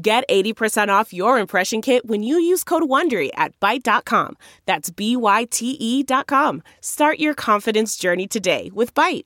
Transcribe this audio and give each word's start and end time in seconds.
Get 0.00 0.28
80% 0.28 0.88
off 0.90 1.12
your 1.12 1.40
impression 1.40 1.82
kit 1.82 2.06
when 2.06 2.22
you 2.22 2.38
use 2.38 2.62
code 2.62 2.84
WONDERY 2.84 3.30
at 3.34 3.58
Byte.com. 3.58 4.36
That's 4.64 4.90
B-Y-T-E 4.90 6.02
dot 6.04 6.28
com. 6.28 6.62
Start 6.80 7.18
your 7.18 7.34
confidence 7.34 7.96
journey 7.96 8.28
today 8.28 8.70
with 8.72 8.94
Byte. 8.94 9.24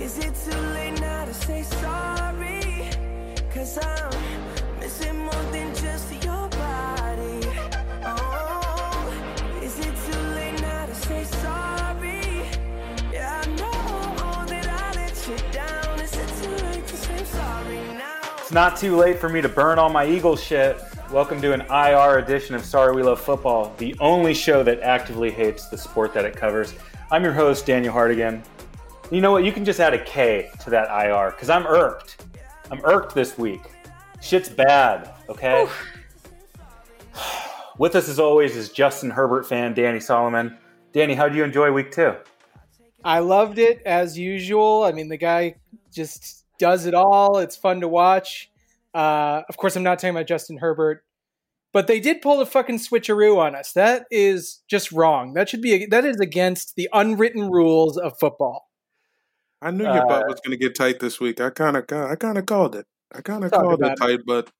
Is 0.00 0.18
it 0.18 0.34
too 0.34 0.58
late 0.58 0.98
now 1.00 1.26
to 1.26 1.34
say 1.34 1.64
sorry? 1.64 2.88
Cause 3.52 3.78
I'm 3.78 4.23
not 18.54 18.76
too 18.76 18.94
late 18.94 19.18
for 19.18 19.28
me 19.28 19.40
to 19.40 19.48
burn 19.48 19.80
all 19.80 19.88
my 19.88 20.06
Eagles 20.06 20.40
shit. 20.40 20.80
Welcome 21.10 21.42
to 21.42 21.52
an 21.52 21.62
IR 21.62 22.18
edition 22.18 22.54
of 22.54 22.64
Sorry 22.64 22.94
We 22.94 23.02
Love 23.02 23.20
Football, 23.20 23.74
the 23.78 23.96
only 23.98 24.32
show 24.32 24.62
that 24.62 24.80
actively 24.80 25.32
hates 25.32 25.66
the 25.66 25.76
sport 25.76 26.14
that 26.14 26.24
it 26.24 26.36
covers. 26.36 26.72
I'm 27.10 27.24
your 27.24 27.32
host, 27.32 27.66
Daniel 27.66 27.92
Hardigan. 27.92 28.44
You 29.10 29.20
know 29.22 29.32
what? 29.32 29.42
You 29.42 29.50
can 29.50 29.64
just 29.64 29.80
add 29.80 29.92
a 29.92 30.04
K 30.04 30.52
to 30.60 30.70
that 30.70 30.88
IR 30.88 31.32
because 31.32 31.50
I'm 31.50 31.66
irked. 31.66 32.24
I'm 32.70 32.80
irked 32.84 33.12
this 33.12 33.36
week. 33.36 33.62
Shit's 34.22 34.50
bad, 34.50 35.12
okay? 35.28 35.66
With 37.78 37.96
us, 37.96 38.08
as 38.08 38.20
always, 38.20 38.54
is 38.54 38.68
Justin 38.68 39.10
Herbert 39.10 39.48
fan 39.48 39.74
Danny 39.74 39.98
Solomon. 39.98 40.56
Danny, 40.92 41.14
how 41.14 41.28
do 41.28 41.36
you 41.36 41.42
enjoy 41.42 41.72
week 41.72 41.90
two? 41.90 42.14
I 43.02 43.18
loved 43.18 43.58
it 43.58 43.82
as 43.84 44.16
usual. 44.16 44.84
I 44.84 44.92
mean, 44.92 45.08
the 45.08 45.16
guy 45.16 45.56
just 45.92 46.43
does 46.58 46.86
it 46.86 46.94
all. 46.94 47.38
It's 47.38 47.56
fun 47.56 47.80
to 47.80 47.88
watch. 47.88 48.50
Uh, 48.94 49.42
of 49.48 49.56
course, 49.56 49.76
I'm 49.76 49.82
not 49.82 49.98
talking 49.98 50.14
about 50.14 50.26
Justin 50.26 50.58
Herbert, 50.58 51.04
but 51.72 51.86
they 51.86 51.98
did 52.00 52.22
pull 52.22 52.40
a 52.40 52.46
fucking 52.46 52.78
switcheroo 52.78 53.38
on 53.38 53.54
us. 53.54 53.72
That 53.72 54.04
is 54.10 54.62
just 54.68 54.92
wrong. 54.92 55.34
That 55.34 55.48
should 55.48 55.62
be 55.62 55.86
that 55.86 56.04
is 56.04 56.20
against 56.20 56.76
the 56.76 56.88
unwritten 56.92 57.50
rules 57.50 57.98
of 57.98 58.18
football. 58.18 58.70
I 59.60 59.70
knew 59.70 59.84
your 59.84 60.04
Uh, 60.04 60.06
butt 60.06 60.28
was 60.28 60.40
going 60.44 60.56
to 60.56 60.62
get 60.62 60.74
tight 60.74 61.00
this 61.00 61.18
week. 61.20 61.40
I 61.40 61.50
kind 61.50 61.76
of, 61.76 61.84
I 61.90 62.16
kind 62.16 62.36
of 62.36 62.46
called 62.46 62.76
it. 62.76 62.86
I 63.12 63.22
kind 63.22 63.44
of 63.44 63.50
called 63.50 63.72
it 63.72 63.86
about 63.86 63.96
tight, 63.96 64.20
but 64.26 64.50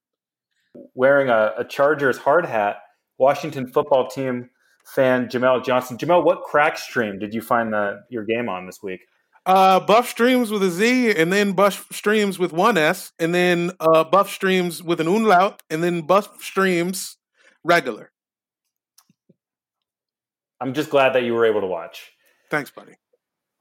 wearing 0.94 1.28
a, 1.28 1.52
a 1.58 1.64
Chargers 1.64 2.16
hard 2.16 2.46
hat, 2.46 2.78
Washington 3.18 3.66
football 3.66 4.08
team 4.08 4.50
fan 4.86 5.28
Jamel 5.28 5.64
Johnson. 5.64 5.98
Jamel, 5.98 6.24
what 6.24 6.42
crack 6.42 6.78
stream 6.78 7.18
did 7.18 7.34
you 7.34 7.42
find 7.42 7.72
the, 7.72 8.02
your 8.08 8.24
game 8.24 8.48
on 8.48 8.66
this 8.66 8.82
week? 8.82 9.00
Uh, 9.46 9.78
Buff 9.80 10.08
Streams 10.08 10.50
with 10.50 10.62
a 10.62 10.70
Z, 10.70 11.14
and 11.16 11.30
then 11.32 11.52
Buff 11.52 11.86
Streams 11.92 12.38
with 12.38 12.52
one 12.52 12.78
S, 12.78 13.12
and 13.18 13.34
then 13.34 13.72
uh, 13.78 14.02
Buff 14.04 14.30
Streams 14.30 14.82
with 14.82 15.00
an 15.00 15.06
umlaut, 15.06 15.62
and 15.68 15.82
then 15.84 16.00
Buff 16.02 16.42
Streams 16.42 17.18
regular. 17.62 18.10
I'm 20.60 20.72
just 20.72 20.88
glad 20.90 21.14
that 21.14 21.24
you 21.24 21.34
were 21.34 21.44
able 21.44 21.60
to 21.60 21.66
watch. 21.66 22.12
Thanks, 22.50 22.70
buddy. 22.70 22.94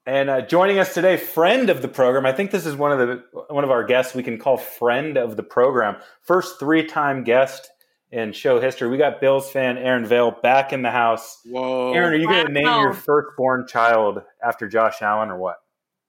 And 0.05 0.29
uh, 0.29 0.41
joining 0.41 0.79
us 0.79 0.93
today, 0.93 1.17
friend 1.17 1.69
of 1.69 1.81
the 1.81 1.87
program. 1.87 2.25
I 2.25 2.33
think 2.33 2.51
this 2.51 2.65
is 2.65 2.75
one 2.75 2.91
of 2.91 2.99
the 2.99 3.23
one 3.49 3.63
of 3.63 3.71
our 3.71 3.83
guests 3.83 4.13
we 4.13 4.23
can 4.23 4.37
call 4.37 4.57
friend 4.57 5.17
of 5.17 5.37
the 5.37 5.43
program. 5.43 5.95
First 6.21 6.59
three 6.59 6.85
time 6.85 7.23
guest 7.23 7.69
in 8.11 8.31
show 8.33 8.59
history. 8.59 8.89
We 8.89 8.97
got 8.97 9.21
Bills 9.21 9.49
fan 9.49 9.77
Erin 9.77 10.05
Vail 10.05 10.31
back 10.43 10.71
in 10.73 10.81
the 10.81 10.91
house. 10.91 11.39
Whoa, 11.45 11.93
Erin, 11.93 12.13
are 12.13 12.17
you 12.17 12.27
going 12.27 12.45
to 12.47 12.51
name 12.51 12.63
Wow. 12.65 12.81
your 12.81 12.93
firstborn 12.93 13.65
child 13.67 14.21
after 14.43 14.67
Josh 14.67 15.01
Allen 15.01 15.29
or 15.31 15.37
what? 15.37 15.55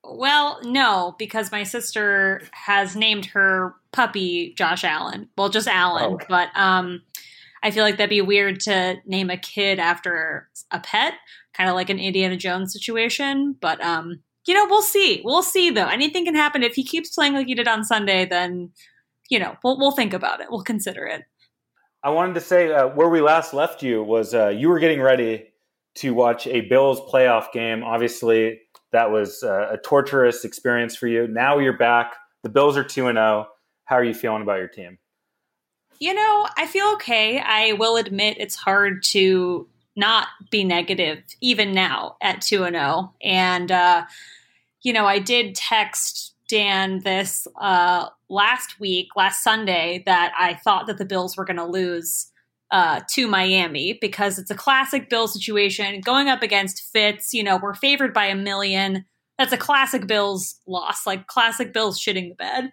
Well, 0.07 0.61
no, 0.63 1.15
because 1.19 1.51
my 1.51 1.63
sister 1.63 2.43
has 2.53 2.95
named 2.97 3.27
her 3.27 3.75
puppy 3.93 4.55
Josh 4.57 4.85
Allen. 4.85 5.29
Well, 5.37 5.49
just 5.49 5.69
Allen, 5.69 6.19
Oh. 6.21 6.27
but 6.29 6.49
um 6.55 7.03
I 7.63 7.71
feel 7.71 7.83
like 7.85 7.97
that'd 7.97 8.11
be 8.11 8.21
weird 8.21 8.61
to 8.61 8.97
name 9.07 9.31
a 9.31 9.39
kid 9.39 9.79
after 9.79 10.49
a 10.71 10.79
pet, 10.81 11.15
kind 11.55 11.71
of 11.71 11.75
like 11.75 11.89
an 11.89 11.99
Indiana 11.99 12.37
Jones 12.37 12.73
situation, 12.73 13.57
but 13.61 13.81
um 13.83 14.21
you 14.47 14.53
know, 14.53 14.67
we'll 14.69 14.83
see. 14.83 15.23
We'll 15.25 15.43
see 15.43 15.71
though. 15.71 15.87
Anything 15.87 16.27
can 16.27 16.35
happen 16.35 16.63
if 16.63 16.75
he 16.75 16.85
keeps 16.85 17.15
playing 17.15 17.33
like 17.33 17.47
he 17.47 17.55
did 17.55 17.67
on 17.69 17.83
Sunday, 17.85 18.27
then 18.27 18.71
you 19.31 19.39
know, 19.39 19.57
we'll 19.65 19.79
we'll 19.79 19.93
think 19.93 20.13
about 20.13 20.41
it. 20.41 20.49
We'll 20.51 20.63
consider 20.63 21.07
it. 21.07 21.23
I 22.03 22.11
wanted 22.11 22.35
to 22.35 22.41
say 22.43 22.71
uh, 22.71 22.89
where 22.89 23.09
we 23.09 23.23
last 23.23 23.55
left 23.55 23.83
you 23.83 24.03
was 24.03 24.35
uh, 24.35 24.49
you 24.49 24.69
were 24.69 24.79
getting 24.79 25.01
ready 25.01 25.47
to 25.97 26.13
watch 26.13 26.47
a 26.47 26.61
Bills 26.63 27.01
playoff 27.11 27.51
game. 27.53 27.83
Obviously, 27.83 28.61
that 28.95 29.11
was 29.11 29.43
uh, 29.43 29.69
a 29.73 29.77
torturous 29.77 30.45
experience 30.45 30.95
for 30.95 31.09
you. 31.09 31.27
Now 31.27 31.59
you're 31.59 31.77
back. 31.77 32.15
The 32.45 32.49
Bills 32.49 32.77
are 32.77 32.85
2 32.85 33.09
and 33.09 33.17
0. 33.17 33.49
How 33.87 33.97
are 33.97 34.05
you 34.05 34.15
feeling 34.15 34.43
about 34.43 34.59
your 34.59 34.69
team? 34.69 34.99
You 35.99 36.15
know, 36.15 36.47
I 36.57 36.69
feel 36.69 36.87
okay. 36.95 37.41
I 37.41 37.73
will 37.73 37.97
admit 37.97 38.37
it's 38.39 38.55
hard 38.55 39.03
to 39.05 39.69
not 39.97 40.29
be 40.51 40.63
negative 40.63 41.25
even 41.41 41.73
now 41.73 42.17
at 42.23 42.41
2 42.41 42.63
and 42.63 42.77
0. 42.77 43.13
And 43.21 43.73
uh 43.73 44.05
you 44.83 44.93
know, 44.93 45.07
I 45.07 45.19
did 45.19 45.57
text 45.57 46.37
Dan 46.49 47.01
this 47.01 47.49
uh 47.61 48.11
last 48.29 48.79
week, 48.79 49.09
last 49.17 49.43
Sunday 49.43 50.05
that 50.07 50.33
I 50.39 50.55
thought 50.55 50.87
that 50.87 50.99
the 50.99 51.05
Bills 51.05 51.37
were 51.37 51.45
going 51.45 51.57
to 51.57 51.65
lose 51.65 52.31
uh, 52.75 53.01
to 53.09 53.29
Miami 53.29 53.97
because 54.01 54.37
it's 54.37 54.51
a 54.51 54.55
classic 54.57 55.09
Bill 55.09 55.29
situation 55.29 56.01
going 56.01 56.29
up 56.29 56.43
against 56.43 56.83
Fitz. 56.93 57.33
You 57.33 57.45
know, 57.45 57.57
we're 57.57 57.75
favored 57.75 58.13
by 58.13 58.27
a 58.27 58.35
million. 58.35 59.05
That's 59.39 59.53
a 59.53 59.57
classic 59.57 60.09
Bills 60.09 60.57
loss, 60.67 61.07
like 61.07 61.29
classic 61.29 61.73
Bills 61.73 62.01
shitting 62.01 62.31
the 62.31 62.35
bed. 62.35 62.73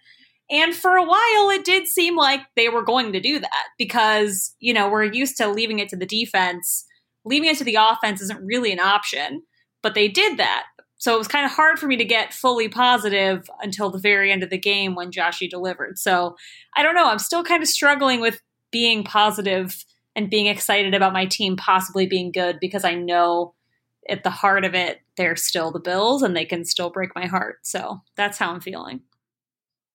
And 0.50 0.73
for 0.73 0.97
a 0.97 1.06
while, 1.06 1.51
it 1.51 1.63
did 1.63 1.88
seem 1.88 2.17
like 2.17 2.41
they 2.56 2.67
were 2.67 2.81
going 2.84 3.13
to 3.13 3.19
do 3.19 3.39
that 3.39 3.67
because, 3.78 4.56
you 4.59 4.73
know, 4.73 4.89
we're 4.89 5.03
used 5.03 5.38
to 5.38 5.47
leaving 5.47 5.78
it 5.78 5.88
to 5.89 5.95
the 5.95 6.07
defense. 6.07 6.83
Leaving 7.23 7.50
it 7.50 7.59
to 7.59 7.63
the 7.63 7.78
offense 7.79 8.22
isn't 8.22 8.44
really 8.44 8.72
an 8.72 8.79
option, 8.79 9.44
but 9.83 9.94
they 9.94 10.07
did 10.07 10.38
that. 10.39 10.63
So 10.97 11.13
it 11.13 11.19
was 11.19 11.28
kind 11.28 11.45
of 11.45 11.51
hard 11.51 11.78
for 11.78 11.85
me 11.85 11.95
to 11.97 12.06
get 12.06 12.33
fully 12.33 12.68
positive 12.68 13.47
until 13.62 13.91
the 13.91 14.00
very 14.00 14.31
end 14.31 14.41
of 14.41 14.50
the 14.50 14.57
game 14.57 14.95
when 14.95 15.12
Joshy 15.12 15.47
delivered. 15.47 16.00
So 16.00 16.35
I 16.75 16.81
don't 16.81 16.95
know. 16.95 17.07
I'm 17.07 17.19
still 17.19 17.44
kind 17.44 17.62
of 17.62 17.69
struggling 17.69 18.19
with 18.19 18.41
being 18.72 19.03
positive 19.03 19.83
and 20.16 20.29
being 20.29 20.47
excited 20.47 20.94
about 20.94 21.13
my 21.13 21.25
team 21.25 21.55
possibly 21.55 22.05
being 22.05 22.31
good 22.31 22.59
because 22.59 22.83
I 22.83 22.95
know 22.95 23.53
at 24.09 24.23
the 24.23 24.29
heart 24.29 24.66
of 24.66 24.73
it, 24.75 25.01
they're 25.16 25.35
still 25.35 25.72
the 25.72 25.79
Bills 25.79 26.22
and 26.22 26.35
they 26.35 26.45
can 26.45 26.66
still 26.66 26.89
break 26.89 27.16
my 27.16 27.27
heart. 27.27 27.59
So 27.63 28.01
that's 28.16 28.38
how 28.38 28.51
I'm 28.51 28.61
feeling. 28.61 29.01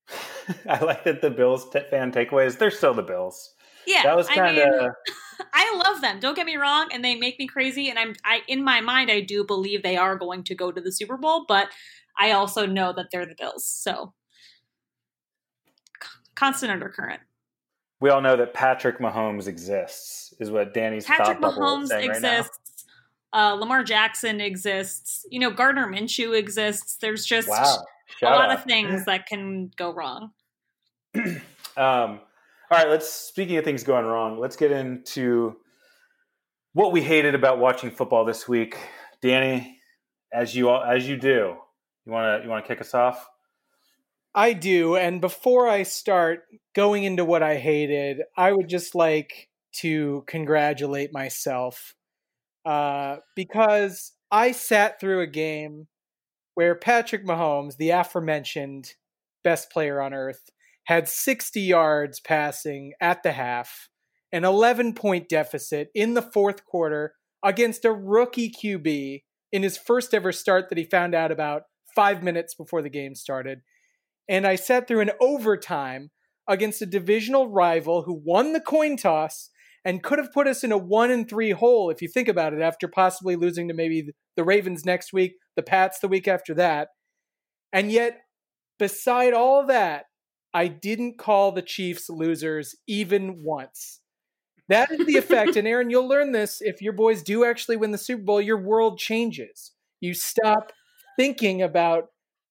I 0.69 0.83
like 0.85 1.05
that 1.05 1.21
the 1.21 1.31
Bills 1.31 1.69
t- 1.71 1.81
fan 1.91 2.13
takeaways. 2.13 2.59
They're 2.59 2.71
still 2.71 2.95
the 2.95 3.03
Bills. 3.03 3.55
Yeah, 3.87 4.03
that 4.03 4.17
was 4.17 4.29
kind 4.29 4.59
of. 4.59 4.91
I 5.53 5.83
love 5.85 6.01
them. 6.01 6.19
Don't 6.19 6.35
get 6.35 6.47
me 6.47 6.57
wrong, 6.57 6.89
and 6.93 7.05
they 7.05 7.15
make 7.15 7.39
me 7.39 7.47
crazy. 7.47 7.89
And 7.89 7.99
I'm, 7.99 8.15
I, 8.25 8.43
in 8.49 8.65
my 8.65 8.81
mind, 8.81 9.11
I 9.11 9.21
do 9.21 9.45
believe 9.45 9.83
they 9.83 9.97
are 9.97 10.17
going 10.17 10.43
to 10.45 10.55
go 10.55 10.73
to 10.73 10.81
the 10.81 10.91
Super 10.91 11.17
Bowl, 11.17 11.45
but 11.47 11.69
I 12.19 12.33
also 12.33 12.67
know 12.67 12.93
that 12.95 13.07
they're 13.13 13.27
the 13.27 13.37
Bills. 13.39 13.65
So, 13.65 14.13
constant 16.35 16.73
undercurrent. 16.73 17.21
We 18.01 18.11
all 18.11 18.21
know 18.21 18.37
that 18.37 18.53
Patrick 18.55 18.99
Mahomes 18.99 19.47
exists, 19.47 20.35
is 20.39 20.51
what 20.51 20.75
Danny's 20.75 21.05
Patrick 21.07 21.39
Mahomes 21.39 21.89
saying 21.89 22.09
right 22.11 22.17
exists. 22.19 22.85
uh, 23.33 23.53
Lamar 23.55 23.83
Jackson 23.85 24.41
exists. 24.41 25.25
You 25.31 25.41
know, 25.41 25.51
Gardner 25.51 25.87
Minshew 25.87 26.37
exists. 26.39 26.97
There's 26.97 27.25
just 27.25 27.49
Wow. 27.49 27.85
a 28.23 28.25
lot 28.27 28.51
out. 28.51 28.59
of 28.59 28.65
things 28.65 29.05
that 29.07 29.27
can 29.27 29.71
go 29.77 29.93
wrong. 29.93 30.33
Um, 31.79 32.21
all 32.71 32.79
right, 32.79 32.89
let's. 32.89 33.11
Speaking 33.11 33.59
of 33.59 33.65
things 33.65 33.85
going 33.85 34.07
wrong, 34.07 34.39
let's 34.39 34.57
get 34.57 34.73
into 34.73 35.57
what 36.73 36.91
we 36.91 37.03
hated 37.03 37.35
about 37.35 37.59
watching 37.59 37.91
football 37.91 38.25
this 38.25 38.49
week. 38.49 38.79
Danny, 39.21 39.79
as 40.33 40.57
you 40.57 40.71
all, 40.71 40.83
as 40.83 41.07
you 41.07 41.19
do, 41.19 41.55
you 42.07 42.13
want 42.13 42.41
to 42.41 42.45
you 42.45 42.51
want 42.51 42.65
to 42.65 42.69
kick 42.69 42.81
us 42.81 42.95
off? 42.95 43.29
I 44.37 44.53
do. 44.53 44.97
And 44.97 45.23
before 45.23 45.67
I 45.67 45.83
start 45.83 46.41
going 46.75 47.05
into 47.05 47.25
what 47.25 47.43
I 47.43 47.57
hated, 47.57 48.21
I 48.37 48.53
would 48.53 48.69
just 48.69 48.95
like 48.95 49.49
to 49.77 50.25
congratulate 50.27 51.11
myself 51.13 51.95
uh, 52.67 53.17
because 53.35 54.13
I 54.31 54.53
sat 54.53 55.01
through 55.01 55.23
a 55.23 55.27
game 55.27 55.87
where 56.55 56.75
Patrick 56.75 57.27
Mahomes, 57.27 57.79
the 57.79 57.91
aforementioned 57.91 58.93
best 59.43 59.71
player 59.71 60.03
on 60.03 60.13
earth, 60.13 60.51
had 60.85 61.09
60 61.09 61.61
yards 61.61 62.21
passing 62.21 62.93
at 63.01 63.23
the 63.23 63.33
half, 63.33 63.89
an 64.33 64.45
11 64.45 64.93
point 64.93 65.31
deficit 65.31 65.89
in 65.95 66.13
the 66.13 66.23
fourth 66.23 66.67
quarter 66.67 67.15
against 67.43 67.87
a 67.87 67.93
rookie 67.93 68.51
QB 68.51 69.23
in 69.51 69.63
his 69.63 69.79
first 69.79 70.13
ever 70.13 70.33
start 70.33 70.69
that 70.69 70.79
he 70.79 70.85
found 70.85 71.15
out 71.15 71.33
about 71.33 71.63
five 71.95 72.23
minutes 72.23 72.55
before 72.55 72.83
the 72.83 72.91
game 72.91 73.15
started. 73.15 73.63
And 74.29 74.47
I 74.47 74.57
sat 74.57 74.89
through 74.89 75.01
an 75.01 75.13
overtime 75.21 76.11
against 76.49 76.83
a 76.83 76.87
divisional 76.87 77.49
rival 77.49 78.03
who 78.03 78.21
won 78.25 78.53
the 78.53 78.61
coin 78.61 78.97
toss 78.97 79.51
and 79.85 80.03
could 80.03 80.19
have 80.19 80.33
put 80.33 80.49
us 80.49 80.65
in 80.65 80.73
a 80.73 80.79
one 80.79 81.11
and 81.11 81.29
three 81.29 81.53
hole 81.53 81.91
if 81.91 82.03
you 82.03 82.09
think 82.09 82.29
about 82.29 82.53
it 82.53 82.61
after 82.61 82.89
possibly 82.89 83.37
losing 83.37 83.69
to 83.69 83.75
maybe 83.75 84.11
the 84.37 84.45
Ravens 84.45 84.85
next 84.85 85.13
week, 85.13 85.37
the 85.55 85.63
Pats 85.63 86.01
the 86.01 86.09
week 86.09 86.27
after 86.27 86.55
that. 86.55 86.89
And 87.73 87.91
yet, 87.93 88.19
beside 88.79 89.33
all 89.33 89.67
that, 89.67 90.07
I 90.53 90.69
didn't 90.69 91.19
call 91.19 91.53
the 91.53 91.63
Chiefs 91.63 92.09
losers 92.09 92.75
even 92.87 93.43
once. 93.43 94.01
That 94.69 94.91
is 94.91 95.07
the 95.07 95.17
effect. 95.17 95.57
and 95.57 95.69
Erin, 95.69 95.91
you'll 95.91 96.09
learn 96.09 96.33
this 96.33 96.59
if 96.61 96.83
your 96.83 96.93
boys 96.93 97.23
do 97.23 97.45
actually 97.45 97.77
win 97.77 97.93
the 97.93 97.99
Super 97.99 98.23
Bowl, 98.23 98.41
your 98.41 98.61
world 98.61 98.99
changes. 98.99 99.73
You 100.01 100.15
stop 100.15 100.73
thinking 101.17 101.63
about 101.63 102.09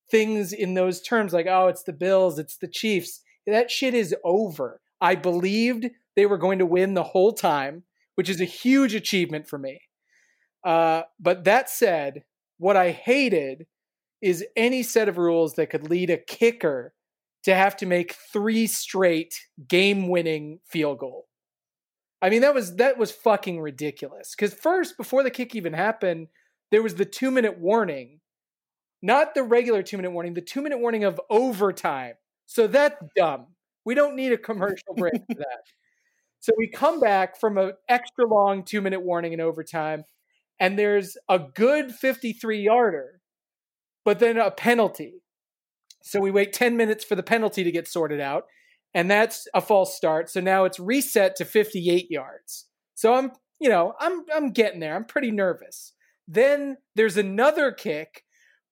things 0.10 0.54
in 0.54 0.74
those 0.74 1.02
terms 1.02 1.34
like, 1.34 1.48
oh, 1.48 1.68
it's 1.68 1.84
the 1.84 1.94
Bills, 1.94 2.40
it's 2.40 2.58
the 2.58 2.68
Chiefs. 2.68 3.22
That 3.48 3.72
shit 3.72 3.94
is 3.94 4.16
over. 4.24 4.82
I 5.02 5.16
believed 5.16 5.88
they 6.16 6.26
were 6.26 6.38
going 6.38 6.60
to 6.60 6.66
win 6.66 6.94
the 6.94 7.04
whole 7.04 7.34
time, 7.34 7.84
which 8.16 8.30
is 8.30 8.42
a 8.42 8.46
huge 8.46 8.96
achievement 8.96 9.48
for 9.48 9.60
me. 9.60 9.82
Uh, 10.64 11.04
but 11.20 11.44
that 11.44 11.70
said, 11.70 12.24
what 12.58 12.76
I 12.76 12.92
hated 12.92 13.68
is 14.22 14.46
any 14.56 14.82
set 14.82 15.10
of 15.10 15.18
rules 15.18 15.54
that 15.56 15.70
could 15.70 15.90
lead 15.90 16.10
a 16.10 16.18
kicker 16.18 16.94
to 17.44 17.54
have 17.54 17.78
to 17.78 17.86
make 17.86 18.16
three 18.34 18.66
straight 18.66 19.36
game-winning 19.68 20.60
field 20.66 20.98
goal. 20.98 21.28
I 22.22 22.30
mean, 22.30 22.42
that 22.42 22.56
was 22.56 22.78
that 22.78 22.98
was 22.98 23.12
fucking 23.12 23.62
ridiculous. 23.62 24.34
Because 24.36 24.54
first, 24.56 24.98
before 24.98 25.22
the 25.22 25.30
kick 25.30 25.54
even 25.54 25.74
happened, 25.74 26.28
there 26.72 26.82
was 26.82 26.96
the 26.96 27.06
two-minute 27.06 27.60
warning, 27.60 28.22
not 29.06 29.36
the 29.36 29.44
regular 29.44 29.84
two-minute 29.84 30.12
warning, 30.12 30.34
the 30.34 30.42
two-minute 30.42 30.80
warning 30.80 31.04
of 31.04 31.22
overtime. 31.30 32.16
So 32.48 32.66
that's 32.66 32.96
dumb. 33.16 33.48
We 33.86 33.94
don't 33.94 34.16
need 34.16 34.32
a 34.32 34.38
commercial 34.38 34.96
break 34.96 35.14
for 35.14 35.26
that. 35.38 35.62
So 36.40 36.54
we 36.58 36.68
come 36.68 37.00
back 37.00 37.40
from 37.40 37.58
an 37.58 37.74
extra 37.88 38.28
long 38.28 38.64
two 38.64 38.82
minute 38.82 39.02
warning 39.04 39.34
in 39.34 39.42
overtime, 39.42 40.04
and 40.60 40.78
there's 40.78 41.18
a 41.30 41.40
good 41.40 41.94
53 41.94 42.62
yarder, 42.62 43.22
but 44.04 44.20
then 44.20 44.38
a 44.38 44.52
penalty. 44.52 45.22
So 46.02 46.20
we 46.20 46.32
wait 46.32 46.54
10 46.54 46.78
minutes 46.78 47.04
for 47.04 47.16
the 47.16 47.24
penalty 47.24 47.64
to 47.64 47.72
get 47.72 47.88
sorted 47.88 48.22
out, 48.22 48.46
and 48.94 49.10
that's 49.10 49.48
a 49.54 49.62
false 49.62 49.96
start. 49.96 50.30
So 50.30 50.40
now 50.40 50.66
it's 50.66 50.80
reset 50.80 51.36
to 51.38 51.46
58 51.46 52.10
yards. 52.10 52.66
So 52.96 53.14
I'm, 53.14 53.32
you 53.60 53.70
know, 53.70 53.94
I'm 54.00 54.24
I'm 54.34 54.52
getting 54.52 54.80
there. 54.80 54.96
I'm 54.96 55.06
pretty 55.06 55.32
nervous. 55.32 55.94
Then 56.28 56.78
there's 56.96 57.18
another 57.18 57.72
kick, 57.72 58.25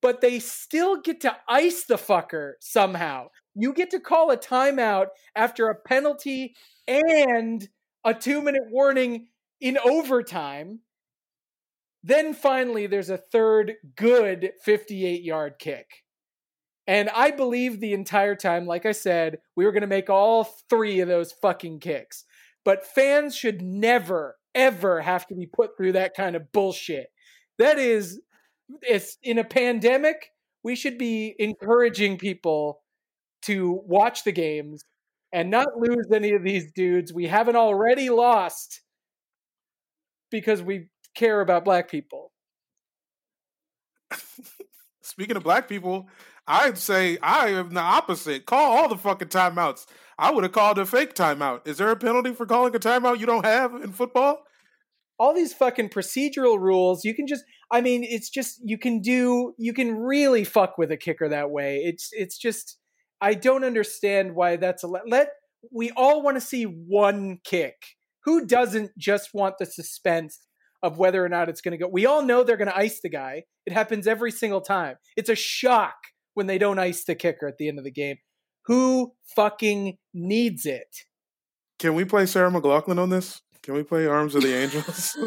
but 0.03 0.19
they 0.19 0.37
still 0.37 0.97
get 0.97 1.21
to 1.21 1.35
ice 1.47 1.85
the 1.85 1.95
fucker 1.95 2.51
somehow. 2.59 3.29
You 3.55 3.73
get 3.73 3.89
to 3.91 4.01
call 4.01 4.31
a 4.31 4.37
timeout 4.37 5.07
after 5.33 5.69
a 5.69 5.75
penalty 5.75 6.55
and 6.85 7.67
a 8.03 8.13
two 8.13 8.41
minute 8.41 8.63
warning 8.69 9.27
in 9.61 9.77
overtime. 9.77 10.81
Then 12.03 12.33
finally, 12.33 12.85
there's 12.85 13.09
a 13.09 13.17
third 13.17 13.75
good 13.95 14.51
58 14.65 15.23
yard 15.23 15.53
kick. 15.57 15.87
And 16.85 17.09
I 17.09 17.31
believed 17.31 17.79
the 17.79 17.93
entire 17.93 18.35
time, 18.35 18.65
like 18.65 18.85
I 18.85 18.91
said, 18.91 19.37
we 19.55 19.63
were 19.63 19.71
going 19.71 19.81
to 19.81 19.87
make 19.87 20.09
all 20.09 20.43
three 20.69 20.99
of 20.99 21.07
those 21.07 21.31
fucking 21.31 21.79
kicks. 21.79 22.25
But 22.65 22.85
fans 22.85 23.37
should 23.37 23.61
never, 23.61 24.35
ever 24.53 24.99
have 24.99 25.25
to 25.27 25.35
be 25.35 25.45
put 25.45 25.77
through 25.77 25.93
that 25.93 26.13
kind 26.13 26.35
of 26.35 26.51
bullshit. 26.51 27.07
That 27.57 27.79
is, 27.79 28.19
it's 28.81 29.17
in 29.23 29.37
a 29.37 29.43
pandemic, 29.43 30.29
we 30.63 30.75
should 30.75 30.97
be 30.97 31.35
encouraging 31.39 32.17
people 32.17 32.81
to 33.43 33.81
watch 33.85 34.23
the 34.23 34.31
games 34.31 34.83
and 35.31 35.49
not 35.49 35.67
lose 35.77 36.07
any 36.13 36.31
of 36.33 36.43
these 36.43 36.71
dudes 36.73 37.11
we 37.11 37.27
haven't 37.27 37.55
already 37.55 38.09
lost 38.09 38.81
because 40.31 40.61
we 40.61 40.87
care 41.15 41.41
about 41.41 41.65
black 41.65 41.89
people. 41.89 42.31
Speaking 45.01 45.35
of 45.35 45.43
black 45.43 45.67
people, 45.67 46.07
I'd 46.47 46.77
say 46.77 47.17
I 47.21 47.49
am 47.49 47.73
the 47.73 47.79
opposite. 47.79 48.45
Call 48.45 48.77
all 48.77 48.89
the 48.89 48.97
fucking 48.97 49.29
timeouts. 49.29 49.85
I 50.17 50.31
would 50.31 50.43
have 50.43 50.53
called 50.53 50.77
a 50.77 50.85
fake 50.85 51.15
timeout. 51.15 51.67
Is 51.67 51.77
there 51.77 51.89
a 51.89 51.95
penalty 51.95 52.33
for 52.33 52.45
calling 52.45 52.75
a 52.75 52.79
timeout 52.79 53.19
you 53.19 53.25
don't 53.25 53.45
have 53.45 53.73
in 53.75 53.91
football? 53.91 54.43
All 55.23 55.33
these 55.33 55.53
fucking 55.53 55.87
procedural 55.87 56.59
rules, 56.59 57.05
you 57.05 57.13
can 57.13 57.27
just 57.27 57.45
I 57.71 57.79
mean, 57.79 58.03
it's 58.03 58.29
just 58.29 58.59
you 58.63 58.77
can 58.77 58.99
do 58.99 59.53
you 59.57 59.73
can 59.73 59.95
really 59.95 60.43
fuck 60.43 60.77
with 60.77 60.91
a 60.91 60.97
kicker 60.97 61.29
that 61.29 61.49
way. 61.49 61.77
It's 61.85 62.09
it's 62.11 62.37
just 62.37 62.77
I 63.21 63.33
don't 63.33 63.63
understand 63.63 64.35
why 64.35 64.57
that's 64.57 64.83
a 64.83 64.87
let. 64.87 65.07
let 65.07 65.29
we 65.71 65.91
all 65.91 66.21
want 66.21 66.35
to 66.35 66.41
see 66.41 66.63
one 66.63 67.39
kick. 67.45 67.75
Who 68.25 68.45
doesn't 68.45 68.91
just 68.97 69.29
want 69.33 69.55
the 69.59 69.65
suspense 69.65 70.39
of 70.81 70.97
whether 70.97 71.23
or 71.23 71.29
not 71.29 71.47
it's 71.47 71.61
going 71.61 71.71
to 71.71 71.77
go? 71.77 71.87
We 71.89 72.05
all 72.05 72.21
know 72.21 72.43
they're 72.43 72.57
going 72.57 72.67
to 72.67 72.77
ice 72.77 72.99
the 72.99 73.09
guy. 73.09 73.43
It 73.65 73.71
happens 73.71 74.07
every 74.07 74.31
single 74.31 74.59
time. 74.59 74.97
It's 75.15 75.29
a 75.29 75.35
shock 75.35 75.95
when 76.33 76.47
they 76.47 76.57
don't 76.57 76.79
ice 76.79 77.05
the 77.05 77.15
kicker 77.15 77.47
at 77.47 77.57
the 77.57 77.69
end 77.69 77.77
of 77.79 77.85
the 77.85 77.91
game. 77.91 78.17
Who 78.65 79.13
fucking 79.35 79.97
needs 80.13 80.65
it? 80.65 80.95
Can 81.79 81.95
we 81.95 82.03
play 82.03 82.25
Sarah 82.25 82.51
McLachlan 82.51 82.99
on 82.99 83.09
this? 83.09 83.41
Can 83.63 83.73
we 83.73 83.83
play 83.83 84.05
Arms 84.05 84.35
of 84.35 84.43
the 84.43 84.53
Angels? 84.55 85.17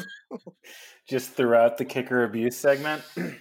Just 1.09 1.33
throughout 1.33 1.79
the 1.79 1.85
kicker 1.85 2.25
abuse 2.25 2.57
segment. 2.57 3.03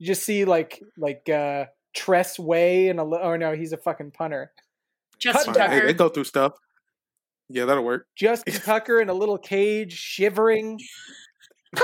You 0.00 0.08
just 0.08 0.24
see 0.24 0.44
like 0.44 0.82
like 0.98 1.28
uh 1.28 1.66
Tress 1.94 2.36
Way 2.36 2.88
and 2.88 2.98
a 2.98 3.04
li- 3.04 3.20
oh 3.22 3.36
no, 3.36 3.54
he's 3.54 3.72
a 3.72 3.76
fucking 3.76 4.10
punter. 4.10 4.50
Justin 5.20 5.54
Cut 5.54 5.70
Hey, 5.70 5.76
Tucker. 5.76 5.86
they 5.86 5.94
go 5.94 6.08
through 6.08 6.24
stuff. 6.24 6.54
Yeah, 7.48 7.64
that'll 7.64 7.84
work. 7.84 8.08
Justin 8.16 8.54
Tucker 8.64 9.00
in 9.00 9.08
a 9.08 9.14
little 9.14 9.38
cage, 9.38 9.92
shivering. 9.92 10.80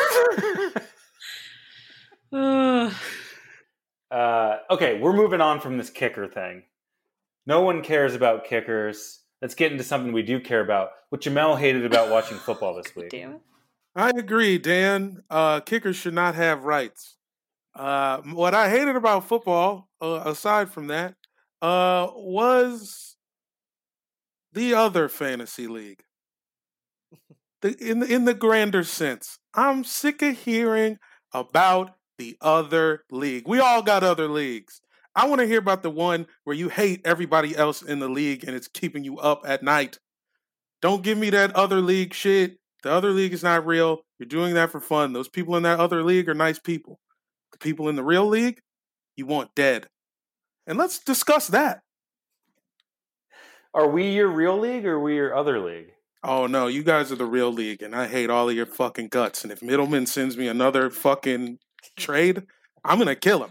Uh, 4.10 4.56
okay, 4.70 4.98
we're 4.98 5.12
moving 5.12 5.40
on 5.40 5.60
from 5.60 5.78
this 5.78 5.88
kicker 5.88 6.26
thing. 6.26 6.64
No 7.46 7.60
one 7.60 7.80
cares 7.80 8.16
about 8.16 8.44
kickers. 8.44 9.19
Let's 9.42 9.54
get 9.54 9.72
into 9.72 9.84
something 9.84 10.12
we 10.12 10.22
do 10.22 10.40
care 10.40 10.60
about. 10.60 10.90
What 11.08 11.22
Jamel 11.22 11.58
hated 11.58 11.84
about 11.84 12.10
watching 12.10 12.36
football 12.46 12.74
this 12.74 12.94
week. 12.94 13.10
Damn 13.10 13.32
it. 13.32 13.40
I 13.96 14.10
agree, 14.10 14.58
Dan. 14.58 15.22
Uh, 15.28 15.60
kickers 15.60 15.96
should 15.96 16.14
not 16.14 16.34
have 16.34 16.64
rights. 16.64 17.16
Uh, 17.74 18.18
what 18.18 18.54
I 18.54 18.68
hated 18.68 18.96
about 18.96 19.26
football, 19.26 19.88
uh, 20.00 20.22
aside 20.26 20.70
from 20.70 20.88
that, 20.88 21.14
uh, 21.62 22.08
was 22.14 23.16
the 24.52 24.74
other 24.74 25.08
fantasy 25.08 25.66
league. 25.66 26.02
The, 27.62 27.76
in 27.78 28.02
in 28.02 28.24
the 28.24 28.34
grander 28.34 28.84
sense, 28.84 29.38
I'm 29.54 29.84
sick 29.84 30.22
of 30.22 30.38
hearing 30.38 30.98
about 31.32 31.94
the 32.16 32.36
other 32.40 33.04
league. 33.10 33.46
We 33.46 33.60
all 33.60 33.82
got 33.82 34.02
other 34.02 34.28
leagues. 34.28 34.80
I 35.14 35.26
want 35.26 35.40
to 35.40 35.46
hear 35.46 35.58
about 35.58 35.82
the 35.82 35.90
one 35.90 36.26
where 36.44 36.56
you 36.56 36.68
hate 36.68 37.00
everybody 37.04 37.56
else 37.56 37.82
in 37.82 37.98
the 37.98 38.08
league 38.08 38.44
and 38.44 38.56
it's 38.56 38.68
keeping 38.68 39.04
you 39.04 39.18
up 39.18 39.42
at 39.44 39.62
night. 39.62 39.98
Don't 40.80 41.02
give 41.02 41.18
me 41.18 41.30
that 41.30 41.54
other 41.54 41.80
league 41.80 42.14
shit. 42.14 42.58
The 42.82 42.90
other 42.90 43.10
league 43.10 43.32
is 43.32 43.42
not 43.42 43.66
real. 43.66 44.02
You're 44.18 44.28
doing 44.28 44.54
that 44.54 44.70
for 44.70 44.80
fun. 44.80 45.12
Those 45.12 45.28
people 45.28 45.56
in 45.56 45.64
that 45.64 45.80
other 45.80 46.02
league 46.02 46.28
are 46.28 46.34
nice 46.34 46.58
people. 46.58 47.00
The 47.52 47.58
people 47.58 47.88
in 47.88 47.96
the 47.96 48.04
real 48.04 48.26
league, 48.26 48.60
you 49.16 49.26
want 49.26 49.54
dead. 49.54 49.88
And 50.66 50.78
let's 50.78 50.98
discuss 50.98 51.48
that. 51.48 51.80
Are 53.74 53.88
we 53.88 54.10
your 54.10 54.28
real 54.28 54.58
league 54.58 54.86
or 54.86 54.94
are 54.94 55.00
we 55.00 55.16
your 55.16 55.34
other 55.34 55.58
league? 55.60 55.92
Oh 56.22 56.46
no, 56.46 56.66
you 56.66 56.82
guys 56.82 57.10
are 57.10 57.16
the 57.16 57.24
real 57.24 57.50
league, 57.50 57.82
and 57.82 57.94
I 57.96 58.06
hate 58.06 58.28
all 58.28 58.50
of 58.50 58.54
your 58.54 58.66
fucking 58.66 59.08
guts. 59.08 59.42
And 59.42 59.52
if 59.52 59.62
Middleman 59.62 60.04
sends 60.04 60.36
me 60.36 60.48
another 60.48 60.90
fucking 60.90 61.58
trade, 61.96 62.42
I'm 62.84 62.98
gonna 62.98 63.16
kill 63.16 63.42
him. 63.42 63.50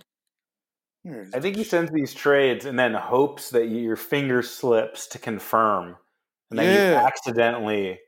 Where 1.04 1.22
is 1.22 1.34
I 1.34 1.40
think 1.40 1.56
he 1.56 1.64
sends 1.64 1.92
these 1.92 2.14
trades 2.14 2.66
and 2.66 2.78
then 2.78 2.94
hopes 2.94 3.52
that 3.52 3.68
your 3.68 3.96
finger 3.96 4.42
slips 4.42 5.08
to 5.08 5.20
confirm. 5.20 5.96
And 6.50 6.60
then 6.60 6.92
you 6.92 6.98
accidentally. 6.98 8.00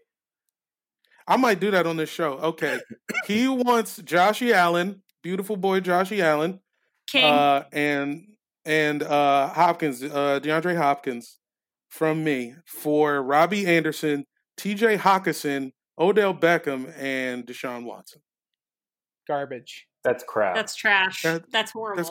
I 1.27 1.37
might 1.37 1.59
do 1.59 1.71
that 1.71 1.85
on 1.85 1.97
this 1.97 2.09
show. 2.09 2.33
Okay. 2.33 2.79
he 3.25 3.47
wants 3.47 3.99
Joshy 4.01 4.51
Allen, 4.51 5.03
beautiful 5.21 5.55
boy 5.55 5.79
Joshy 5.79 6.19
Allen, 6.19 6.59
King. 7.07 7.23
uh, 7.25 7.63
and 7.71 8.27
and 8.65 9.03
uh, 9.03 9.47
Hopkins, 9.49 10.03
uh, 10.03 10.39
DeAndre 10.41 10.77
Hopkins, 10.77 11.39
from 11.89 12.23
me 12.23 12.55
for 12.65 13.21
Robbie 13.21 13.65
Anderson, 13.65 14.25
T.J. 14.57 14.97
Hockenson, 14.97 15.71
Odell 15.97 16.33
Beckham, 16.33 16.93
and 16.97 17.45
Deshaun 17.45 17.83
Watson. 17.85 18.21
Garbage. 19.27 19.87
That's 20.03 20.23
crap. 20.23 20.55
That's 20.55 20.75
trash. 20.75 21.21
That- 21.23 21.51
That's 21.51 21.71
horrible. 21.71 22.03
That's 22.03 22.09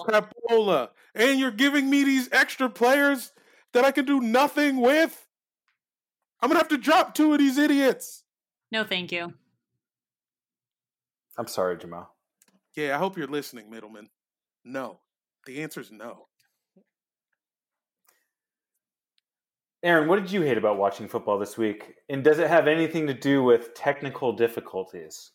crapola. 0.49 0.91
And 1.15 1.41
you're 1.41 1.51
giving 1.51 1.91
me 1.91 2.05
these 2.05 2.29
extra 2.33 2.69
players 2.71 3.33
that 3.73 3.85
I 3.85 3.91
can 3.91 4.05
do 4.05 4.21
nothing 4.21 4.81
with? 4.81 5.27
I'm 6.41 6.49
gonna 6.49 6.61
have 6.61 6.69
to 6.69 6.79
drop 6.79 7.15
two 7.15 7.33
of 7.33 7.39
these 7.39 7.59
idiots. 7.59 8.25
No, 8.73 8.85
thank 8.85 9.11
you. 9.13 9.35
I'm 11.37 11.47
sorry, 11.49 11.77
Jamal. 11.79 12.15
Yeah, 12.77 12.95
I 12.95 12.99
hope 12.99 13.17
you're 13.19 13.27
listening, 13.27 13.69
middleman. 13.71 14.09
No. 14.65 15.01
The 15.47 15.63
answer 15.63 15.81
is 15.81 15.91
no. 15.91 16.29
Erin, 19.83 20.09
what 20.09 20.21
did 20.21 20.31
you 20.31 20.43
hate 20.43 20.59
about 20.59 20.77
watching 20.77 21.09
football 21.09 21.39
this 21.39 21.57
week? 21.57 21.95
And 22.11 22.23
does 22.23 22.39
it 22.39 22.49
have 22.49 22.69
anything 22.69 23.07
to 23.07 23.15
do 23.15 23.43
with 23.43 23.73
technical 23.75 24.33
difficulties? 24.33 25.33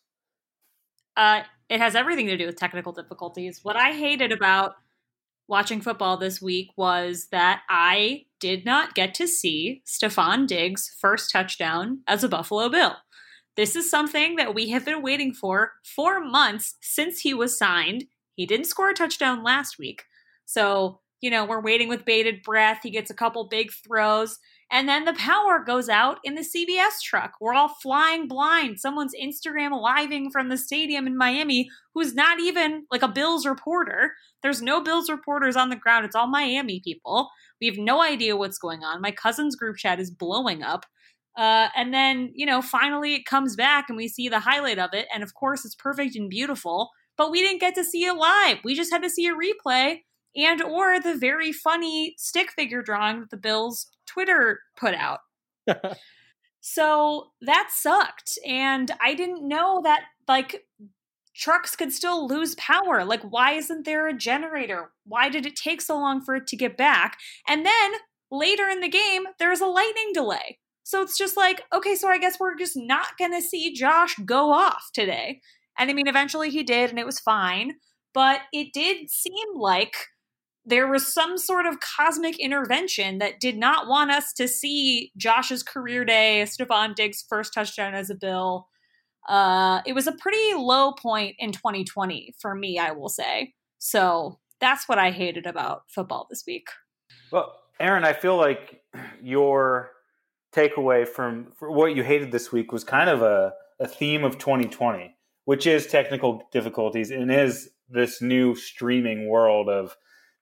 Uh, 1.16 1.42
it 1.68 1.80
has 1.80 1.94
everything 1.94 2.26
to 2.26 2.36
do 2.36 2.46
with 2.46 2.56
technical 2.56 2.92
difficulties. 2.92 3.60
What 3.62 3.76
I 3.76 3.92
hated 3.92 4.32
about 4.32 4.74
watching 5.48 5.80
football 5.80 6.16
this 6.16 6.42
week 6.42 6.70
was 6.76 7.28
that 7.30 7.62
I 7.68 8.26
did 8.40 8.64
not 8.64 8.94
get 8.94 9.14
to 9.14 9.26
see 9.26 9.82
Stefon 9.86 10.46
Diggs' 10.46 10.94
first 11.00 11.30
touchdown 11.30 12.00
as 12.06 12.22
a 12.22 12.28
Buffalo 12.28 12.68
Bill. 12.68 12.96
This 13.56 13.74
is 13.74 13.90
something 13.90 14.36
that 14.36 14.54
we 14.54 14.70
have 14.70 14.84
been 14.84 15.02
waiting 15.02 15.32
for 15.32 15.72
for 15.82 16.20
months 16.20 16.74
since 16.82 17.20
he 17.20 17.32
was 17.32 17.58
signed. 17.58 18.04
He 18.34 18.44
didn't 18.44 18.66
score 18.66 18.90
a 18.90 18.94
touchdown 18.94 19.42
last 19.42 19.78
week. 19.78 20.04
So, 20.44 21.00
you 21.22 21.30
know, 21.30 21.46
we're 21.46 21.62
waiting 21.62 21.88
with 21.88 22.04
bated 22.04 22.42
breath. 22.42 22.80
He 22.82 22.90
gets 22.90 23.10
a 23.10 23.14
couple 23.14 23.48
big 23.48 23.72
throws. 23.72 24.38
And 24.70 24.88
then 24.88 25.04
the 25.04 25.14
power 25.14 25.62
goes 25.64 25.88
out 25.88 26.18
in 26.24 26.34
the 26.34 26.42
CBS 26.42 27.00
truck. 27.02 27.34
We're 27.40 27.54
all 27.54 27.74
flying 27.80 28.26
blind. 28.26 28.80
Someone's 28.80 29.14
Instagram 29.14 29.80
living 29.80 30.30
from 30.30 30.48
the 30.48 30.56
stadium 30.56 31.06
in 31.06 31.16
Miami 31.16 31.68
who's 31.94 32.14
not 32.14 32.40
even 32.40 32.84
like 32.90 33.02
a 33.02 33.08
Bills 33.08 33.46
reporter. 33.46 34.14
There's 34.42 34.60
no 34.60 34.82
Bills 34.82 35.08
reporters 35.08 35.56
on 35.56 35.70
the 35.70 35.76
ground. 35.76 36.04
It's 36.04 36.16
all 36.16 36.26
Miami 36.26 36.80
people. 36.82 37.30
We 37.60 37.68
have 37.68 37.78
no 37.78 38.02
idea 38.02 38.36
what's 38.36 38.58
going 38.58 38.82
on. 38.82 39.00
My 39.00 39.12
cousin's 39.12 39.54
group 39.54 39.76
chat 39.76 40.00
is 40.00 40.10
blowing 40.10 40.62
up. 40.62 40.84
Uh, 41.36 41.68
and 41.76 41.94
then, 41.94 42.32
you 42.34 42.46
know, 42.46 42.60
finally 42.60 43.14
it 43.14 43.26
comes 43.26 43.56
back 43.56 43.86
and 43.88 43.96
we 43.96 44.08
see 44.08 44.28
the 44.28 44.40
highlight 44.40 44.78
of 44.78 44.90
it. 44.94 45.06
And 45.14 45.22
of 45.22 45.34
course, 45.34 45.64
it's 45.64 45.74
perfect 45.74 46.16
and 46.16 46.28
beautiful, 46.28 46.90
but 47.16 47.30
we 47.30 47.40
didn't 47.40 47.60
get 47.60 47.74
to 47.76 47.84
see 47.84 48.04
it 48.04 48.14
live. 48.14 48.58
We 48.64 48.74
just 48.74 48.90
had 48.90 49.02
to 49.02 49.10
see 49.10 49.26
a 49.26 49.34
replay 49.34 50.00
and 50.36 50.62
or 50.62 51.00
the 51.00 51.16
very 51.16 51.52
funny 51.52 52.14
stick 52.18 52.52
figure 52.52 52.82
drawing 52.82 53.20
that 53.20 53.30
the 53.30 53.36
Bills 53.36 53.90
Twitter 54.06 54.60
put 54.76 54.94
out. 54.94 55.20
so 56.60 57.28
that 57.40 57.70
sucked. 57.72 58.38
And 58.46 58.90
I 59.00 59.14
didn't 59.14 59.46
know 59.46 59.80
that, 59.82 60.02
like, 60.28 60.66
trucks 61.34 61.76
could 61.76 61.92
still 61.92 62.26
lose 62.26 62.54
power. 62.56 63.04
Like, 63.04 63.22
why 63.22 63.52
isn't 63.52 63.84
there 63.84 64.08
a 64.08 64.16
generator? 64.16 64.92
Why 65.04 65.28
did 65.28 65.46
it 65.46 65.56
take 65.56 65.80
so 65.80 65.98
long 65.98 66.22
for 66.22 66.36
it 66.36 66.46
to 66.48 66.56
get 66.56 66.76
back? 66.76 67.18
And 67.48 67.64
then 67.64 67.92
later 68.30 68.68
in 68.68 68.80
the 68.80 68.88
game, 68.88 69.24
there's 69.38 69.60
a 69.60 69.66
lightning 69.66 70.12
delay. 70.12 70.58
So 70.82 71.02
it's 71.02 71.18
just 71.18 71.36
like, 71.36 71.62
okay, 71.74 71.96
so 71.96 72.08
I 72.08 72.18
guess 72.18 72.38
we're 72.38 72.56
just 72.56 72.76
not 72.76 73.18
going 73.18 73.32
to 73.32 73.42
see 73.42 73.74
Josh 73.74 74.14
go 74.24 74.52
off 74.52 74.90
today. 74.94 75.40
And 75.78 75.90
I 75.90 75.94
mean, 75.94 76.06
eventually 76.06 76.50
he 76.50 76.62
did, 76.62 76.90
and 76.90 76.98
it 76.98 77.06
was 77.06 77.20
fine. 77.20 77.74
But 78.14 78.40
it 78.52 78.72
did 78.72 79.10
seem 79.10 79.58
like 79.58 79.94
there 80.66 80.88
was 80.88 81.12
some 81.12 81.38
sort 81.38 81.64
of 81.64 81.78
cosmic 81.80 82.38
intervention 82.40 83.18
that 83.18 83.38
did 83.38 83.56
not 83.56 83.86
want 83.86 84.10
us 84.10 84.32
to 84.32 84.48
see 84.48 85.12
Josh's 85.16 85.62
career 85.62 86.04
day, 86.04 86.44
Stefon 86.44 86.94
Diggs' 86.96 87.24
first 87.28 87.54
touchdown 87.54 87.94
as 87.94 88.10
a 88.10 88.16
Bill. 88.16 88.66
Uh, 89.28 89.80
it 89.86 89.92
was 89.92 90.08
a 90.08 90.12
pretty 90.12 90.54
low 90.54 90.92
point 90.92 91.36
in 91.38 91.52
2020 91.52 92.34
for 92.40 92.54
me, 92.54 92.78
I 92.78 92.90
will 92.90 93.08
say. 93.08 93.54
So 93.78 94.40
that's 94.60 94.88
what 94.88 94.98
I 94.98 95.12
hated 95.12 95.46
about 95.46 95.82
football 95.88 96.26
this 96.28 96.42
week. 96.46 96.66
Well, 97.30 97.54
Erin, 97.78 98.04
I 98.04 98.12
feel 98.12 98.36
like 98.36 98.82
your 99.22 99.92
takeaway 100.54 101.06
from 101.06 101.52
what 101.60 101.94
you 101.94 102.02
hated 102.02 102.32
this 102.32 102.50
week 102.50 102.72
was 102.72 102.82
kind 102.82 103.08
of 103.08 103.22
a, 103.22 103.52
a 103.78 103.86
theme 103.86 104.24
of 104.24 104.38
2020, 104.38 105.14
which 105.44 105.66
is 105.66 105.86
technical 105.86 106.42
difficulties 106.52 107.10
and 107.10 107.30
is 107.30 107.70
this 107.88 108.20
new 108.20 108.56
streaming 108.56 109.28
world 109.28 109.68
of 109.68 109.96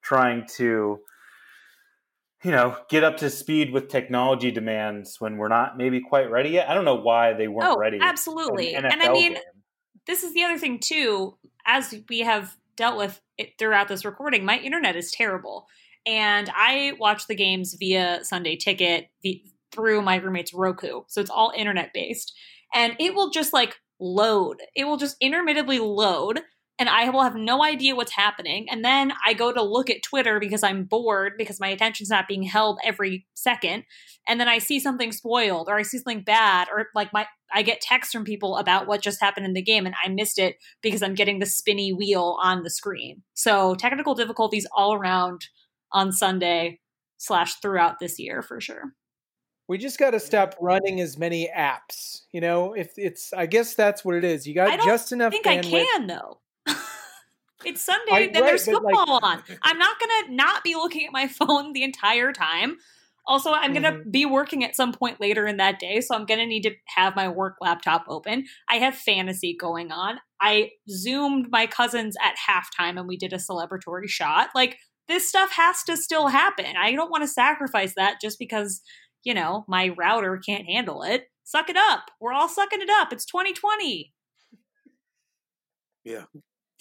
trying 0.05 0.47
to 0.57 1.01
you 2.45 2.51
know 2.51 2.77
get 2.89 3.03
up 3.03 3.17
to 3.17 3.31
speed 3.31 3.73
with 3.73 3.89
technology 3.89 4.51
demands 4.51 5.17
when 5.19 5.37
we're 5.39 5.49
not 5.49 5.77
maybe 5.77 6.01
quite 6.01 6.31
ready 6.31 6.51
yet. 6.51 6.69
I 6.69 6.75
don't 6.75 6.85
know 6.85 7.01
why 7.01 7.33
they 7.33 7.49
weren't 7.49 7.73
oh, 7.73 7.79
ready. 7.79 7.99
Absolutely, 8.01 8.75
an 8.75 8.85
and 8.85 9.03
I 9.03 9.11
mean, 9.11 9.35
game. 9.35 9.43
this 10.07 10.23
is 10.23 10.35
the 10.35 10.45
other 10.45 10.59
thing 10.59 10.79
too. 10.79 11.37
As 11.67 11.95
we 12.09 12.21
have 12.21 12.57
dealt 12.77 12.99
with 12.99 13.21
it 13.39 13.55
throughout 13.59 13.89
this 13.89 14.05
recording, 14.05 14.45
my 14.45 14.59
internet 14.59 14.95
is 14.95 15.11
terrible, 15.11 15.67
and 16.07 16.51
I 16.55 16.93
watch 17.01 17.27
the 17.27 17.35
games 17.35 17.75
via 17.79 18.21
Sunday 18.23 18.57
Ticket 18.57 19.09
through 19.75 20.03
my 20.03 20.17
roommate's 20.17 20.55
Roku. 20.55 21.03
So 21.09 21.21
it's 21.21 21.31
all 21.31 21.53
internet 21.57 21.93
based. 21.93 22.33
And 22.75 22.95
it 22.99 23.15
will 23.15 23.31
just 23.31 23.53
like 23.53 23.77
load. 24.01 24.59
It 24.75 24.85
will 24.85 24.97
just 24.97 25.17
intermittently 25.21 25.79
load 25.79 26.41
and 26.79 26.89
I 26.89 27.09
will 27.11 27.23
have 27.23 27.37
no 27.37 27.63
idea 27.63 27.95
what's 27.95 28.13
happening. 28.13 28.67
And 28.69 28.85
then 28.85 29.13
I 29.25 29.33
go 29.33 29.53
to 29.53 29.63
look 29.63 29.91
at 29.91 30.03
Twitter 30.03 30.41
because 30.41 30.65
I'm 30.65 30.85
bored 30.85 31.35
because 31.39 31.61
my 31.61 31.69
attention's 31.69 32.11
not 32.11 32.27
being 32.27 32.43
held 32.43 32.81
every 32.85 33.27
second. 33.35 33.85
And 34.27 34.41
then 34.41 34.49
I 34.49 34.59
see 34.59 34.81
something 34.81 35.13
spoiled 35.13 35.69
or 35.69 35.77
I 35.77 35.83
see 35.83 35.99
something 35.99 36.23
bad 36.23 36.69
or 36.73 36.89
like 36.95 37.13
my 37.13 37.27
I 37.53 37.63
get 37.63 37.81
texts 37.81 38.13
from 38.13 38.25
people 38.25 38.57
about 38.57 38.89
what 38.89 39.03
just 39.03 39.21
happened 39.21 39.47
in 39.47 39.53
the 39.53 39.63
game 39.63 39.87
and 39.87 39.95
I 40.05 40.09
missed 40.09 40.39
it 40.39 40.57
because 40.83 41.03
I'm 41.03 41.15
getting 41.15 41.39
the 41.39 41.47
spinny 41.47 41.93
wheel 41.93 42.37
on 42.43 42.65
the 42.65 42.71
screen. 42.71 43.23
So 43.35 43.77
technical 43.77 44.15
difficulties 44.15 44.67
all 44.75 44.95
around 44.95 45.47
on 45.93 46.11
Sunday 46.11 46.81
slash 47.19 47.61
throughout 47.61 48.01
this 48.01 48.19
year 48.19 48.43
for 48.43 48.61
sure. 48.61 48.95
We 49.69 49.79
just 49.79 49.99
got 49.99 50.11
to 50.11 50.21
stop 50.21 50.57
running 50.61 51.01
as 51.01 51.17
many 51.17 51.49
apps. 51.57 52.23
You 52.33 52.41
know, 52.41 52.75
if 52.75 52.93
it's, 52.97 53.33
I 53.33 53.47
guess 53.47 53.75
that's 53.75 54.05
what 54.05 54.17
it 54.17 54.25
is. 54.25 54.47
You 54.47 54.55
got 54.55 54.79
just 54.85 55.13
enough. 55.13 55.33
I 55.33 55.41
think 55.41 55.65
bandwidth. 55.65 55.81
I 55.81 55.85
can 55.85 56.07
though. 56.07 56.41
It's 57.67 57.83
Sunday, 57.83 58.13
I, 58.13 58.27
then 58.33 58.43
right, 58.43 58.49
there's 58.49 58.65
football 58.65 59.21
like, 59.23 59.25
on. 59.25 59.43
I'm 59.63 59.79
not 59.79 59.99
gonna 59.99 60.35
not 60.35 60.65
be 60.65 60.75
looking 60.75 61.07
at 61.07 61.13
my 61.13 61.27
phone 61.29 61.73
the 61.73 61.83
entire 61.83 62.33
time. 62.33 62.77
Also, 63.27 63.53
I'm 63.53 63.73
mm-hmm. 63.73 63.83
gonna 63.83 64.05
be 64.05 64.27
working 64.27 64.65
at 64.65 64.77
some 64.77 64.93
point 64.93 65.21
later 65.21 65.47
in 65.47 65.57
that 65.57 65.79
day, 65.79 66.01
so 66.01 66.15
I'm 66.15 66.27
gonna 66.27 66.47
need 66.47 66.63
to 66.63 66.75
have 66.87 67.17
my 67.17 67.29
work 67.29 67.57
laptop 67.61 68.05
open. 68.09 68.45
I 68.69 68.77
have 68.77 68.95
fantasy 68.95 69.57
going 69.59 69.93
on. 69.93 70.19
I 70.41 70.73
zoomed 70.91 71.49
my 71.51 71.67
cousins 71.67 72.17
at 72.23 72.35
halftime 72.37 72.99
and 72.99 73.09
we 73.09 73.17
did 73.17 73.33
a 73.33 73.37
celebratory 73.37 74.09
shot. 74.09 74.51
Like 74.55 74.77
this 75.09 75.29
stuff 75.29 75.53
has 75.53 75.83
to 75.85 75.97
still 75.97 76.29
happen. 76.29 76.77
I 76.79 76.93
don't 76.93 77.11
want 77.11 77.23
to 77.23 77.29
sacrifice 77.29 77.95
that 77.97 78.21
just 78.21 78.39
because 78.39 78.83
you 79.25 79.35
know, 79.35 79.65
my 79.67 79.89
router 79.99 80.39
can't 80.39 80.67
handle 80.67 81.03
it. 81.03 81.29
Suck 81.45 81.69
it 81.69 81.77
up. 81.77 82.11
We're 82.21 82.33
all 82.33 82.49
sucking 82.49 82.81
it 82.81 82.91
up. 82.91 83.13
It's 83.13 83.25
2020. 83.25 84.13
Yeah. 86.05 86.25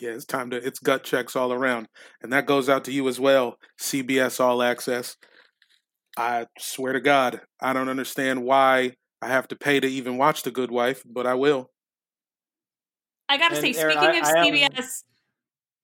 Yeah, 0.03 0.09
it's 0.09 0.25
time 0.25 0.49
to 0.49 0.57
it's 0.57 0.79
gut 0.79 1.05
checks 1.05 1.33
all 1.33 1.53
around. 1.53 1.87
And 2.21 2.33
that 2.33 2.45
goes 2.45 2.67
out 2.67 2.83
to 2.85 2.91
you 2.91 3.07
as 3.07 3.21
well, 3.21 3.55
CBS 3.79 4.41
All 4.41 4.61
Access. 4.61 5.15
I 6.17 6.47
swear 6.59 6.91
to 6.91 6.99
God, 6.99 7.39
I 7.61 7.71
don't 7.71 7.87
understand 7.87 8.43
why 8.43 8.97
I 9.21 9.29
have 9.29 9.47
to 9.47 9.55
pay 9.55 9.79
to 9.79 9.87
even 9.87 10.17
watch 10.17 10.43
The 10.43 10.51
Good 10.51 10.71
Wife, 10.71 11.03
but 11.05 11.25
I 11.25 11.35
will. 11.35 11.71
I 13.29 13.37
gotta 13.37 13.55
and 13.55 13.73
say, 13.73 13.81
Erin, 13.81 13.95
speaking 13.95 14.15
I, 14.15 14.19
of 14.19 14.25
I 14.25 14.49
CBS, 14.49 14.77
am... 14.77 14.83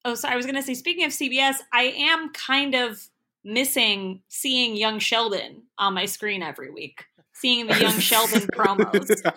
oh, 0.04 0.14
sorry, 0.14 0.34
I 0.34 0.36
was 0.36 0.44
gonna 0.44 0.62
say, 0.62 0.74
speaking 0.74 1.06
of 1.06 1.12
CBS, 1.12 1.56
I 1.72 1.84
am 1.84 2.30
kind 2.34 2.74
of 2.74 3.00
missing 3.42 4.20
seeing 4.28 4.76
young 4.76 4.98
Sheldon 4.98 5.62
on 5.78 5.94
my 5.94 6.04
screen 6.04 6.42
every 6.42 6.70
week, 6.70 7.06
seeing 7.32 7.68
the 7.68 7.80
young 7.80 7.98
Sheldon 7.98 8.42
promos. 8.54 9.32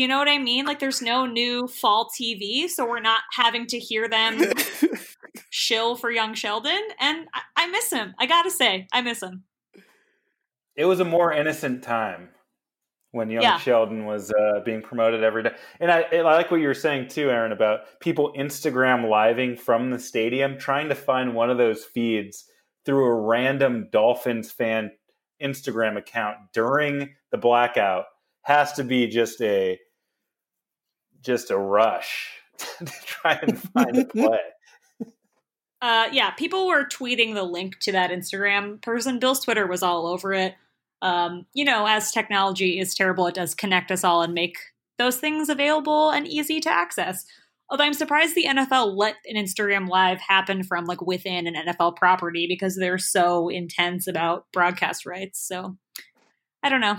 You 0.00 0.08
know 0.08 0.16
what 0.16 0.30
I 0.30 0.38
mean? 0.38 0.64
Like 0.64 0.78
there's 0.78 1.02
no 1.02 1.26
new 1.26 1.66
fall 1.66 2.08
TV, 2.08 2.70
so 2.70 2.88
we're 2.88 3.00
not 3.00 3.20
having 3.32 3.66
to 3.66 3.78
hear 3.78 4.08
them 4.08 4.40
shill 5.50 5.94
for 5.94 6.10
young 6.10 6.32
Sheldon. 6.32 6.80
And 6.98 7.28
I, 7.34 7.42
I 7.54 7.66
miss 7.66 7.90
him. 7.92 8.14
I 8.18 8.24
gotta 8.24 8.50
say, 8.50 8.86
I 8.94 9.02
miss 9.02 9.22
him. 9.22 9.44
It 10.74 10.86
was 10.86 11.00
a 11.00 11.04
more 11.04 11.34
innocent 11.34 11.82
time 11.82 12.30
when 13.10 13.28
young 13.28 13.42
yeah. 13.42 13.58
Sheldon 13.58 14.06
was 14.06 14.32
uh, 14.32 14.60
being 14.64 14.80
promoted 14.80 15.22
every 15.22 15.42
day. 15.42 15.52
And 15.80 15.92
I, 15.92 16.06
I, 16.10 16.22
like 16.22 16.50
what 16.50 16.62
you 16.62 16.68
were 16.68 16.72
saying 16.72 17.08
too, 17.08 17.30
Erin, 17.30 17.52
about 17.52 17.80
people 18.00 18.32
Instagram 18.38 19.10
living 19.10 19.54
from 19.54 19.90
the 19.90 19.98
stadium, 19.98 20.56
trying 20.56 20.88
to 20.88 20.94
find 20.94 21.34
one 21.34 21.50
of 21.50 21.58
those 21.58 21.84
feeds 21.84 22.46
through 22.86 23.04
a 23.04 23.20
random 23.20 23.88
Dolphins 23.92 24.50
fan 24.50 24.92
Instagram 25.42 25.98
account 25.98 26.38
during 26.54 27.10
the 27.32 27.36
blackout 27.36 28.06
has 28.44 28.72
to 28.72 28.82
be 28.82 29.06
just 29.06 29.42
a 29.42 29.78
just 31.22 31.50
a 31.50 31.58
rush 31.58 32.30
to 32.78 32.86
try 33.04 33.38
and 33.42 33.60
find 33.60 33.96
a 33.96 34.04
play. 34.06 34.38
Uh, 35.82 36.08
yeah, 36.12 36.30
people 36.32 36.66
were 36.66 36.84
tweeting 36.84 37.34
the 37.34 37.42
link 37.42 37.78
to 37.80 37.92
that 37.92 38.10
Instagram 38.10 38.82
person. 38.82 39.18
Bill's 39.18 39.40
Twitter 39.40 39.66
was 39.66 39.82
all 39.82 40.06
over 40.06 40.32
it. 40.34 40.54
Um, 41.02 41.46
you 41.54 41.64
know, 41.64 41.86
as 41.86 42.12
technology 42.12 42.78
is 42.78 42.94
terrible, 42.94 43.26
it 43.26 43.34
does 43.34 43.54
connect 43.54 43.90
us 43.90 44.04
all 44.04 44.20
and 44.20 44.34
make 44.34 44.58
those 44.98 45.16
things 45.16 45.48
available 45.48 46.10
and 46.10 46.28
easy 46.28 46.60
to 46.60 46.68
access. 46.68 47.24
Although 47.70 47.84
I'm 47.84 47.94
surprised 47.94 48.34
the 48.34 48.46
NFL 48.46 48.96
let 48.96 49.14
an 49.24 49.42
Instagram 49.42 49.88
live 49.88 50.20
happen 50.20 50.64
from 50.64 50.84
like 50.84 51.00
within 51.00 51.46
an 51.46 51.54
NFL 51.54 51.96
property 51.96 52.46
because 52.46 52.76
they're 52.76 52.98
so 52.98 53.48
intense 53.48 54.06
about 54.06 54.46
broadcast 54.52 55.06
rights. 55.06 55.46
So 55.46 55.76
I 56.62 56.68
don't 56.68 56.80
know. 56.80 56.96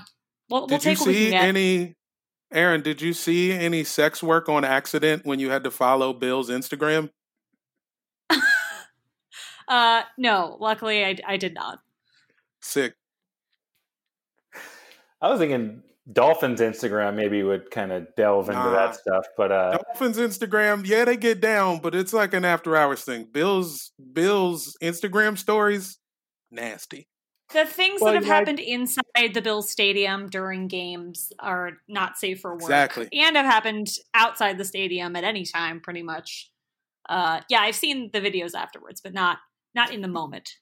We'll, 0.50 0.62
we'll 0.62 0.68
Did 0.80 0.86
you 0.86 0.92
take 0.92 1.00
what 1.00 1.08
we 1.08 1.14
can 1.14 1.24
see 1.24 1.30
get. 1.32 1.44
any, 1.44 1.96
Erin? 2.52 2.82
Did 2.82 3.02
you 3.02 3.14
see 3.14 3.52
any 3.54 3.84
sex 3.84 4.22
work 4.22 4.50
on 4.50 4.64
accident 4.64 5.26
when 5.26 5.40
you 5.40 5.50
had 5.50 5.64
to 5.64 5.72
follow 5.72 6.14
Bill's 6.14 6.50
Instagram? 6.50 7.10
uh, 9.68 10.02
no, 10.18 10.58
luckily 10.60 11.06
I, 11.06 11.18
I 11.26 11.38
did 11.38 11.54
not. 11.54 11.80
Sick. 12.62 12.94
I 15.22 15.30
was 15.30 15.40
thinking 15.40 15.84
Dolphins 16.12 16.60
Instagram 16.62 17.16
maybe 17.16 17.44
would 17.44 17.70
kind 17.72 17.92
of 17.92 18.08
delve 18.18 18.50
into 18.50 18.60
Nah. 18.60 18.72
that 18.72 18.96
stuff, 18.96 19.26
but 19.38 19.52
uh, 19.52 19.78
Dolphins 19.78 20.18
Instagram, 20.18 20.86
yeah, 20.86 21.06
they 21.06 21.16
get 21.16 21.40
down, 21.42 21.80
but 21.80 21.94
it's 21.96 22.12
like 22.12 22.34
an 22.34 22.44
after 22.44 22.76
hours 22.76 23.04
thing. 23.04 23.28
Bill's 23.32 23.92
Bill's 24.14 24.76
Instagram 24.82 25.38
stories, 25.38 26.00
nasty. 26.50 27.08
The 27.54 27.66
things 27.66 28.02
Well, 28.02 28.14
that 28.14 28.24
have 28.24 28.32
I- 28.32 28.36
happened 28.36 28.60
inside 28.60 29.34
the 29.34 29.42
Bills 29.42 29.70
stadium 29.70 30.30
during 30.30 30.68
games 30.68 31.34
are 31.40 31.82
not 31.88 32.18
safe 32.18 32.40
for 32.42 32.54
work. 32.54 32.62
Exactly. 32.62 33.10
And 33.12 33.36
have 33.36 33.46
happened 33.46 33.88
outside 34.14 34.58
the 34.58 34.66
stadium 34.66 35.16
at 35.16 35.24
any 35.24 35.44
time, 35.46 35.82
pretty 35.82 36.02
much. 36.04 36.52
Uh, 37.10 37.42
yeah, 37.50 37.60
I've 37.62 37.76
seen 37.76 38.10
the 38.14 38.22
videos 38.22 38.54
afterwards, 38.56 39.02
but 39.02 39.14
not 39.14 39.40
not 39.74 39.92
in 39.94 40.02
the 40.02 40.08
moment. 40.08 40.58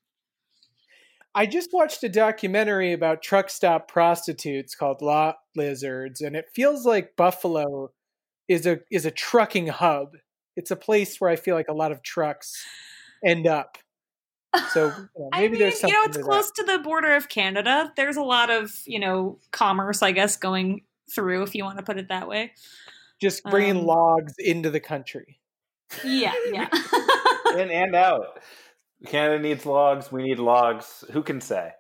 I 1.36 1.46
just 1.46 1.69
watched 1.74 2.03
a 2.03 2.10
documentary 2.10 2.91
about 2.93 3.22
truck 3.22 3.50
stop 3.50 3.88
prostitutes 3.88 4.74
called 4.75 5.01
Lot 5.01 5.38
Lizards, 5.55 6.22
and 6.22 6.36
it 6.36 6.50
feels 6.53 6.86
like 6.86 7.15
Buffalo 7.15 7.91
is 8.48 8.65
a 8.65 8.79
is 8.89 9.05
a 9.05 9.12
trucking 9.12 9.67
hub. 9.67 10.15
It's 10.55 10.72
a 10.72 10.75
place 10.75 11.22
where 11.22 11.29
I 11.29 11.36
feel 11.36 11.55
like 11.55 11.67
a 11.69 11.74
lot 11.74 11.91
of 11.91 12.01
trucks 12.01 12.65
end 13.24 13.46
up. 13.46 13.77
So 14.72 14.88
you 14.88 15.10
know, 15.18 15.29
I 15.32 15.41
maybe 15.41 15.53
mean, 15.53 15.62
there's 15.62 15.84
you 15.84 15.89
know, 15.89 16.03
it's 16.03 16.18
to 16.18 16.24
close 16.24 16.51
to 16.51 16.63
the 16.63 16.79
border 16.79 17.13
of 17.13 17.29
Canada. 17.29 17.94
There's 17.96 18.18
a 18.18 18.24
lot 18.24 18.50
of, 18.50 18.72
you 18.86 19.00
know, 19.00 19.39
commerce, 19.51 20.01
I 20.01 20.12
guess, 20.12 20.38
going 20.38 20.82
through, 21.13 21.44
if 21.44 21.56
you 21.56 21.63
want 21.63 21.77
to 21.77 21.84
put 21.84 21.98
it 21.98 22.10
that 22.10 22.27
way. 22.27 22.53
Just 23.22 23.44
bringing 23.44 23.77
um, 23.77 23.86
logs 23.86 24.34
into 24.39 24.70
the 24.70 24.79
country. 24.79 25.39
Yeah, 26.03 26.34
yeah. 26.51 26.68
in 27.58 27.72
and 27.72 27.96
out. 27.96 28.39
Canada 29.06 29.41
needs 29.41 29.65
logs. 29.65 30.12
We 30.12 30.24
need 30.24 30.39
logs. 30.39 31.03
Who 31.12 31.24
can 31.24 31.41
say? 31.41 31.72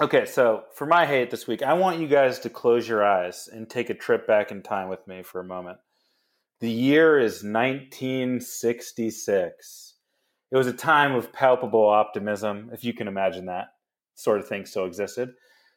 Okay, 0.00 0.26
so 0.26 0.64
for 0.74 0.86
my 0.86 1.06
hate 1.06 1.30
this 1.30 1.46
week, 1.46 1.62
I 1.62 1.72
want 1.72 2.00
you 2.00 2.06
guys 2.06 2.38
to 2.40 2.50
close 2.50 2.86
your 2.86 3.02
eyes 3.04 3.48
and 3.50 3.68
take 3.68 3.90
a 3.90 3.94
trip 3.94 4.26
back 4.26 4.50
in 4.50 4.62
time 4.62 4.88
with 4.88 5.06
me 5.06 5.22
for 5.22 5.40
a 5.40 5.44
moment. 5.44 5.78
The 6.60 6.70
year 6.70 7.18
is 7.18 7.42
1966. 7.42 9.85
It 10.50 10.56
was 10.56 10.66
a 10.66 10.72
time 10.72 11.14
of 11.14 11.32
palpable 11.32 11.88
optimism, 11.88 12.70
if 12.72 12.84
you 12.84 12.92
can 12.92 13.08
imagine 13.08 13.46
that 13.46 13.68
sort 14.14 14.38
of 14.38 14.48
thing 14.48 14.64
still 14.64 14.84
existed. 14.84 15.34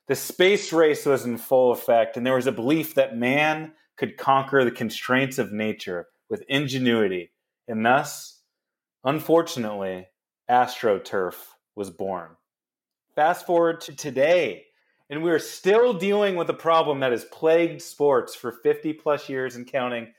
The 0.07 0.15
space 0.15 0.73
race 0.73 1.05
was 1.05 1.25
in 1.25 1.38
full 1.38 1.71
effect, 1.71 2.17
and 2.17 2.25
there 2.25 2.35
was 2.35 2.47
a 2.47 2.51
belief 2.51 2.95
that 2.95 3.17
man 3.17 3.73
could 3.97 4.17
conquer 4.17 4.63
the 4.63 4.71
constraints 4.71 5.38
of 5.38 5.51
nature 5.51 6.07
with 6.29 6.43
ingenuity, 6.47 7.31
and 7.67 7.85
thus, 7.85 8.41
unfortunately, 9.03 10.07
AstroTurf 10.49 11.35
was 11.75 11.89
born. 11.89 12.29
Fast 13.15 13.45
forward 13.45 13.81
to 13.81 13.95
today, 13.95 14.65
and 15.09 15.23
we're 15.23 15.39
still 15.39 15.93
dealing 15.93 16.35
with 16.35 16.49
a 16.49 16.53
problem 16.53 16.99
that 17.01 17.11
has 17.11 17.25
plagued 17.25 17.81
sports 17.81 18.35
for 18.35 18.51
50 18.51 18.93
plus 18.93 19.29
years 19.29 19.55
and 19.55 19.67
counting 19.67 20.13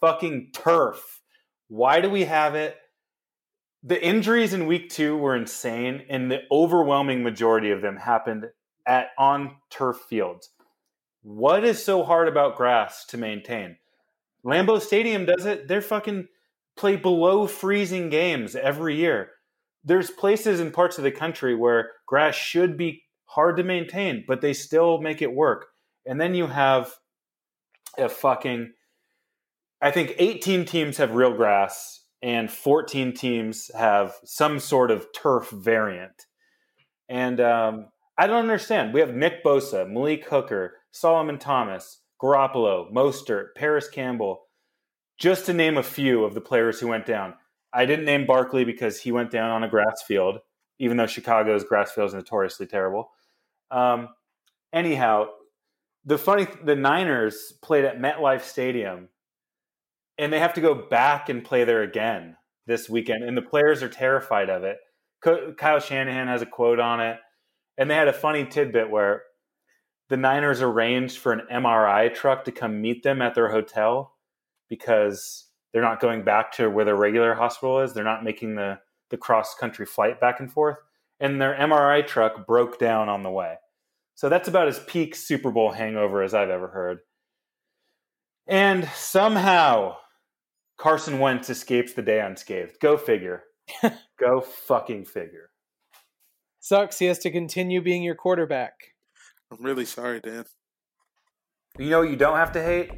fucking 0.00 0.50
turf. 0.52 1.22
Why 1.68 2.00
do 2.00 2.10
we 2.10 2.24
have 2.24 2.54
it? 2.54 2.76
The 3.86 4.02
injuries 4.02 4.54
in 4.54 4.64
week 4.64 4.88
two 4.88 5.14
were 5.14 5.36
insane, 5.36 6.06
and 6.08 6.30
the 6.30 6.40
overwhelming 6.50 7.22
majority 7.22 7.70
of 7.70 7.82
them 7.82 7.98
happened 7.98 8.46
at 8.86 9.08
on 9.18 9.56
turf 9.68 9.98
fields. 10.08 10.48
What 11.20 11.64
is 11.64 11.84
so 11.84 12.02
hard 12.02 12.26
about 12.26 12.56
grass 12.56 13.04
to 13.06 13.18
maintain? 13.18 13.76
Lambeau 14.42 14.80
Stadium 14.80 15.26
does 15.26 15.44
it. 15.44 15.68
They're 15.68 15.82
fucking 15.82 16.28
play 16.78 16.96
below 16.96 17.46
freezing 17.46 18.08
games 18.08 18.56
every 18.56 18.96
year. 18.96 19.32
There's 19.84 20.10
places 20.10 20.60
in 20.60 20.70
parts 20.70 20.96
of 20.96 21.04
the 21.04 21.12
country 21.12 21.54
where 21.54 21.90
grass 22.06 22.34
should 22.34 22.78
be 22.78 23.02
hard 23.26 23.58
to 23.58 23.64
maintain, 23.64 24.24
but 24.26 24.40
they 24.40 24.54
still 24.54 24.98
make 25.02 25.20
it 25.20 25.34
work. 25.34 25.66
And 26.06 26.18
then 26.18 26.34
you 26.34 26.46
have 26.46 26.94
a 27.98 28.08
fucking 28.08 28.72
I 29.82 29.90
think 29.90 30.14
18 30.18 30.64
teams 30.64 30.96
have 30.96 31.14
real 31.14 31.34
grass 31.34 32.03
and 32.24 32.50
14 32.50 33.12
teams 33.12 33.70
have 33.76 34.14
some 34.24 34.58
sort 34.58 34.90
of 34.90 35.06
turf 35.12 35.50
variant. 35.50 36.24
And 37.06 37.38
um, 37.38 37.88
I 38.16 38.26
don't 38.26 38.40
understand. 38.40 38.94
We 38.94 39.00
have 39.00 39.14
Nick 39.14 39.44
Bosa, 39.44 39.86
Malik 39.86 40.24
Hooker, 40.24 40.78
Solomon 40.90 41.38
Thomas, 41.38 42.00
Garoppolo, 42.22 42.90
Mostert, 42.90 43.48
Parris 43.54 43.88
Campbell, 43.90 44.46
just 45.18 45.44
to 45.46 45.52
name 45.52 45.76
a 45.76 45.82
few 45.82 46.24
of 46.24 46.32
the 46.32 46.40
players 46.40 46.80
who 46.80 46.88
went 46.88 47.04
down. 47.04 47.34
I 47.74 47.84
didn't 47.84 48.06
name 48.06 48.24
Barkley 48.24 48.64
because 48.64 48.98
he 48.98 49.12
went 49.12 49.30
down 49.30 49.50
on 49.50 49.62
a 49.62 49.68
grass 49.68 50.02
field, 50.08 50.38
even 50.78 50.96
though 50.96 51.06
Chicago's 51.06 51.62
grass 51.62 51.92
field 51.92 52.08
is 52.08 52.14
notoriously 52.14 52.66
terrible. 52.66 53.10
Um, 53.70 54.08
anyhow, 54.72 55.26
the 56.06 56.16
funny, 56.16 56.46
the 56.64 56.74
Niners 56.74 57.52
played 57.62 57.84
at 57.84 57.98
MetLife 57.98 58.44
Stadium, 58.44 59.10
and 60.18 60.32
they 60.32 60.38
have 60.38 60.54
to 60.54 60.60
go 60.60 60.74
back 60.74 61.28
and 61.28 61.44
play 61.44 61.64
there 61.64 61.82
again 61.82 62.36
this 62.66 62.88
weekend, 62.88 63.24
and 63.24 63.36
the 63.36 63.42
players 63.42 63.82
are 63.82 63.88
terrified 63.88 64.50
of 64.50 64.64
it. 64.64 64.78
Kyle 65.56 65.80
Shanahan 65.80 66.28
has 66.28 66.42
a 66.42 66.46
quote 66.46 66.78
on 66.78 67.00
it, 67.00 67.18
and 67.78 67.90
they 67.90 67.94
had 67.94 68.08
a 68.08 68.12
funny 68.12 68.44
tidbit 68.44 68.90
where 68.90 69.22
the 70.08 70.16
Niners 70.16 70.60
arranged 70.60 71.18
for 71.18 71.32
an 71.32 71.46
MRI 71.50 72.14
truck 72.14 72.44
to 72.44 72.52
come 72.52 72.80
meet 72.80 73.02
them 73.02 73.22
at 73.22 73.34
their 73.34 73.50
hotel 73.50 74.14
because 74.68 75.46
they're 75.72 75.82
not 75.82 76.00
going 76.00 76.24
back 76.24 76.52
to 76.52 76.68
where 76.68 76.84
their 76.84 76.96
regular 76.96 77.34
hospital 77.34 77.80
is. 77.80 77.92
They're 77.92 78.04
not 78.04 78.24
making 78.24 78.54
the, 78.54 78.78
the 79.10 79.16
cross 79.16 79.54
country 79.54 79.86
flight 79.86 80.20
back 80.20 80.40
and 80.40 80.52
forth. 80.52 80.76
And 81.20 81.40
their 81.40 81.54
MRI 81.54 82.06
truck 82.06 82.46
broke 82.46 82.78
down 82.78 83.08
on 83.08 83.22
the 83.22 83.30
way. 83.30 83.56
So 84.14 84.28
that's 84.28 84.48
about 84.48 84.68
as 84.68 84.78
peak 84.78 85.16
Super 85.16 85.50
Bowl 85.50 85.72
hangover 85.72 86.22
as 86.22 86.34
I've 86.34 86.50
ever 86.50 86.68
heard. 86.68 86.98
And 88.46 88.88
somehow 88.94 89.96
Carson 90.76 91.18
Wentz 91.18 91.50
escapes 91.50 91.92
the 91.92 92.02
day 92.02 92.20
unscathed. 92.20 92.78
Go 92.80 92.96
figure. 92.96 93.44
Go 94.18 94.40
fucking 94.40 95.04
figure. 95.04 95.50
Sucks. 96.60 96.98
He 96.98 97.06
has 97.06 97.18
to 97.20 97.30
continue 97.30 97.80
being 97.82 98.02
your 98.02 98.14
quarterback. 98.14 98.72
I'm 99.50 99.64
really 99.64 99.84
sorry, 99.84 100.20
Dan. 100.20 100.44
You 101.78 101.90
know 101.90 102.00
what 102.00 102.10
you 102.10 102.16
don't 102.16 102.36
have 102.36 102.52
to 102.52 102.62
hate? 102.62 102.90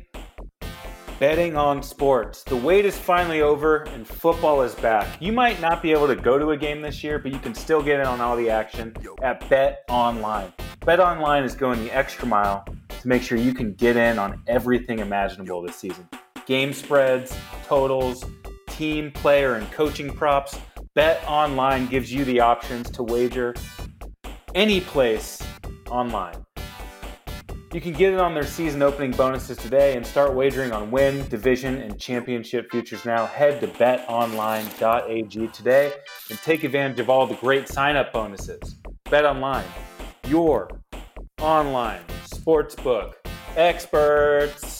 Betting 1.18 1.56
on 1.56 1.82
sports. 1.82 2.44
The 2.44 2.56
wait 2.56 2.84
is 2.84 2.96
finally 2.96 3.40
over 3.40 3.84
and 3.84 4.06
football 4.06 4.62
is 4.62 4.74
back. 4.74 5.20
You 5.20 5.32
might 5.32 5.60
not 5.60 5.82
be 5.82 5.92
able 5.92 6.06
to 6.08 6.14
go 6.14 6.38
to 6.38 6.50
a 6.50 6.56
game 6.56 6.82
this 6.82 7.02
year, 7.02 7.18
but 7.18 7.32
you 7.32 7.38
can 7.38 7.54
still 7.54 7.82
get 7.82 8.00
in 8.00 8.06
on 8.06 8.20
all 8.20 8.36
the 8.36 8.50
action 8.50 8.94
at 9.22 9.48
Bet 9.48 9.84
Online. 9.88 10.52
Bet 10.84 11.00
Online 11.00 11.42
is 11.42 11.54
going 11.54 11.82
the 11.82 11.90
extra 11.90 12.26
mile 12.26 12.66
to 12.88 13.08
make 13.08 13.22
sure 13.22 13.38
you 13.38 13.54
can 13.54 13.72
get 13.72 13.96
in 13.96 14.18
on 14.18 14.42
everything 14.46 14.98
imaginable 14.98 15.62
this 15.62 15.76
season. 15.76 16.06
Game 16.46 16.72
spreads, 16.72 17.36
totals, 17.64 18.24
team, 18.68 19.10
player, 19.10 19.54
and 19.54 19.70
coaching 19.72 20.14
props. 20.14 20.58
Bet 20.94 21.22
Online 21.26 21.86
gives 21.86 22.12
you 22.12 22.24
the 22.24 22.40
options 22.40 22.88
to 22.90 23.02
wager 23.02 23.54
any 24.54 24.80
place 24.80 25.42
online. 25.90 26.46
You 27.72 27.80
can 27.80 27.92
get 27.92 28.12
it 28.12 28.20
on 28.20 28.32
their 28.32 28.46
season 28.46 28.80
opening 28.80 29.10
bonuses 29.10 29.58
today 29.58 29.96
and 29.96 30.06
start 30.06 30.34
wagering 30.34 30.72
on 30.72 30.90
win, 30.90 31.28
division, 31.28 31.82
and 31.82 31.98
championship 31.98 32.70
futures 32.70 33.04
now. 33.04 33.26
Head 33.26 33.60
to 33.60 33.66
betonline.ag 33.66 35.48
today 35.48 35.92
and 36.30 36.38
take 36.38 36.64
advantage 36.64 37.00
of 37.00 37.10
all 37.10 37.26
the 37.26 37.34
great 37.34 37.68
sign 37.68 37.96
up 37.96 38.12
bonuses. 38.12 38.76
Bet 39.10 39.26
Online, 39.26 39.66
your 40.28 40.70
online 41.40 42.04
sportsbook 42.24 43.14
experts. 43.56 44.75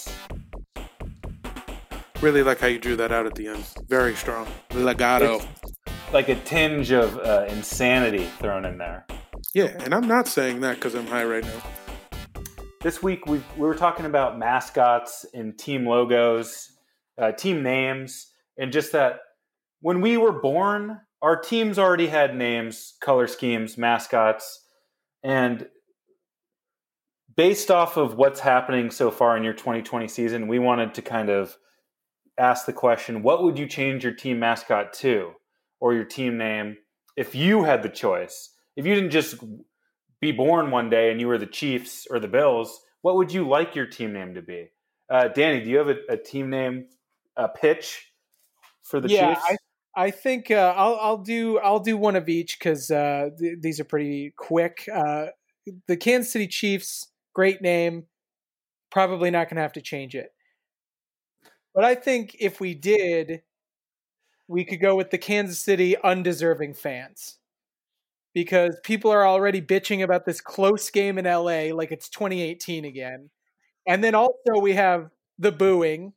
Really 2.27 2.43
like 2.43 2.59
how 2.59 2.67
you 2.67 2.81
drew 2.81 2.97
that 2.97 3.13
out 3.13 3.25
at 3.27 3.37
the 3.37 3.47
end. 3.47 3.65
Very 3.87 4.17
strong. 4.17 4.49
Legato. 4.75 5.37
It's 5.37 6.13
like 6.13 6.29
a 6.29 6.35
tinge 6.35 6.91
of 6.91 7.17
uh, 7.19 7.47
insanity 7.49 8.25
thrown 8.41 8.65
in 8.65 8.79
there. 8.79 9.07
Yeah, 9.55 9.67
and 9.85 9.95
I'm 9.95 10.09
not 10.09 10.27
saying 10.27 10.59
that 10.63 10.75
because 10.75 10.97
I'm 10.97 11.07
high 11.07 11.23
right 11.23 11.45
now. 11.45 12.43
This 12.83 13.01
week 13.01 13.27
we 13.27 13.41
we 13.57 13.65
were 13.65 13.77
talking 13.77 14.07
about 14.07 14.41
mascots 14.41 15.25
and 15.35 15.57
team 15.57 15.87
logos, 15.87 16.73
uh, 17.17 17.31
team 17.31 17.63
names, 17.63 18.27
and 18.59 18.73
just 18.73 18.91
that 18.91 19.21
when 19.81 20.01
we 20.01 20.17
were 20.17 20.33
born, 20.33 21.01
our 21.23 21.41
teams 21.41 21.79
already 21.79 22.09
had 22.09 22.35
names, 22.35 22.95
color 23.01 23.29
schemes, 23.29 23.79
mascots, 23.79 24.65
and 25.23 25.69
based 27.37 27.71
off 27.71 27.97
of 27.97 28.17
what's 28.17 28.41
happening 28.41 28.91
so 28.91 29.13
far 29.13 29.37
in 29.37 29.45
your 29.45 29.55
2020 29.55 30.09
season, 30.09 30.49
we 30.49 30.59
wanted 30.59 30.93
to 30.95 31.03
kind 31.03 31.31
of 31.31 31.57
ask 32.39 32.67
the 32.67 32.73
question, 32.73 33.23
what 33.23 33.43
would 33.43 33.59
you 33.59 33.67
change 33.67 34.05
your 34.05 34.13
team 34.13 34.39
mascot 34.39 34.93
to 34.95 35.33
or 35.81 35.95
your 35.95 36.05
team 36.05 36.37
name 36.37 36.77
if 37.17 37.35
you 37.35 37.65
had 37.65 37.83
the 37.83 37.89
choice? 37.89 38.51
If 38.77 38.87
you 38.87 38.95
didn't 38.95 39.11
just 39.11 39.37
be 40.21 40.33
born 40.33 40.71
one 40.71 40.91
day 40.91 41.11
and 41.11 41.21
you 41.21 41.29
were 41.29 41.39
the 41.39 41.47
Chiefs 41.47 42.07
or 42.11 42.19
the 42.19 42.29
Bills, 42.29 42.81
what 43.03 43.17
would 43.17 43.33
you 43.33 43.49
like 43.49 43.75
your 43.75 43.87
team 43.87 44.13
name 44.13 44.35
to 44.35 44.43
be? 44.43 44.69
Uh, 45.11 45.29
Danny, 45.29 45.63
do 45.63 45.71
you 45.71 45.79
have 45.79 45.89
a, 45.89 45.97
a 46.11 46.17
team 46.17 46.51
name 46.51 46.89
a 47.37 47.49
pitch 47.49 48.13
for 48.83 49.01
the 49.01 49.09
yeah, 49.09 49.35
Chiefs? 49.35 49.47
I, 49.97 50.07
I 50.07 50.11
think 50.11 50.51
uh, 50.51 50.75
I'll 50.77 50.99
I'll 51.01 51.19
do 51.19 51.59
I'll 51.59 51.81
do 51.81 51.97
one 51.97 52.17
of 52.17 52.29
each 52.29 52.59
because 52.59 52.91
uh, 52.91 53.31
th- 53.39 53.59
these 53.61 53.81
are 53.81 53.85
pretty 53.85 54.35
quick. 54.37 54.89
Uh, 54.93 55.27
the 55.89 55.97
Kansas 55.97 56.33
City 56.33 56.47
Chiefs, 56.47 57.11
great 57.35 57.63
name. 57.63 58.05
Probably 58.91 59.31
not 59.31 59.49
going 59.49 59.57
to 59.57 59.63
have 59.63 59.73
to 59.75 59.81
change 59.81 60.15
it. 60.15 60.31
But 61.77 61.85
I 61.85 61.95
think 61.95 62.37
if 62.41 62.59
we 62.59 62.75
did, 62.75 63.43
we 64.49 64.65
could 64.65 64.81
go 64.81 64.97
with 64.97 65.11
the 65.11 65.19
Kansas 65.19 65.61
City 65.61 65.95
undeserving 66.03 66.73
fans. 66.73 67.37
Because 68.35 68.77
people 68.83 69.11
are 69.11 69.27
already 69.27 69.61
bitching 69.61 70.03
about 70.03 70.25
this 70.25 70.41
close 70.41 70.91
game 70.91 71.19
in 71.19 71.27
LA 71.27 71.75
like 71.75 71.93
it's 71.93 72.09
2018 72.09 72.87
again. 72.87 73.31
And 73.87 74.03
then 74.03 74.15
also 74.15 74.59
we 74.61 74.73
have 74.73 75.11
the 75.39 75.53
booing. 75.53 76.15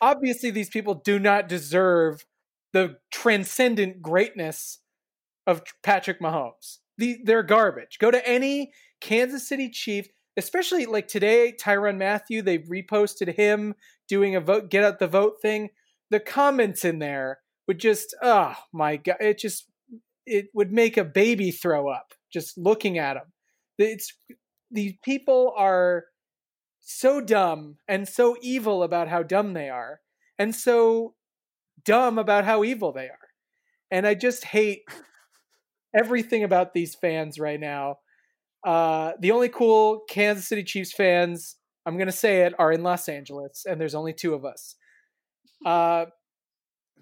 Obviously, 0.00 0.50
these 0.50 0.70
people 0.70 0.94
do 0.94 1.18
not 1.18 1.48
deserve 1.48 2.24
the 2.72 2.96
transcendent 3.10 4.00
greatness 4.00 4.78
of 5.46 5.62
Patrick 5.82 6.20
Mahomes. 6.20 6.78
The, 6.96 7.18
they're 7.24 7.42
garbage. 7.42 7.98
Go 7.98 8.10
to 8.10 8.26
any 8.26 8.72
Kansas 9.00 9.48
City 9.48 9.70
Chief, 9.70 10.06
especially 10.36 10.86
like 10.86 11.08
today, 11.08 11.54
Tyrann 11.58 11.98
Mathieu, 11.98 12.42
they 12.42 12.58
reposted 12.58 13.34
him 13.34 13.74
doing 14.08 14.34
a 14.34 14.40
vote, 14.40 14.70
get 14.70 14.84
out 14.84 14.98
the 14.98 15.06
vote 15.06 15.36
thing. 15.42 15.70
The 16.10 16.20
comments 16.20 16.84
in 16.84 16.98
there 16.98 17.40
would 17.66 17.78
just, 17.78 18.14
oh 18.22 18.54
my 18.72 18.96
God, 18.96 19.16
it 19.20 19.38
just, 19.38 19.66
it 20.26 20.46
would 20.54 20.72
make 20.72 20.96
a 20.96 21.04
baby 21.04 21.50
throw 21.50 21.88
up 21.88 22.14
just 22.32 22.56
looking 22.58 22.98
at 22.98 23.14
them. 23.14 23.32
It's, 23.78 24.12
these 24.70 24.94
people 25.02 25.54
are 25.56 26.04
so 26.80 27.20
dumb 27.20 27.76
and 27.86 28.08
so 28.08 28.36
evil 28.40 28.82
about 28.82 29.08
how 29.08 29.22
dumb 29.22 29.52
they 29.52 29.68
are 29.68 30.00
and 30.38 30.54
so 30.54 31.14
dumb 31.84 32.18
about 32.18 32.44
how 32.44 32.64
evil 32.64 32.92
they 32.92 33.06
are. 33.06 33.28
And 33.90 34.06
I 34.06 34.14
just 34.14 34.44
hate 34.44 34.82
everything 35.94 36.44
about 36.44 36.74
these 36.74 36.94
fans 36.94 37.38
right 37.38 37.60
now. 37.60 37.96
Uh, 38.66 39.12
the 39.20 39.30
only 39.30 39.48
cool 39.48 40.00
Kansas 40.08 40.48
City 40.48 40.64
Chiefs 40.64 40.92
fans, 40.92 41.56
I'm 41.88 41.96
going 41.96 42.06
to 42.06 42.12
say 42.12 42.42
it, 42.42 42.52
are 42.58 42.70
in 42.70 42.82
Los 42.82 43.08
Angeles, 43.08 43.64
and 43.66 43.80
there's 43.80 43.94
only 43.94 44.12
two 44.12 44.34
of 44.34 44.44
us. 44.44 44.76
Uh, 45.64 46.04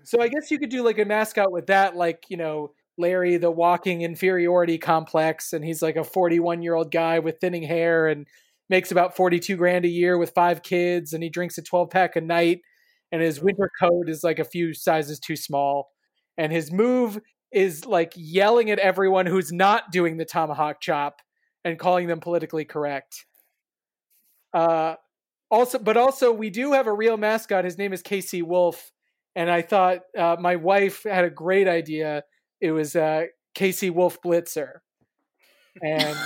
so 0.04 0.22
I 0.22 0.28
guess 0.28 0.52
you 0.52 0.60
could 0.60 0.70
do 0.70 0.84
like 0.84 1.00
a 1.00 1.04
mascot 1.04 1.50
with 1.50 1.66
that, 1.66 1.96
like, 1.96 2.26
you 2.28 2.36
know, 2.36 2.70
Larry, 2.96 3.36
the 3.36 3.50
walking 3.50 4.02
inferiority 4.02 4.78
complex, 4.78 5.52
and 5.52 5.64
he's 5.64 5.82
like 5.82 5.96
a 5.96 6.04
41 6.04 6.62
year 6.62 6.74
old 6.74 6.92
guy 6.92 7.18
with 7.18 7.40
thinning 7.40 7.64
hair 7.64 8.06
and 8.06 8.28
makes 8.70 8.92
about 8.92 9.16
42 9.16 9.56
grand 9.56 9.84
a 9.84 9.88
year 9.88 10.18
with 10.18 10.30
five 10.36 10.62
kids, 10.62 11.12
and 11.12 11.20
he 11.20 11.30
drinks 11.30 11.58
a 11.58 11.62
12 11.62 11.90
pack 11.90 12.14
a 12.14 12.20
night, 12.20 12.60
and 13.10 13.20
his 13.20 13.42
winter 13.42 13.68
coat 13.80 14.08
is 14.08 14.22
like 14.22 14.38
a 14.38 14.44
few 14.44 14.72
sizes 14.72 15.18
too 15.18 15.34
small. 15.34 15.88
And 16.38 16.52
his 16.52 16.70
move 16.70 17.18
is 17.50 17.86
like 17.86 18.12
yelling 18.14 18.70
at 18.70 18.78
everyone 18.78 19.26
who's 19.26 19.50
not 19.50 19.90
doing 19.90 20.16
the 20.16 20.24
tomahawk 20.24 20.80
chop 20.80 21.22
and 21.64 21.76
calling 21.76 22.06
them 22.06 22.20
politically 22.20 22.64
correct. 22.64 23.26
Uh, 24.56 24.94
also, 25.50 25.78
but 25.78 25.96
also 25.98 26.32
we 26.32 26.48
do 26.50 26.72
have 26.72 26.86
a 26.86 26.92
real 26.92 27.16
mascot. 27.18 27.64
His 27.64 27.76
name 27.76 27.92
is 27.92 28.02
KC 28.02 28.42
Wolf, 28.42 28.90
and 29.34 29.50
I 29.50 29.60
thought 29.62 30.00
uh, 30.16 30.36
my 30.40 30.56
wife 30.56 31.02
had 31.04 31.24
a 31.24 31.30
great 31.30 31.68
idea. 31.68 32.24
It 32.60 32.72
was 32.72 32.96
uh, 32.96 33.24
KC 33.54 33.90
Wolf 33.92 34.20
Blitzer, 34.22 34.78
and 35.82 36.16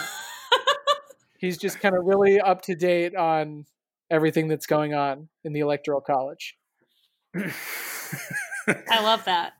he's 1.41 1.59
just 1.59 1.81
kind 1.81 1.97
of 1.97 2.05
really 2.05 2.41
up 2.41 2.63
to 2.63 2.75
date 2.77 3.17
on 3.17 3.67
everything 4.11 4.47
that's 4.49 4.67
going 4.67 4.95
on 4.95 5.29
in 5.45 5.53
the 5.53 5.61
electoral 5.61 6.01
college. 6.01 6.57
I 7.37 9.03
love 9.03 9.25
that. 9.25 9.55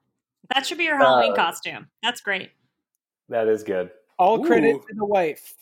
That 0.55 0.65
should 0.67 0.79
be 0.79 0.85
your 0.85 0.97
Halloween 0.99 1.33
Uh, 1.33 1.37
costume. 1.37 1.89
That's 2.03 2.21
great. 2.21 2.51
that 3.29 3.47
is 3.49 3.63
good. 3.63 3.91
All 4.19 4.45
credit 4.45 4.75
to 4.77 4.95
the 4.95 5.05
wife. 5.05 5.55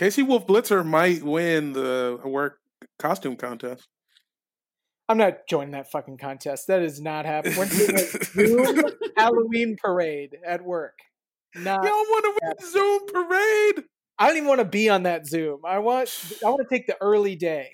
KC 0.00 0.26
Wolf 0.26 0.46
Blitzer 0.46 0.82
might 0.84 1.22
win 1.22 1.74
the 1.74 2.18
work 2.24 2.58
costume 2.98 3.36
contest. 3.36 3.86
I'm 5.10 5.18
not 5.18 5.46
joining 5.46 5.72
that 5.72 5.90
fucking 5.90 6.16
contest. 6.16 6.68
That 6.68 6.80
is 6.80 7.02
not 7.02 7.26
happening. 7.26 7.58
We're 7.58 7.66
doing 7.66 7.96
a 7.96 7.98
Zoom 8.24 8.82
Halloween 9.18 9.76
parade 9.76 10.38
at 10.46 10.64
work. 10.64 10.94
Not. 11.54 11.84
Y'all 11.84 11.92
want 11.92 12.24
to 12.24 12.40
win 12.42 12.72
Zoom 12.72 13.06
parade? 13.08 13.84
I 14.18 14.28
don't 14.28 14.36
even 14.38 14.48
want 14.48 14.60
to 14.60 14.64
be 14.64 14.88
on 14.88 15.02
that 15.02 15.26
Zoom. 15.26 15.60
I 15.66 15.80
want. 15.80 16.08
I 16.42 16.48
want 16.48 16.66
to 16.66 16.74
take 16.74 16.86
the 16.86 16.96
early 17.02 17.36
day. 17.36 17.68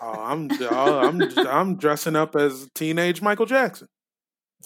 Oh, 0.00 0.10
I'm 0.10 0.48
oh, 0.70 0.98
I'm 1.00 1.20
I'm 1.46 1.76
dressing 1.76 2.16
up 2.16 2.34
as 2.34 2.66
teenage 2.74 3.20
Michael 3.20 3.46
Jackson. 3.46 3.88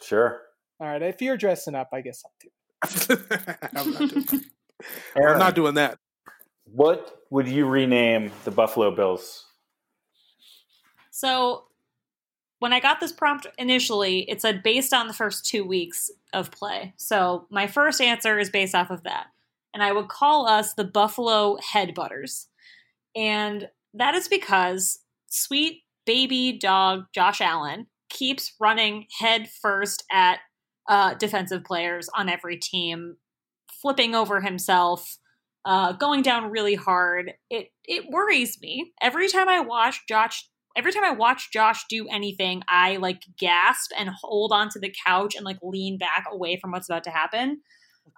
Sure. 0.04 0.40
All 0.78 0.86
right. 0.86 1.02
If 1.02 1.20
you're 1.20 1.36
dressing 1.36 1.74
up, 1.74 1.88
I 1.92 2.00
guess 2.00 2.22
I'll 2.24 2.32
do. 2.40 3.16
I'm, 3.74 3.90
not 3.90 4.08
doing, 4.08 4.40
Erin, 5.16 5.32
I'm 5.32 5.38
not 5.38 5.54
doing 5.56 5.74
that. 5.74 5.98
What 6.74 7.22
would 7.30 7.48
you 7.48 7.66
rename 7.66 8.30
the 8.44 8.50
Buffalo 8.50 8.94
Bills? 8.94 9.46
So 11.10 11.64
when 12.58 12.72
I 12.72 12.80
got 12.80 13.00
this 13.00 13.12
prompt 13.12 13.46
initially, 13.58 14.20
it 14.30 14.40
said 14.40 14.62
based 14.62 14.94
on 14.94 15.06
the 15.06 15.12
first 15.12 15.44
two 15.44 15.64
weeks 15.64 16.10
of 16.32 16.50
play. 16.50 16.94
So 16.96 17.46
my 17.50 17.66
first 17.66 18.00
answer 18.00 18.38
is 18.38 18.50
based 18.50 18.74
off 18.74 18.90
of 18.90 19.02
that. 19.02 19.26
And 19.74 19.82
I 19.82 19.92
would 19.92 20.08
call 20.08 20.46
us 20.46 20.74
the 20.74 20.84
Buffalo 20.84 21.56
Headbutters. 21.72 22.46
And 23.16 23.68
that 23.94 24.14
is 24.14 24.28
because 24.28 25.00
sweet 25.28 25.82
baby 26.06 26.52
dog 26.52 27.04
Josh 27.14 27.40
Allen 27.40 27.86
keeps 28.08 28.54
running 28.60 29.06
head 29.18 29.48
first 29.48 30.04
at 30.10 30.40
uh, 30.88 31.14
defensive 31.14 31.64
players 31.64 32.08
on 32.14 32.28
every 32.28 32.56
team, 32.56 33.16
flipping 33.70 34.14
over 34.14 34.40
himself, 34.40 35.18
uh, 35.64 35.92
going 35.92 36.22
down 36.22 36.50
really 36.50 36.74
hard. 36.74 37.32
It 37.50 37.68
it 37.84 38.04
worries 38.10 38.58
me 38.60 38.92
every 39.00 39.28
time 39.28 39.48
I 39.48 39.60
watch 39.60 40.00
Josh. 40.08 40.48
Every 40.74 40.90
time 40.90 41.04
I 41.04 41.10
watch 41.10 41.52
Josh 41.52 41.84
do 41.90 42.08
anything, 42.08 42.62
I 42.66 42.96
like 42.96 43.22
gasp 43.38 43.90
and 43.98 44.08
hold 44.08 44.52
onto 44.52 44.80
the 44.80 44.94
couch 45.06 45.34
and 45.34 45.44
like 45.44 45.58
lean 45.62 45.98
back 45.98 46.24
away 46.30 46.58
from 46.58 46.70
what's 46.70 46.88
about 46.88 47.04
to 47.04 47.10
happen. 47.10 47.60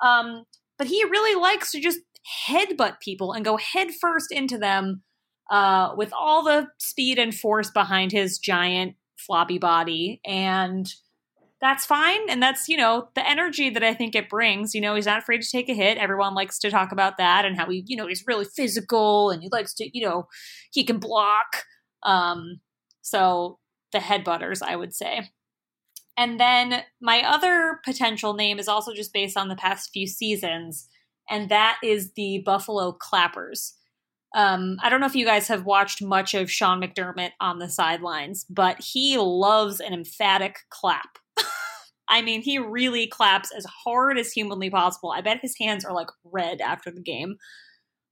Um, 0.00 0.44
but 0.78 0.86
he 0.86 1.02
really 1.04 1.40
likes 1.40 1.72
to 1.72 1.80
just 1.80 1.98
headbutt 2.48 3.00
people 3.00 3.32
and 3.32 3.44
go 3.44 3.56
head 3.56 3.88
first 4.00 4.30
into 4.30 4.56
them 4.56 5.02
uh, 5.50 5.94
with 5.96 6.12
all 6.16 6.44
the 6.44 6.68
speed 6.78 7.18
and 7.18 7.34
force 7.34 7.70
behind 7.70 8.12
his 8.12 8.38
giant 8.38 8.94
floppy 9.18 9.58
body. 9.58 10.20
And 10.24 10.86
that's 11.64 11.86
fine. 11.86 12.28
And 12.28 12.42
that's, 12.42 12.68
you 12.68 12.76
know, 12.76 13.08
the 13.14 13.28
energy 13.28 13.70
that 13.70 13.82
I 13.82 13.94
think 13.94 14.14
it 14.14 14.28
brings. 14.28 14.74
You 14.74 14.80
know, 14.80 14.94
he's 14.94 15.06
not 15.06 15.18
afraid 15.18 15.42
to 15.42 15.50
take 15.50 15.68
a 15.68 15.74
hit. 15.74 15.98
Everyone 15.98 16.34
likes 16.34 16.58
to 16.60 16.70
talk 16.70 16.92
about 16.92 17.16
that 17.18 17.44
and 17.44 17.56
how 17.56 17.68
he, 17.70 17.84
you 17.86 17.96
know, 17.96 18.06
he's 18.06 18.24
really 18.26 18.44
physical 18.44 19.30
and 19.30 19.42
he 19.42 19.48
likes 19.50 19.74
to, 19.74 19.88
you 19.92 20.06
know, 20.06 20.26
he 20.72 20.84
can 20.84 20.98
block. 20.98 21.64
Um, 22.02 22.60
so 23.02 23.58
the 23.92 23.98
headbutters, 23.98 24.62
I 24.62 24.76
would 24.76 24.94
say. 24.94 25.30
And 26.16 26.38
then 26.38 26.82
my 27.00 27.22
other 27.22 27.80
potential 27.84 28.34
name 28.34 28.58
is 28.58 28.68
also 28.68 28.92
just 28.92 29.12
based 29.12 29.36
on 29.36 29.48
the 29.48 29.56
past 29.56 29.90
few 29.92 30.06
seasons, 30.06 30.88
and 31.28 31.48
that 31.48 31.78
is 31.82 32.12
the 32.12 32.42
Buffalo 32.44 32.92
Clappers. 32.92 33.74
Um, 34.34 34.76
I 34.82 34.90
don't 34.90 35.00
know 35.00 35.06
if 35.06 35.16
you 35.16 35.26
guys 35.26 35.48
have 35.48 35.64
watched 35.64 36.02
much 36.02 36.34
of 36.34 36.50
Sean 36.50 36.80
McDermott 36.80 37.30
on 37.40 37.58
the 37.58 37.68
sidelines, 37.68 38.44
but 38.48 38.80
he 38.80 39.16
loves 39.18 39.80
an 39.80 39.92
emphatic 39.92 40.58
clap. 40.70 41.18
I 42.14 42.22
mean, 42.22 42.42
he 42.42 42.58
really 42.58 43.08
claps 43.08 43.50
as 43.50 43.64
hard 43.64 44.18
as 44.18 44.30
humanly 44.30 44.70
possible. 44.70 45.10
I 45.10 45.20
bet 45.20 45.40
his 45.40 45.56
hands 45.60 45.84
are 45.84 45.92
like 45.92 46.06
red 46.22 46.60
after 46.60 46.92
the 46.92 47.00
game. 47.00 47.38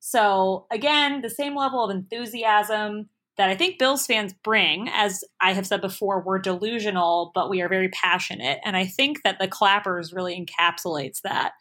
So, 0.00 0.66
again, 0.72 1.22
the 1.22 1.30
same 1.30 1.54
level 1.54 1.84
of 1.84 1.92
enthusiasm 1.92 3.10
that 3.36 3.48
I 3.48 3.54
think 3.54 3.78
Bills 3.78 4.04
fans 4.04 4.34
bring. 4.42 4.88
As 4.92 5.22
I 5.40 5.52
have 5.52 5.68
said 5.68 5.80
before, 5.80 6.20
we're 6.20 6.40
delusional, 6.40 7.30
but 7.32 7.48
we 7.48 7.60
are 7.60 7.68
very 7.68 7.90
passionate. 7.90 8.58
And 8.64 8.76
I 8.76 8.86
think 8.86 9.22
that 9.22 9.38
the 9.38 9.46
Clappers 9.46 10.12
really 10.12 10.34
encapsulates 10.34 11.20
that. 11.22 11.52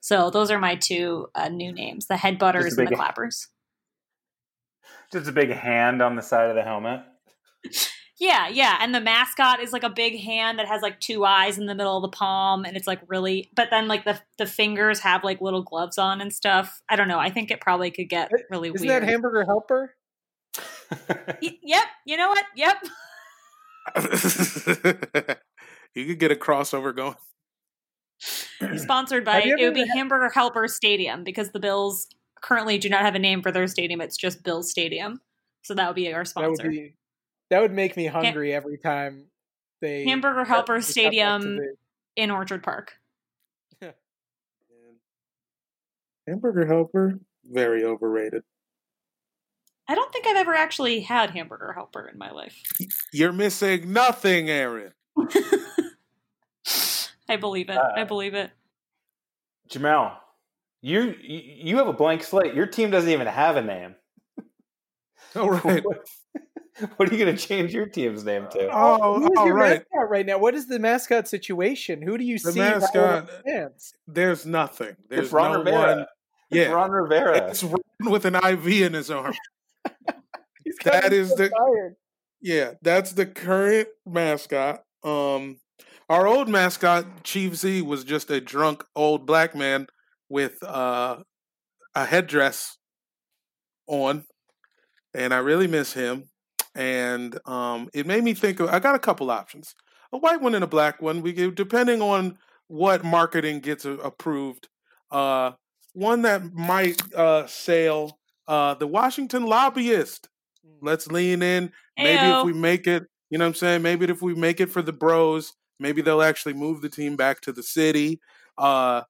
So, 0.00 0.30
those 0.30 0.50
are 0.50 0.58
my 0.58 0.76
two 0.76 1.26
uh, 1.34 1.50
new 1.50 1.70
names 1.70 2.06
the 2.06 2.16
head 2.16 2.38
butters 2.38 2.78
and 2.78 2.88
the 2.88 2.96
Clappers. 2.96 3.48
Just 5.12 5.28
a 5.28 5.32
big 5.32 5.50
hand 5.50 6.00
on 6.00 6.16
the 6.16 6.22
side 6.22 6.48
of 6.48 6.56
the 6.56 6.62
helmet. 6.62 7.02
Yeah, 8.20 8.48
yeah. 8.48 8.78
And 8.80 8.92
the 8.94 9.00
mascot 9.00 9.60
is 9.60 9.72
like 9.72 9.84
a 9.84 9.90
big 9.90 10.18
hand 10.18 10.58
that 10.58 10.66
has 10.66 10.82
like 10.82 10.98
two 10.98 11.24
eyes 11.24 11.56
in 11.56 11.66
the 11.66 11.74
middle 11.74 11.96
of 11.96 12.02
the 12.02 12.08
palm 12.16 12.64
and 12.64 12.76
it's 12.76 12.86
like 12.88 13.00
really 13.06 13.48
but 13.54 13.68
then 13.70 13.86
like 13.86 14.04
the 14.04 14.20
the 14.38 14.46
fingers 14.46 14.98
have 15.00 15.22
like 15.22 15.40
little 15.40 15.62
gloves 15.62 15.98
on 15.98 16.20
and 16.20 16.32
stuff. 16.32 16.82
I 16.88 16.96
don't 16.96 17.06
know. 17.08 17.20
I 17.20 17.30
think 17.30 17.50
it 17.52 17.60
probably 17.60 17.90
could 17.92 18.08
get 18.08 18.30
really 18.50 18.70
weird. 18.70 18.76
Isn't 18.76 18.88
weird. 18.88 19.02
that 19.04 19.08
Hamburger 19.08 19.44
Helper? 19.44 19.94
Y- 21.42 21.58
yep, 21.62 21.84
you 22.06 22.16
know 22.16 22.28
what? 22.30 22.44
Yep. 22.56 22.76
you 25.94 26.06
could 26.06 26.18
get 26.18 26.32
a 26.32 26.34
crossover 26.36 26.94
going. 26.94 27.14
Sponsored 28.76 29.24
by 29.24 29.42
it 29.42 29.56
would 29.60 29.74
be 29.74 29.80
had- 29.86 29.96
Hamburger 29.96 30.30
Helper 30.30 30.66
Stadium 30.66 31.24
because 31.24 31.50
the 31.50 31.60
Bills 31.60 32.08
currently 32.42 32.78
do 32.78 32.88
not 32.88 33.02
have 33.02 33.14
a 33.14 33.18
name 33.18 33.42
for 33.42 33.52
their 33.52 33.66
stadium. 33.68 34.00
It's 34.00 34.16
just 34.16 34.42
Bills 34.42 34.70
Stadium. 34.70 35.20
So 35.62 35.74
that 35.74 35.86
would 35.88 35.96
be 35.96 36.12
our 36.12 36.22
That 36.24 36.28
sponsor. 36.28 36.64
would 36.64 36.70
be 36.72 36.94
that 37.50 37.60
would 37.60 37.72
make 37.72 37.96
me 37.96 38.06
hungry 38.06 38.52
every 38.54 38.78
time 38.78 39.26
they 39.80 40.04
Hamburger 40.04 40.44
Helper 40.44 40.74
they 40.74 40.74
come 40.74 40.76
up 40.76 40.84
to 40.86 40.92
Stadium 40.92 41.56
the- 41.56 41.74
in 42.16 42.30
Orchard 42.30 42.62
Park. 42.62 42.94
Hamburger 46.26 46.66
Helper, 46.66 47.20
very 47.44 47.84
overrated. 47.84 48.42
I 49.90 49.94
don't 49.94 50.12
think 50.12 50.26
I've 50.26 50.36
ever 50.36 50.54
actually 50.54 51.00
had 51.00 51.30
Hamburger 51.30 51.72
Helper 51.72 52.06
in 52.06 52.18
my 52.18 52.30
life. 52.30 52.60
You're 53.12 53.32
missing 53.32 53.90
nothing, 53.92 54.50
Erin. 54.50 54.92
I 57.28 57.36
believe 57.36 57.70
it. 57.70 57.76
Uh, 57.78 57.92
I 57.96 58.04
believe 58.04 58.34
it. 58.34 58.50
Jamel, 59.70 60.16
you 60.82 61.14
you 61.20 61.40
you 61.44 61.76
have 61.78 61.88
a 61.88 61.92
blank 61.92 62.22
slate. 62.22 62.54
Your 62.54 62.66
team 62.66 62.90
doesn't 62.90 63.10
even 63.10 63.26
have 63.26 63.56
a 63.56 63.62
name. 63.62 63.94
All 65.36 65.50
right. 65.50 65.82
What, 66.78 66.90
what 66.98 67.08
are 67.10 67.14
you 67.14 67.24
going 67.24 67.36
to 67.36 67.42
change 67.46 67.72
your 67.74 67.86
team's 67.86 68.24
name 68.24 68.46
to? 68.52 68.68
Oh, 68.72 69.18
Who 69.20 69.24
is 69.32 69.38
all 69.38 69.46
your 69.46 69.54
right. 69.54 69.70
mascot 69.92 70.10
right 70.10 70.26
now? 70.26 70.38
What 70.38 70.54
is 70.54 70.66
the 70.66 70.78
mascot 70.78 71.28
situation? 71.28 72.02
Who 72.02 72.16
do 72.18 72.24
you 72.24 72.38
The 72.38 72.52
see? 72.52 72.58
mascot- 72.60 73.26
the? 73.44 73.70
There's 74.06 74.46
nothing. 74.46 74.96
There's 75.08 75.26
it's 75.26 75.32
Ron 75.32 75.52
no 75.52 75.58
Rivera. 75.58 75.78
one. 75.96 75.98
It's 76.00 76.06
Yeah. 76.50 76.68
Ron 76.72 76.90
Rivera. 76.90 77.48
It's 77.50 77.62
Ron 77.64 77.80
with 78.10 78.24
an 78.24 78.34
IV 78.36 78.66
in 78.82 78.92
his 78.94 79.10
arm. 79.10 79.34
He's 80.64 80.76
That 80.84 80.92
gotta 81.02 81.10
be 81.10 81.16
is 81.16 81.30
so 81.30 81.36
the- 81.36 81.48
tired. 81.50 81.94
Yeah, 82.40 82.74
that's 82.82 83.12
the 83.12 83.26
current 83.26 83.88
mascot. 84.06 84.82
Um, 85.02 85.58
our 86.08 86.26
old 86.28 86.48
mascot, 86.48 87.24
Chief 87.24 87.56
Zee, 87.56 87.82
was 87.82 88.04
just 88.04 88.30
a 88.30 88.40
drunk 88.40 88.84
old 88.94 89.26
black 89.26 89.56
man 89.56 89.88
with 90.28 90.62
uh, 90.62 91.16
a 91.96 92.04
headdress 92.06 92.76
on, 93.88 94.24
and 95.14 95.34
I 95.34 95.38
really 95.38 95.66
miss 95.66 95.94
him. 95.94 96.30
And 96.78 97.38
um, 97.44 97.90
it 97.92 98.06
made 98.06 98.22
me 98.22 98.34
think 98.34 98.60
of. 98.60 98.68
I 98.70 98.78
got 98.78 98.94
a 98.94 99.00
couple 99.00 99.30
options: 99.30 99.74
a 100.12 100.18
white 100.18 100.40
one 100.40 100.54
and 100.54 100.62
a 100.62 100.68
black 100.68 101.02
one. 101.02 101.20
We 101.22 101.32
give, 101.32 101.56
depending 101.56 102.00
on 102.00 102.38
what 102.68 103.04
marketing 103.04 103.60
gets 103.60 103.84
approved. 103.84 104.68
Uh, 105.10 105.52
one 105.92 106.22
that 106.22 106.54
might 106.54 107.02
uh, 107.14 107.46
sail. 107.48 108.18
Uh, 108.46 108.74
the 108.74 108.86
Washington 108.86 109.44
lobbyist. 109.44 110.28
Let's 110.80 111.08
lean 111.08 111.42
in. 111.42 111.72
Maybe 111.98 112.20
Ayo. 112.20 112.40
if 112.40 112.46
we 112.46 112.52
make 112.52 112.86
it, 112.86 113.04
you 113.30 113.38
know 113.38 113.44
what 113.44 113.48
I'm 113.48 113.54
saying? 113.54 113.82
Maybe 113.82 114.06
if 114.06 114.22
we 114.22 114.34
make 114.34 114.60
it 114.60 114.70
for 114.70 114.80
the 114.80 114.92
bros, 114.92 115.52
maybe 115.80 116.00
they'll 116.00 116.22
actually 116.22 116.54
move 116.54 116.80
the 116.80 116.88
team 116.88 117.16
back 117.16 117.40
to 117.42 117.52
the 117.52 117.62
city. 117.62 118.20
Uh 118.56 119.02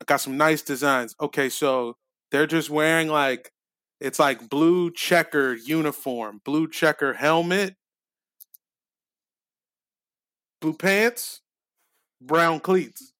I 0.00 0.04
got 0.04 0.20
some 0.20 0.36
nice 0.36 0.62
designs. 0.62 1.14
Okay, 1.20 1.48
so 1.48 1.96
they're 2.30 2.46
just 2.46 2.68
wearing 2.68 3.08
like 3.08 3.50
it's 4.00 4.18
like 4.18 4.48
blue 4.48 4.90
checkered 4.90 5.60
uniform, 5.66 6.40
blue 6.44 6.68
checker 6.68 7.14
helmet, 7.14 7.76
blue 10.60 10.74
pants, 10.74 11.40
brown 12.20 12.60
cleats. 12.60 13.12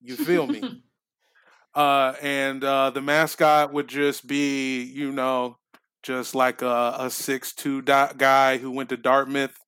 You 0.00 0.16
feel 0.16 0.46
me? 0.46 0.82
uh, 1.74 2.14
and 2.22 2.62
uh, 2.62 2.90
the 2.90 3.00
mascot 3.00 3.72
would 3.72 3.88
just 3.88 4.26
be, 4.26 4.82
you 4.82 5.12
know, 5.12 5.58
just 6.02 6.34
like 6.34 6.62
a, 6.62 6.96
a 6.98 7.10
six 7.10 7.52
two 7.52 7.82
dot 7.82 8.18
guy 8.18 8.58
who 8.58 8.70
went 8.70 8.90
to 8.90 8.96
Dartmouth. 8.96 9.58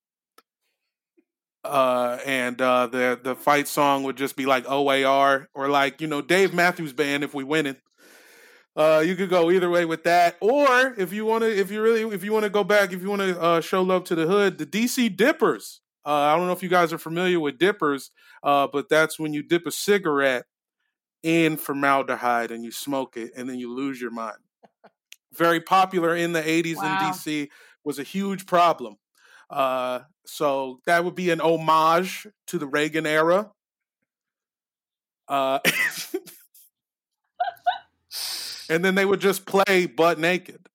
Uh, 1.64 2.18
and 2.24 2.60
uh, 2.62 2.86
the 2.86 3.18
the 3.22 3.34
fight 3.34 3.66
song 3.66 4.04
would 4.04 4.16
just 4.16 4.36
be 4.36 4.46
like 4.46 4.64
OAR 4.70 5.48
or 5.54 5.68
like 5.68 6.00
you 6.00 6.06
know 6.06 6.22
Dave 6.22 6.54
Matthews 6.54 6.92
Band 6.92 7.24
if 7.24 7.34
we 7.34 7.42
win 7.42 7.66
it. 7.66 7.80
Uh, 8.78 9.00
you 9.00 9.16
could 9.16 9.28
go 9.28 9.50
either 9.50 9.68
way 9.68 9.84
with 9.84 10.04
that, 10.04 10.36
or 10.40 10.94
if 10.96 11.12
you 11.12 11.26
want 11.26 11.42
to, 11.42 11.50
if 11.52 11.68
you 11.68 11.82
really, 11.82 12.02
if 12.14 12.22
you 12.22 12.32
want 12.32 12.44
to 12.44 12.50
go 12.50 12.62
back, 12.62 12.92
if 12.92 13.02
you 13.02 13.10
want 13.10 13.20
to 13.22 13.40
uh, 13.40 13.60
show 13.60 13.82
love 13.82 14.04
to 14.04 14.14
the 14.14 14.24
hood, 14.26 14.56
the 14.58 14.66
DC 14.66 15.08
Dippers. 15.16 15.80
Uh, 16.06 16.10
I 16.12 16.36
don't 16.36 16.46
know 16.46 16.52
if 16.52 16.62
you 16.62 16.68
guys 16.68 16.92
are 16.92 16.98
familiar 16.98 17.40
with 17.40 17.58
dippers, 17.58 18.12
uh, 18.44 18.68
but 18.72 18.88
that's 18.88 19.18
when 19.18 19.34
you 19.34 19.42
dip 19.42 19.66
a 19.66 19.72
cigarette 19.72 20.46
in 21.24 21.56
formaldehyde 21.56 22.52
and 22.52 22.64
you 22.64 22.70
smoke 22.70 23.16
it, 23.16 23.32
and 23.36 23.50
then 23.50 23.58
you 23.58 23.74
lose 23.74 24.00
your 24.00 24.12
mind. 24.12 24.38
Very 25.34 25.60
popular 25.60 26.16
in 26.16 26.32
the 26.32 26.42
80s 26.42 26.76
Wow. 26.76 26.84
in 26.84 27.08
DC, 27.12 27.50
was 27.84 27.98
a 27.98 28.04
huge 28.04 28.46
problem. 28.46 28.96
Uh, 29.50 30.00
so 30.24 30.80
that 30.86 31.04
would 31.04 31.16
be 31.16 31.30
an 31.30 31.40
homage 31.40 32.26
to 32.46 32.58
the 32.58 32.66
Reagan 32.66 33.06
era. 33.06 33.50
And 38.68 38.84
then 38.84 38.94
they 38.94 39.04
would 39.04 39.20
just 39.20 39.46
play 39.46 39.86
butt 39.86 40.18
naked. 40.18 40.66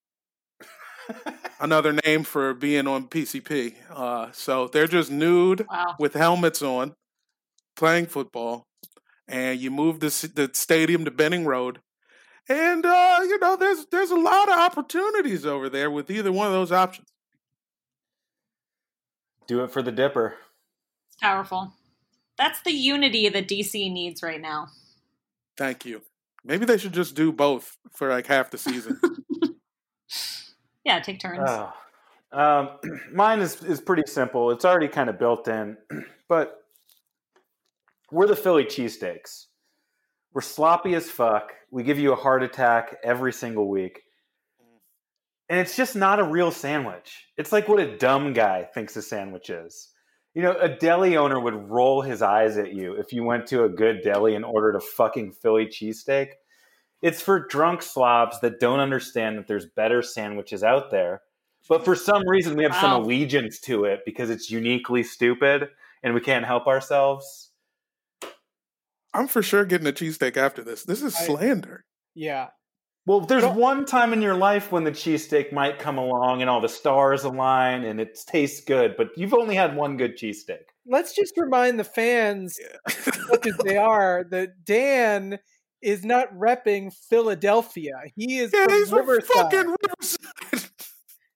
Another 1.60 1.94
name 2.06 2.24
for 2.24 2.54
being 2.54 2.88
on 2.88 3.08
PCP. 3.08 3.76
Uh, 3.90 4.32
so 4.32 4.68
they're 4.68 4.88
just 4.88 5.12
nude 5.12 5.66
Wow. 5.70 5.96
with 6.00 6.14
helmets 6.14 6.62
on, 6.62 6.94
playing 7.76 8.06
football, 8.08 8.66
and 9.28 9.60
you 9.60 9.70
move 9.72 10.00
the 10.00 10.08
the 10.36 10.50
stadium 10.54 11.06
to 11.06 11.12
Benning 11.12 11.46
Road, 11.46 11.80
and 12.50 12.86
uh, 12.86 13.20
you 13.24 13.38
know 13.40 13.56
there's 13.56 13.86
there's 13.92 14.12
a 14.12 14.16
lot 14.20 14.50
of 14.50 14.56
opportunities 14.56 15.46
over 15.46 15.70
there 15.70 15.92
with 15.92 16.10
either 16.10 16.32
one 16.32 16.48
of 16.48 16.54
those 16.54 16.72
options. 16.72 17.08
Do 19.48 19.64
it 19.64 19.72
for 19.72 19.82
the 19.82 19.92
Dipper. 19.92 20.36
It's 21.10 21.18
powerful. 21.22 21.74
That's 22.38 22.62
the 22.62 22.72
unity 22.72 23.30
that 23.30 23.48
DC 23.48 23.92
needs 23.92 24.24
right 24.24 24.42
now. 24.42 24.68
Thank 25.58 25.86
you. 25.86 26.02
Maybe 26.46 26.66
they 26.66 26.78
should 26.78 26.94
just 26.94 27.16
do 27.16 27.32
both 27.32 27.78
for 27.92 28.10
like 28.10 28.28
half 28.28 28.52
the 28.52 28.58
season. 28.58 29.00
Yeah, 30.84 31.00
take 31.00 31.20
turns. 31.20 31.40
Oh. 31.48 31.74
Um, 32.32 32.70
mine 33.14 33.40
is, 33.40 33.62
is 33.64 33.82
pretty 33.82 34.04
simple. 34.06 34.52
It's 34.52 34.66
already 34.66 34.88
kind 34.88 35.10
of 35.10 35.20
built 35.20 35.48
in, 35.48 35.78
but 36.30 36.58
we're 38.12 38.28
the 38.28 38.36
Philly 38.36 38.66
cheesesteaks. 38.66 39.46
We're 40.34 40.42
sloppy 40.42 40.96
as 40.96 41.10
fuck. 41.10 41.54
We 41.72 41.84
give 41.84 42.00
you 42.00 42.12
a 42.12 42.18
heart 42.18 42.44
attack 42.44 42.98
every 43.04 43.34
single 43.34 43.70
week. 43.70 44.02
And 45.50 45.60
it's 45.60 45.76
just 45.76 45.96
not 45.96 46.20
a 46.20 46.24
real 46.24 46.52
sandwich. 46.52 47.28
It's 47.38 47.52
like 47.52 47.68
what 47.68 47.80
a 47.80 47.98
dumb 47.98 48.34
guy 48.34 48.64
thinks 48.74 48.96
a 48.96 49.02
sandwich 49.02 49.50
is. 49.50 49.90
You 50.34 50.42
know, 50.42 50.56
a 50.60 50.70
deli 50.70 51.16
owner 51.16 51.40
would 51.40 51.70
roll 51.70 52.02
his 52.02 52.22
eyes 52.22 52.58
at 52.58 52.74
you 52.74 52.94
if 52.94 53.14
you 53.14 53.24
went 53.24 53.46
to 53.48 53.66
a 53.66 53.70
good 53.70 54.02
deli 54.02 54.36
and 54.36 54.44
ordered 54.44 54.76
a 54.76 54.80
fucking 54.80 55.34
Philly 55.34 55.68
cheesesteak. 55.68 56.30
It's 57.04 57.22
for 57.22 57.48
drunk 57.48 57.82
slobs 57.82 58.40
that 58.40 58.60
don't 58.60 58.80
understand 58.80 59.38
that 59.38 59.48
there's 59.48 59.66
better 59.66 60.02
sandwiches 60.02 60.64
out 60.64 60.90
there. 60.90 61.22
But 61.70 61.86
for 61.86 61.96
some 61.96 62.28
reason, 62.28 62.58
we 62.58 62.64
have 62.64 62.76
some 62.76 63.04
allegiance 63.04 63.60
to 63.62 63.86
it 63.86 64.02
because 64.06 64.30
it's 64.30 64.50
uniquely 64.50 65.04
stupid 65.04 65.70
and 66.02 66.14
we 66.14 66.20
can't 66.20 66.46
help 66.46 66.68
ourselves. 66.68 67.52
I'm 69.14 69.28
for 69.28 69.44
sure 69.44 69.64
getting 69.66 69.88
a 69.88 69.92
cheesesteak 69.92 70.36
after 70.36 70.64
this. 70.64 70.84
This 70.84 71.02
is 71.02 71.16
I- 71.16 71.26
slander. 71.26 71.86
Yeah. 72.16 72.50
Well, 73.06 73.22
there's 73.22 73.44
Well- 73.44 73.56
one 73.56 73.86
time 73.86 74.14
in 74.14 74.22
your 74.22 74.36
life 74.36 74.72
when 74.72 74.86
the 74.86 74.92
cheesesteak 74.92 75.52
might 75.52 75.78
come 75.78 75.98
along 75.98 76.42
and 76.42 76.50
all 76.50 76.62
the 76.62 76.70
stars 76.70 77.24
align 77.26 77.84
and 77.84 78.00
it 78.00 78.18
tastes 78.26 78.64
good, 78.64 78.96
but 78.98 79.10
you've 79.18 79.34
only 79.34 79.56
had 79.56 79.76
one 79.76 79.98
good 79.98 80.18
cheesesteak. 80.18 80.62
Let's 80.86 81.14
just 81.14 81.34
remind 81.38 81.80
the 81.80 81.84
fans, 81.84 82.58
such 82.88 83.48
as 83.48 83.58
they 83.66 83.78
are, 83.78 84.26
that 84.32 84.64
Dan 84.64 85.40
is 85.82 86.06
not 86.06 86.34
repping 86.34 86.94
Philadelphia. 87.10 87.94
He 88.16 88.38
is 88.40 88.52
yeah, 88.54 88.64
from 88.66 88.74
he's 88.74 88.90
from 88.90 89.00
Riverside. 89.00 89.36
fucking 89.36 89.76
Riverside. 89.84 90.70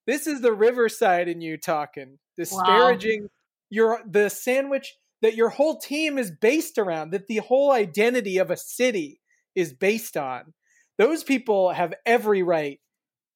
This 0.06 0.26
is 0.26 0.40
the 0.40 0.54
Riverside 0.54 1.28
in 1.28 1.42
you 1.42 1.58
talking, 1.58 2.18
disparaging 2.38 3.28
your 3.70 4.00
the 4.10 4.30
sandwich 4.30 4.96
that 5.22 5.36
your 5.36 5.50
whole 5.50 5.80
team 5.80 6.18
is 6.18 6.32
based 6.32 6.78
around, 6.78 7.12
that 7.12 7.28
the 7.28 7.40
whole 7.40 7.74
identity 7.74 8.38
of 8.38 8.50
a 8.50 8.56
city 8.56 9.20
is 9.54 9.74
based 9.74 10.16
on. 10.16 10.54
Those 10.98 11.24
people 11.24 11.72
have 11.72 11.94
every 12.06 12.44
right 12.44 12.80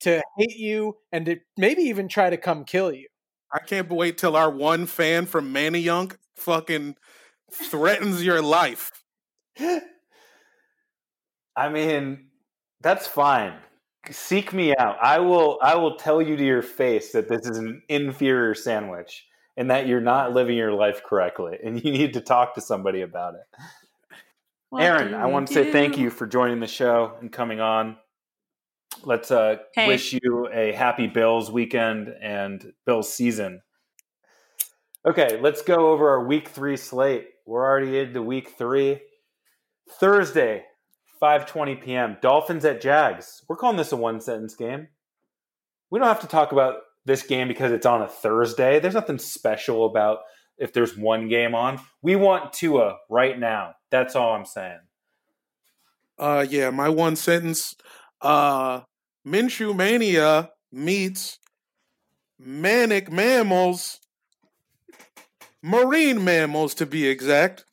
to 0.01 0.21
hate 0.37 0.57
you 0.57 0.97
and 1.11 1.25
to 1.27 1.37
maybe 1.57 1.83
even 1.83 2.07
try 2.07 2.29
to 2.29 2.37
come 2.37 2.65
kill 2.65 2.91
you. 2.91 3.07
I 3.53 3.59
can't 3.59 3.89
wait 3.89 4.17
till 4.17 4.35
our 4.35 4.49
one 4.49 4.85
fan 4.85 5.25
from 5.25 5.51
Manny 5.51 5.83
Manayunk 5.83 6.15
fucking 6.35 6.95
threatens 7.51 8.23
your 8.23 8.41
life. 8.41 8.91
I 11.55 11.69
mean, 11.69 12.27
that's 12.81 13.07
fine. 13.07 13.53
Seek 14.09 14.53
me 14.53 14.75
out. 14.75 14.97
I 15.01 15.19
will 15.19 15.59
I 15.61 15.75
will 15.75 15.97
tell 15.97 16.21
you 16.21 16.35
to 16.35 16.43
your 16.43 16.63
face 16.63 17.11
that 17.11 17.27
this 17.29 17.45
is 17.45 17.57
an 17.57 17.83
inferior 17.87 18.55
sandwich 18.55 19.27
and 19.57 19.69
that 19.69 19.85
you're 19.85 20.01
not 20.01 20.33
living 20.33 20.57
your 20.57 20.71
life 20.71 21.03
correctly 21.03 21.57
and 21.63 21.83
you 21.83 21.91
need 21.91 22.13
to 22.13 22.21
talk 22.21 22.55
to 22.55 22.61
somebody 22.61 23.01
about 23.01 23.35
it. 23.35 23.61
What 24.71 24.83
Erin, 24.83 25.13
I 25.13 25.25
want 25.25 25.49
to 25.49 25.53
say 25.53 25.69
thank 25.69 25.97
you 25.97 26.09
for 26.09 26.25
joining 26.25 26.61
the 26.61 26.67
show 26.67 27.11
and 27.19 27.29
coming 27.29 27.59
on. 27.59 27.97
Let's 29.03 29.29
uh, 29.29 29.57
Hey. 29.75 29.87
wish 29.87 30.13
you 30.13 30.47
a 30.49 30.71
happy 30.71 31.07
Bills 31.07 31.51
weekend 31.51 32.07
and 32.21 32.71
Bills 32.85 33.13
season. 33.13 33.63
Okay, 35.05 35.41
let's 35.41 35.61
go 35.61 35.91
over 35.91 36.11
our 36.11 36.25
week 36.25 36.47
three 36.47 36.77
slate. 36.77 37.27
We're 37.45 37.65
already 37.65 37.99
into 37.99 38.21
week 38.21 38.53
three. 38.57 39.01
Thursday, 39.99 40.63
5:20 41.21 41.81
p.m. 41.81 42.17
Dolphins 42.21 42.63
at 42.63 42.79
Jags. 42.79 43.43
We're 43.49 43.57
calling 43.57 43.75
this 43.75 43.91
a 43.91 43.97
one 43.97 44.21
sentence 44.21 44.55
game. 44.55 44.87
We 45.89 45.99
don't 45.99 46.07
have 46.07 46.21
to 46.21 46.27
talk 46.27 46.53
about 46.53 46.75
this 47.03 47.23
game 47.23 47.49
because 47.49 47.73
it's 47.73 47.85
on 47.85 48.03
a 48.03 48.07
Thursday. 48.07 48.79
There's 48.79 48.93
nothing 48.93 49.19
special 49.19 49.85
about 49.85 50.19
if 50.57 50.73
there's 50.73 50.97
one 50.97 51.27
game 51.27 51.55
on. 51.55 51.79
We 52.01 52.15
want 52.15 52.53
Tua 52.53 52.97
right 53.09 53.37
now. 53.37 53.75
That's 53.89 54.15
all 54.15 54.33
I'm 54.33 54.45
saying. 54.45 54.79
Uh, 56.17 56.45
yeah, 56.47 56.69
my 56.69 56.89
one 56.89 57.15
sentence. 57.15 57.75
Uh, 58.21 58.81
Minshew 59.25 59.75
mania 59.75 60.51
meets 60.71 61.39
manic 62.39 63.11
mammals, 63.11 63.99
marine 65.61 66.23
mammals 66.23 66.73
to 66.75 66.85
be 66.85 67.07
exact. 67.07 67.65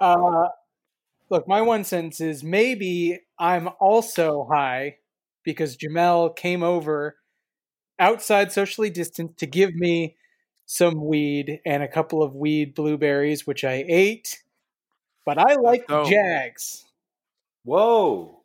Uh, 0.00 0.48
look, 1.30 1.46
my 1.48 1.62
one 1.62 1.84
sentence 1.84 2.20
is 2.20 2.44
maybe 2.44 3.20
I'm 3.38 3.68
also 3.80 4.46
high 4.50 4.96
because 5.44 5.76
Jamel 5.76 6.34
came 6.34 6.62
over 6.62 7.16
outside 7.98 8.52
socially 8.52 8.90
distanced 8.90 9.38
to 9.38 9.46
give 9.46 9.74
me 9.74 10.16
some 10.66 11.04
weed 11.04 11.60
and 11.66 11.82
a 11.82 11.88
couple 11.88 12.22
of 12.22 12.34
weed 12.34 12.74
blueberries, 12.74 13.46
which 13.46 13.64
I 13.64 13.84
ate. 13.86 14.42
But 15.24 15.38
I 15.38 15.54
like 15.54 15.86
the. 15.86 16.04
Jags. 16.04 16.84
Whoa. 17.64 18.42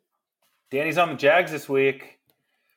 Danny's 0.70 0.98
on 0.98 1.10
the 1.10 1.14
Jags 1.16 1.50
this 1.50 1.68
week. 1.68 2.18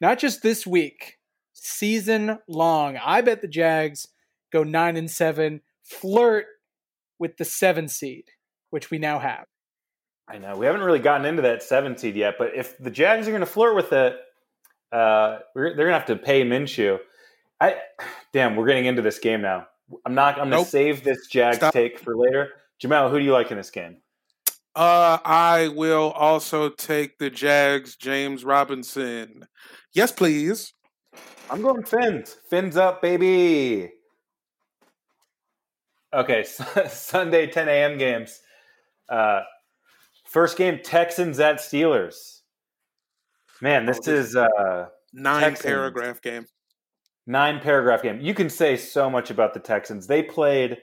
Not 0.02 0.20
just 0.20 0.42
this 0.42 0.68
week, 0.68 1.20
season 1.54 2.40
long. 2.48 2.98
I 2.98 3.22
bet 3.22 3.42
the 3.42 3.48
Jags 3.48 4.08
go 4.52 4.64
nine 4.64 4.98
and 4.98 5.10
seven, 5.10 5.62
flirt 5.82 6.46
with 7.20 7.38
the 7.38 7.46
seven 7.46 7.88
seed, 7.88 8.26
which 8.70 8.92
we 8.92 8.98
now 8.98 9.20
have. 9.20 9.46
I 10.28 10.40
know 10.40 10.58
we 10.58 10.66
haven't 10.66 10.82
really 10.82 11.00
gotten 11.00 11.26
into 11.26 11.44
that 11.44 11.64
seven 11.64 11.98
seed 11.98 12.16
yet, 12.16 12.36
but 12.38 12.56
if 12.56 12.78
the 12.78 12.92
Jags 12.92 13.28
are 13.28 13.32
going 13.32 13.42
to 13.42 13.46
flirt 13.46 13.76
with 13.76 13.94
it, 13.94 14.16
uh, 14.94 15.40
we're, 15.56 15.76
they're 15.76 15.88
going 15.88 15.94
to 15.94 16.00
have 16.00 16.06
to 16.08 16.16
pay 16.16 16.44
Minshew. 16.44 17.00
I 17.60 17.78
damn, 18.32 18.56
we're 18.56 18.68
getting 18.68 18.86
into 18.86 19.02
this 19.02 19.20
game 19.20 19.42
now. 19.42 19.68
I'm 20.06 20.16
not. 20.16 20.40
I'm 20.40 20.50
Nope. 20.50 20.68
save 20.68 21.04
this 21.04 21.28
Jags 21.28 21.58
Stop. 21.58 21.74
take 21.74 22.00
for 22.00 22.16
later. 22.16 22.50
Jamal, 22.80 23.10
who 23.10 23.20
do 23.20 23.26
you 23.26 23.34
like 23.34 23.52
in 23.52 23.58
this 23.58 23.70
game? 23.72 23.98
Uh, 24.76 25.20
I 25.24 25.68
will 25.68 26.12
also 26.12 26.70
take 26.70 27.20
the 27.20 27.30
Jags, 27.30 27.96
James 27.96 28.44
Robinson. 28.44 29.48
Yes, 29.94 30.12
please. 30.12 30.74
I'm 31.50 31.62
going 31.62 31.84
Fins. 31.84 32.38
Fins 32.50 32.76
up, 32.76 33.02
baby. 33.02 33.92
Okay, 36.14 36.44
Sunday 36.90 37.48
10 37.48 37.68
a.m. 37.70 37.98
games. 37.98 38.40
Uh, 39.10 39.42
first 40.26 40.58
game, 40.58 40.80
Texans 40.84 41.40
at 41.40 41.58
Steelers. 41.58 42.42
Man, 43.64 43.86
this 43.86 44.02
Oh, 44.06 44.12
is 44.12 44.36
uh, 44.36 44.88
Nine 45.14 45.42
Texans. 45.42 45.66
paragraph 45.66 46.22
game. 46.22 46.46
nine 47.26 47.62
paragraph 47.62 48.02
game. 48.04 48.20
You 48.20 48.34
can 48.34 48.50
say 48.50 48.76
so 48.76 49.10
much 49.10 49.32
about 49.32 49.54
the 49.54 49.62
Texans. 49.62 50.06
They 50.06 50.22
played 50.22 50.80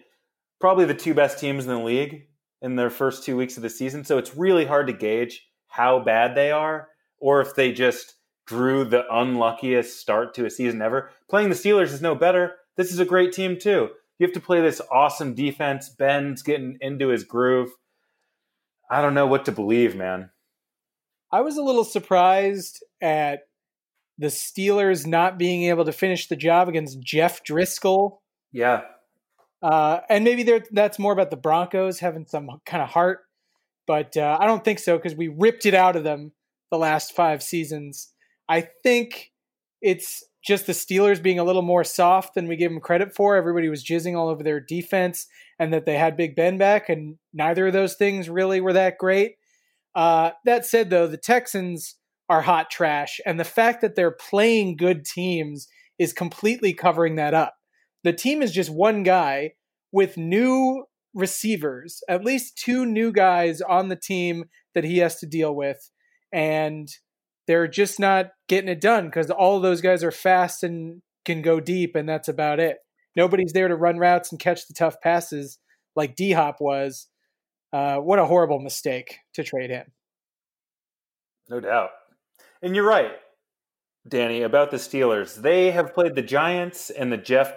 probably 0.60 0.86
the 0.86 0.94
two 0.94 1.12
best 1.12 1.38
teams 1.38 1.66
in 1.66 1.70
the 1.70 1.78
league 1.84 2.28
in 2.62 2.76
their 2.76 2.88
first 2.88 3.22
two 3.22 3.36
weeks 3.36 3.58
of 3.58 3.62
the 3.62 3.68
season, 3.68 4.02
so 4.02 4.16
it's 4.16 4.34
really 4.34 4.64
hard 4.64 4.86
to 4.86 4.94
gauge 4.94 5.46
how 5.68 5.98
bad 6.00 6.34
they 6.34 6.50
are 6.50 6.88
or 7.18 7.42
if 7.42 7.54
they 7.54 7.70
just 7.70 8.14
drew 8.46 8.84
the 8.84 9.04
unluckiest 9.14 10.00
start 10.00 10.32
to 10.34 10.46
a 10.46 10.50
season 10.50 10.80
ever. 10.80 11.10
Playing 11.28 11.50
the 11.50 11.54
Steelers 11.54 11.92
is 11.92 12.00
no 12.00 12.14
better. 12.14 12.54
This 12.78 12.92
is 12.92 12.98
a 12.98 13.04
great 13.04 13.32
team 13.34 13.58
too. 13.58 13.90
You 14.18 14.26
have 14.26 14.32
to 14.32 14.40
play 14.40 14.62
this 14.62 14.80
awesome 14.90 15.34
defense. 15.34 15.90
Ben's 15.90 16.42
getting 16.42 16.78
into 16.80 17.08
his 17.08 17.24
groove. 17.24 17.72
I 18.90 19.02
don't 19.02 19.14
know 19.14 19.26
what 19.26 19.44
to 19.44 19.52
believe, 19.52 19.94
man. 19.94 20.30
I 21.32 21.42
was 21.42 21.56
a 21.56 21.62
little 21.62 21.84
surprised 21.84 22.82
at 23.00 23.40
the 24.18 24.28
Steelers 24.28 25.06
not 25.06 25.38
being 25.38 25.64
able 25.64 25.84
to 25.84 25.92
finish 25.92 26.28
the 26.28 26.36
job 26.36 26.68
against 26.68 27.00
Jeff 27.00 27.42
Driskel. 27.44 28.18
Yeah. 28.52 28.82
Uh, 29.62 30.00
and 30.08 30.24
maybe 30.24 30.60
that's 30.70 30.98
more 30.98 31.12
about 31.12 31.30
the 31.30 31.36
Broncos 31.36 32.00
having 32.00 32.26
some 32.26 32.48
kind 32.66 32.82
of 32.82 32.88
heart, 32.88 33.20
but 33.86 34.16
uh, 34.16 34.38
I 34.40 34.46
don't 34.46 34.64
think 34.64 34.78
so 34.78 34.96
because 34.96 35.14
we 35.14 35.28
ripped 35.28 35.66
it 35.66 35.74
out 35.74 35.96
of 35.96 36.04
them 36.04 36.32
the 36.70 36.78
last 36.78 37.14
five 37.14 37.42
seasons. 37.42 38.12
I 38.48 38.66
think 38.82 39.32
it's 39.82 40.24
just 40.42 40.66
the 40.66 40.72
Steelers 40.72 41.22
being 41.22 41.38
a 41.38 41.44
little 41.44 41.62
more 41.62 41.84
soft 41.84 42.34
than 42.34 42.48
we 42.48 42.56
give 42.56 42.72
them 42.72 42.80
credit 42.80 43.14
for. 43.14 43.36
Everybody 43.36 43.68
was 43.68 43.84
jizzing 43.84 44.16
all 44.16 44.28
over 44.28 44.42
their 44.42 44.60
defense 44.60 45.26
and 45.58 45.72
that 45.74 45.84
they 45.84 45.98
had 45.98 46.16
Big 46.16 46.34
Ben 46.34 46.56
back, 46.56 46.88
and 46.88 47.16
neither 47.34 47.66
of 47.66 47.74
those 47.74 47.94
things 47.94 48.30
really 48.30 48.62
were 48.62 48.72
that 48.72 48.96
great. 48.96 49.34
Uh, 49.94 50.30
that 50.44 50.64
said, 50.64 50.90
though, 50.90 51.06
the 51.06 51.16
Texans 51.16 51.96
are 52.28 52.42
hot 52.42 52.70
trash, 52.70 53.20
and 53.26 53.40
the 53.40 53.44
fact 53.44 53.80
that 53.80 53.96
they're 53.96 54.10
playing 54.12 54.76
good 54.76 55.04
teams 55.04 55.66
is 55.98 56.12
completely 56.12 56.72
covering 56.72 57.16
that 57.16 57.34
up. 57.34 57.54
The 58.04 58.12
team 58.12 58.40
is 58.42 58.52
just 58.52 58.70
one 58.70 59.02
guy 59.02 59.52
with 59.92 60.16
new 60.16 60.84
receivers, 61.12 62.02
at 62.08 62.24
least 62.24 62.56
two 62.56 62.86
new 62.86 63.12
guys 63.12 63.60
on 63.60 63.88
the 63.88 63.96
team 63.96 64.44
that 64.74 64.84
he 64.84 64.98
has 64.98 65.16
to 65.16 65.26
deal 65.26 65.54
with, 65.54 65.90
and 66.32 66.88
they're 67.46 67.66
just 67.66 67.98
not 67.98 68.30
getting 68.48 68.70
it 68.70 68.80
done 68.80 69.06
because 69.06 69.28
all 69.30 69.56
of 69.56 69.62
those 69.62 69.80
guys 69.80 70.04
are 70.04 70.12
fast 70.12 70.62
and 70.62 71.02
can 71.24 71.42
go 71.42 71.58
deep, 71.58 71.96
and 71.96 72.08
that's 72.08 72.28
about 72.28 72.60
it. 72.60 72.76
Nobody's 73.16 73.52
there 73.52 73.66
to 73.68 73.74
run 73.74 73.98
routes 73.98 74.30
and 74.30 74.40
catch 74.40 74.68
the 74.68 74.74
tough 74.74 75.00
passes 75.02 75.58
like 75.96 76.14
D 76.14 76.30
Hop 76.30 76.60
was. 76.60 77.08
Uh, 77.72 77.96
what 77.98 78.18
a 78.18 78.24
horrible 78.24 78.58
mistake 78.58 79.18
to 79.34 79.44
trade 79.44 79.70
him. 79.70 79.86
No 81.48 81.60
doubt. 81.60 81.90
And 82.62 82.74
you're 82.74 82.86
right, 82.86 83.12
Danny, 84.06 84.42
about 84.42 84.70
the 84.70 84.76
Steelers. 84.76 85.34
They 85.36 85.70
have 85.70 85.94
played 85.94 86.14
the 86.14 86.22
Giants 86.22 86.90
and 86.90 87.12
the 87.12 87.16
Jeff 87.16 87.52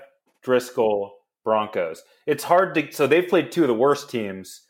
Driskel 0.46 1.10
Broncos. 1.44 2.04
It's 2.26 2.44
hard 2.44 2.74
to 2.76 2.92
so 2.92 3.08
they've 3.08 3.28
played 3.28 3.52
two 3.52 3.64
of 3.64 3.68
the 3.68 3.74
worst 3.74 4.10
teams. 4.10 4.62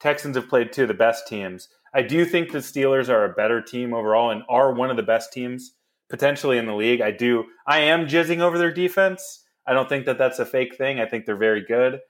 Texans 0.00 0.36
have 0.36 0.48
played 0.48 0.72
two 0.72 0.82
of 0.82 0.88
the 0.88 0.94
best 0.94 1.26
teams. 1.26 1.68
I 1.94 2.02
do 2.02 2.24
think 2.24 2.50
the 2.50 2.58
Steelers 2.58 3.08
are 3.08 3.24
a 3.24 3.34
better 3.34 3.60
team 3.60 3.94
overall 3.94 4.30
and 4.30 4.42
are 4.48 4.72
one 4.72 4.90
of 4.90 4.96
the 4.96 5.02
best 5.02 5.32
teams 5.32 5.74
potentially 6.10 6.58
in 6.58 6.66
the 6.66 6.74
league. 6.74 7.00
I 7.00 7.10
do 7.10 7.44
I 7.66 7.80
am 7.80 8.06
jizzing 8.06 8.40
over 8.40 8.58
their 8.58 8.72
defense. 8.72 9.44
I 9.66 9.72
don't 9.72 9.88
think 9.88 10.06
that 10.06 10.18
that's 10.18 10.38
a 10.38 10.46
fake 10.46 10.76
thing. 10.76 11.00
I 11.00 11.06
think 11.06 11.24
they're 11.24 11.36
very 11.36 11.64
good. 11.64 12.00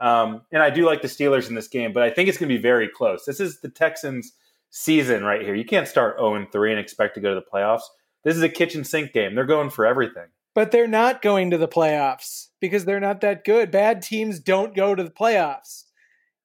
Um, 0.00 0.42
and 0.50 0.62
I 0.62 0.70
do 0.70 0.86
like 0.86 1.02
the 1.02 1.08
Steelers 1.08 1.48
in 1.48 1.54
this 1.54 1.68
game, 1.68 1.92
but 1.92 2.02
I 2.02 2.10
think 2.10 2.28
it's 2.28 2.38
going 2.38 2.48
to 2.48 2.54
be 2.54 2.60
very 2.60 2.88
close. 2.88 3.24
This 3.26 3.38
is 3.38 3.60
the 3.60 3.68
Texans' 3.68 4.32
season 4.70 5.24
right 5.24 5.42
here. 5.42 5.54
You 5.54 5.64
can't 5.64 5.86
start 5.86 6.16
0 6.18 6.46
3 6.50 6.70
and 6.70 6.80
expect 6.80 7.14
to 7.16 7.20
go 7.20 7.34
to 7.34 7.40
the 7.40 7.46
playoffs. 7.46 7.82
This 8.24 8.36
is 8.36 8.42
a 8.42 8.48
kitchen 8.48 8.84
sink 8.84 9.12
game. 9.12 9.34
They're 9.34 9.44
going 9.44 9.70
for 9.70 9.86
everything. 9.86 10.26
But 10.54 10.72
they're 10.72 10.88
not 10.88 11.22
going 11.22 11.50
to 11.50 11.58
the 11.58 11.68
playoffs 11.68 12.48
because 12.60 12.84
they're 12.84 13.00
not 13.00 13.20
that 13.20 13.44
good. 13.44 13.70
Bad 13.70 14.02
teams 14.02 14.40
don't 14.40 14.74
go 14.74 14.94
to 14.94 15.04
the 15.04 15.10
playoffs. 15.10 15.84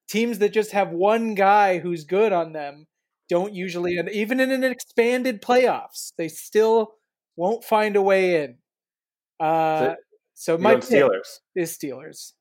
Teams 0.08 0.38
that 0.38 0.52
just 0.52 0.72
have 0.72 0.90
one 0.90 1.34
guy 1.34 1.78
who's 1.78 2.04
good 2.04 2.32
on 2.32 2.52
them 2.52 2.86
don't 3.28 3.54
usually, 3.54 3.96
and 3.96 4.08
even 4.10 4.38
in 4.38 4.52
an 4.52 4.62
expanded 4.62 5.42
playoffs, 5.42 6.12
they 6.16 6.28
still 6.28 6.94
won't 7.34 7.64
find 7.64 7.96
a 7.96 8.02
way 8.02 8.44
in. 8.44 8.58
Uh, 9.40 9.94
so 10.34 10.56
my 10.56 10.76
Steelers. 10.76 11.40
is 11.56 11.76
Steelers. 11.76 12.32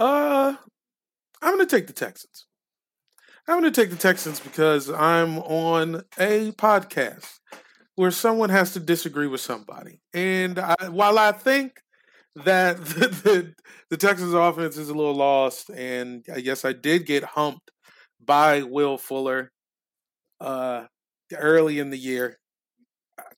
Uh, 0.00 0.56
I'm 1.42 1.54
going 1.54 1.66
to 1.66 1.76
take 1.76 1.86
the 1.86 1.92
Texans. 1.92 2.46
I'm 3.46 3.60
going 3.60 3.70
to 3.70 3.80
take 3.80 3.90
the 3.90 3.96
Texans 3.96 4.40
because 4.40 4.88
I'm 4.88 5.38
on 5.40 6.04
a 6.18 6.52
podcast 6.52 7.38
where 7.96 8.10
someone 8.10 8.48
has 8.48 8.72
to 8.72 8.80
disagree 8.80 9.26
with 9.26 9.42
somebody. 9.42 10.00
And 10.14 10.58
I, 10.58 10.88
while 10.88 11.18
I 11.18 11.32
think 11.32 11.82
that 12.34 12.78
the, 12.86 13.08
the, 13.08 13.54
the 13.90 13.96
Texans 13.98 14.32
offense 14.32 14.78
is 14.78 14.88
a 14.88 14.94
little 14.94 15.14
lost, 15.14 15.68
and 15.68 16.24
I 16.34 16.40
guess 16.40 16.64
I 16.64 16.72
did 16.72 17.04
get 17.04 17.22
humped 17.22 17.70
by 18.24 18.62
Will 18.62 18.96
Fuller 18.96 19.52
uh, 20.40 20.86
early 21.36 21.78
in 21.78 21.90
the 21.90 21.98
year. 21.98 22.38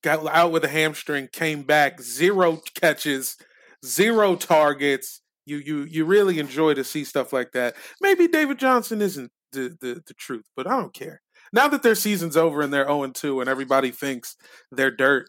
Got 0.05 0.25
out 0.29 0.53
with 0.53 0.65
a 0.65 0.69
hamstring, 0.69 1.29
came 1.33 1.65
back, 1.65 2.01
zero 2.01 2.61
catches, 2.81 3.37
zero 3.85 4.37
targets. 4.37 5.22
You 5.45 5.59
you 5.59 5.83
you 5.85 6.05
really 6.05 6.39
enjoy 6.39 6.75
to 6.75 6.85
see 6.85 7.05
stuff 7.05 7.33
like 7.33 7.53
that. 7.53 7.75
Maybe 8.01 8.29
David 8.29 8.59
Johnson 8.59 9.03
isn't 9.03 9.31
the, 9.53 9.77
the, 9.81 10.03
the 10.07 10.15
truth, 10.15 10.47
but 10.57 10.67
I 10.67 10.79
don't 10.79 10.95
care. 10.95 11.21
Now 11.53 11.69
that 11.69 11.83
their 11.83 11.95
season's 11.95 12.37
over 12.37 12.63
and 12.63 12.73
they're 12.73 12.87
0 12.87 13.09
2 13.09 13.41
and 13.41 13.49
everybody 13.49 13.91
thinks 13.91 14.37
they're 14.71 14.91
dirt, 14.91 15.29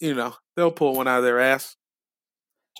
you 0.00 0.14
know, 0.14 0.34
they'll 0.56 0.70
pull 0.70 0.94
one 0.94 1.08
out 1.08 1.18
of 1.18 1.24
their 1.24 1.40
ass. 1.40 1.76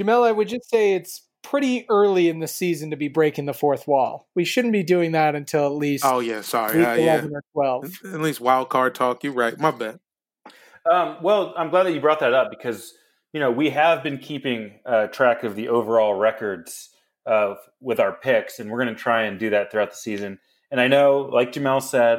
Jamel, 0.01 0.27
I 0.27 0.33
would 0.33 0.49
just 0.49 0.69
say 0.71 0.95
it's 0.95 1.29
pretty 1.43 1.85
early 1.91 2.29
in 2.29 2.41
the 2.41 2.49
season 2.49 2.91
to 2.91 2.97
be 2.97 3.09
breaking 3.09 3.45
the 3.45 3.53
fourth 3.53 3.87
wall. 3.87 4.29
We 4.35 4.45
shouldn't 4.45 4.73
be 4.73 4.83
doing 4.83 5.13
that 5.13 5.35
until 5.35 5.67
at 5.67 5.73
least 5.73 6.05
Oh 6.07 6.21
yeah, 6.21 6.41
sorry. 6.41 6.79
week 6.79 6.89
Uh, 6.89 6.95
yeah. 6.95 7.15
11 7.19 7.33
or 7.35 7.45
12. 7.53 8.01
At 8.07 8.21
least 8.21 8.41
wild 8.41 8.71
card 8.71 8.95
talk. 8.95 9.23
You're 9.23 9.35
right. 9.35 9.59
My 9.59 9.71
bad. 9.71 9.99
Um, 10.91 11.19
well, 11.23 11.55
I'm 11.57 11.71
glad 11.71 11.85
that 11.85 11.93
you 11.93 12.01
brought 12.01 12.21
that 12.21 12.35
up 12.35 12.51
because 12.51 12.95
you 13.35 13.41
know 13.41 13.51
we 13.51 13.69
have 13.71 14.03
been 14.03 14.17
keeping 14.17 14.79
uh, 14.87 15.09
track 15.09 15.43
of 15.43 15.57
the 15.57 15.69
overall 15.69 16.15
records 16.15 16.91
of 17.27 17.59
with 17.81 18.01
our 18.01 18.13
picks, 18.13 18.59
and 18.59 18.71
we're 18.71 18.83
going 18.83 18.95
to 18.95 19.01
try 19.01 19.25
and 19.25 19.39
do 19.39 19.51
that 19.51 19.71
throughout 19.71 19.91
the 19.91 19.97
season. 19.97 20.39
And 20.71 20.81
I 20.81 20.89
know, 20.89 21.29
like 21.33 21.53
Jamel 21.53 21.83
said, 21.83 22.19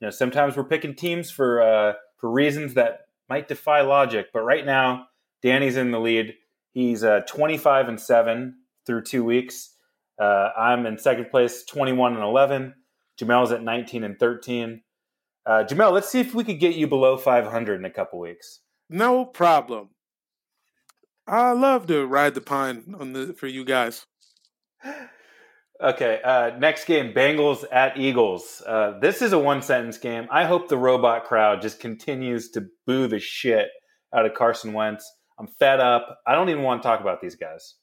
you 0.00 0.06
know 0.06 0.10
sometimes 0.10 0.56
we're 0.56 0.64
picking 0.64 0.94
teams 0.94 1.30
for 1.30 1.60
uh, 1.60 1.92
for 2.16 2.30
reasons 2.30 2.74
that 2.74 3.00
might 3.28 3.48
defy 3.48 3.82
logic. 3.82 4.28
But 4.32 4.42
right 4.42 4.64
now, 4.64 5.08
Danny's 5.42 5.76
in 5.76 5.90
the 5.90 6.00
lead. 6.00 6.34
He's 6.70 7.04
uh, 7.04 7.20
25 7.26 7.88
and 7.88 8.00
seven 8.00 8.56
through 8.86 9.02
two 9.02 9.24
weeks. 9.24 9.74
Uh, 10.18 10.50
I'm 10.56 10.86
in 10.86 10.98
second 10.98 11.30
place, 11.30 11.64
21 11.64 12.14
and 12.14 12.22
11. 12.22 12.74
Jamel's 13.20 13.50
at 13.50 13.62
19 13.62 14.04
and 14.04 14.18
13. 14.18 14.82
Uh, 15.44 15.64
Jamel, 15.68 15.92
let's 15.92 16.08
see 16.08 16.20
if 16.20 16.34
we 16.34 16.44
could 16.44 16.60
get 16.60 16.76
you 16.76 16.86
below 16.86 17.16
500 17.16 17.80
in 17.80 17.84
a 17.84 17.90
couple 17.90 18.20
weeks. 18.20 18.60
No 18.88 19.24
problem. 19.24 19.88
I 21.26 21.52
love 21.52 21.86
to 21.86 22.06
ride 22.06 22.34
the 22.34 22.40
pine 22.40 22.94
on 22.98 23.12
the 23.12 23.32
for 23.34 23.46
you 23.46 23.64
guys. 23.64 24.06
Okay, 25.82 26.20
uh, 26.24 26.56
next 26.58 26.84
game 26.84 27.12
Bengals 27.12 27.64
at 27.72 27.96
Eagles. 27.98 28.62
Uh, 28.64 28.98
this 29.00 29.20
is 29.20 29.32
a 29.32 29.38
one 29.38 29.62
sentence 29.62 29.98
game. 29.98 30.28
I 30.30 30.44
hope 30.44 30.68
the 30.68 30.78
robot 30.78 31.24
crowd 31.24 31.60
just 31.60 31.80
continues 31.80 32.50
to 32.50 32.68
boo 32.86 33.08
the 33.08 33.18
shit 33.18 33.68
out 34.14 34.24
of 34.24 34.34
Carson 34.34 34.72
Wentz. 34.72 35.10
I'm 35.40 35.48
fed 35.48 35.80
up. 35.80 36.18
I 36.24 36.34
don't 36.34 36.50
even 36.50 36.62
want 36.62 36.82
to 36.82 36.88
talk 36.88 37.00
about 37.00 37.20
these 37.20 37.34
guys. 37.34 37.74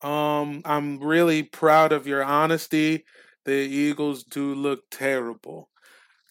Um, 0.00 0.62
I'm 0.64 1.00
really 1.00 1.42
proud 1.42 1.92
of 1.92 2.06
your 2.06 2.24
honesty. 2.24 3.04
The 3.44 3.52
Eagles 3.52 4.24
do 4.24 4.54
look 4.54 4.84
terrible. 4.90 5.68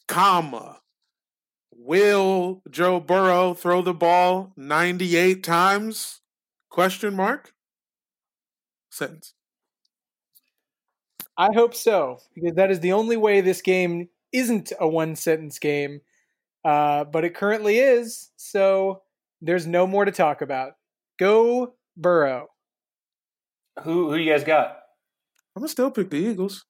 Comma. 0.08 0.81
Will 1.84 2.62
Joe 2.70 3.00
Burrow 3.00 3.56
throw 3.56 3.82
the 3.82 3.94
ball 3.94 4.54
98 4.56 5.44
times? 5.44 6.22
Question 6.70 7.16
mark. 7.16 7.54
Sentence. 8.92 9.34
I 11.38 11.50
hope 11.56 11.74
so 11.74 12.20
because 12.36 12.54
that 12.54 12.70
is 12.70 12.82
the 12.82 12.92
only 12.92 13.18
way 13.18 13.42
this 13.42 13.64
game 13.64 14.10
isn't 14.32 14.72
a 14.80 14.88
one 14.88 15.16
sentence 15.16 15.58
game. 15.58 16.02
Uh, 16.64 17.04
but 17.06 17.26
it 17.26 17.34
currently 17.34 17.80
is, 17.80 18.30
so 18.36 19.02
there's 19.42 19.66
no 19.66 19.88
more 19.88 20.06
to 20.06 20.12
talk 20.12 20.44
about. 20.44 20.74
Go 21.18 21.74
Burrow. 21.98 22.50
Who 23.84 24.12
who 24.12 24.18
you 24.18 24.32
guys 24.32 24.44
got? 24.44 24.78
I'm 25.56 25.62
gonna 25.62 25.70
still 25.70 25.90
pick 25.90 26.12
the 26.12 26.18
Eagles. 26.18 26.64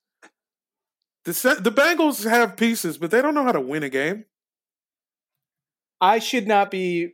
The 1.25 1.57
the 1.59 1.71
Bengals 1.71 2.27
have 2.29 2.55
pieces, 2.55 2.97
but 2.97 3.11
they 3.11 3.21
don't 3.21 3.33
know 3.33 3.43
how 3.43 3.51
to 3.51 3.59
win 3.59 3.83
a 3.83 3.89
game. 3.89 4.23
I 6.01 6.17
should 6.19 6.47
not 6.47 6.71
be 6.71 7.13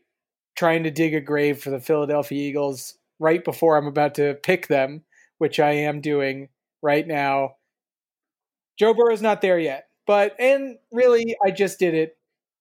trying 0.57 0.83
to 0.83 0.91
dig 0.91 1.13
a 1.13 1.21
grave 1.21 1.61
for 1.61 1.69
the 1.69 1.79
Philadelphia 1.79 2.41
Eagles 2.41 2.97
right 3.19 3.43
before 3.43 3.77
I'm 3.77 3.87
about 3.87 4.15
to 4.15 4.35
pick 4.35 4.67
them, 4.67 5.03
which 5.37 5.59
I 5.59 5.71
am 5.71 6.01
doing 6.01 6.49
right 6.81 7.05
now. 7.05 7.55
Joe 8.79 8.93
Burrow's 8.93 9.21
not 9.21 9.41
there 9.41 9.59
yet, 9.59 9.87
but 10.05 10.35
and 10.39 10.77
really, 10.91 11.35
I 11.45 11.51
just 11.51 11.79
did 11.79 11.93
it 11.93 12.17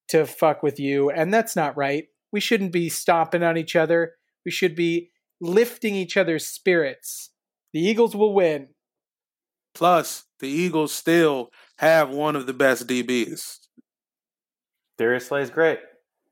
to 0.09 0.27
fuck 0.27 0.63
with 0.63 0.81
you, 0.81 1.11
and 1.11 1.33
that's 1.33 1.57
not 1.57 1.77
right. 1.77 2.07
We 2.33 2.41
shouldn't 2.41 2.73
be 2.73 2.89
stomping 2.89 3.43
on 3.43 3.57
each 3.57 3.77
other. 3.77 4.15
We 4.45 4.51
should 4.51 4.75
be 4.75 5.11
lifting 5.41 5.95
each 5.95 6.17
other's 6.17 6.47
spirits. 6.47 7.31
The 7.73 7.81
Eagles 7.81 8.17
will 8.17 8.35
win. 8.35 8.69
Plus, 9.75 10.25
the 10.41 10.49
Eagles 10.49 10.93
still 10.93 11.51
have 11.79 12.11
one 12.11 12.35
of 12.35 12.47
the 12.47 12.55
best 12.55 12.87
DBs. 12.87 13.59
Darius 14.99 15.27
Slay's 15.27 15.51
great. 15.51 15.79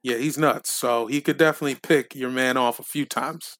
Yeah, 0.05 0.19
he's 0.19 0.37
nuts. 0.37 0.71
So 0.71 1.07
he 1.07 1.23
could 1.23 1.39
definitely 1.39 1.77
pick 1.83 2.15
your 2.15 2.31
man 2.31 2.59
off 2.59 2.79
a 2.79 2.85
few 2.85 3.07
times. 3.07 3.57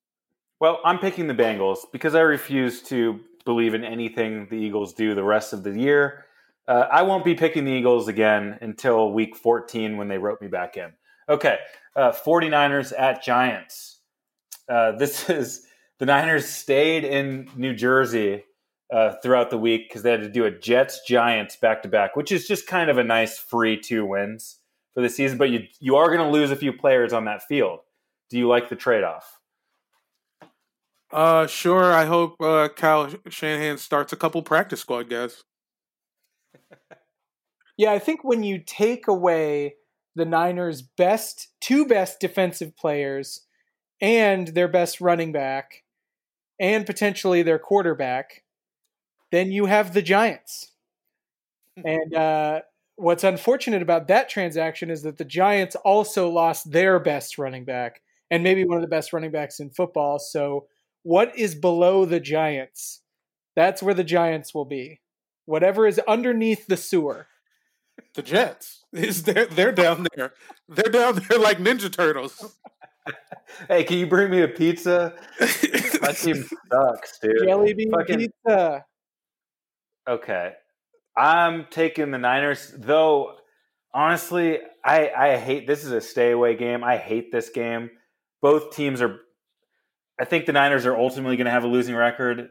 Well, 0.61 0.79
I'm 0.85 0.99
picking 0.99 1.27
the 1.27 1.35
Bengals 1.35 1.79
because 1.91 2.15
I 2.15 2.21
refuse 2.21 2.83
to 2.83 3.19
believe 3.47 3.73
in 3.73 3.83
anything 3.83 4.47
the 4.51 4.57
Eagles 4.57 4.93
do 4.93 5.15
the 5.15 5.25
rest 5.25 5.55
of 5.55 5.63
the 5.63 5.77
year. 5.77 6.27
Uh, 6.69 6.87
I 6.93 7.03
won't 7.03 7.25
be 7.25 7.35
picking 7.35 7.65
the 7.65 7.73
Eagles 7.73 8.09
again 8.09 8.59
until 8.61 9.11
week 9.11 9.37
14 9.37 9.97
when 9.97 10.09
they 10.09 10.19
wrote 10.19 10.41
me 10.43 10.49
back 10.49 10.77
in. 10.77 10.93
Okay, 11.31 11.59
uh, 11.97 12.13
49ers 12.13 12.93
at 12.97 13.23
Giants. 13.23 14.01
Uh, 14.69 14.93
this 14.93 15.31
is 15.31 15.67
the 15.99 16.07
Niners 16.07 16.47
stayed 16.47 17.05
in 17.05 17.49
New 17.57 17.75
Jersey 17.75 18.45
uh, 18.93 19.15
throughout 19.23 19.49
the 19.49 19.59
week 19.59 19.89
because 19.89 20.03
they 20.03 20.11
had 20.11 20.23
to 20.23 20.29
do 20.29 20.45
a 20.45 20.51
Jets 20.51 21.01
Giants 21.09 21.57
back 21.57 21.83
to 21.83 21.89
back, 21.89 22.17
which 22.17 22.31
is 22.31 22.47
just 22.47 22.67
kind 22.67 22.91
of 22.91 22.99
a 22.99 23.05
nice 23.05 23.39
free 23.39 23.81
two 23.81 24.05
wins 24.05 24.59
for 24.95 25.03
the 25.03 25.09
season. 25.09 25.39
But 25.39 25.51
you 25.51 25.65
you 25.81 25.97
are 25.97 26.07
going 26.07 26.21
to 26.21 26.31
lose 26.31 26.51
a 26.51 26.57
few 26.57 26.73
players 26.73 27.13
on 27.13 27.25
that 27.27 27.43
field. 27.43 27.81
Do 28.31 28.39
you 28.39 28.49
like 28.49 28.69
the 28.69 28.77
trade 28.77 29.05
off? 29.05 29.39
Uh, 31.13 31.47
sure. 31.47 31.93
I 31.93 32.07
hope 32.07 32.41
uh, 32.41 32.69
Kyle 32.75 33.09
Shanahan 33.29 33.79
starts 33.79 34.13
a 34.13 34.17
couple 34.17 34.43
practice 34.43 34.81
squad 34.81 35.09
guys. 35.11 35.43
Yeah, 37.77 37.91
I 37.91 37.99
think 37.99 38.23
when 38.23 38.45
you 38.45 38.61
take 38.65 39.09
away 39.09 39.75
the 40.15 40.25
Niners' 40.25 40.83
best 40.83 41.49
two 41.61 41.87
best 41.87 42.21
defensive 42.21 42.77
players 42.77 43.41
and 44.01 44.49
their 44.49 44.69
best 44.69 45.01
running 45.01 45.33
back 45.33 45.83
and 46.61 46.87
potentially 46.87 47.43
their 47.43 47.59
quarterback, 47.59 48.45
then 49.33 49.51
you 49.51 49.67
have 49.67 49.93
the 49.93 50.03
Giants. 50.03 50.71
and 51.85 52.15
uh, 52.15 52.61
what's 52.97 53.25
unfortunate 53.25 53.83
about 53.83 54.09
that 54.09 54.29
transaction 54.29 54.91
is 54.91 55.03
that 55.03 55.19
the 55.19 55.25
Giants 55.25 55.77
also 55.77 56.29
lost 56.29 56.71
their 56.71 56.99
best 57.01 57.39
running 57.39 57.65
back 57.65 58.01
and 58.31 58.43
maybe 58.43 58.65
one 58.65 58.79
of 58.79 58.83
the 58.83 58.89
best 58.89 59.13
running 59.13 59.31
backs 59.31 59.61
in 59.61 59.71
football. 59.71 60.19
So, 60.19 60.67
what 61.03 61.37
is 61.39 61.55
below 61.55 62.05
the 62.05 62.21
Giants? 62.21 63.01
That's 63.57 63.83
where 63.83 63.95
the 63.95 64.05
Giants 64.05 64.55
will 64.55 64.65
be. 64.65 65.01
Whatever 65.47 65.87
is 65.87 65.99
underneath 66.09 66.67
the 66.67 66.77
sewer. 66.77 67.27
The 68.15 68.23
Jets 68.23 68.85
is 68.93 69.23
they're 69.25 69.47
they're 69.47 69.73
down 69.73 70.07
there. 70.17 70.33
They're 70.69 70.91
down 70.91 71.23
there 71.29 71.39
like 71.39 71.59
Ninja 71.59 71.93
Turtles. 71.93 72.57
Hey, 73.69 73.85
can 73.85 73.99
you 73.99 74.07
bring 74.07 74.31
me 74.31 74.41
a 74.41 74.49
pizza? 74.49 75.15
My 76.01 76.13
team 76.13 76.43
sucks, 76.73 77.19
dude. 77.19 77.37
Jelly 77.45 77.75
bean 77.75 77.91
Fucking- 77.91 78.19
pizza. 78.19 78.85
Okay. 80.09 80.55
I'm 81.17 81.67
taking 81.71 82.11
the 82.11 82.19
Niners, 82.19 82.73
though 82.77 83.37
honestly, 83.95 84.59
I, 84.85 85.11
I 85.11 85.37
hate 85.37 85.67
this 85.67 85.85
is 85.85 85.93
a 85.93 86.01
stay 86.01 86.33
away 86.33 86.57
game. 86.57 86.83
I 86.83 86.97
hate 86.97 87.31
this 87.31 87.49
game. 87.51 87.91
Both 88.43 88.75
teams 88.75 89.01
are 89.01 89.21
I 90.21 90.25
think 90.25 90.47
the 90.47 90.53
Niners 90.53 90.87
are 90.87 90.97
ultimately 90.97 91.37
going 91.37 91.47
to 91.47 91.51
have 91.51 91.65
a 91.65 91.69
losing 91.69 91.95
record. 91.95 92.51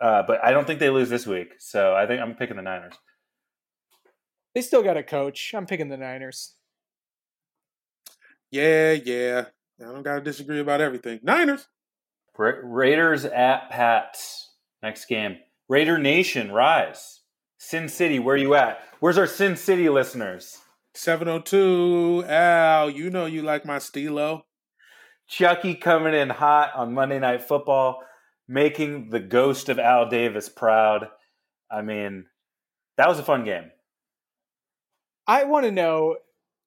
Uh, 0.00 0.22
but 0.26 0.44
I 0.44 0.50
don't 0.50 0.66
think 0.66 0.80
they 0.80 0.90
lose 0.90 1.08
this 1.08 1.26
week. 1.26 1.54
So 1.58 1.94
I 1.94 2.06
think 2.06 2.20
I'm 2.20 2.34
picking 2.34 2.56
the 2.56 2.62
Niners. 2.62 2.94
They 4.54 4.62
still 4.62 4.82
got 4.82 4.96
a 4.96 5.02
coach. 5.02 5.52
I'm 5.54 5.66
picking 5.66 5.88
the 5.88 5.96
Niners. 5.96 6.54
Yeah, 8.50 8.92
yeah. 8.92 9.46
I 9.80 9.92
don't 9.92 10.02
gotta 10.02 10.20
disagree 10.20 10.60
about 10.60 10.80
everything. 10.80 11.20
Niners. 11.22 11.66
Ra- 12.36 12.60
Raiders 12.62 13.24
at 13.24 13.70
Pats. 13.70 14.50
Next 14.82 15.06
game. 15.06 15.38
Raider 15.68 15.98
Nation, 15.98 16.52
rise. 16.52 17.13
Sin 17.66 17.88
City, 17.88 18.18
where 18.18 18.36
you 18.36 18.54
at? 18.54 18.78
Where's 19.00 19.16
our 19.16 19.26
Sin 19.26 19.56
City 19.56 19.88
listeners? 19.88 20.58
702. 20.92 22.22
Al, 22.28 22.90
you 22.90 23.08
know 23.08 23.24
you 23.24 23.40
like 23.40 23.64
my 23.64 23.78
stilo. 23.78 24.44
Chucky 25.28 25.74
coming 25.74 26.12
in 26.12 26.28
hot 26.28 26.72
on 26.76 26.92
Monday 26.92 27.18
Night 27.18 27.42
Football, 27.42 28.02
making 28.46 29.08
the 29.08 29.18
ghost 29.18 29.70
of 29.70 29.78
Al 29.78 30.10
Davis 30.10 30.50
proud. 30.50 31.08
I 31.70 31.80
mean, 31.80 32.26
that 32.98 33.08
was 33.08 33.18
a 33.18 33.24
fun 33.24 33.46
game. 33.46 33.70
I 35.26 35.44
want 35.44 35.64
to 35.64 35.72
know 35.72 36.18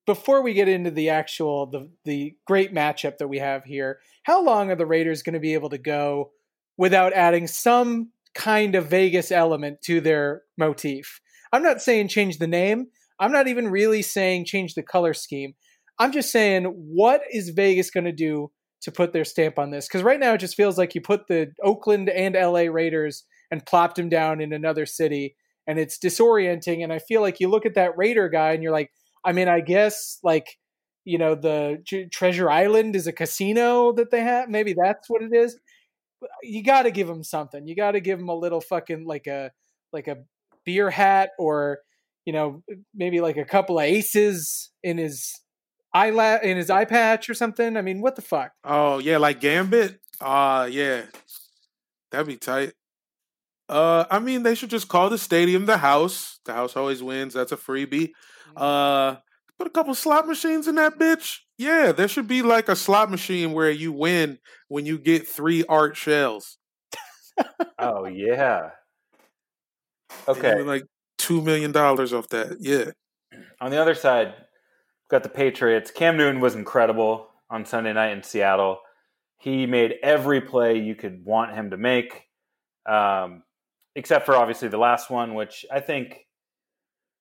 before 0.08 0.42
we 0.42 0.56
get 0.56 0.68
into 0.68 0.90
the 0.90 1.10
actual 1.10 1.68
the 1.68 1.92
the 2.06 2.36
great 2.48 2.74
matchup 2.74 3.20
that 3.20 3.28
we 3.28 3.38
have 3.38 3.64
here, 3.66 4.00
how 4.24 4.44
long 4.44 4.72
are 4.72 4.76
the 4.76 4.88
Raiders 4.88 5.22
going 5.22 5.36
to 5.36 5.40
be 5.40 5.54
able 5.54 5.70
to 5.70 5.78
go 5.78 6.32
without 6.76 7.14
adding 7.14 7.46
some 7.46 8.14
kind 8.38 8.76
of 8.76 8.88
Vegas 8.88 9.32
element 9.32 9.82
to 9.82 10.00
their 10.00 10.44
motif? 10.58 11.20
I'm 11.52 11.64
not 11.64 11.82
saying 11.82 12.08
change 12.08 12.38
the 12.38 12.48
name. 12.48 12.88
I'm 13.20 13.32
not 13.32 13.48
even 13.48 13.68
really 13.70 14.02
saying 14.02 14.46
change 14.46 14.76
the 14.76 14.84
color 14.84 15.14
scheme. 15.14 15.56
I'm 16.00 16.12
just 16.12 16.32
saying 16.32 16.66
what 16.66 17.22
is 17.32 17.50
Vegas 17.50 17.90
going 17.90 18.06
to 18.06 18.12
do 18.12 18.52
to 18.82 18.92
put 18.92 19.12
their 19.12 19.26
stamp 19.26 19.58
on 19.58 19.72
this? 19.72 19.88
Because 19.88 20.04
right 20.04 20.20
now 20.20 20.34
it 20.34 20.40
just 20.40 20.56
feels 20.56 20.78
like 20.78 20.94
you 20.94 21.02
put 21.02 21.28
the 21.28 21.48
Oakland 21.64 22.10
and 22.10 22.36
LA 22.36 22.72
Raiders 22.72 23.24
and 23.50 23.66
plopped 23.66 23.96
them 23.96 24.10
down 24.10 24.40
in 24.40 24.54
another 24.54 24.86
city, 24.86 25.36
and 25.66 25.80
it's 25.80 25.98
disorienting. 25.98 26.84
And 26.84 26.94
I 26.94 27.00
feel 27.00 27.22
like 27.22 27.40
you 27.40 27.50
look 27.50 27.66
at 27.66 27.76
that 27.76 27.98
Raider 27.98 28.30
guy 28.30 28.52
and 28.52 28.62
you're 28.62 28.72
like, 28.72 28.92
I 29.26 29.32
mean, 29.32 29.48
I 29.48 29.62
guess 29.62 30.20
like 30.24 30.58
you 31.06 31.18
know 31.18 31.36
the 31.36 31.78
Treasure 32.12 32.50
Island 32.52 32.96
is 32.96 33.08
a 33.08 33.14
casino 33.14 33.94
that 33.94 34.12
they 34.12 34.22
have. 34.22 34.50
Maybe 34.50 34.76
that's 34.78 35.10
what 35.10 35.24
it 35.24 35.34
is. 35.34 35.58
But 36.20 36.30
You 36.44 36.64
got 36.64 36.84
to 36.84 36.92
give 36.92 37.10
him 37.10 37.24
something. 37.24 37.68
You 37.68 37.76
got 37.76 37.92
to 37.92 38.00
give 38.00 38.20
him 38.20 38.30
a 38.30 38.36
little 38.36 38.62
fucking 38.62 39.06
like 39.06 39.28
a 39.28 39.52
like 39.94 40.08
a 40.08 40.18
beer 40.66 40.90
hat 40.90 41.32
or 41.40 41.80
you 42.26 42.34
know 42.34 42.64
maybe 42.94 43.22
like 43.22 43.38
a 43.38 43.46
couple 43.46 43.80
of 43.80 43.86
aces 43.86 44.72
in 44.84 44.98
his 44.98 45.40
eyelash 45.94 46.44
in 46.44 46.58
his 46.58 46.70
eye 46.70 46.86
patch 46.86 47.30
or 47.30 47.34
something. 47.34 47.78
I 47.78 47.82
mean, 47.82 48.02
what 48.02 48.16
the 48.16 48.22
fuck? 48.22 48.52
Oh 48.64 49.00
yeah, 49.00 49.18
like 49.18 49.40
Gambit. 49.40 50.00
Uh 50.20 50.68
yeah. 50.72 51.04
That'd 52.12 52.28
be 52.28 52.38
tight. 52.38 52.74
Uh 53.70 54.06
I 54.10 54.20
mean 54.20 54.44
they 54.44 54.56
should 54.56 54.70
just 54.70 54.88
call 54.88 55.10
the 55.10 55.18
stadium 55.18 55.66
the 55.66 55.78
house. 55.78 56.40
The 56.46 56.54
house 56.54 56.76
always 56.76 57.04
wins. 57.04 57.34
That's 57.34 57.52
a 57.52 57.58
freebie. 57.58 58.12
Uh 58.56 59.18
put 59.58 59.68
a 59.68 59.72
couple 59.72 59.96
slot 59.96 60.28
machines 60.28 60.68
in 60.68 60.76
that 60.76 60.98
bitch. 61.00 61.40
Yeah, 61.58 61.92
there 61.92 62.08
should 62.08 62.28
be 62.28 62.42
like 62.42 62.70
a 62.70 62.76
slot 62.76 63.10
machine 63.10 63.52
where 63.52 63.72
you 63.72 63.92
win 63.92 64.40
when 64.68 64.86
you 64.86 65.00
get 65.00 65.28
three 65.28 65.64
Art 65.68 65.96
Shells. 65.96 66.58
Oh 67.80 68.06
yeah. 68.06 68.72
Okay. 70.28 70.62
like 70.64 70.84
two 71.18 71.42
million 71.42 71.72
dollars 71.72 72.14
off 72.14 72.28
that. 72.30 72.58
Yeah. 72.60 72.92
On 73.62 73.72
the 73.72 73.78
other 73.78 73.94
side, 73.94 74.34
we've 74.38 75.10
got 75.10 75.24
the 75.24 75.30
Patriots. 75.30 75.92
Cam 75.92 76.18
Newton 76.18 76.42
was 76.42 76.56
incredible 76.56 77.28
on 77.50 77.66
Sunday 77.66 77.94
night 77.94 78.12
in 78.12 78.24
Seattle. 78.24 78.80
He 79.38 79.66
made 79.66 79.96
every 80.02 80.42
play 80.42 80.80
you 80.80 80.96
could 80.96 81.24
want 81.24 81.54
him 81.54 81.70
to 81.70 81.78
make, 81.78 82.24
um, 82.88 83.44
except 83.96 84.26
for 84.26 84.36
obviously 84.36 84.68
the 84.70 84.80
last 84.80 85.12
one, 85.12 85.36
which 85.36 85.66
I 85.72 85.80
think 85.80 86.26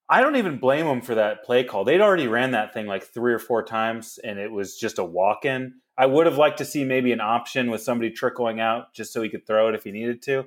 I 0.08 0.20
don't 0.20 0.36
even 0.36 0.58
blame 0.58 0.86
him 0.86 1.00
for 1.00 1.16
that 1.16 1.44
play 1.44 1.64
call. 1.64 1.84
They'd 1.84 2.00
already 2.00 2.28
ran 2.28 2.52
that 2.52 2.72
thing 2.72 2.86
like 2.86 3.02
three 3.02 3.32
or 3.32 3.38
four 3.38 3.64
times, 3.64 4.18
and 4.22 4.38
it 4.38 4.52
was 4.52 4.76
just 4.76 4.98
a 4.98 5.04
walk 5.04 5.44
in. 5.44 5.74
I 5.98 6.06
would 6.06 6.26
have 6.26 6.38
liked 6.38 6.58
to 6.58 6.64
see 6.64 6.84
maybe 6.84 7.12
an 7.12 7.20
option 7.20 7.70
with 7.70 7.82
somebody 7.82 8.10
trickling 8.10 8.60
out 8.60 8.92
just 8.94 9.12
so 9.12 9.22
he 9.22 9.28
could 9.28 9.46
throw 9.46 9.68
it 9.68 9.74
if 9.74 9.84
he 9.84 9.90
needed 9.90 10.22
to. 10.22 10.44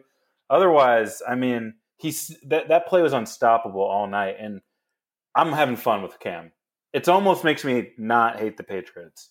Otherwise, 0.49 1.21
I 1.27 1.35
mean, 1.35 1.75
he's 1.97 2.37
that 2.45 2.69
that 2.69 2.87
play 2.87 3.01
was 3.01 3.13
unstoppable 3.13 3.81
all 3.81 4.07
night, 4.07 4.37
and 4.39 4.61
I'm 5.35 5.51
having 5.51 5.75
fun 5.75 6.03
with 6.03 6.19
Cam. 6.19 6.51
It 6.93 7.07
almost 7.09 7.43
makes 7.43 7.65
me 7.65 7.91
not 7.97 8.39
hate 8.39 8.57
the 8.57 8.63
Patriots. 8.63 9.29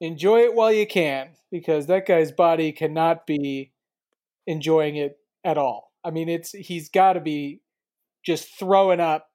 Enjoy 0.00 0.40
it 0.40 0.54
while 0.54 0.72
you 0.72 0.86
can, 0.86 1.30
because 1.50 1.86
that 1.86 2.06
guy's 2.06 2.32
body 2.32 2.72
cannot 2.72 3.26
be 3.26 3.72
enjoying 4.46 4.96
it 4.96 5.18
at 5.44 5.58
all. 5.58 5.92
I 6.04 6.10
mean, 6.10 6.28
it's 6.28 6.52
he's 6.52 6.88
got 6.88 7.14
to 7.14 7.20
be 7.20 7.60
just 8.24 8.58
throwing 8.58 9.00
up 9.00 9.28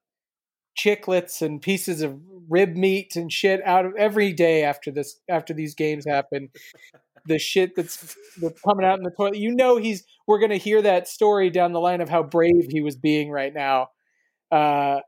chiclets 0.78 1.42
and 1.42 1.62
pieces 1.62 2.02
of 2.02 2.20
rib 2.50 2.76
meat 2.76 3.16
and 3.16 3.32
shit 3.32 3.62
out 3.66 3.86
of 3.86 3.94
every 3.98 4.34
day 4.34 4.64
after 4.64 4.92
this 4.92 5.20
after 5.30 5.54
these 5.54 5.76
games 5.76 6.06
happen. 6.06 6.50
the 7.26 7.40
shit 7.40 7.76
that's, 7.76 8.18
that's 8.42 8.62
coming 8.62 8.86
out 8.86 8.98
in 8.98 9.04
the 9.04 9.12
toilet. 9.12 9.38
You 9.38 9.56
know, 9.56 9.78
he's 9.78 10.04
we're 10.28 10.40
gonna 10.40 10.58
hear 10.58 10.82
that 10.82 11.08
story 11.08 11.50
down 11.50 11.74
the 11.74 11.80
line 11.80 12.02
of 12.02 12.10
how 12.10 12.24
brave 12.24 12.68
he 12.70 12.82
was 12.82 12.96
being 12.96 13.30
right 13.32 13.54
now. 13.54 13.88
Uh, 14.52 15.00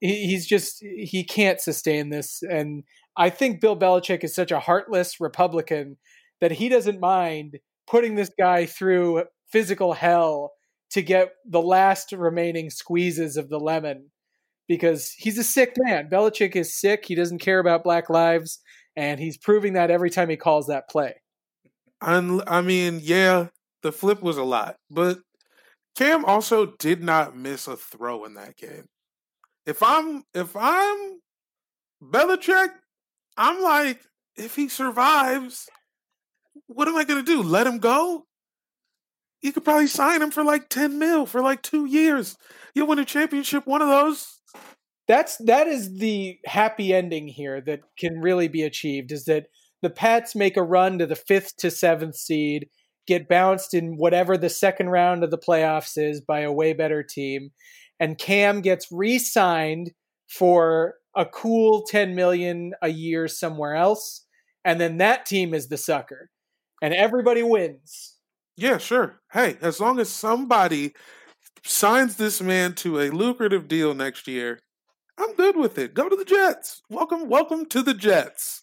he, 0.00 0.26
he's 0.26 0.46
just 0.46 0.82
he 0.82 1.24
can't 1.24 1.60
sustain 1.60 2.10
this, 2.10 2.42
and 2.42 2.84
I 3.16 3.30
think 3.30 3.60
Bill 3.60 3.76
Belichick 3.76 4.24
is 4.24 4.34
such 4.34 4.50
a 4.50 4.60
heartless 4.60 5.20
Republican 5.20 5.96
that 6.40 6.52
he 6.52 6.68
doesn't 6.68 7.00
mind 7.00 7.58
putting 7.86 8.14
this 8.14 8.30
guy 8.38 8.66
through 8.66 9.24
physical 9.50 9.92
hell 9.92 10.52
to 10.94 11.02
get 11.02 11.30
the 11.44 11.60
last 11.60 12.12
remaining 12.12 12.70
squeezes 12.70 13.36
of 13.36 13.48
the 13.48 13.58
lemon 13.58 14.10
because 14.68 15.10
he's 15.10 15.36
a 15.38 15.44
sick 15.44 15.74
man. 15.76 16.08
Belichick 16.08 16.54
is 16.54 16.78
sick. 16.78 17.04
He 17.04 17.16
doesn't 17.16 17.40
care 17.40 17.58
about 17.58 17.82
black 17.82 18.08
lives, 18.08 18.60
and 18.94 19.18
he's 19.18 19.36
proving 19.36 19.72
that 19.72 19.90
every 19.90 20.08
time 20.08 20.30
he 20.30 20.36
calls 20.36 20.68
that 20.68 20.88
play. 20.88 21.14
I 22.00 22.60
mean, 22.60 23.00
yeah, 23.02 23.48
the 23.82 23.90
flip 23.90 24.22
was 24.22 24.36
a 24.36 24.44
lot, 24.44 24.76
but 24.88 25.18
Cam 25.96 26.24
also 26.24 26.66
did 26.78 27.02
not 27.02 27.36
miss 27.36 27.66
a 27.66 27.76
throw 27.76 28.24
in 28.24 28.34
that 28.34 28.56
game. 28.56 28.86
If 29.66 29.82
I'm 29.82 30.22
if 30.32 30.54
I'm 30.54 31.18
Belichick, 32.00 32.68
I'm 33.36 33.62
like, 33.62 34.00
if 34.36 34.54
he 34.54 34.68
survives, 34.68 35.68
what 36.66 36.86
am 36.86 36.96
I 36.96 37.02
gonna 37.02 37.22
do? 37.24 37.42
Let 37.42 37.66
him 37.66 37.78
go? 37.78 38.26
You 39.44 39.52
could 39.52 39.62
probably 39.62 39.88
sign 39.88 40.22
him 40.22 40.30
for 40.30 40.42
like 40.42 40.70
ten 40.70 40.98
mil 40.98 41.26
for 41.26 41.42
like 41.42 41.60
two 41.60 41.84
years. 41.84 42.38
You'll 42.74 42.86
win 42.86 42.98
a 42.98 43.04
championship, 43.04 43.66
one 43.66 43.82
of 43.82 43.88
those. 43.88 44.40
That's 45.06 45.36
that 45.36 45.66
is 45.66 45.98
the 45.98 46.38
happy 46.46 46.94
ending 46.94 47.28
here 47.28 47.60
that 47.60 47.80
can 47.98 48.20
really 48.20 48.48
be 48.48 48.62
achieved 48.62 49.12
is 49.12 49.26
that 49.26 49.48
the 49.82 49.90
Pats 49.90 50.34
make 50.34 50.56
a 50.56 50.62
run 50.62 50.98
to 50.98 51.04
the 51.04 51.14
fifth 51.14 51.58
to 51.58 51.70
seventh 51.70 52.16
seed, 52.16 52.70
get 53.06 53.28
bounced 53.28 53.74
in 53.74 53.98
whatever 53.98 54.38
the 54.38 54.48
second 54.48 54.88
round 54.88 55.22
of 55.22 55.30
the 55.30 55.36
playoffs 55.36 55.98
is 55.98 56.22
by 56.22 56.40
a 56.40 56.50
way 56.50 56.72
better 56.72 57.02
team, 57.02 57.50
and 58.00 58.16
Cam 58.16 58.62
gets 58.62 58.88
re-signed 58.90 59.92
for 60.26 60.94
a 61.14 61.26
cool 61.26 61.84
10 61.86 62.14
million 62.14 62.72
a 62.80 62.88
year 62.88 63.28
somewhere 63.28 63.74
else, 63.74 64.24
and 64.64 64.80
then 64.80 64.96
that 64.96 65.26
team 65.26 65.52
is 65.52 65.68
the 65.68 65.76
sucker. 65.76 66.30
And 66.80 66.94
everybody 66.94 67.42
wins. 67.42 68.13
Yeah, 68.56 68.78
sure. 68.78 69.20
Hey, 69.32 69.56
as 69.60 69.80
long 69.80 69.98
as 69.98 70.08
somebody 70.08 70.94
signs 71.64 72.16
this 72.16 72.40
man 72.40 72.74
to 72.76 73.00
a 73.00 73.10
lucrative 73.10 73.66
deal 73.68 73.94
next 73.94 74.28
year, 74.28 74.60
I'm 75.18 75.34
good 75.34 75.56
with 75.56 75.78
it. 75.78 75.94
Go 75.94 76.08
to 76.08 76.16
the 76.16 76.24
Jets. 76.24 76.82
Welcome, 76.88 77.28
welcome 77.28 77.66
to 77.66 77.82
the 77.82 77.94
Jets. 77.94 78.62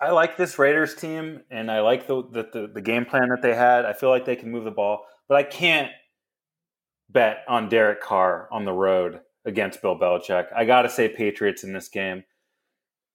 I 0.00 0.10
like 0.10 0.36
this 0.36 0.58
Raiders 0.58 0.94
team, 0.94 1.42
and 1.50 1.70
I 1.70 1.80
like 1.80 2.06
the, 2.06 2.22
the 2.22 2.48
the 2.52 2.70
the 2.74 2.80
game 2.82 3.04
plan 3.04 3.28
that 3.28 3.42
they 3.42 3.54
had. 3.54 3.84
I 3.84 3.92
feel 3.92 4.10
like 4.10 4.24
they 4.24 4.36
can 4.36 4.50
move 4.50 4.64
the 4.64 4.70
ball, 4.70 5.06
but 5.28 5.36
I 5.36 5.44
can't 5.44 5.90
bet 7.08 7.44
on 7.48 7.68
Derek 7.68 8.00
Carr 8.00 8.48
on 8.50 8.64
the 8.64 8.72
road 8.72 9.20
against 9.44 9.82
Bill 9.82 9.98
Belichick. 9.98 10.46
I 10.54 10.64
got 10.64 10.82
to 10.82 10.90
say 10.90 11.08
Patriots 11.08 11.64
in 11.64 11.72
this 11.72 11.88
game. 11.88 12.24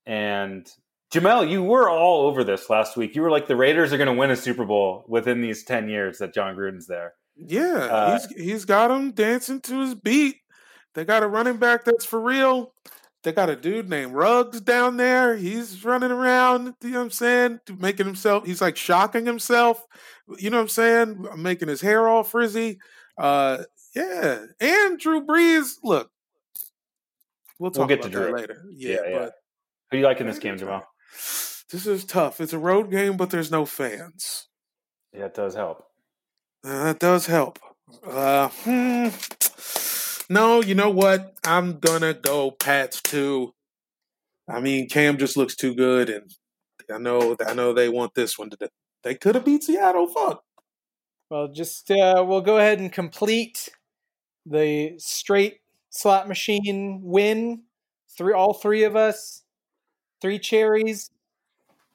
And 0.05 0.67
Jamel, 1.11 1.49
you 1.49 1.63
were 1.63 1.89
all 1.89 2.27
over 2.27 2.43
this 2.43 2.69
last 2.69 2.95
week. 2.95 3.15
You 3.15 3.21
were 3.23 3.31
like 3.31 3.47
the 3.47 3.55
Raiders 3.55 3.91
are 3.91 3.97
going 3.97 4.07
to 4.07 4.13
win 4.13 4.29
a 4.31 4.35
Super 4.35 4.65
Bowl 4.65 5.05
within 5.07 5.41
these 5.41 5.63
ten 5.63 5.89
years 5.89 6.19
that 6.19 6.33
Jon 6.33 6.55
Gruden's 6.55 6.85
there. 6.87 7.13
Yeah, 7.35 7.77
Uh, 7.89 8.19
he's 8.19 8.27
he's 8.45 8.65
got 8.65 8.91
him 8.91 9.11
dancing 9.11 9.61
to 9.61 9.79
his 9.81 9.95
beat. 9.95 10.35
They 10.93 11.05
got 11.05 11.23
a 11.23 11.27
running 11.27 11.57
back 11.57 11.83
that's 11.85 12.05
for 12.05 12.19
real. 12.21 12.73
They 13.23 13.31
got 13.31 13.49
a 13.49 13.55
dude 13.55 13.89
named 13.89 14.13
Ruggs 14.13 14.61
down 14.61 14.97
there. 14.97 15.35
He's 15.35 15.83
running 15.83 16.11
around, 16.11 16.73
you 16.81 16.91
know 16.91 16.99
what 16.99 17.03
I'm 17.05 17.11
saying? 17.11 17.59
Making 17.77 18.05
himself, 18.05 18.45
he's 18.45 18.61
like 18.61 18.77
shocking 18.77 19.25
himself. 19.25 19.85
You 20.37 20.49
know 20.49 20.57
what 20.57 20.63
I'm 20.63 20.67
saying? 20.69 21.27
Making 21.37 21.67
his 21.69 21.81
hair 21.81 22.07
all 22.07 22.23
frizzy. 22.23 22.79
Uh 23.17 23.63
yeah. 23.95 24.45
And 24.61 24.99
Drew 24.99 25.25
Brees, 25.25 25.73
look. 25.83 26.11
We'll 27.57 27.71
talk 27.71 27.79
We'll 27.79 27.87
get 27.87 27.99
about 27.99 28.11
to 28.11 28.17
that 28.19 28.25
Drew. 28.27 28.35
later. 28.35 28.63
Yeah, 28.71 28.89
Yeah, 28.89 29.09
yeah. 29.09 29.17
but 29.19 29.33
Who 29.91 29.97
you 29.97 30.03
like 30.05 30.21
in 30.21 30.27
this 30.27 30.39
game, 30.39 30.57
Jamal? 30.57 30.85
This 31.71 31.85
is 31.85 32.05
tough. 32.05 32.39
It's 32.39 32.53
a 32.53 32.59
road 32.59 32.91
game, 32.91 33.17
but 33.17 33.29
there's 33.29 33.51
no 33.51 33.65
fans. 33.65 34.47
Yeah, 35.13 35.25
it 35.25 35.33
does 35.33 35.55
help. 35.55 35.85
Uh, 36.63 36.83
that 36.85 36.99
does 36.99 37.25
help. 37.25 37.59
Uh, 38.05 38.49
hmm. 38.49 39.09
No, 40.31 40.61
you 40.61 40.75
know 40.75 40.91
what? 40.91 41.35
I'm 41.43 41.79
gonna 41.79 42.13
go 42.13 42.51
Pats 42.51 43.01
too. 43.01 43.53
I 44.47 44.59
mean, 44.59 44.87
Cam 44.87 45.17
just 45.17 45.37
looks 45.37 45.55
too 45.55 45.73
good, 45.73 46.09
and 46.09 46.31
I 46.91 46.97
know, 46.97 47.35
I 47.45 47.53
know 47.53 47.73
they 47.73 47.89
want 47.89 48.13
this 48.15 48.37
one 48.37 48.49
to. 48.51 48.69
They 49.03 49.15
could 49.15 49.35
have 49.35 49.45
beat 49.45 49.63
Seattle. 49.63 50.07
Fuck. 50.07 50.43
Well, 51.29 51.47
just 51.47 51.89
uh, 51.91 52.23
we'll 52.27 52.41
go 52.41 52.57
ahead 52.57 52.79
and 52.79 52.91
complete 52.91 53.69
the 54.45 54.93
straight 54.97 55.59
slot 55.89 56.27
machine 56.27 57.01
win. 57.03 57.63
Three, 58.17 58.33
all 58.33 58.53
three 58.53 58.83
of 58.83 58.95
us, 58.95 59.43
three 60.21 60.39
cherries, 60.39 61.11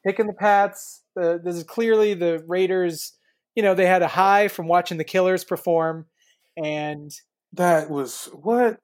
picking 0.05 0.27
the 0.27 0.33
Pats. 0.33 1.03
Uh, 1.21 1.39
this 1.43 1.57
is 1.57 1.65
clearly 1.65 2.15
the 2.15 2.43
Raiders. 2.47 3.13
You 3.55 3.63
know, 3.63 3.75
they 3.75 3.87
had 3.87 4.03
a 4.03 4.09
high 4.09 4.49
from 4.49 4.67
watching 4.67 4.99
the 4.99 5.05
Killers 5.05 5.45
perform, 5.45 6.07
and 6.57 7.13
That 7.53 7.89
was 7.91 8.29
what. 8.33 8.81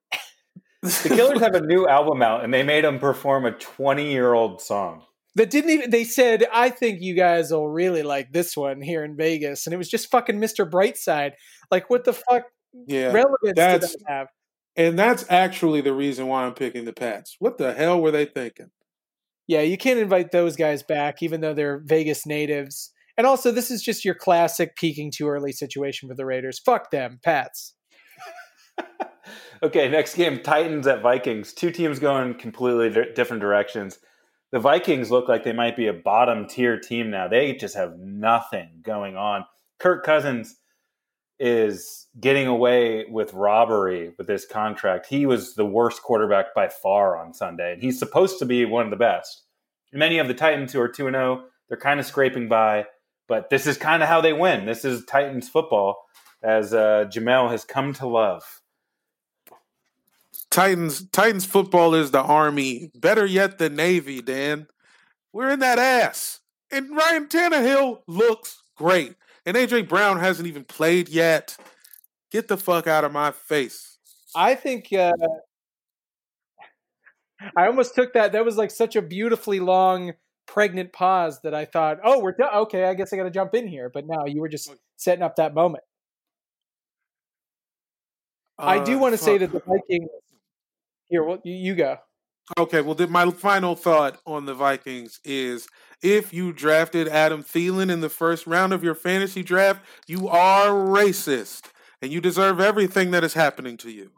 The 0.82 1.08
Killers 1.10 1.40
have 1.40 1.54
a 1.54 1.60
new 1.60 1.86
album 1.86 2.22
out, 2.22 2.42
and 2.42 2.54
they 2.54 2.62
made 2.62 2.84
them 2.84 2.98
perform 2.98 3.44
a 3.44 3.52
20 3.52 4.10
year 4.10 4.32
old 4.32 4.62
song. 4.62 5.02
that 5.34 5.50
didn't 5.50 5.70
even. 5.70 5.90
They 5.90 6.04
said, 6.04 6.46
"I 6.52 6.70
think 6.70 7.02
you 7.02 7.14
guys 7.14 7.50
will 7.52 7.68
really 7.68 8.02
like 8.02 8.32
this 8.32 8.56
one 8.56 8.80
here 8.80 9.04
in 9.04 9.14
Vegas," 9.16 9.66
and 9.66 9.74
it 9.74 9.76
was 9.76 9.90
just 9.90 10.10
fucking 10.10 10.38
Mr. 10.40 10.68
Brightside. 10.68 11.32
Like, 11.70 11.90
what 11.90 12.04
the 12.04 12.12
fuck 12.14 12.44
yeah, 12.86 13.12
relevance 13.12 13.56
that's- 13.56 13.90
did 13.92 14.00
that 14.06 14.10
have? 14.12 14.28
and 14.76 14.98
that's 14.98 15.26
actually 15.28 15.80
the 15.82 15.92
reason 15.92 16.28
why 16.28 16.44
I'm 16.44 16.54
picking 16.54 16.84
the 16.86 16.92
Pats. 16.94 17.36
What 17.40 17.58
the 17.58 17.74
hell 17.74 18.00
were 18.00 18.10
they 18.12 18.24
thinking? 18.24 18.70
Yeah, 19.50 19.62
you 19.62 19.76
can't 19.76 19.98
invite 19.98 20.30
those 20.30 20.54
guys 20.54 20.84
back, 20.84 21.24
even 21.24 21.40
though 21.40 21.54
they're 21.54 21.82
Vegas 21.84 22.24
natives. 22.24 22.92
And 23.18 23.26
also, 23.26 23.50
this 23.50 23.68
is 23.68 23.82
just 23.82 24.04
your 24.04 24.14
classic 24.14 24.76
peaking 24.76 25.10
too 25.10 25.28
early 25.28 25.50
situation 25.50 26.08
for 26.08 26.14
the 26.14 26.24
Raiders. 26.24 26.60
Fuck 26.60 26.92
them, 26.92 27.18
Pats. 27.24 27.74
Okay, 29.62 29.90
next 29.90 30.14
game 30.14 30.40
Titans 30.42 30.86
at 30.86 31.02
Vikings. 31.02 31.52
Two 31.52 31.70
teams 31.70 31.98
going 31.98 32.32
completely 32.32 32.88
di- 32.88 33.12
different 33.14 33.42
directions. 33.42 33.98
The 34.52 34.58
Vikings 34.58 35.10
look 35.10 35.28
like 35.28 35.44
they 35.44 35.52
might 35.52 35.76
be 35.76 35.86
a 35.86 35.92
bottom 35.92 36.48
tier 36.48 36.80
team 36.80 37.10
now. 37.10 37.28
They 37.28 37.54
just 37.54 37.76
have 37.76 37.92
nothing 37.98 38.80
going 38.82 39.18
on. 39.18 39.44
Kirk 39.78 40.02
Cousins 40.02 40.56
is 41.40 42.06
getting 42.20 42.46
away 42.46 43.06
with 43.08 43.32
robbery 43.32 44.12
with 44.18 44.26
this 44.26 44.44
contract. 44.44 45.06
He 45.06 45.24
was 45.24 45.54
the 45.54 45.64
worst 45.64 46.02
quarterback 46.02 46.54
by 46.54 46.68
far 46.68 47.16
on 47.16 47.32
Sunday, 47.32 47.72
and 47.72 47.82
he's 47.82 47.98
supposed 47.98 48.38
to 48.38 48.44
be 48.44 48.64
one 48.66 48.84
of 48.84 48.90
the 48.90 48.96
best. 48.96 49.42
And 49.92 50.00
then 50.00 50.12
you 50.12 50.18
have 50.18 50.28
the 50.28 50.34
Titans 50.34 50.72
who 50.72 50.80
are 50.80 50.88
2 50.88 51.10
0. 51.10 51.44
They're 51.68 51.78
kind 51.78 51.98
of 51.98 52.06
scraping 52.06 52.48
by, 52.48 52.86
but 53.26 53.48
this 53.48 53.66
is 53.66 53.78
kind 53.78 54.02
of 54.02 54.08
how 54.08 54.20
they 54.20 54.34
win. 54.34 54.66
This 54.66 54.84
is 54.84 55.04
Titans 55.06 55.48
football, 55.48 56.04
as 56.42 56.74
uh, 56.74 57.06
Jamel 57.08 57.50
has 57.50 57.64
come 57.64 57.94
to 57.94 58.06
love. 58.06 58.60
Titans 60.50 61.08
Titans 61.10 61.46
football 61.46 61.94
is 61.94 62.10
the 62.10 62.20
army. 62.20 62.90
Better 62.94 63.24
yet, 63.24 63.58
the 63.58 63.70
Navy, 63.70 64.20
Dan. 64.20 64.66
We're 65.32 65.50
in 65.50 65.60
that 65.60 65.78
ass. 65.78 66.40
And 66.70 66.94
Ryan 66.94 67.26
Tannehill 67.26 68.02
looks 68.06 68.62
great. 68.76 69.14
And 69.50 69.58
AJ 69.58 69.88
Brown 69.88 70.20
hasn't 70.20 70.46
even 70.46 70.62
played 70.62 71.08
yet. 71.08 71.56
Get 72.30 72.46
the 72.46 72.56
fuck 72.56 72.86
out 72.86 73.02
of 73.02 73.10
my 73.10 73.32
face. 73.32 73.98
I 74.32 74.54
think 74.54 74.92
uh, 74.92 75.10
I 77.56 77.66
almost 77.66 77.96
took 77.96 78.12
that. 78.12 78.30
That 78.30 78.44
was 78.44 78.56
like 78.56 78.70
such 78.70 78.94
a 78.94 79.02
beautifully 79.02 79.58
long, 79.58 80.12
pregnant 80.46 80.92
pause 80.92 81.40
that 81.42 81.52
I 81.52 81.64
thought, 81.64 81.98
oh, 82.04 82.20
we're 82.20 82.30
done. 82.30 82.54
Okay, 82.54 82.84
I 82.84 82.94
guess 82.94 83.12
I 83.12 83.16
got 83.16 83.24
to 83.24 83.30
jump 83.32 83.56
in 83.56 83.66
here. 83.66 83.90
But 83.92 84.06
no, 84.06 84.24
you 84.24 84.40
were 84.40 84.48
just 84.48 84.72
setting 84.94 85.24
up 85.24 85.34
that 85.34 85.52
moment. 85.52 85.82
I 88.56 88.78
do 88.84 88.98
Uh, 88.98 89.00
want 89.00 89.14
to 89.14 89.18
say 89.18 89.36
that 89.36 89.50
the 89.50 89.62
Vikings. 89.66 90.10
Here, 91.08 91.24
well, 91.24 91.40
you, 91.42 91.54
you 91.54 91.74
go. 91.74 91.96
Okay, 92.58 92.80
well, 92.80 92.94
then 92.94 93.10
my 93.10 93.30
final 93.30 93.74
thought 93.74 94.20
on 94.26 94.46
the 94.46 94.54
Vikings 94.54 95.20
is 95.24 95.68
if 96.02 96.32
you 96.32 96.52
drafted 96.52 97.08
Adam 97.08 97.42
Thielen 97.42 97.90
in 97.90 98.00
the 98.00 98.08
first 98.08 98.46
round 98.46 98.72
of 98.72 98.82
your 98.82 98.94
fantasy 98.94 99.42
draft, 99.42 99.84
you 100.06 100.28
are 100.28 100.68
racist 100.70 101.70
and 102.02 102.10
you 102.10 102.20
deserve 102.20 102.60
everything 102.60 103.10
that 103.10 103.24
is 103.24 103.34
happening 103.34 103.76
to 103.78 103.90
you. 103.90 104.10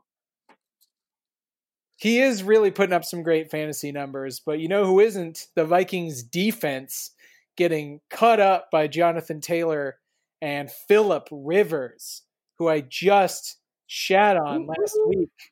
He 1.96 2.20
is 2.20 2.42
really 2.42 2.70
putting 2.70 2.94
up 2.94 3.04
some 3.04 3.22
great 3.22 3.50
fantasy 3.50 3.92
numbers, 3.92 4.40
but 4.44 4.58
you 4.58 4.68
know 4.68 4.86
who 4.86 4.98
isn't? 4.98 5.46
The 5.54 5.64
Vikings 5.64 6.22
defense 6.22 7.10
getting 7.56 8.00
cut 8.10 8.40
up 8.40 8.70
by 8.72 8.88
Jonathan 8.88 9.40
Taylor 9.40 9.98
and 10.40 10.70
Philip 10.88 11.28
Rivers, 11.30 12.22
who 12.58 12.68
I 12.68 12.80
just 12.80 13.58
shat 13.86 14.36
on 14.36 14.66
last 14.66 14.98
week, 15.06 15.51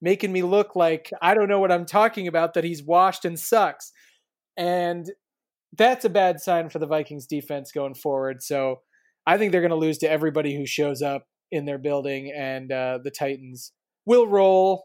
making 0.00 0.32
me 0.32 0.42
look 0.42 0.76
like 0.76 1.10
I 1.22 1.34
don't 1.34 1.48
know 1.48 1.60
what 1.60 1.72
I'm 1.72 1.86
talking 1.86 2.28
about, 2.28 2.54
that 2.54 2.64
he's 2.64 2.82
washed 2.82 3.24
and 3.24 3.38
sucks. 3.38 3.92
And 4.56 5.10
that's 5.76 6.04
a 6.04 6.10
bad 6.10 6.40
sign 6.40 6.68
for 6.68 6.78
the 6.78 6.86
Vikings 6.86 7.26
defense 7.26 7.72
going 7.72 7.94
forward. 7.94 8.42
So 8.42 8.80
I 9.26 9.38
think 9.38 9.52
they're 9.52 9.60
going 9.60 9.70
to 9.70 9.76
lose 9.76 9.98
to 9.98 10.10
everybody 10.10 10.56
who 10.56 10.66
shows 10.66 11.02
up 11.02 11.26
in 11.50 11.64
their 11.64 11.78
building, 11.78 12.32
and 12.36 12.70
uh, 12.72 12.98
the 13.02 13.10
Titans 13.10 13.72
will 14.04 14.26
roll. 14.26 14.84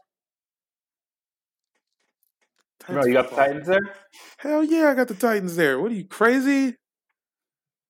Jamel, 2.84 3.06
you 3.06 3.12
got 3.12 3.30
the 3.30 3.36
Titans 3.36 3.66
there? 3.66 3.94
Hell 4.38 4.64
yeah, 4.64 4.90
I 4.90 4.94
got 4.94 5.08
the 5.08 5.14
Titans 5.14 5.56
there. 5.56 5.80
What 5.80 5.92
are 5.92 5.94
you 5.94 6.04
crazy? 6.04 6.76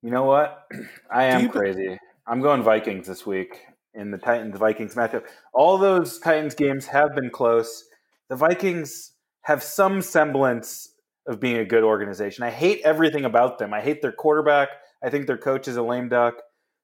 You 0.03 0.11
know 0.11 0.25
what? 0.25 0.67
I 1.11 1.25
am 1.25 1.49
crazy. 1.49 1.99
I'm 2.27 2.41
going 2.41 2.63
Vikings 2.63 3.07
this 3.07 3.27
week 3.27 3.61
in 3.95 4.11
the 4.11 4.19
Titans 4.19 4.57
Vikings 4.57 4.95
matchup. 4.95 5.25
All 5.53 5.79
those 5.79 6.19
Titans 6.19 6.55
games 6.55 6.87
have 6.87 7.15
been 7.15 7.31
close. 7.31 7.85
The 8.29 8.37
Vikings 8.37 9.13
have 9.43 9.63
some 9.63 10.01
semblance 10.01 10.89
of 11.27 11.41
being 11.41 11.59
a 11.59 11.65
good 11.65 11.85
organization. 11.85 12.45
I 12.45 12.51
hate 12.51 12.81
everything 12.85 13.25
about 13.25 13.59
them. 13.59 13.75
I 13.75 13.81
hate 13.81 14.03
their 14.03 14.13
quarterback. 14.13 14.69
I 15.03 15.11
think 15.11 15.27
their 15.27 15.39
coach 15.39 15.69
is 15.69 15.77
a 15.77 15.83
lame 15.83 16.09
duck, 16.09 16.35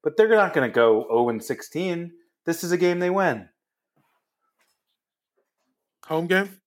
but 0.02 0.16
they're 0.16 0.28
not 0.28 0.52
going 0.52 0.68
to 0.68 0.74
go 0.74 1.06
0 1.08 1.30
and 1.30 1.42
16. 1.42 2.12
This 2.44 2.64
is 2.64 2.72
a 2.72 2.76
game 2.76 2.98
they 2.98 3.10
win. 3.10 3.48
Home 6.06 6.26
game? 6.26 6.60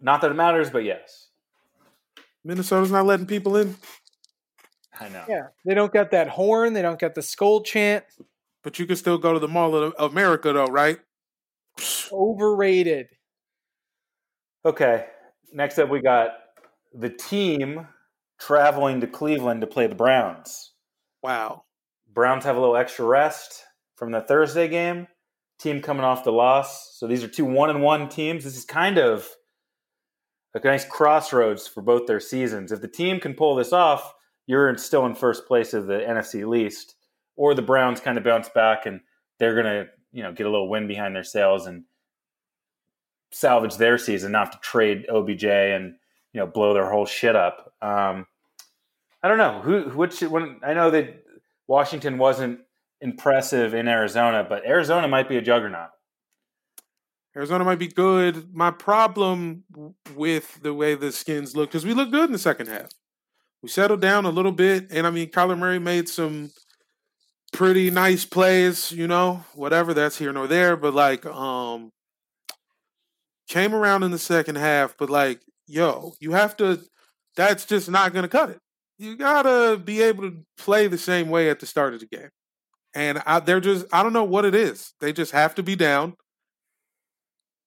Not 0.00 0.20
that 0.20 0.30
it 0.30 0.34
matters, 0.34 0.70
but 0.70 0.84
yes. 0.84 1.28
Minnesota's 2.44 2.90
not 2.90 3.06
letting 3.06 3.26
people 3.26 3.56
in, 3.56 3.74
I 5.00 5.08
know. 5.08 5.24
Yeah, 5.28 5.46
they 5.64 5.74
don't 5.74 5.92
got 5.92 6.10
that 6.12 6.28
horn. 6.28 6.72
They 6.72 6.82
don't 6.82 6.98
got 6.98 7.14
the 7.14 7.22
skull 7.22 7.62
chant. 7.62 8.04
But 8.64 8.78
you 8.78 8.86
can 8.86 8.96
still 8.96 9.18
go 9.18 9.34
to 9.34 9.38
the 9.38 9.46
Mall 9.46 9.74
of 9.76 9.94
America, 9.98 10.52
though, 10.52 10.66
right? 10.66 10.98
Overrated. 12.10 13.06
Okay. 14.64 15.06
Next 15.52 15.78
up, 15.78 15.90
we 15.90 16.00
got 16.00 16.30
the 16.92 17.10
team 17.10 17.86
traveling 18.40 19.02
to 19.02 19.06
Cleveland 19.06 19.60
to 19.60 19.66
play 19.66 19.86
the 19.86 19.94
Browns. 19.94 20.72
Wow. 21.22 21.64
Browns 22.12 22.44
have 22.44 22.56
a 22.56 22.60
little 22.60 22.76
extra 22.76 23.04
rest 23.04 23.62
from 23.96 24.10
the 24.10 24.22
Thursday 24.22 24.68
game. 24.68 25.06
Team 25.60 25.80
coming 25.82 26.04
off 26.04 26.24
the 26.24 26.32
loss. 26.32 26.96
So 26.98 27.06
these 27.06 27.22
are 27.22 27.28
two 27.28 27.44
one 27.44 27.70
and 27.70 27.82
one 27.82 28.08
teams. 28.08 28.44
This 28.44 28.56
is 28.56 28.64
kind 28.64 28.98
of 28.98 29.28
a 30.54 30.60
nice 30.64 30.84
crossroads 30.84 31.68
for 31.68 31.82
both 31.82 32.06
their 32.06 32.20
seasons. 32.20 32.72
If 32.72 32.80
the 32.80 32.88
team 32.88 33.20
can 33.20 33.34
pull 33.34 33.54
this 33.54 33.72
off, 33.72 34.14
you're 34.46 34.76
still 34.78 35.06
in 35.06 35.14
first 35.14 35.46
place 35.46 35.74
of 35.74 35.86
the 35.86 35.98
NFC 35.98 36.46
least. 36.48 36.94
Or 37.36 37.54
the 37.54 37.62
Browns 37.62 38.00
kind 38.00 38.18
of 38.18 38.24
bounce 38.24 38.48
back 38.48 38.86
and 38.86 39.00
they're 39.38 39.54
gonna, 39.54 39.86
you 40.12 40.22
know, 40.22 40.32
get 40.32 40.46
a 40.46 40.50
little 40.50 40.68
wind 40.68 40.88
behind 40.88 41.16
their 41.16 41.24
sails 41.24 41.66
and 41.66 41.84
salvage 43.30 43.76
their 43.76 43.98
season, 43.98 44.32
not 44.32 44.52
to 44.52 44.58
trade 44.58 45.06
OBJ 45.08 45.44
and 45.44 45.96
you 46.32 46.40
know 46.40 46.46
blow 46.46 46.74
their 46.74 46.90
whole 46.90 47.06
shit 47.06 47.36
up. 47.36 47.74
Um, 47.82 48.26
I 49.22 49.28
don't 49.28 49.38
know 49.38 49.60
who 49.62 49.82
which 49.90 50.20
when 50.20 50.60
I 50.62 50.74
know 50.74 50.90
that 50.90 51.24
Washington 51.66 52.18
wasn't 52.18 52.60
impressive 53.00 53.74
in 53.74 53.88
Arizona, 53.88 54.46
but 54.48 54.66
Arizona 54.66 55.08
might 55.08 55.28
be 55.28 55.36
a 55.36 55.42
juggernaut. 55.42 55.90
Arizona 57.36 57.64
might 57.64 57.78
be 57.80 57.88
good. 57.88 58.54
My 58.54 58.70
problem 58.70 59.64
with 60.14 60.62
the 60.62 60.72
way 60.72 60.94
the 60.94 61.10
skins 61.10 61.56
look, 61.56 61.70
because 61.70 61.84
we 61.84 61.92
look 61.92 62.10
good 62.10 62.26
in 62.26 62.32
the 62.32 62.38
second 62.38 62.68
half. 62.68 62.90
We 63.60 63.68
settled 63.68 64.00
down 64.00 64.24
a 64.24 64.30
little 64.30 64.52
bit, 64.52 64.88
and 64.90 65.06
I 65.06 65.10
mean, 65.10 65.30
Kyler 65.30 65.58
Murray 65.58 65.78
made 65.78 66.08
some 66.08 66.50
pretty 67.54 67.90
nice 67.90 68.24
plays, 68.24 68.90
you 68.92 69.06
know, 69.06 69.44
whatever 69.54 69.94
that's 69.94 70.18
here 70.18 70.32
nor 70.32 70.46
there, 70.46 70.76
but 70.76 70.92
like, 70.92 71.24
um, 71.24 71.90
came 73.48 73.74
around 73.74 74.02
in 74.02 74.10
the 74.10 74.18
second 74.18 74.56
half, 74.56 74.96
but 74.98 75.08
like, 75.08 75.40
yo, 75.66 76.12
you 76.20 76.32
have 76.32 76.56
to, 76.56 76.80
that's 77.36 77.64
just 77.64 77.88
not 77.88 78.12
going 78.12 78.24
to 78.24 78.28
cut 78.28 78.50
it. 78.50 78.58
You 78.98 79.16
got 79.16 79.42
to 79.42 79.78
be 79.78 80.02
able 80.02 80.30
to 80.30 80.44
play 80.58 80.88
the 80.88 80.98
same 80.98 81.30
way 81.30 81.48
at 81.48 81.60
the 81.60 81.66
start 81.66 81.94
of 81.94 82.00
the 82.00 82.06
game. 82.06 82.30
And 82.94 83.22
I, 83.24 83.40
they're 83.40 83.60
just, 83.60 83.86
I 83.92 84.02
don't 84.02 84.12
know 84.12 84.24
what 84.24 84.44
it 84.44 84.54
is. 84.54 84.92
They 85.00 85.12
just 85.12 85.32
have 85.32 85.54
to 85.54 85.62
be 85.62 85.76
down 85.76 86.14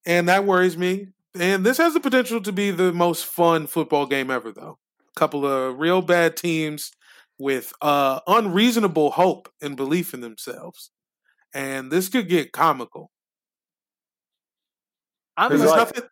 and 0.05 0.27
that 0.29 0.45
worries 0.45 0.77
me. 0.77 1.07
And 1.37 1.65
this 1.65 1.77
has 1.77 1.93
the 1.93 1.99
potential 1.99 2.41
to 2.41 2.51
be 2.51 2.71
the 2.71 2.91
most 2.93 3.25
fun 3.25 3.67
football 3.67 4.07
game 4.07 4.31
ever, 4.31 4.51
though. 4.51 4.79
A 5.15 5.19
couple 5.19 5.45
of 5.45 5.77
real 5.77 6.01
bad 6.01 6.35
teams 6.35 6.91
with 7.39 7.73
uh, 7.81 8.19
unreasonable 8.27 9.11
hope 9.11 9.49
and 9.61 9.75
belief 9.75 10.13
in 10.13 10.21
themselves, 10.21 10.91
and 11.53 11.91
this 11.91 12.09
could 12.09 12.27
get 12.29 12.51
comical. 12.51 13.11
I'm 15.35 15.51
It's 15.51 15.63
like- 15.63 15.77
nothing. 15.77 16.03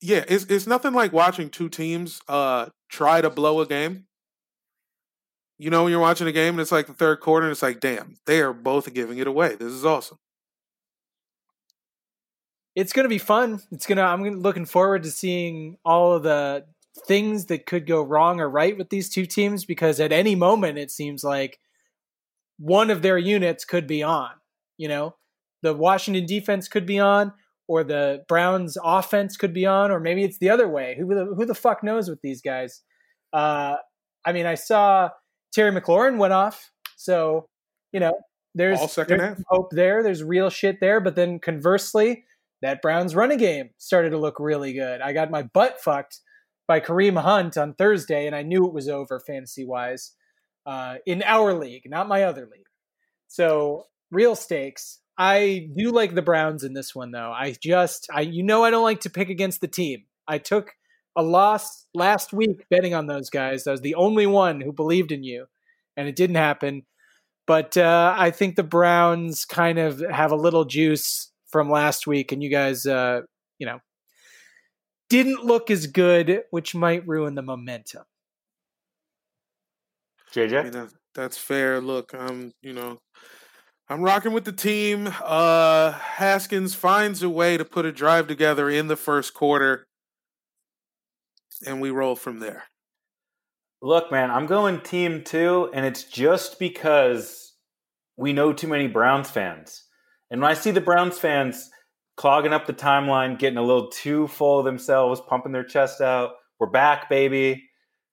Yeah, 0.00 0.24
it's 0.26 0.44
it's 0.46 0.66
nothing 0.66 0.94
like 0.94 1.12
watching 1.12 1.48
two 1.48 1.68
teams 1.68 2.20
uh, 2.26 2.70
try 2.88 3.20
to 3.20 3.30
blow 3.30 3.60
a 3.60 3.66
game. 3.66 4.06
You 5.58 5.70
know, 5.70 5.84
when 5.84 5.92
you're 5.92 6.00
watching 6.00 6.26
a 6.26 6.32
game 6.32 6.54
and 6.54 6.60
it's 6.60 6.72
like 6.72 6.88
the 6.88 6.92
third 6.94 7.20
quarter, 7.20 7.46
and 7.46 7.52
it's 7.52 7.62
like, 7.62 7.78
damn, 7.78 8.16
they 8.26 8.40
are 8.40 8.52
both 8.52 8.92
giving 8.92 9.18
it 9.18 9.28
away. 9.28 9.54
This 9.54 9.72
is 9.72 9.84
awesome. 9.84 10.18
it's 12.74 12.92
going 12.92 13.04
to 13.04 13.08
be 13.08 13.18
fun. 13.18 13.60
It's 13.70 13.86
to 13.86 14.00
I'm 14.00 14.24
looking 14.40 14.64
forward 14.64 15.04
to 15.04 15.10
seeing 15.10 15.76
all 15.84 16.14
of 16.14 16.22
the 16.24 16.64
things 17.06 17.46
that 17.46 17.66
could 17.66 17.86
go 17.86 18.02
wrong 18.02 18.40
or 18.40 18.48
right 18.48 18.76
with 18.76 18.90
these 18.90 19.08
two 19.08 19.26
teams 19.26 19.64
because 19.64 20.00
at 20.00 20.12
any 20.12 20.34
moment 20.34 20.78
it 20.78 20.90
seems 20.90 21.24
like 21.24 21.58
one 22.58 22.90
of 22.90 23.02
their 23.02 23.18
units 23.18 23.64
could 23.64 23.86
be 23.86 24.02
on, 24.02 24.30
you 24.76 24.88
know. 24.88 25.16
The 25.62 25.74
Washington 25.74 26.26
defense 26.26 26.68
could 26.68 26.86
be 26.86 26.98
on 26.98 27.32
or 27.68 27.84
the 27.84 28.24
Browns 28.28 28.76
offense 28.82 29.36
could 29.36 29.54
be 29.54 29.64
on 29.64 29.90
or 29.90 30.00
maybe 30.00 30.24
it's 30.24 30.38
the 30.38 30.50
other 30.50 30.68
way. 30.68 30.96
Who 30.98 31.14
the, 31.14 31.24
who 31.24 31.46
the 31.46 31.54
fuck 31.54 31.82
knows 31.84 32.08
with 32.08 32.20
these 32.20 32.42
guys? 32.42 32.82
Uh 33.32 33.76
I 34.24 34.32
mean, 34.32 34.46
I 34.46 34.54
saw 34.54 35.10
Terry 35.52 35.72
McLaurin 35.72 36.18
went 36.18 36.32
off. 36.32 36.70
So, 36.96 37.48
you 37.92 38.00
know, 38.00 38.18
there's, 38.54 38.78
All 38.78 38.88
second 38.88 39.18
there's 39.18 39.38
half. 39.38 39.44
hope 39.48 39.70
there. 39.72 40.02
There's 40.02 40.22
real 40.22 40.50
shit 40.50 40.78
there. 40.80 41.00
But 41.00 41.16
then 41.16 41.38
conversely, 41.38 42.24
that 42.60 42.82
Browns 42.82 43.14
running 43.16 43.38
game 43.38 43.70
started 43.78 44.10
to 44.10 44.18
look 44.18 44.38
really 44.38 44.72
good. 44.72 45.00
I 45.00 45.12
got 45.12 45.30
my 45.30 45.42
butt 45.42 45.80
fucked 45.80 46.20
by 46.66 46.80
Kareem 46.80 47.20
Hunt 47.20 47.56
on 47.56 47.74
Thursday, 47.74 48.26
and 48.26 48.34
I 48.34 48.42
knew 48.42 48.66
it 48.66 48.72
was 48.72 48.88
over 48.88 49.20
fantasy 49.20 49.64
wise 49.64 50.12
uh, 50.66 50.96
in 51.06 51.22
our 51.22 51.54
league, 51.54 51.82
not 51.86 52.08
my 52.08 52.24
other 52.24 52.48
league. 52.50 52.66
So 53.28 53.84
real 54.10 54.36
stakes. 54.36 55.00
I 55.18 55.68
do 55.76 55.90
like 55.90 56.14
the 56.14 56.22
Browns 56.22 56.64
in 56.64 56.72
this 56.72 56.94
one, 56.94 57.10
though. 57.10 57.32
I 57.32 57.54
just, 57.60 58.08
I 58.12 58.22
you 58.22 58.42
know, 58.42 58.64
I 58.64 58.70
don't 58.70 58.82
like 58.82 59.00
to 59.00 59.10
pick 59.10 59.28
against 59.28 59.60
the 59.60 59.68
team. 59.68 60.04
I 60.26 60.38
took 60.38 60.72
a 61.16 61.22
loss 61.22 61.86
last 61.94 62.32
week 62.32 62.64
betting 62.70 62.94
on 62.94 63.06
those 63.06 63.28
guys. 63.28 63.66
I 63.66 63.72
was 63.72 63.82
the 63.82 63.94
only 63.94 64.26
one 64.26 64.60
who 64.60 64.72
believed 64.72 65.12
in 65.12 65.22
you, 65.22 65.46
and 65.96 66.08
it 66.08 66.16
didn't 66.16 66.36
happen. 66.36 66.84
But 67.46 67.76
uh, 67.76 68.14
I 68.16 68.30
think 68.30 68.56
the 68.56 68.62
Browns 68.62 69.44
kind 69.44 69.78
of 69.78 70.02
have 70.10 70.30
a 70.30 70.36
little 70.36 70.64
juice 70.64 71.30
from 71.48 71.68
last 71.70 72.06
week, 72.06 72.32
and 72.32 72.42
you 72.42 72.50
guys, 72.50 72.86
uh, 72.86 73.22
you 73.58 73.66
know, 73.66 73.80
didn't 75.12 75.44
look 75.44 75.70
as 75.70 75.86
good, 75.86 76.44
which 76.50 76.74
might 76.74 77.06
ruin 77.06 77.34
the 77.34 77.42
momentum. 77.42 78.04
I 80.34 80.40
mean, 80.40 80.48
JJ? 80.50 80.72
that's, 80.72 80.94
that's 81.14 81.38
fair. 81.38 81.82
Look, 81.82 82.14
I'm, 82.18 82.52
you 82.62 82.72
know, 82.72 82.98
I'm 83.90 84.00
rocking 84.00 84.32
with 84.32 84.46
the 84.46 84.52
team. 84.52 85.12
Uh 85.22 85.92
Haskins 85.92 86.74
finds 86.74 87.22
a 87.22 87.28
way 87.28 87.58
to 87.58 87.64
put 87.64 87.84
a 87.84 87.92
drive 87.92 88.26
together 88.26 88.70
in 88.70 88.88
the 88.88 88.96
first 88.96 89.34
quarter, 89.34 89.86
and 91.66 91.82
we 91.82 91.90
roll 91.90 92.16
from 92.16 92.38
there. 92.38 92.64
Look, 93.82 94.10
man, 94.10 94.30
I'm 94.30 94.46
going 94.46 94.80
team 94.80 95.22
two, 95.24 95.68
and 95.74 95.84
it's 95.84 96.04
just 96.04 96.58
because 96.58 97.52
we 98.16 98.32
know 98.32 98.54
too 98.54 98.68
many 98.68 98.86
Browns 98.86 99.28
fans. 99.28 99.82
And 100.30 100.40
when 100.40 100.50
I 100.50 100.54
see 100.54 100.70
the 100.70 100.80
Browns 100.80 101.18
fans 101.18 101.68
clogging 102.16 102.52
up 102.52 102.66
the 102.66 102.72
timeline, 102.72 103.38
getting 103.38 103.58
a 103.58 103.62
little 103.62 103.88
too 103.88 104.28
full 104.28 104.58
of 104.58 104.64
themselves, 104.64 105.20
pumping 105.20 105.52
their 105.52 105.64
chest 105.64 106.00
out, 106.00 106.32
we're 106.58 106.66
back, 106.68 107.08
baby. 107.08 107.68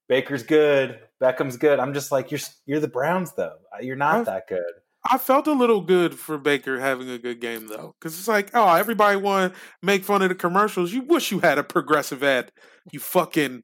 Baker's 0.07 0.43
good. 0.43 0.99
Beckham's 1.21 1.57
good. 1.57 1.79
I'm 1.79 1.93
just 1.93 2.11
like, 2.11 2.31
you're 2.31 2.39
you're 2.65 2.79
the 2.79 2.87
Browns, 2.87 3.33
though. 3.33 3.57
You're 3.81 3.95
not 3.95 4.15
I've- 4.15 4.25
that 4.25 4.47
good. 4.47 4.63
I 5.09 5.17
felt 5.17 5.47
a 5.47 5.53
little 5.53 5.79
good 5.79 6.13
for 6.19 6.37
Baker 6.37 6.77
having 6.77 7.09
a 7.09 7.17
good 7.17 7.39
game 7.39 7.67
though, 7.67 7.95
because 7.97 8.19
it's 8.19 8.27
like, 8.27 8.49
oh, 8.53 8.75
everybody 8.75 9.15
want 9.15 9.53
to 9.53 9.59
make 9.81 10.03
fun 10.03 10.21
of 10.21 10.27
the 10.27 10.35
commercials. 10.35 10.91
You 10.91 11.03
wish 11.03 11.31
you 11.31 11.39
had 11.39 11.57
a 11.57 11.63
progressive 11.63 12.21
ad. 12.21 12.51
You 12.91 12.99
fucking, 12.99 13.63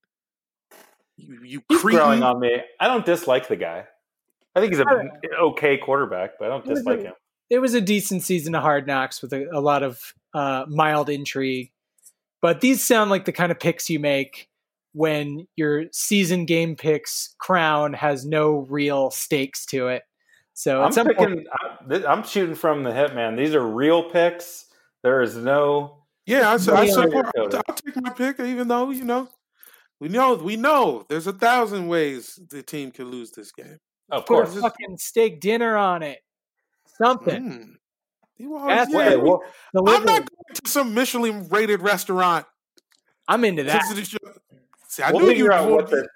you, 1.18 1.40
you 1.44 1.64
He's 1.68 1.82
cretin. 1.82 2.00
growing 2.00 2.24
on 2.24 2.40
me. 2.40 2.62
I 2.80 2.88
don't 2.88 3.06
dislike 3.06 3.50
the 3.50 3.58
guy. 3.58 3.84
I 4.56 4.62
think 4.62 4.72
he's 4.72 4.80
an 4.80 5.12
okay 5.42 5.78
quarterback, 5.78 6.40
but 6.40 6.46
I 6.46 6.48
don't 6.48 6.66
dislike 6.66 7.02
him. 7.02 7.14
It 7.50 7.60
was 7.60 7.74
a 7.74 7.82
decent 7.82 8.24
season 8.24 8.56
of 8.56 8.62
Hard 8.64 8.88
Knocks 8.88 9.22
with 9.22 9.34
a, 9.34 9.48
a 9.52 9.60
lot 9.62 9.84
of 9.84 10.02
uh, 10.34 10.66
mild 10.68 11.10
intrigue, 11.10 11.72
but 12.42 12.62
these 12.62 12.84
sound 12.84 13.10
like 13.10 13.26
the 13.26 13.32
kind 13.32 13.52
of 13.52 13.60
picks 13.60 13.90
you 13.90 14.00
make 14.00 14.50
when 14.94 15.46
your 15.56 15.86
season 15.92 16.46
game 16.46 16.76
picks 16.76 17.36
crown 17.38 17.94
has 17.94 18.26
no 18.26 18.66
real 18.70 19.12
stakes 19.12 19.66
to 19.68 19.88
it. 19.90 20.04
So 20.54 20.82
I'm 20.82 20.88
at 20.88 20.94
some 20.94 21.14
point. 21.14 21.48
I'm, 21.92 22.06
I'm 22.06 22.24
shooting 22.24 22.56
from 22.56 22.84
the 22.84 22.94
hip, 22.94 23.14
man. 23.14 23.36
These 23.36 23.54
are 23.54 23.66
real 23.66 24.10
picks. 24.10 24.66
There 25.04 25.22
is 25.22 25.36
no. 25.36 26.04
Yeah, 26.26 26.50
I, 26.52 26.58
su- 26.58 26.72
I 26.72 26.84
Yeah. 26.86 26.94
support. 26.94 27.26
Sugarcoat 27.36 27.54
it. 27.54 27.62
I'll 27.68 27.76
take 27.76 27.96
my 28.02 28.10
pick, 28.10 28.40
even 28.40 28.68
though 28.68 28.90
you 28.90 29.04
know, 29.04 29.28
we 30.00 30.08
know 30.08 30.34
we 30.36 30.56
know 30.56 31.06
there's 31.10 31.28
a 31.28 31.34
thousand 31.34 31.88
ways 31.88 32.40
the 32.50 32.64
team 32.64 32.92
can 32.92 33.12
lose 33.12 33.32
this 33.32 33.52
game. 33.52 33.78
Of 34.12 34.26
course. 34.26 34.58
fucking 34.58 34.98
steak 34.98 35.40
dinner 35.42 35.76
on 35.76 36.04
it. 36.04 36.20
Something. 37.02 37.44
Mm. 37.44 37.72
You 38.38 38.56
always- 38.58 38.76
That's 38.76 38.92
yeah, 38.92 39.16
what 39.16 39.24
we- 39.24 39.30
well, 39.82 39.96
I'm 39.96 40.04
not 40.06 40.06
going 40.06 40.28
to 40.56 40.70
some 40.70 40.94
Michelin 40.94 41.48
rated 41.50 41.82
restaurant. 41.82 42.46
I'm 43.28 43.44
into 43.46 43.64
that. 43.64 43.84
to 43.90 43.94
the 43.96 44.06
show. 44.06 44.18
See, 44.88 45.04
I 45.04 45.12
we'll 45.12 45.22
knew 45.22 45.28
figure 45.30 45.46
you 45.46 45.52
out 45.52 45.70
what 45.70 45.90
the. 45.90 46.08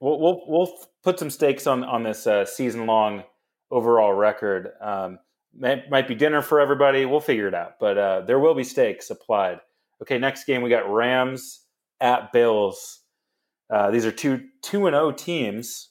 We'll, 0.00 0.20
we'll 0.20 0.42
we'll 0.46 0.78
put 1.02 1.18
some 1.18 1.30
stakes 1.30 1.66
on 1.66 1.82
on 1.84 2.02
this 2.02 2.26
uh, 2.26 2.44
season 2.44 2.86
long 2.86 3.22
overall 3.70 4.12
record. 4.12 4.72
Um, 4.80 5.18
might, 5.56 5.88
might 5.88 6.08
be 6.08 6.14
dinner 6.14 6.42
for 6.42 6.60
everybody. 6.60 7.06
We'll 7.06 7.20
figure 7.20 7.48
it 7.48 7.54
out, 7.54 7.74
but 7.80 7.96
uh, 7.96 8.20
there 8.22 8.38
will 8.38 8.54
be 8.54 8.64
stakes 8.64 9.10
applied. 9.10 9.60
Okay, 10.02 10.18
next 10.18 10.44
game 10.44 10.60
we 10.62 10.68
got 10.70 10.90
Rams 10.92 11.60
at 12.00 12.32
Bills. 12.32 13.00
Uh, 13.70 13.90
these 13.90 14.04
are 14.04 14.12
two 14.12 14.42
two 14.62 14.86
and 14.86 14.94
zero 14.94 15.12
teams. 15.12 15.88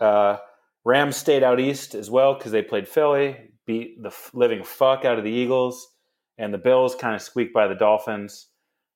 Uh, 0.00 0.38
Rams 0.84 1.16
stayed 1.16 1.42
out 1.42 1.60
east 1.60 1.94
as 1.94 2.10
well 2.10 2.34
because 2.34 2.52
they 2.52 2.62
played 2.62 2.88
Philly, 2.88 3.36
beat 3.66 4.02
the 4.02 4.14
living 4.32 4.64
fuck 4.64 5.04
out 5.04 5.18
of 5.18 5.24
the 5.24 5.30
Eagles, 5.30 5.86
and 6.38 6.52
the 6.52 6.58
Bills 6.58 6.94
kind 6.94 7.14
of 7.14 7.22
squeaked 7.22 7.52
by 7.52 7.68
the 7.68 7.74
Dolphins. 7.74 8.48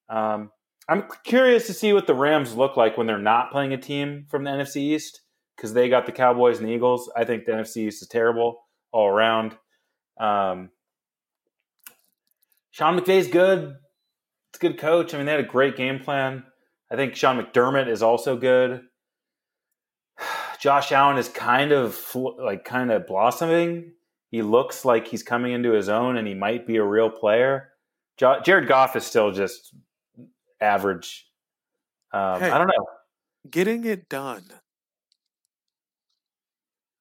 Um, 0.08 0.50
I'm 0.88 1.04
curious 1.24 1.66
to 1.66 1.74
see 1.74 1.92
what 1.92 2.06
the 2.06 2.14
Rams 2.14 2.54
look 2.54 2.76
like 2.76 2.96
when 2.96 3.06
they're 3.06 3.18
not 3.18 3.50
playing 3.50 3.72
a 3.72 3.78
team 3.78 4.26
from 4.28 4.44
the 4.44 4.50
NFC 4.50 4.76
East 4.76 5.20
because 5.56 5.72
they 5.72 5.88
got 5.88 6.06
the 6.06 6.12
Cowboys 6.12 6.58
and 6.58 6.68
the 6.68 6.72
Eagles. 6.72 7.10
I 7.16 7.24
think 7.24 7.44
the 7.44 7.52
NFC 7.52 7.86
East 7.88 8.02
is 8.02 8.08
terrible 8.08 8.64
all 8.92 9.06
around. 9.06 9.56
Um, 10.18 10.70
Sean 12.70 12.98
McVay's 12.98 13.28
good. 13.28 13.74
It's 14.50 14.58
a 14.58 14.60
good 14.60 14.78
coach. 14.78 15.14
I 15.14 15.16
mean, 15.16 15.26
they 15.26 15.32
had 15.32 15.40
a 15.40 15.44
great 15.44 15.76
game 15.76 16.00
plan. 16.00 16.44
I 16.90 16.96
think 16.96 17.14
Sean 17.14 17.42
McDermott 17.42 17.88
is 17.88 18.02
also 18.02 18.36
good. 18.36 18.82
Josh 20.64 20.92
Allen 20.92 21.18
is 21.18 21.28
kind 21.28 21.72
of 21.72 22.16
like 22.38 22.64
kind 22.64 22.90
of 22.90 23.06
blossoming. 23.06 23.92
He 24.30 24.40
looks 24.40 24.82
like 24.82 25.06
he's 25.06 25.22
coming 25.22 25.52
into 25.52 25.72
his 25.72 25.90
own, 25.90 26.16
and 26.16 26.26
he 26.26 26.32
might 26.32 26.66
be 26.66 26.76
a 26.76 26.82
real 26.82 27.10
player. 27.10 27.68
Jo- 28.16 28.40
Jared 28.42 28.66
Goff 28.66 28.96
is 28.96 29.04
still 29.04 29.30
just 29.30 29.74
average. 30.62 31.28
Um, 32.14 32.40
Hey. 32.40 32.50
I 32.50 32.56
don't 32.56 32.68
know. 32.68 32.86
Getting 33.50 33.84
it 33.84 34.08
done. 34.08 34.44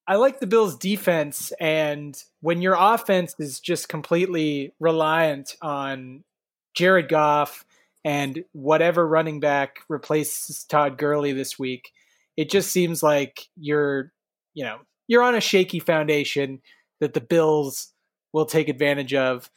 I 0.05 0.16
like 0.18 0.41
the 0.41 0.47
Bills' 0.47 0.76
defense, 0.76 1.53
and 1.57 2.22
when 2.41 2.61
your 2.61 2.76
offense 2.78 3.34
is 3.39 3.61
just 3.61 3.88
completely 3.88 4.74
reliant 4.82 5.55
on 5.61 6.26
Jared 6.74 7.07
Goff 7.07 7.64
and 8.03 8.43
whatever 8.51 9.07
running 9.07 9.39
back 9.39 9.86
replaces 9.88 10.66
Todd 10.66 10.97
Gurley 10.97 11.32
this 11.32 11.57
week, 11.57 11.93
it 12.38 12.49
just 12.49 12.71
seems 12.71 13.03
like 13.03 13.47
you're, 13.55 14.11
you 14.53 14.63
know, 14.63 14.79
you're 15.07 15.23
on 15.23 15.36
a 15.36 15.41
shaky 15.41 15.79
foundation 15.79 16.61
that 16.99 17.13
the 17.13 17.21
Bills 17.21 17.93
will 18.31 18.45
take 18.45 18.69
advantage 18.69 19.13
of. 19.13 19.49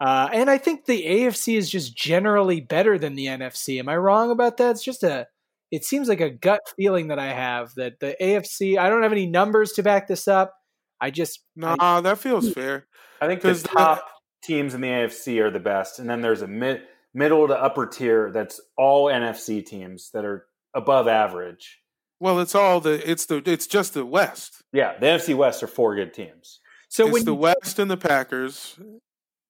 Uh, 0.00 0.28
and 0.32 0.50
I 0.50 0.58
think 0.58 0.84
the 0.84 1.04
AFC 1.04 1.56
is 1.56 1.70
just 1.70 1.96
generally 1.96 2.60
better 2.60 2.98
than 2.98 3.14
the 3.14 3.26
NFC. 3.26 3.78
Am 3.78 3.88
I 3.88 3.96
wrong 3.96 4.30
about 4.30 4.56
that? 4.56 4.72
It's 4.72 4.84
just 4.84 5.04
a 5.04 5.28
it 5.70 5.84
seems 5.84 6.06
like 6.06 6.20
a 6.20 6.28
gut 6.28 6.60
feeling 6.76 7.08
that 7.08 7.18
I 7.18 7.32
have 7.32 7.74
that 7.76 7.98
the 8.00 8.14
AFC. 8.20 8.78
I 8.78 8.88
don't 8.88 9.02
have 9.02 9.12
any 9.12 9.26
numbers 9.26 9.72
to 9.72 9.82
back 9.82 10.06
this 10.06 10.28
up. 10.28 10.54
I 11.00 11.10
just 11.10 11.40
Nah, 11.56 12.00
that 12.02 12.18
feels 12.18 12.52
fair. 12.52 12.86
I 13.20 13.26
think 13.26 13.40
the- 13.40 13.54
top 13.54 14.06
teams 14.42 14.74
in 14.74 14.80
the 14.80 14.88
AFC 14.88 15.40
are 15.40 15.50
the 15.50 15.60
best, 15.60 15.98
and 15.98 16.10
then 16.10 16.20
there's 16.20 16.42
a 16.42 16.46
mid, 16.46 16.82
middle 17.14 17.48
to 17.48 17.54
upper 17.54 17.86
tier 17.86 18.30
that's 18.32 18.60
all 18.76 19.06
NFC 19.06 19.64
teams 19.64 20.10
that 20.12 20.24
are 20.24 20.46
above 20.74 21.08
average. 21.08 21.81
Well, 22.22 22.38
it's 22.38 22.54
all 22.54 22.78
the 22.78 23.10
it's 23.10 23.26
the 23.26 23.42
it's 23.44 23.66
just 23.66 23.94
the 23.94 24.06
West. 24.06 24.62
Yeah, 24.72 24.96
the 24.96 25.06
NFC 25.06 25.34
West 25.34 25.60
are 25.64 25.66
four 25.66 25.96
good 25.96 26.14
teams. 26.14 26.60
so 26.88 27.06
it's 27.06 27.12
when 27.14 27.24
the 27.24 27.32
you, 27.32 27.36
West 27.36 27.80
and 27.80 27.90
the 27.90 27.96
Packers. 27.96 28.78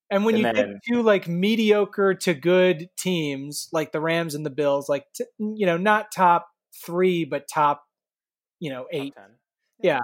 and 0.09 0.25
when 0.25 0.33
and 0.33 0.37
you 0.39 0.43
then- 0.43 0.55
get 0.55 0.95
to 0.95 1.03
like 1.03 1.27
mediocre 1.27 2.15
to 2.15 2.33
good 2.33 2.89
teams 2.97 3.69
like 3.71 3.91
the 3.91 4.01
Rams 4.01 4.33
and 4.33 4.43
the 4.43 4.49
Bills, 4.49 4.89
like 4.89 5.05
t- 5.13 5.25
you 5.37 5.67
know 5.67 5.77
not 5.77 6.11
top 6.11 6.47
three 6.83 7.25
but 7.25 7.47
top 7.47 7.83
you 8.59 8.71
know 8.71 8.87
eight. 8.91 9.13
Top 9.13 9.25
10. 9.25 9.35
Yeah, 9.83 9.99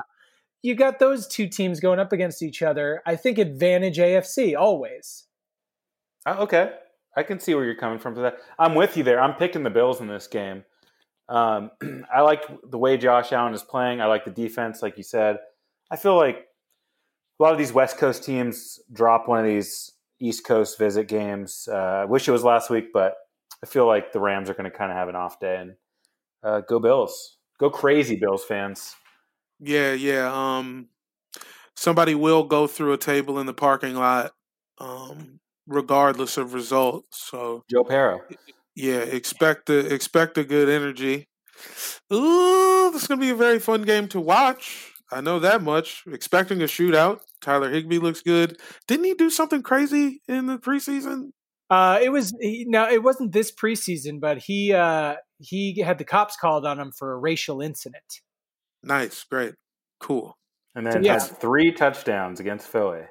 you 0.62 0.76
got 0.76 1.00
those 1.00 1.28
two 1.28 1.48
teams 1.48 1.80
going 1.80 2.00
up 2.00 2.14
against 2.14 2.44
each 2.44 2.62
other. 2.62 3.02
I 3.04 3.16
think 3.16 3.40
advantage 3.40 3.98
AFC 3.98 4.56
always. 4.56 5.26
Oh, 6.28 6.44
okay, 6.44 6.74
I 7.18 7.24
can 7.24 7.40
see 7.40 7.56
where 7.56 7.66
you're 7.66 7.74
coming 7.74 7.98
from 7.98 8.14
for 8.14 8.22
that. 8.22 8.38
I'm 8.60 8.76
with 8.76 8.96
you 8.96 9.04
there. 9.04 9.20
I'm 9.20 9.34
picking 9.34 9.64
the 9.64 9.72
Bills 9.72 10.00
in 10.02 10.08
this 10.08 10.28
game. 10.28 10.66
Um, 11.30 11.72
I 12.14 12.22
like 12.22 12.44
the 12.70 12.78
way 12.78 12.98
Josh 12.98 13.32
Allen 13.32 13.54
is 13.54 13.64
playing. 13.64 14.02
I 14.02 14.06
like 14.06 14.26
the 14.26 14.32
defense, 14.32 14.82
like 14.82 14.98
you 14.98 15.04
said. 15.04 15.38
I 15.92 15.96
feel 15.96 16.16
like 16.16 16.48
a 17.40 17.44
lot 17.44 17.54
of 17.54 17.58
these 17.58 17.72
West 17.72 17.98
Coast 17.98 18.24
teams 18.24 18.80
drop 18.92 19.28
one 19.28 19.40
of 19.40 19.46
these 19.46 19.92
East 20.20 20.46
Coast 20.46 20.78
visit 20.78 21.08
games. 21.08 21.70
Uh, 21.72 21.76
I 21.76 22.06
wish 22.06 22.28
it 22.28 22.32
was 22.32 22.44
last 22.44 22.70
week, 22.70 22.92
but 22.92 23.16
I 23.64 23.68
feel 23.68 23.88
like 23.88 24.12
the 24.12 24.20
Rams 24.20 24.50
are 24.50 24.54
going 24.54 24.70
to 24.70 24.78
kind 24.78 24.92
of 24.92 24.98
have 24.98 25.08
an 25.08 25.16
off 25.16 25.40
day 25.40 25.58
and 25.58 25.74
uh, 26.44 26.62
go 26.62 26.80
Bills. 26.80 27.38
Go 27.60 27.70
crazy, 27.70 28.16
Bills 28.16 28.44
fans. 28.44 28.96
Yeah, 29.60 29.94
yeah. 29.94 30.32
Um, 30.34 30.90
somebody 31.76 32.16
will 32.16 32.44
go 32.44 32.68
through 32.68 32.94
a 32.94 32.98
table 32.98 33.40
in 33.40 33.46
the 33.46 33.54
parking 33.54 33.96
lot, 33.96 34.32
um, 34.78 35.40
regardless 35.68 36.38
of 36.38 36.54
results. 36.54 37.22
So 37.30 37.64
Joe 37.70 37.84
Pero. 37.84 38.22
Yeah, 38.76 39.00
expect 39.00 39.68
the 39.68 39.94
expect 39.94 40.38
a 40.38 40.44
good 40.44 40.70
energy. 40.70 41.28
Ooh, 42.14 42.92
this 42.92 43.04
is 43.04 43.08
gonna 43.08 43.22
be 43.22 43.30
a 43.30 43.36
very 43.36 43.60
fun 43.60 43.84
game 43.84 44.08
to 44.10 44.20
watch. 44.20 44.94
I 45.12 45.22
know 45.22 45.40
that 45.40 45.64
much. 45.64 46.04
Expecting 46.12 46.62
a 46.62 46.66
shootout. 46.66 47.22
Tyler 47.42 47.70
Higbee 47.72 47.98
looks 47.98 48.22
good. 48.22 48.60
Didn't 48.88 49.06
he 49.06 49.14
do 49.16 49.30
something 49.30 49.64
crazy 49.64 50.22
in 50.28 50.46
the 50.46 50.58
preseason? 50.58 51.32
Uh, 51.70 52.00
it 52.02 52.10
was 52.10 52.34
he, 52.42 52.66
no, 52.68 52.90
it 52.90 53.04
wasn't 53.04 53.32
this 53.32 53.52
preseason, 53.52 54.20
but 54.20 54.40
he 54.40 54.74
uh, 54.74 55.16
he 55.40 55.80
had 55.82 55.98
the 55.98 56.06
cops 56.06 56.36
called 56.36 56.66
on 56.66 56.80
him 56.80 56.92
for 56.92 57.12
a 57.14 57.18
racial 57.18 57.62
incident. 57.62 58.22
Nice, 58.84 59.24
great, 59.24 59.56
cool. 60.00 60.38
And 60.76 60.86
then 60.88 61.04
Yeah. 61.04 61.14
has 61.14 61.30
three 61.30 61.72
touchdowns 61.72 62.40
against 62.40 62.68
Philly. 62.68 63.04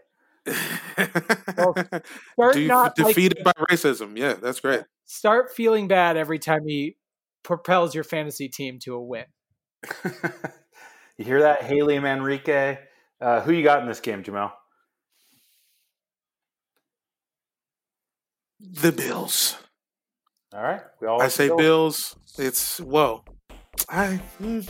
Start 2.33 2.55
De- 2.55 2.67
not 2.67 2.99
like- 2.99 3.09
defeated 3.09 3.45
by 3.45 3.53
racism. 3.71 4.17
Yeah, 4.17 4.35
that's 4.35 4.61
great. 4.61 4.83
start 5.05 5.53
feeling 5.53 5.89
bad 5.89 6.17
every 6.17 6.39
time 6.39 6.67
he 6.67 6.97
propels 7.43 7.95
your 7.95 8.05
fantasy 8.05 8.49
team 8.49 8.79
to 8.81 8.95
a 8.95 9.03
win. 9.03 9.25
you 11.17 11.25
hear 11.25 11.41
that, 11.43 11.63
Haley 11.63 11.97
Manrique? 11.99 12.79
Uh, 13.21 13.41
who 13.41 13.53
you 13.53 13.63
got 13.63 13.81
in 13.83 13.89
this 13.89 14.01
game, 14.01 14.23
Jamel? 14.23 14.53
The 18.61 18.93
Bills. 18.93 19.57
All 20.53 20.63
right. 20.63 20.81
We 21.01 21.07
all 21.07 21.23
I 21.23 21.29
say 21.29 21.49
Bills. 21.49 21.59
Bills. 21.59 22.17
It's 22.39 22.81
whoa. 22.81 23.25
I 23.89 24.21
mm, 24.41 24.69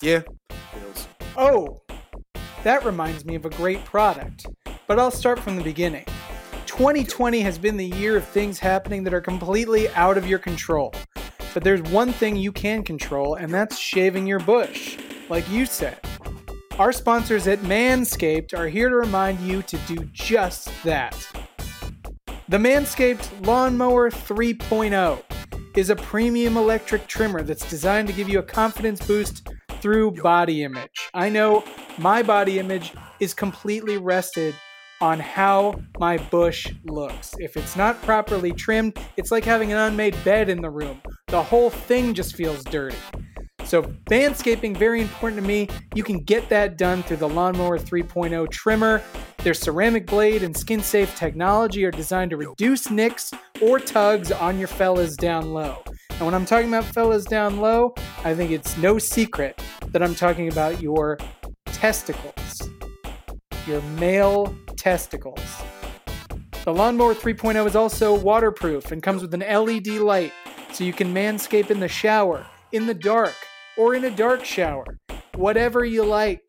yeah, 0.00 0.22
Bills. 0.48 1.08
Oh, 1.36 1.82
that 2.62 2.84
reminds 2.84 3.24
me 3.24 3.34
of 3.34 3.44
a 3.44 3.50
great 3.50 3.84
product. 3.84 4.46
But 4.86 5.00
I'll 5.00 5.10
start 5.10 5.40
from 5.40 5.56
the 5.56 5.64
beginning. 5.64 6.04
2020 6.66 7.40
has 7.40 7.58
been 7.58 7.76
the 7.76 7.86
year 7.86 8.16
of 8.16 8.24
things 8.24 8.58
happening 8.58 9.02
that 9.04 9.14
are 9.14 9.20
completely 9.20 9.88
out 9.90 10.16
of 10.16 10.28
your 10.28 10.38
control. 10.38 10.94
But 11.54 11.64
there's 11.64 11.82
one 11.82 12.12
thing 12.12 12.36
you 12.36 12.52
can 12.52 12.84
control, 12.84 13.34
and 13.34 13.52
that's 13.52 13.78
shaving 13.78 14.26
your 14.26 14.38
bush, 14.38 14.98
like 15.28 15.48
you 15.50 15.66
said. 15.66 15.98
Our 16.78 16.92
sponsors 16.92 17.48
at 17.48 17.60
Manscaped 17.60 18.56
are 18.56 18.68
here 18.68 18.88
to 18.88 18.96
remind 18.96 19.40
you 19.40 19.62
to 19.62 19.76
do 19.88 20.04
just 20.12 20.70
that. 20.84 21.16
The 22.48 22.58
Manscaped 22.58 23.44
Lawnmower 23.44 24.10
3.0 24.10 25.22
is 25.76 25.90
a 25.90 25.96
premium 25.96 26.56
electric 26.56 27.08
trimmer 27.08 27.42
that's 27.42 27.68
designed 27.68 28.06
to 28.06 28.14
give 28.14 28.28
you 28.28 28.38
a 28.38 28.42
confidence 28.44 29.04
boost 29.04 29.48
through 29.80 30.12
body 30.12 30.62
image. 30.62 31.10
I 31.12 31.28
know 31.28 31.64
my 31.98 32.22
body 32.22 32.58
image 32.58 32.92
is 33.18 33.34
completely 33.34 33.96
rested 33.96 34.54
on 35.00 35.20
how 35.20 35.80
my 35.98 36.16
bush 36.16 36.72
looks. 36.84 37.34
If 37.38 37.56
it's 37.56 37.76
not 37.76 38.00
properly 38.02 38.52
trimmed, 38.52 38.98
it's 39.16 39.30
like 39.30 39.44
having 39.44 39.72
an 39.72 39.78
unmade 39.78 40.16
bed 40.24 40.48
in 40.48 40.60
the 40.60 40.70
room. 40.70 41.00
The 41.28 41.42
whole 41.42 41.70
thing 41.70 42.14
just 42.14 42.34
feels 42.34 42.64
dirty. 42.64 42.96
So, 43.64 43.82
manscaping, 43.82 44.76
very 44.76 45.00
important 45.00 45.42
to 45.42 45.46
me. 45.46 45.68
You 45.94 46.04
can 46.04 46.20
get 46.20 46.48
that 46.50 46.78
done 46.78 47.02
through 47.02 47.16
the 47.16 47.28
Lawnmower 47.28 47.78
3.0 47.78 48.48
trimmer. 48.50 49.02
Their 49.38 49.54
ceramic 49.54 50.06
blade 50.06 50.44
and 50.44 50.56
skin 50.56 50.80
safe 50.80 51.16
technology 51.16 51.84
are 51.84 51.90
designed 51.90 52.30
to 52.30 52.36
reduce 52.36 52.90
nicks 52.90 53.32
or 53.60 53.80
tugs 53.80 54.30
on 54.30 54.58
your 54.58 54.68
fellas 54.68 55.16
down 55.16 55.52
low. 55.52 55.82
And 56.10 56.20
when 56.20 56.32
I'm 56.32 56.46
talking 56.46 56.68
about 56.68 56.84
fellas 56.84 57.24
down 57.24 57.60
low, 57.60 57.92
I 58.24 58.34
think 58.34 58.52
it's 58.52 58.76
no 58.78 58.98
secret 58.98 59.60
that 59.88 60.02
I'm 60.02 60.14
talking 60.14 60.48
about 60.48 60.80
your 60.80 61.18
testicles, 61.66 62.70
your 63.66 63.82
male 63.82 64.54
testicles. 64.86 65.40
The 66.64 66.72
Lawnmower 66.72 67.12
3.0 67.12 67.66
is 67.66 67.74
also 67.74 68.14
waterproof 68.14 68.92
and 68.92 69.02
comes 69.02 69.20
with 69.20 69.34
an 69.34 69.40
LED 69.40 69.88
light 69.98 70.32
so 70.72 70.84
you 70.84 70.92
can 70.92 71.12
manscape 71.12 71.72
in 71.72 71.80
the 71.80 71.88
shower, 71.88 72.46
in 72.70 72.86
the 72.86 72.94
dark, 72.94 73.34
or 73.76 73.96
in 73.96 74.04
a 74.04 74.12
dark 74.12 74.44
shower, 74.44 74.84
whatever 75.34 75.84
you 75.84 76.04
like. 76.04 76.40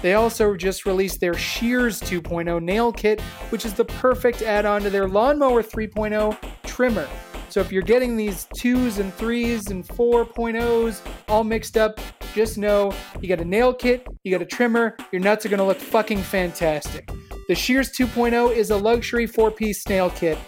They 0.00 0.14
also 0.14 0.56
just 0.56 0.86
released 0.86 1.20
their 1.20 1.34
Shears 1.34 2.00
2.0 2.00 2.62
nail 2.62 2.90
kit, 2.90 3.20
which 3.50 3.66
is 3.66 3.74
the 3.74 3.84
perfect 3.84 4.40
add 4.40 4.64
on 4.64 4.80
to 4.80 4.88
their 4.88 5.06
Lawnmower 5.06 5.62
3.0 5.62 6.38
trimmer. 6.62 7.06
So 7.50 7.60
if 7.60 7.70
you're 7.70 7.82
getting 7.82 8.16
these 8.16 8.48
twos 8.56 8.98
and 8.98 9.12
threes 9.12 9.70
and 9.70 9.86
4.0s 9.86 11.06
all 11.28 11.44
mixed 11.44 11.76
up, 11.76 12.00
just 12.34 12.56
know 12.56 12.94
you 13.20 13.28
got 13.28 13.42
a 13.42 13.44
nail 13.44 13.74
kit, 13.74 14.06
you 14.22 14.32
got 14.32 14.40
a 14.40 14.46
trimmer, 14.46 14.96
your 15.12 15.20
nuts 15.20 15.44
are 15.44 15.50
gonna 15.50 15.66
look 15.66 15.78
fucking 15.78 16.22
fantastic. 16.22 17.10
The 17.46 17.54
Shears 17.54 17.90
2.0 17.90 18.56
is 18.56 18.70
a 18.70 18.76
luxury 18.76 19.26
four 19.26 19.50
piece 19.50 19.82
snail 19.82 20.08
kit 20.08 20.38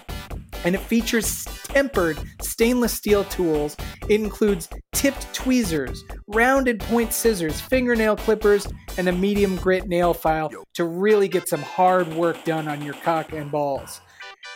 and 0.65 0.75
it 0.75 0.81
features 0.81 1.45
tempered 1.45 2.19
stainless 2.41 2.95
steel 2.95 3.25
tools. 3.25 3.77
It 4.09 4.19
includes 4.19 4.67
tipped 4.93 5.33
tweezers, 5.35 6.03
rounded 6.27 6.81
point 6.81 7.13
scissors, 7.13 7.61
fingernail 7.61 8.17
clippers, 8.17 8.67
and 8.97 9.09
a 9.09 9.13
medium 9.13 9.57
grit 9.57 9.87
nail 9.87 10.15
file 10.15 10.51
to 10.73 10.85
really 10.85 11.29
get 11.29 11.49
some 11.49 11.61
hard 11.61 12.09
work 12.15 12.43
done 12.45 12.67
on 12.67 12.81
your 12.81 12.95
cock 12.95 13.31
and 13.35 13.51
balls. 13.51 14.01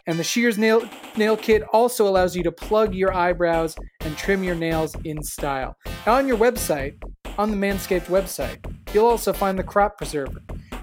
And 0.06 0.18
the 0.18 0.24
Shears 0.24 0.56
nail, 0.56 0.88
nail 1.18 1.36
kit 1.36 1.62
also 1.74 2.08
allows 2.08 2.34
you 2.34 2.42
to 2.44 2.52
plug 2.52 2.94
your 2.94 3.12
eyebrows 3.12 3.76
and 4.00 4.16
trim 4.16 4.42
your 4.42 4.54
nails 4.54 4.96
in 5.04 5.22
style. 5.22 5.76
Now, 6.06 6.14
on 6.14 6.26
your 6.26 6.38
website, 6.38 6.94
on 7.36 7.50
the 7.50 7.56
Manscaped 7.56 8.06
website, 8.06 8.58
you'll 8.94 9.06
also 9.06 9.34
find 9.34 9.58
the 9.58 9.62
Crop 9.62 9.98
Preserver, 9.98 10.40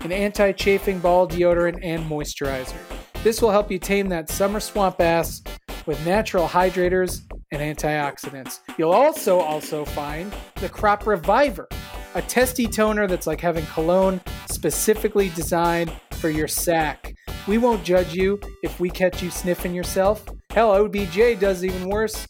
an 0.07 0.13
anti 0.13 0.53
chafing 0.53 0.99
ball 0.99 1.27
deodorant 1.27 1.77
and 1.83 2.09
moisturizer. 2.09 2.77
This 3.23 3.41
will 3.41 3.51
help 3.51 3.69
you 3.69 3.77
tame 3.77 4.07
that 4.07 4.29
summer 4.29 4.61
swamp 4.61 5.01
ass 5.01 5.43
with 5.85 6.03
natural 6.05 6.47
hydrators 6.47 7.23
and 7.51 7.61
antioxidants. 7.61 8.61
You'll 8.77 8.93
also 8.93 9.39
also 9.39 9.83
find 9.83 10.33
the 10.55 10.69
Crop 10.69 11.05
Reviver, 11.05 11.67
a 12.15 12.21
testy 12.21 12.67
toner 12.67 13.05
that's 13.07 13.27
like 13.27 13.41
having 13.41 13.65
cologne 13.65 14.21
specifically 14.49 15.27
designed 15.35 15.91
for 16.11 16.29
your 16.29 16.47
sack. 16.47 17.13
We 17.45 17.57
won't 17.57 17.83
judge 17.83 18.13
you 18.13 18.39
if 18.63 18.79
we 18.79 18.89
catch 18.89 19.21
you 19.21 19.29
sniffing 19.29 19.73
yourself. 19.73 20.23
Hell, 20.51 20.71
OBJ 20.71 21.37
does 21.37 21.65
even 21.65 21.89
worse 21.89 22.25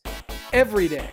every 0.52 0.88
day. 0.88 1.12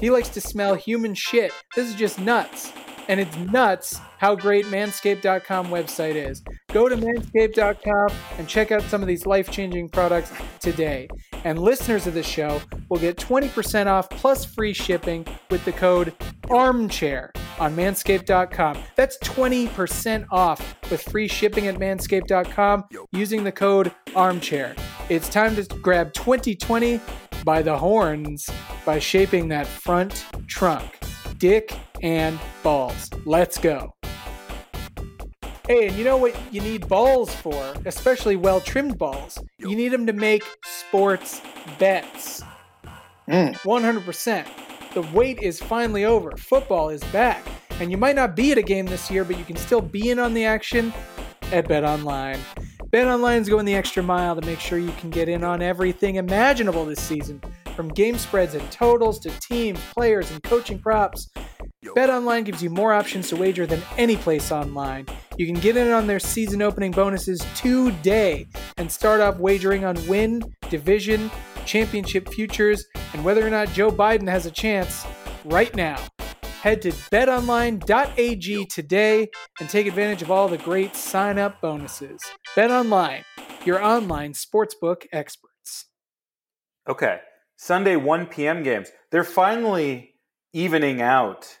He 0.00 0.10
likes 0.10 0.28
to 0.28 0.40
smell 0.40 0.76
human 0.76 1.14
shit. 1.14 1.52
This 1.74 1.88
is 1.88 1.96
just 1.96 2.20
nuts. 2.20 2.72
And 3.08 3.20
it's 3.20 3.36
nuts 3.36 4.00
how 4.18 4.34
great 4.34 4.66
manscaped.com 4.66 5.68
website 5.68 6.14
is. 6.14 6.42
Go 6.72 6.88
to 6.88 6.96
manscaped.com 6.96 8.16
and 8.38 8.48
check 8.48 8.72
out 8.72 8.82
some 8.82 9.02
of 9.02 9.08
these 9.08 9.26
life 9.26 9.50
changing 9.50 9.88
products 9.88 10.32
today. 10.60 11.08
And 11.44 11.58
listeners 11.58 12.06
of 12.06 12.14
the 12.14 12.22
show 12.22 12.60
will 12.88 12.98
get 12.98 13.16
20% 13.16 13.86
off 13.86 14.10
plus 14.10 14.44
free 14.44 14.72
shipping 14.72 15.26
with 15.50 15.64
the 15.64 15.72
code 15.72 16.14
ARMCHAIR 16.48 17.30
on 17.58 17.74
manscaped.com. 17.76 18.78
That's 18.96 19.18
20% 19.18 20.26
off 20.30 20.76
with 20.90 21.02
free 21.02 21.28
shipping 21.28 21.66
at 21.68 21.76
manscaped.com 21.76 22.84
using 23.12 23.44
the 23.44 23.52
code 23.52 23.92
ARMCHAIR. 24.08 24.76
It's 25.08 25.28
time 25.28 25.54
to 25.56 25.62
grab 25.62 26.12
2020 26.14 27.00
by 27.44 27.62
the 27.62 27.78
horns 27.78 28.48
by 28.84 28.98
shaping 28.98 29.48
that 29.48 29.66
front 29.66 30.26
trunk, 30.48 30.95
dick 31.38 31.72
and 32.02 32.38
balls. 32.62 33.10
Let's 33.24 33.58
go. 33.58 33.94
Hey, 35.66 35.88
and 35.88 35.96
you 35.96 36.04
know 36.04 36.16
what 36.16 36.36
you 36.52 36.60
need 36.60 36.86
balls 36.88 37.34
for, 37.34 37.74
especially 37.84 38.36
well 38.36 38.60
trimmed 38.60 38.98
balls? 38.98 39.36
You 39.58 39.74
need 39.74 39.88
them 39.88 40.06
to 40.06 40.12
make 40.12 40.44
sports 40.64 41.40
bets. 41.78 42.42
Mm. 43.28 43.54
100%. 43.54 44.46
The 44.94 45.02
wait 45.12 45.42
is 45.42 45.60
finally 45.60 46.04
over. 46.04 46.30
Football 46.36 46.90
is 46.90 47.02
back. 47.04 47.44
And 47.80 47.90
you 47.90 47.96
might 47.96 48.16
not 48.16 48.36
be 48.36 48.52
at 48.52 48.58
a 48.58 48.62
game 48.62 48.86
this 48.86 49.10
year, 49.10 49.24
but 49.24 49.36
you 49.36 49.44
can 49.44 49.56
still 49.56 49.80
be 49.80 50.10
in 50.10 50.18
on 50.18 50.32
the 50.32 50.44
action 50.44 50.92
at 51.52 51.68
Bet 51.68 51.84
Online. 51.84 52.38
Bet 52.90 53.06
Online 53.06 53.42
is 53.42 53.48
going 53.48 53.66
the 53.66 53.74
extra 53.74 54.02
mile 54.02 54.40
to 54.40 54.46
make 54.46 54.60
sure 54.60 54.78
you 54.78 54.92
can 54.92 55.10
get 55.10 55.28
in 55.28 55.44
on 55.44 55.60
everything 55.60 56.16
imaginable 56.16 56.84
this 56.86 57.00
season, 57.00 57.42
from 57.76 57.88
game 57.88 58.16
spreads 58.18 58.54
and 58.54 58.72
totals 58.72 59.20
to 59.20 59.30
teams, 59.38 59.78
players, 59.92 60.30
and 60.30 60.42
coaching 60.42 60.78
props. 60.78 61.30
BetOnline 61.84 62.44
gives 62.44 62.62
you 62.62 62.70
more 62.70 62.92
options 62.92 63.28
to 63.28 63.36
wager 63.36 63.66
than 63.66 63.82
any 63.96 64.16
place 64.16 64.50
online. 64.50 65.06
You 65.36 65.46
can 65.46 65.60
get 65.60 65.76
in 65.76 65.92
on 65.92 66.06
their 66.06 66.18
season 66.18 66.62
opening 66.62 66.90
bonuses 66.90 67.44
today 67.54 68.46
and 68.78 68.90
start 68.90 69.20
off 69.20 69.38
wagering 69.38 69.84
on 69.84 69.94
win, 70.08 70.42
division, 70.68 71.30
championship 71.64 72.28
futures, 72.30 72.84
and 73.12 73.24
whether 73.24 73.46
or 73.46 73.50
not 73.50 73.68
Joe 73.68 73.90
Biden 73.90 74.28
has 74.28 74.46
a 74.46 74.50
chance 74.50 75.06
right 75.44 75.74
now. 75.76 75.98
Head 76.62 76.82
to 76.82 76.90
betonline.ag 76.90 78.64
today 78.66 79.28
and 79.60 79.68
take 79.68 79.86
advantage 79.86 80.22
of 80.22 80.30
all 80.30 80.48
the 80.48 80.58
great 80.58 80.96
sign 80.96 81.38
up 81.38 81.60
bonuses. 81.60 82.20
BetOnline, 82.56 83.22
your 83.64 83.82
online 83.82 84.32
sportsbook 84.32 85.06
experts. 85.12 85.86
Okay. 86.88 87.20
Sunday 87.56 87.96
1 87.96 88.26
p.m. 88.26 88.62
games. 88.62 88.90
They're 89.10 89.24
finally 89.24 90.14
evening 90.52 91.00
out 91.02 91.58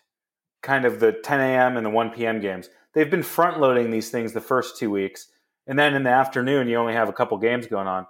kind 0.62 0.84
of 0.84 1.00
the 1.00 1.12
10 1.12 1.40
a.m. 1.40 1.76
and 1.76 1.84
the 1.84 1.90
1 1.90 2.10
p.m. 2.10 2.40
games. 2.40 2.68
They've 2.94 3.10
been 3.10 3.22
front 3.22 3.60
loading 3.60 3.90
these 3.90 4.10
things 4.10 4.32
the 4.32 4.40
first 4.40 4.78
two 4.78 4.90
weeks. 4.90 5.28
And 5.66 5.78
then 5.78 5.94
in 5.94 6.04
the 6.04 6.10
afternoon, 6.10 6.68
you 6.68 6.76
only 6.76 6.94
have 6.94 7.08
a 7.08 7.12
couple 7.12 7.36
games 7.38 7.66
going 7.66 7.86
on. 7.86 8.06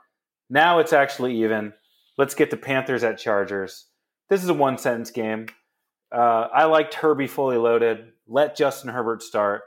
Now 0.50 0.78
it's 0.78 0.92
actually 0.92 1.42
even. 1.42 1.72
Let's 2.18 2.34
get 2.34 2.50
the 2.50 2.56
Panthers 2.56 3.04
at 3.04 3.18
Chargers. 3.18 3.86
This 4.28 4.42
is 4.42 4.48
a 4.48 4.54
one 4.54 4.78
sentence 4.78 5.10
game. 5.10 5.46
Uh, 6.12 6.48
I 6.52 6.64
liked 6.64 6.94
Herbie 6.94 7.26
fully 7.26 7.56
loaded. 7.56 8.12
Let 8.26 8.56
Justin 8.56 8.90
Herbert 8.90 9.22
start. 9.22 9.62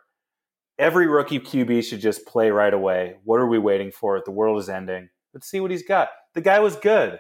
Every 0.78 1.08
rookie 1.08 1.40
QB 1.40 1.84
should 1.84 2.00
just 2.00 2.26
play 2.26 2.50
right 2.50 2.74
away. 2.74 3.18
What 3.24 3.40
are 3.40 3.48
we 3.48 3.60
waiting 3.60 3.92
for? 3.92 4.22
The 4.24 4.32
world 4.32 4.60
is 4.60 4.70
ending. 4.70 5.10
Let's 5.34 5.50
see 5.50 5.60
what 5.60 5.72
he's 5.72 5.84
got. 5.84 6.10
The 6.34 6.42
guy 6.42 6.60
was 6.60 6.76
good. 6.76 7.20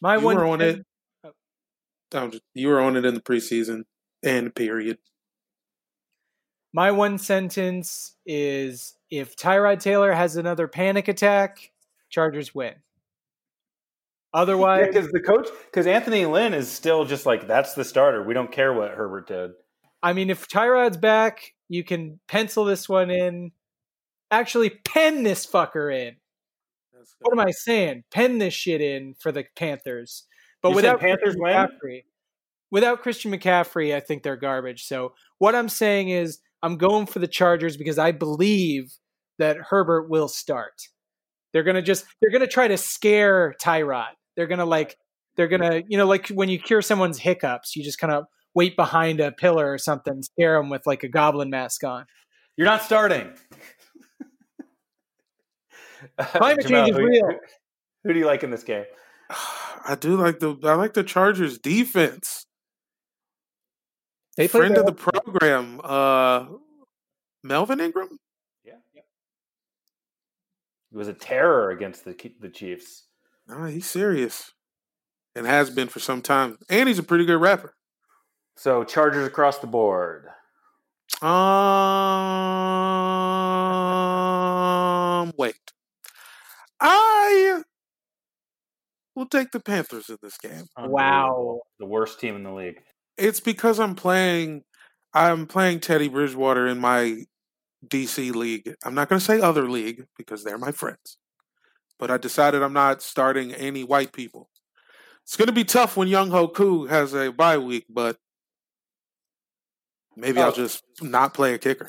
My 0.00 0.16
You 0.16 0.24
one 0.24 0.36
were 0.36 0.46
on 0.46 0.60
it. 0.60 0.82
I'm 1.24 1.32
oh. 2.14 2.28
just- 2.28 2.42
You 2.54 2.68
were 2.68 2.80
on 2.80 2.96
it 2.96 3.04
in 3.04 3.14
the 3.14 3.20
preseason 3.20 3.84
and 4.22 4.54
period. 4.54 4.98
My 6.72 6.90
one 6.90 7.18
sentence 7.18 8.16
is 8.26 8.96
if 9.08 9.36
Tyrod 9.36 9.78
Taylor 9.80 10.12
has 10.12 10.36
another 10.36 10.66
panic 10.66 11.06
attack, 11.06 11.70
Chargers 12.10 12.54
win. 12.54 12.74
Otherwise, 14.32 14.88
Because 14.88 15.08
the 15.12 15.20
coach, 15.20 15.48
because 15.66 15.86
Anthony 15.86 16.26
Lynn 16.26 16.54
is 16.54 16.68
still 16.68 17.04
just 17.04 17.24
like 17.24 17.46
that's 17.46 17.74
the 17.74 17.84
starter. 17.84 18.24
We 18.24 18.34
don't 18.34 18.50
care 18.50 18.72
what 18.72 18.90
Herbert 18.90 19.28
did. 19.28 19.52
I 20.02 20.12
mean, 20.12 20.28
if 20.28 20.48
Tyrod's 20.48 20.96
back, 20.96 21.54
you 21.68 21.84
can 21.84 22.18
pencil 22.26 22.64
this 22.64 22.88
one 22.88 23.10
in. 23.10 23.52
Actually, 24.32 24.70
pen 24.70 25.22
this 25.22 25.46
fucker 25.46 25.94
in. 25.94 26.16
Let's. 27.04 27.16
What 27.20 27.38
am 27.38 27.46
I 27.46 27.50
saying? 27.50 28.04
Pen 28.10 28.38
this 28.38 28.54
shit 28.54 28.80
in 28.80 29.14
for 29.18 29.32
the 29.32 29.44
Panthers. 29.56 30.24
But 30.62 30.70
You 30.70 30.76
without 30.76 31.00
Panthers 31.00 31.36
McCaffrey, 31.36 32.04
without 32.70 33.02
Christian 33.02 33.30
McCaffrey, 33.30 33.94
I 33.94 34.00
think 34.00 34.22
they're 34.22 34.36
garbage. 34.36 34.86
So 34.86 35.12
what 35.38 35.54
I'm 35.54 35.68
saying 35.68 36.08
is 36.08 36.38
I'm 36.62 36.78
going 36.78 37.06
for 37.06 37.18
the 37.18 37.28
Chargers 37.28 37.76
because 37.76 37.98
I 37.98 38.12
believe 38.12 38.94
that 39.38 39.58
Herbert 39.58 40.08
will 40.08 40.28
start. 40.28 40.88
They're 41.52 41.62
gonna 41.62 41.82
just 41.82 42.06
they're 42.20 42.30
gonna 42.30 42.46
try 42.46 42.68
to 42.68 42.78
scare 42.78 43.54
Tyrod. 43.62 44.12
They're 44.36 44.46
gonna 44.46 44.64
like 44.64 44.96
they're 45.36 45.48
gonna 45.48 45.82
you 45.86 45.98
know 45.98 46.06
like 46.06 46.28
when 46.28 46.48
you 46.48 46.58
cure 46.58 46.82
someone's 46.82 47.18
hiccups, 47.18 47.76
you 47.76 47.84
just 47.84 47.98
kind 47.98 48.12
of 48.12 48.24
wait 48.54 48.76
behind 48.76 49.20
a 49.20 49.32
pillar 49.32 49.70
or 49.70 49.78
something, 49.78 50.22
scare 50.22 50.56
them 50.56 50.70
with 50.70 50.86
like 50.86 51.02
a 51.02 51.08
goblin 51.08 51.50
mask 51.50 51.84
on. 51.84 52.06
You're 52.56 52.66
not 52.66 52.82
starting. 52.82 53.32
Climate 56.18 56.66
Jamal, 56.66 56.84
change 56.86 56.90
is 56.90 56.96
who- 56.96 57.06
real. 57.06 57.26
Who, 57.26 57.36
who 58.04 58.12
do 58.12 58.18
you 58.18 58.26
like 58.26 58.42
in 58.42 58.50
this 58.50 58.64
game? 58.64 58.84
I 59.86 59.96
do 59.98 60.16
like 60.16 60.38
the 60.38 60.56
I 60.64 60.74
like 60.74 60.94
the 60.94 61.04
Chargers 61.04 61.58
defense. 61.58 62.46
They 64.36 64.48
play 64.48 64.60
Friend 64.60 64.76
of 64.78 64.86
the 64.86 64.92
program, 64.92 65.80
uh, 65.84 66.46
Melvin 67.44 67.80
Ingram. 67.80 68.08
Yeah, 68.64 68.72
yeah, 68.92 69.02
He 70.90 70.96
was 70.96 71.06
a 71.08 71.12
terror 71.12 71.70
against 71.70 72.04
the 72.04 72.16
the 72.40 72.48
Chiefs. 72.48 73.04
No, 73.46 73.64
he's 73.66 73.86
serious, 73.86 74.52
and 75.36 75.46
has 75.46 75.70
been 75.70 75.88
for 75.88 76.00
some 76.00 76.22
time. 76.22 76.58
And 76.70 76.88
he's 76.88 76.98
a 76.98 77.02
pretty 77.02 77.26
good 77.26 77.40
rapper. 77.40 77.74
So 78.56 78.84
Chargers 78.84 79.26
across 79.26 79.58
the 79.58 79.66
board. 79.66 80.26
Um, 84.04 85.32
wait. 85.36 85.54
I 86.80 87.62
will 89.24 89.40
take 89.40 89.50
the 89.52 89.60
Panthers 89.60 90.08
in 90.08 90.18
this 90.22 90.38
game. 90.38 90.66
Wow. 90.78 91.60
The 91.78 91.86
worst 91.86 92.20
team 92.20 92.36
in 92.36 92.42
the 92.42 92.52
league. 92.52 92.80
It's 93.16 93.40
because 93.40 93.80
I'm 93.80 93.94
playing. 93.94 94.62
I'm 95.12 95.46
playing 95.46 95.80
Teddy 95.80 96.08
Bridgewater 96.08 96.66
in 96.66 96.78
my 96.78 97.24
DC 97.86 98.34
league. 98.34 98.74
I'm 98.84 98.94
not 98.94 99.08
going 99.08 99.20
to 99.20 99.24
say 99.24 99.40
other 99.40 99.68
league 99.68 100.06
because 100.18 100.42
they're 100.42 100.58
my 100.58 100.72
friends, 100.72 101.18
but 101.98 102.10
I 102.10 102.16
decided 102.16 102.62
I'm 102.62 102.72
not 102.72 103.00
starting 103.00 103.52
any 103.54 103.84
white 103.84 104.12
people. 104.12 104.48
It's 105.22 105.36
going 105.36 105.46
to 105.46 105.52
be 105.52 105.64
tough 105.64 105.96
when 105.96 106.08
Younghoe 106.08 106.52
Koo 106.52 106.86
has 106.86 107.14
a 107.14 107.30
bye 107.30 107.58
week, 107.58 107.86
but 107.88 108.16
maybe 110.16 110.40
Oh. 110.40 110.44
I'll 110.44 110.52
just 110.52 110.82
not 111.00 111.32
play 111.32 111.54
a 111.54 111.58
kicker. 111.58 111.88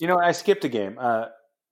You 0.00 0.06
know, 0.06 0.18
I 0.18 0.32
skipped 0.32 0.64
a 0.64 0.68
game. 0.68 0.96
Uh, 0.98 1.26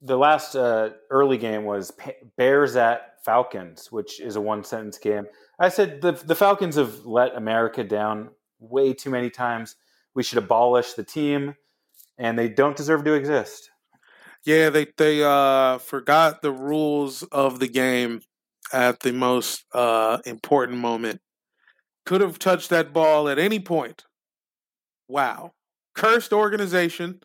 the 0.05 0.19
last 0.19 0.55
uh, 0.55 0.91
early 1.11 1.39
game 1.39 1.65
was 1.65 1.93
Bears 2.37 2.77
at 2.77 3.25
Falcons, 3.25 3.91
which 3.91 4.21
is 4.21 4.37
a 4.37 4.41
one 4.41 4.63
sentence 4.63 4.99
game. 4.99 5.27
I 5.59 5.71
said 5.71 6.03
the 6.03 6.13
the 6.13 6.35
Falcons 6.35 6.77
have 6.77 7.07
let 7.07 7.35
America 7.35 7.83
down 7.83 8.31
way 8.59 8.93
too 8.93 9.11
many 9.11 9.31
times. 9.31 9.77
We 10.15 10.23
should 10.23 10.39
abolish 10.39 10.93
the 10.93 11.05
team, 11.05 11.55
and 12.19 12.39
they 12.39 12.49
don't 12.49 12.77
deserve 12.77 13.05
to 13.05 13.15
exist. 13.15 13.71
Yeah, 14.45 14.69
they 14.69 14.87
they 14.97 15.25
uh, 15.25 15.79
forgot 15.79 16.43
the 16.43 16.53
rules 16.53 17.23
of 17.25 17.59
the 17.59 17.69
game 17.69 18.21
at 18.73 19.01
the 19.01 19.13
most 19.13 19.65
uh, 19.73 20.19
important 20.27 20.79
moment. 20.79 21.21
Could 22.05 22.21
have 22.21 22.39
touched 22.39 22.69
that 22.69 22.93
ball 22.93 23.29
at 23.31 23.39
any 23.39 23.59
point. 23.59 24.05
Wow, 25.09 25.53
cursed 25.95 26.35
organization. 26.35 27.23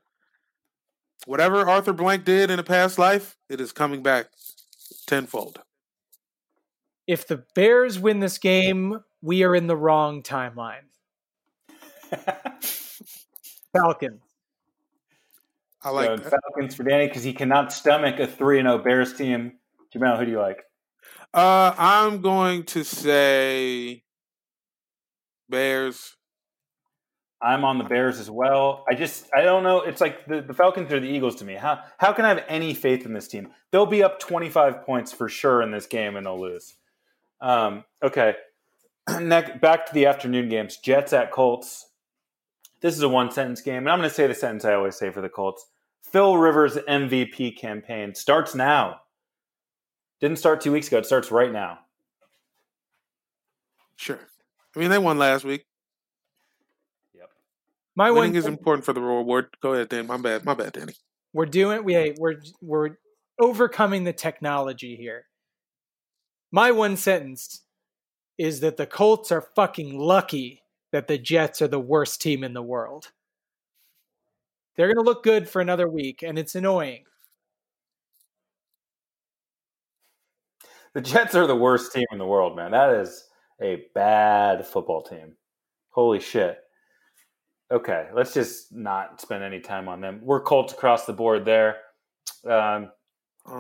Whatever 1.25 1.67
Arthur 1.69 1.93
Blank 1.93 2.25
did 2.25 2.49
in 2.49 2.59
a 2.59 2.63
past 2.63 2.97
life, 2.97 3.37
it 3.49 3.59
is 3.59 3.71
coming 3.71 4.01
back 4.01 4.27
tenfold. 5.05 5.61
If 7.07 7.27
the 7.27 7.43
Bears 7.55 7.99
win 7.99 8.19
this 8.19 8.37
game, 8.37 9.03
we 9.21 9.43
are 9.43 9.55
in 9.55 9.67
the 9.67 9.75
wrong 9.75 10.21
timeline. 10.23 10.85
Falcons. 13.73 14.21
I 15.81 15.89
like 15.89 16.07
so 16.07 16.15
that. 16.17 16.29
Falcons 16.29 16.75
for 16.75 16.83
Danny 16.83 17.07
because 17.07 17.23
he 17.23 17.33
cannot 17.33 17.71
stomach 17.71 18.19
a 18.19 18.27
three 18.27 18.59
and 18.59 18.67
zero 18.67 18.77
Bears 18.77 19.13
team. 19.13 19.53
Jamal, 19.91 20.17
who 20.17 20.25
do 20.25 20.31
you 20.31 20.39
like? 20.39 20.63
Uh, 21.33 21.73
I'm 21.77 22.21
going 22.21 22.63
to 22.65 22.83
say 22.83 24.03
Bears. 25.49 26.15
I'm 27.41 27.63
on 27.63 27.77
the 27.77 27.85
Bears 27.85 28.19
as 28.19 28.29
well. 28.29 28.83
I 28.89 28.95
just 28.95 29.29
I 29.33 29.41
don't 29.41 29.63
know. 29.63 29.81
It's 29.81 30.01
like 30.01 30.25
the, 30.25 30.41
the 30.41 30.53
Falcons 30.53 30.91
are 30.91 30.99
the 30.99 31.07
Eagles 31.07 31.35
to 31.37 31.45
me. 31.45 31.55
How 31.55 31.83
how 31.97 32.11
can 32.11 32.25
I 32.25 32.29
have 32.29 32.43
any 32.47 32.73
faith 32.73 33.05
in 33.05 33.13
this 33.13 33.27
team? 33.27 33.49
They'll 33.71 33.85
be 33.85 34.03
up 34.03 34.19
25 34.19 34.83
points 34.85 35.13
for 35.13 35.29
sure 35.29 35.61
in 35.61 35.71
this 35.71 35.85
game 35.85 36.15
and 36.17 36.25
they'll 36.25 36.39
lose. 36.39 36.75
Um, 37.39 37.85
okay. 38.03 38.35
Next, 39.21 39.61
back 39.61 39.85
to 39.85 39.93
the 39.93 40.05
afternoon 40.05 40.49
games. 40.49 40.77
Jets 40.77 41.13
at 41.13 41.31
Colts. 41.31 41.87
This 42.81 42.95
is 42.95 43.01
a 43.01 43.09
one 43.09 43.31
sentence 43.31 43.61
game, 43.61 43.79
and 43.79 43.89
I'm 43.89 43.99
going 43.99 44.07
to 44.09 44.15
say 44.15 44.25
the 44.25 44.33
sentence 44.33 44.63
I 44.63 44.73
always 44.73 44.95
say 44.95 45.09
for 45.11 45.19
the 45.21 45.27
Colts. 45.27 45.65
Phil 46.01 46.37
Rivers 46.37 46.75
MVP 46.75 47.57
campaign 47.57 48.15
starts 48.15 48.55
now. 48.55 49.01
Didn't 50.21 50.39
start 50.39 50.61
two 50.61 50.71
weeks 50.71 50.87
ago. 50.87 50.97
It 50.97 51.05
starts 51.05 51.31
right 51.31 51.51
now. 51.51 51.79
Sure. 53.95 54.19
I 54.75 54.79
mean, 54.79 54.89
they 54.89 54.97
won 54.97 55.17
last 55.17 55.43
week. 55.43 55.65
Yep. 57.99 58.05
My 58.05 58.11
Winning 58.11 58.31
one 58.31 58.37
is 58.37 58.45
important 58.45 58.85
for 58.85 58.93
the 58.93 59.01
reward. 59.01 59.47
Go 59.61 59.73
ahead, 59.73 59.89
Dan. 59.89 60.07
My 60.07 60.15
bad. 60.15 60.45
My 60.45 60.53
bad, 60.53 60.71
Danny. 60.71 60.93
we're 61.33 61.45
doing 61.45 61.83
we 61.83 62.15
we're 62.17 62.37
we're 62.61 62.97
overcoming 63.41 64.05
the 64.05 64.13
technology 64.13 64.95
here. 64.95 65.25
My 66.49 66.71
one 66.71 66.95
sentence 66.95 67.61
is 68.37 68.61
that 68.61 68.77
the 68.77 68.85
Colts 68.85 69.33
are 69.33 69.41
fucking 69.41 69.99
lucky 69.99 70.63
that 70.93 71.07
the 71.09 71.17
Jets 71.17 71.61
are 71.61 71.67
the 71.67 71.79
worst 71.79 72.21
team 72.21 72.45
in 72.45 72.53
the 72.53 72.61
world. 72.61 73.11
They're 74.77 74.87
going 74.87 75.03
to 75.03 75.09
look 75.09 75.21
good 75.21 75.49
for 75.49 75.61
another 75.61 75.89
week 75.89 76.23
and 76.23 76.39
it's 76.39 76.55
annoying. 76.55 77.03
The 80.93 81.01
Jets 81.01 81.35
are 81.35 81.45
the 81.45 81.55
worst 81.55 81.91
team 81.91 82.05
in 82.13 82.17
the 82.17 82.25
world, 82.25 82.55
man. 82.55 82.71
That 82.71 82.91
is 83.01 83.25
a 83.61 83.83
bad 83.93 84.65
football 84.65 85.03
team. 85.03 85.33
Holy 85.89 86.21
shit. 86.21 86.59
Okay, 87.71 88.07
let's 88.13 88.33
just 88.33 88.73
not 88.73 89.21
spend 89.21 89.43
any 89.43 89.59
time 89.59 89.87
on 89.87 90.01
them. 90.01 90.19
We're 90.23 90.41
Colts 90.41 90.73
across 90.73 91.05
the 91.05 91.13
board 91.13 91.45
there. 91.45 91.77
Um, 92.45 92.91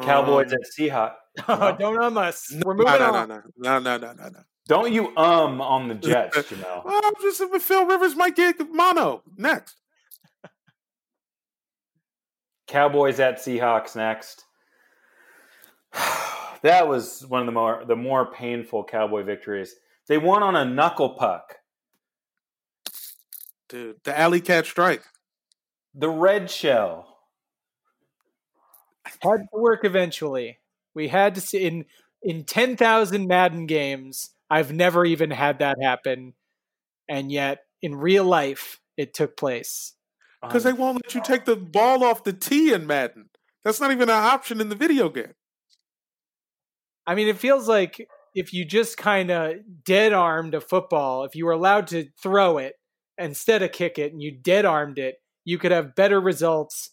Cowboys 0.01 0.51
Um, 0.51 0.59
at 0.59 0.67
Seahawks. 0.77 1.77
Don't 1.79 2.01
um 2.01 2.17
us. 2.17 2.51
no, 2.51 2.61
We're 2.65 2.73
moving 2.73 2.93
no, 2.99 3.13
on. 3.13 3.29
no, 3.29 3.35
no, 3.35 3.41
no, 3.57 3.79
no, 3.79 3.97
no, 3.97 4.13
no, 4.13 4.29
no. 4.29 4.39
Don't 4.67 4.91
you 4.91 5.15
um 5.15 5.61
on 5.61 5.87
the 5.87 5.95
Jets, 5.95 6.43
Jamal. 6.49 6.83
Well, 6.85 7.01
I'm 7.03 7.13
just 7.21 7.41
Phil 7.63 7.85
Rivers 7.85 8.15
might 8.15 8.35
get 8.35 8.57
mono 8.71 9.23
next. 9.37 9.75
Cowboys 12.67 13.19
at 13.19 13.37
Seahawks 13.37 13.95
next. 13.95 14.43
that 16.61 16.87
was 16.87 17.25
one 17.27 17.41
of 17.41 17.45
the 17.47 17.51
more 17.51 17.83
the 17.87 17.95
more 17.95 18.31
painful 18.31 18.83
Cowboy 18.83 19.23
victories. 19.23 19.75
They 20.07 20.17
won 20.17 20.43
on 20.43 20.55
a 20.55 20.65
knuckle 20.65 21.11
puck. 21.11 21.55
Dude, 23.69 23.97
the 24.03 24.17
alley 24.17 24.41
cat 24.41 24.65
strike. 24.65 25.03
The 25.93 26.09
red 26.09 26.49
shell. 26.49 27.05
Had 29.21 29.37
to 29.37 29.47
work 29.53 29.85
eventually. 29.85 30.59
We 30.93 31.07
had 31.07 31.35
to 31.35 31.41
see 31.41 31.65
in 31.65 31.85
in 32.21 32.43
10,000 32.43 33.27
Madden 33.27 33.65
games, 33.65 34.31
I've 34.49 34.73
never 34.73 35.05
even 35.05 35.31
had 35.31 35.59
that 35.59 35.77
happen. 35.81 36.33
And 37.07 37.31
yet 37.31 37.59
in 37.81 37.95
real 37.95 38.25
life 38.25 38.81
it 38.97 39.13
took 39.13 39.37
place. 39.37 39.93
Because 40.41 40.63
they 40.63 40.71
um, 40.71 40.77
won't 40.77 41.05
let 41.05 41.15
you 41.15 41.21
take 41.21 41.45
the 41.45 41.55
ball 41.55 42.03
off 42.03 42.23
the 42.23 42.33
tee 42.33 42.73
in 42.73 42.87
Madden. 42.87 43.29
That's 43.63 43.79
not 43.79 43.91
even 43.91 44.09
an 44.09 44.15
option 44.15 44.61
in 44.61 44.69
the 44.69 44.75
video 44.75 45.09
game. 45.09 45.33
I 47.05 47.15
mean, 47.15 47.27
it 47.27 47.37
feels 47.37 47.67
like 47.67 48.07
if 48.35 48.53
you 48.53 48.63
just 48.65 48.97
kind 48.97 49.31
of 49.31 49.55
dead 49.83 50.13
armed 50.13 50.53
a 50.53 50.61
football, 50.61 51.23
if 51.23 51.35
you 51.35 51.45
were 51.45 51.51
allowed 51.51 51.87
to 51.87 52.07
throw 52.21 52.57
it 52.57 52.75
instead 53.19 53.63
of 53.63 53.71
kick 53.71 53.99
it 53.99 54.11
and 54.11 54.21
you 54.21 54.31
dead 54.31 54.65
armed 54.65 54.99
it, 54.99 55.21
you 55.45 55.57
could 55.57 55.71
have 55.71 55.95
better 55.95 56.19
results 56.19 56.91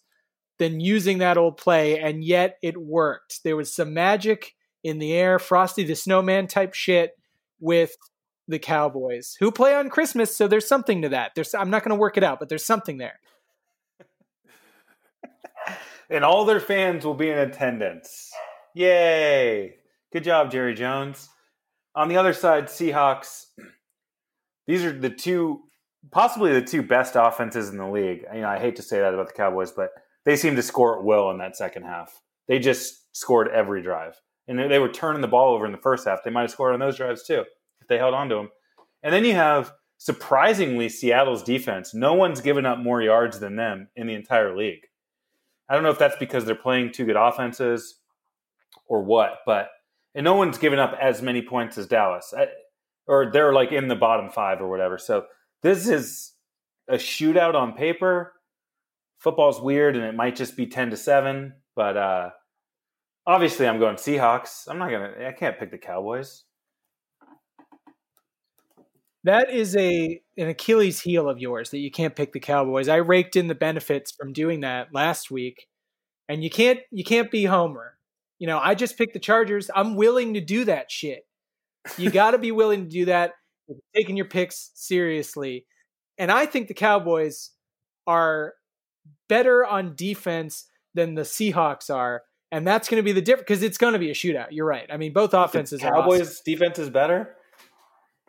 than 0.59 0.79
using 0.79 1.19
that 1.19 1.37
old 1.37 1.57
play. 1.57 1.99
And 1.99 2.23
yet 2.23 2.57
it 2.61 2.77
worked. 2.77 3.43
There 3.43 3.55
was 3.55 3.73
some 3.73 3.93
magic 3.93 4.55
in 4.83 4.99
the 4.99 5.13
air, 5.13 5.39
Frosty 5.39 5.83
the 5.83 5.95
Snowman 5.95 6.47
type 6.47 6.73
shit 6.73 7.11
with 7.59 7.95
the 8.47 8.59
Cowboys 8.59 9.35
who 9.39 9.51
play 9.51 9.75
on 9.75 9.89
Christmas. 9.89 10.35
So 10.35 10.47
there's 10.47 10.67
something 10.67 11.01
to 11.01 11.09
that. 11.09 11.33
There's, 11.35 11.53
I'm 11.53 11.69
not 11.69 11.83
going 11.83 11.95
to 11.95 11.99
work 11.99 12.17
it 12.17 12.23
out, 12.23 12.39
but 12.39 12.49
there's 12.49 12.65
something 12.65 12.97
there. 12.97 13.19
and 16.09 16.23
all 16.23 16.45
their 16.45 16.59
fans 16.59 17.05
will 17.05 17.13
be 17.13 17.29
in 17.29 17.37
attendance. 17.37 18.31
Yay! 18.73 19.75
Good 20.13 20.23
job, 20.23 20.51
Jerry 20.51 20.73
Jones. 20.73 21.29
On 21.95 22.07
the 22.07 22.17
other 22.17 22.33
side, 22.33 22.67
Seahawks. 22.67 23.45
These 24.67 24.83
are 24.83 24.97
the 24.97 25.09
two, 25.09 25.61
possibly 26.11 26.53
the 26.53 26.61
two 26.61 26.81
best 26.81 27.15
offenses 27.15 27.69
in 27.69 27.77
the 27.77 27.87
league. 27.87 28.25
You 28.33 28.41
know, 28.41 28.49
I 28.49 28.59
hate 28.59 28.75
to 28.77 28.81
say 28.81 28.99
that 28.99 29.13
about 29.13 29.27
the 29.27 29.33
Cowboys, 29.33 29.71
but 29.71 29.91
they 30.25 30.35
seem 30.35 30.55
to 30.55 30.61
score 30.61 30.97
at 30.97 31.03
will 31.03 31.31
in 31.31 31.37
that 31.39 31.55
second 31.55 31.83
half. 31.83 32.21
They 32.47 32.59
just 32.59 33.15
scored 33.15 33.49
every 33.49 33.81
drive, 33.81 34.19
and 34.47 34.57
they, 34.57 34.67
they 34.67 34.79
were 34.79 34.89
turning 34.91 35.21
the 35.21 35.27
ball 35.27 35.53
over 35.53 35.65
in 35.65 35.71
the 35.71 35.77
first 35.77 36.07
half. 36.07 36.23
They 36.23 36.31
might 36.31 36.41
have 36.41 36.51
scored 36.51 36.73
on 36.73 36.79
those 36.79 36.97
drives 36.97 37.23
too 37.23 37.43
if 37.81 37.87
they 37.87 37.97
held 37.97 38.13
on 38.13 38.29
to 38.29 38.35
them. 38.35 38.49
And 39.03 39.13
then 39.13 39.25
you 39.25 39.33
have 39.33 39.71
surprisingly 39.97 40.89
Seattle's 40.89 41.43
defense. 41.43 41.93
No 41.93 42.13
one's 42.13 42.41
given 42.41 42.65
up 42.65 42.79
more 42.79 43.01
yards 43.01 43.39
than 43.39 43.55
them 43.55 43.89
in 43.95 44.07
the 44.07 44.13
entire 44.13 44.55
league. 44.55 44.87
I 45.69 45.73
don't 45.73 45.83
know 45.83 45.89
if 45.89 45.99
that's 45.99 46.17
because 46.17 46.45
they're 46.45 46.55
playing 46.55 46.91
two 46.91 47.05
good 47.05 47.17
offenses 47.17 47.95
or 48.87 49.03
what, 49.03 49.39
but 49.45 49.69
and 50.15 50.23
no 50.23 50.35
one's 50.35 50.57
given 50.57 50.79
up 50.79 50.97
as 50.99 51.21
many 51.21 51.41
points 51.41 51.77
as 51.77 51.87
Dallas, 51.87 52.33
I, 52.35 52.47
or 53.07 53.29
they're 53.31 53.53
like 53.53 53.71
in 53.71 53.87
the 53.87 53.95
bottom 53.95 54.29
five 54.29 54.61
or 54.61 54.69
whatever. 54.69 54.97
So 54.97 55.25
this 55.63 55.87
is 55.87 56.33
a 56.87 56.95
shootout 56.95 57.55
on 57.55 57.73
paper. 57.73 58.33
Football's 59.19 59.59
weird, 59.61 59.95
and 59.95 60.05
it 60.05 60.15
might 60.15 60.35
just 60.35 60.55
be 60.55 60.67
ten 60.67 60.89
to 60.91 60.97
seven. 60.97 61.53
But 61.75 61.97
uh, 61.97 62.29
obviously, 63.25 63.67
I'm 63.67 63.79
going 63.79 63.95
Seahawks. 63.95 64.67
I'm 64.67 64.77
not 64.77 64.91
gonna. 64.91 65.13
I 65.27 65.31
can't 65.31 65.59
pick 65.59 65.71
the 65.71 65.77
Cowboys. 65.77 66.43
That 69.23 69.51
is 69.51 69.75
a 69.75 70.21
an 70.37 70.47
Achilles 70.47 71.01
heel 71.01 71.29
of 71.29 71.39
yours 71.39 71.71
that 71.71 71.79
you 71.79 71.91
can't 71.91 72.15
pick 72.15 72.31
the 72.31 72.39
Cowboys. 72.39 72.87
I 72.87 72.97
raked 72.97 73.35
in 73.35 73.47
the 73.47 73.55
benefits 73.55 74.11
from 74.11 74.31
doing 74.31 74.61
that 74.61 74.93
last 74.93 75.29
week, 75.29 75.67
and 76.29 76.43
you 76.43 76.49
can't 76.49 76.79
you 76.91 77.03
can't 77.03 77.29
be 77.29 77.45
Homer. 77.45 77.97
You 78.39 78.47
know, 78.47 78.59
I 78.59 78.75
just 78.75 78.97
picked 78.97 79.13
the 79.13 79.19
Chargers. 79.19 79.69
I'm 79.75 79.95
willing 79.95 80.35
to 80.35 80.41
do 80.41 80.65
that 80.65 80.91
shit. 80.91 81.25
You 81.97 82.09
got 82.11 82.31
to 82.31 82.37
be 82.37 82.51
willing 82.51 82.83
to 82.83 82.89
do 82.89 83.05
that. 83.05 83.33
Taking 83.95 84.15
your 84.17 84.27
picks 84.27 84.71
seriously, 84.75 85.65
and 86.17 86.31
I 86.31 86.45
think 86.45 86.67
the 86.67 86.73
Cowboys 86.73 87.51
are 88.05 88.53
better 89.29 89.65
on 89.65 89.95
defense 89.95 90.65
than 90.93 91.15
the 91.15 91.23
Seahawks 91.23 91.93
are, 91.93 92.23
and 92.51 92.65
that's 92.65 92.89
going 92.89 92.97
to 92.97 93.03
be 93.03 93.11
the 93.11 93.21
difference 93.21 93.45
because 93.47 93.63
it's 93.63 93.77
going 93.77 93.93
to 93.93 93.99
be 93.99 94.09
a 94.09 94.13
shootout. 94.13 94.47
You're 94.51 94.65
right. 94.65 94.87
I 94.91 94.97
mean, 94.97 95.13
both 95.13 95.33
offenses. 95.33 95.81
The 95.81 95.87
are 95.87 95.95
awesome 95.95 96.11
Cowboys 96.11 96.41
defense 96.41 96.79
is 96.79 96.89
better. 96.89 97.35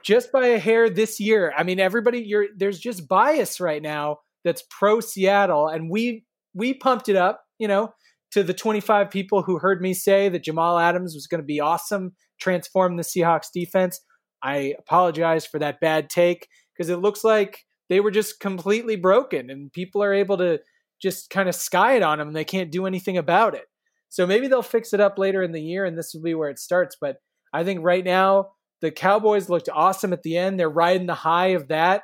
just 0.02 0.32
by 0.32 0.48
a 0.48 0.58
hair 0.58 0.90
this 0.90 1.20
year. 1.20 1.52
I 1.56 1.62
mean, 1.62 1.80
everybody, 1.80 2.20
you're 2.20 2.46
there's 2.56 2.78
just 2.78 3.08
bias 3.08 3.60
right 3.60 3.82
now 3.82 4.18
that's 4.44 4.62
pro 4.70 5.00
Seattle, 5.00 5.68
and 5.68 5.90
we 5.90 6.24
we 6.54 6.74
pumped 6.74 7.08
it 7.08 7.16
up, 7.16 7.44
you 7.58 7.68
know, 7.68 7.92
to 8.32 8.42
the 8.42 8.54
25 8.54 9.10
people 9.10 9.42
who 9.42 9.58
heard 9.58 9.80
me 9.80 9.94
say 9.94 10.28
that 10.28 10.42
Jamal 10.42 10.78
Adams 10.78 11.14
was 11.14 11.26
going 11.26 11.40
to 11.40 11.46
be 11.46 11.60
awesome, 11.60 12.12
transform 12.40 12.96
the 12.96 13.02
Seahawks 13.02 13.48
defense. 13.52 14.00
I 14.42 14.74
apologize 14.78 15.46
for 15.46 15.58
that 15.58 15.80
bad 15.80 16.10
take 16.10 16.48
because 16.74 16.90
it 16.90 16.98
looks 16.98 17.24
like 17.24 17.64
they 17.88 18.00
were 18.00 18.10
just 18.10 18.40
completely 18.40 18.96
broken, 18.96 19.50
and 19.50 19.72
people 19.72 20.02
are 20.02 20.14
able 20.14 20.38
to 20.38 20.60
just 21.00 21.30
kind 21.30 21.48
of 21.48 21.54
sky 21.54 21.94
it 21.94 22.02
on 22.02 22.18
them. 22.18 22.28
And 22.28 22.36
they 22.36 22.44
can't 22.44 22.72
do 22.72 22.86
anything 22.86 23.16
about 23.16 23.54
it. 23.54 23.64
So 24.08 24.26
maybe 24.26 24.48
they'll 24.48 24.62
fix 24.62 24.92
it 24.92 25.00
up 25.00 25.18
later 25.18 25.42
in 25.42 25.52
the 25.52 25.62
year, 25.62 25.84
and 25.84 25.96
this 25.96 26.12
will 26.14 26.22
be 26.22 26.34
where 26.34 26.50
it 26.50 26.58
starts. 26.58 26.96
But 27.00 27.16
I 27.52 27.64
think 27.64 27.80
right 27.82 28.04
now 28.04 28.50
the 28.80 28.90
Cowboys 28.90 29.48
looked 29.48 29.68
awesome 29.72 30.12
at 30.12 30.22
the 30.22 30.36
end. 30.36 30.58
They're 30.58 30.68
riding 30.68 31.06
the 31.06 31.14
high 31.14 31.48
of 31.48 31.68
that. 31.68 32.02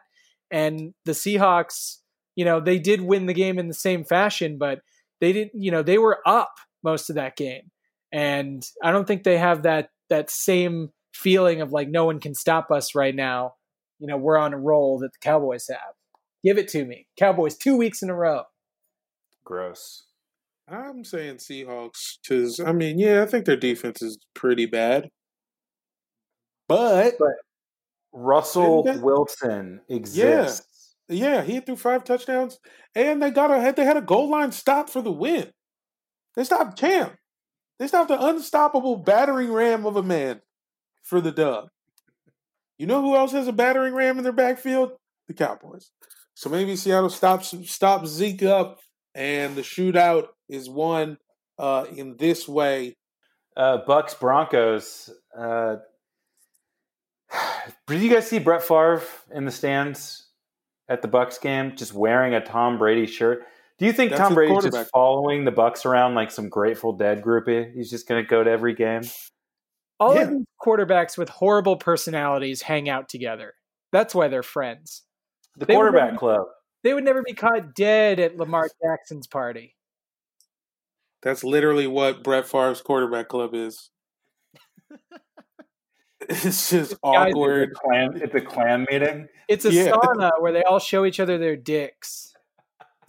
And 0.51 0.95
the 1.05 1.13
Seahawks, 1.13 1.99
you 2.37 2.45
know, 2.45 2.61
they 2.61 2.79
did 2.79 3.01
win 3.01 3.27
the 3.27 3.35
game 3.35 3.59
in 3.59 3.69
the 3.69 3.75
same 3.75 4.05
fashion, 4.05 4.59
but 4.59 4.81
they 5.21 5.33
didn't, 5.33 5.53
you 5.55 5.71
know, 5.71 5.83
they 5.83 5.99
were 5.99 6.21
up 6.27 6.53
most 6.83 7.11
of 7.11 7.17
that 7.17 7.37
game. 7.37 7.71
And 8.13 8.63
I 8.83 8.93
don't 8.93 9.07
think 9.07 9.25
they 9.25 9.39
have 9.39 9.63
that 9.63 9.89
that 10.11 10.31
same 10.31 10.91
feeling 11.15 11.61
of 11.61 11.73
like 11.73 11.89
no 11.89 12.05
one 12.05 12.21
can 12.21 12.35
stop 12.35 12.71
us 12.71 12.95
right 12.95 13.15
now. 13.15 13.55
You 13.99 14.09
know, 14.09 14.17
we're 14.17 14.37
on 14.37 14.53
a 14.53 14.59
roll 14.59 14.99
that 14.99 15.13
the 15.13 15.19
Cowboys 15.21 15.69
have. 15.69 15.95
Give 16.45 16.59
it 16.59 16.69
to 16.69 16.85
me. 16.85 17.07
Cowboys 17.19 17.57
two 17.57 17.77
weeks 17.77 18.03
in 18.03 18.11
a 18.11 18.15
row. 18.15 18.43
Gross. 19.45 20.05
I'm 20.69 21.05
saying 21.05 21.37
Seahawks 21.37 22.19
because 22.23 22.59
I 22.61 22.73
mean, 22.73 22.99
yeah, 22.99 23.23
I 23.23 23.27
think 23.27 23.45
their 23.45 23.57
defense 23.57 24.03
is 24.03 24.19
pretty 24.35 24.67
bad, 24.67 25.11
but, 26.69 27.17
Russell 28.13 28.85
Didn't 28.85 29.03
Wilson 29.03 29.81
exists. 29.89 30.95
yeah, 31.09 31.43
he 31.43 31.61
threw 31.61 31.77
five 31.77 32.05
touchdowns, 32.05 32.59
and 32.95 33.23
they 33.23 33.31
got 33.31 33.51
a 33.51 33.73
they 33.73 33.85
had 33.85 33.97
a 33.97 34.03
goal 34.03 34.31
line 34.31 34.53
stop 34.53 34.89
for 34.89 35.03
the 35.03 35.13
win. 35.13 35.53
They 36.37 36.45
stopped 36.45 36.79
Champ. 36.79 37.15
They 37.79 37.87
stopped 37.89 38.09
the 38.09 38.25
unstoppable 38.25 38.97
battering 38.97 39.53
ram 39.53 39.85
of 39.85 39.97
a 39.97 40.03
man 40.03 40.41
for 41.05 41.21
the 41.21 41.31
dub. 41.31 41.69
You 42.79 42.87
know 42.87 43.01
who 43.01 43.15
else 43.15 43.31
has 43.33 43.47
a 43.47 43.53
battering 43.53 43.95
ram 43.95 44.19
in 44.19 44.25
their 44.25 44.33
backfield? 44.33 44.93
The 45.29 45.35
Cowboys. 45.35 45.91
So 46.35 46.51
maybe 46.51 46.75
Seattle 46.75 47.11
stops 47.11 47.55
stops 47.71 48.09
Zeke 48.09 48.43
up, 48.43 48.81
and 49.15 49.55
the 49.55 49.63
shootout 49.63 50.27
is 50.49 50.69
won 50.69 51.19
uh, 51.59 51.87
in 51.95 52.17
this 52.17 52.49
way. 52.49 52.97
Uh, 53.57 53.79
Bucks 53.87 54.15
Broncos. 54.15 55.11
Uh, 55.37 55.77
did 57.87 58.01
you 58.01 58.13
guys 58.13 58.29
see 58.29 58.41
Brett 58.41 58.63
Favre 58.63 59.03
in 59.33 59.45
the 59.45 59.53
stands 59.53 60.29
at 60.89 61.03
the 61.03 61.09
Bucks 61.09 61.39
game, 61.39 61.77
just 61.77 61.95
wearing 61.95 62.35
a 62.35 62.45
Tom 62.45 62.79
Brady 62.79 63.07
shirt? 63.07 63.45
Do 63.79 63.87
you 63.87 63.93
think 63.93 64.11
That's 64.11 64.21
Tom 64.21 64.35
Brady's 64.35 64.65
just 64.65 64.91
following 64.91 65.45
the 65.45 65.51
Bucks 65.51 65.85
around 65.85 66.15
like 66.15 66.31
some 66.31 66.49
Grateful 66.49 66.93
Dead 66.93 67.23
groupie? 67.23 67.73
He's 67.73 67.91
just 67.91 68.09
going 68.09 68.23
to 68.23 68.29
go 68.29 68.45
to 68.45 68.51
every 68.51 68.75
game. 68.75 69.03
All 70.01 70.15
Yeah. 70.15 70.23
of 70.23 70.31
these 70.31 70.47
quarterbacks 70.65 71.17
with 71.17 71.29
horrible 71.29 71.77
personalities 71.77 72.63
hang 72.63 72.89
out 72.89 73.09
together. 73.09 73.55
That's 73.93 74.15
why 74.15 74.29
they're 74.29 74.43
friends. 74.43 75.03
The 75.57 75.67
They 75.67 75.75
quarterback 75.75 76.05
really- 76.07 76.19
club. 76.19 76.47
They 76.83 76.93
would 76.95 77.05
never 77.05 77.23
be 77.23 77.33
caught 77.33 77.75
dead 77.75 78.21
at 78.21 78.37
Lamar 78.37 78.69
Jackson's 78.83 79.27
party. 79.27 79.77
That's 81.23 81.43
literally 81.43 81.87
what 81.87 82.23
Brett 82.23 82.47
Favre's 82.47 82.83
quarterback 82.83 83.29
club 83.29 83.55
is. 83.55 83.89
it's 86.29 86.69
just 86.71 86.93
It's 86.93 87.01
awkward. 87.03 87.71
a 87.71 87.75
clan, 87.75 88.21
it's 88.21 88.35
a 88.35 88.41
clan 88.43 88.87
meeting. 88.91 89.29
It's 89.49 89.65
a 89.65 89.73
Yeah. 89.73 89.93
sauna 89.93 90.33
where 90.41 90.53
they 90.53 90.63
all 90.65 90.79
show 90.79 91.05
each 91.07 91.21
other 91.21 91.39
their 91.39 91.57
dicks. 91.57 92.35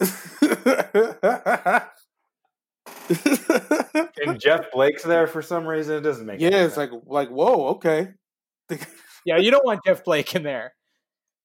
And 4.26 4.40
Jeff 4.40 4.70
Blake's 4.72 5.02
there 5.02 5.26
for 5.26 5.42
some 5.42 5.66
reason. 5.66 5.96
It 5.96 6.00
doesn't 6.00 6.26
make 6.26 6.40
yeah, 6.40 6.64
it's 6.64 6.74
sense. 6.74 6.92
like 6.92 7.02
like 7.06 7.28
whoa, 7.28 7.68
okay. 7.68 8.08
Yeah, 9.24 9.36
you 9.38 9.50
don't 9.50 9.64
want 9.64 9.80
Jeff 9.84 10.04
Blake 10.04 10.34
in 10.34 10.42
there. 10.42 10.72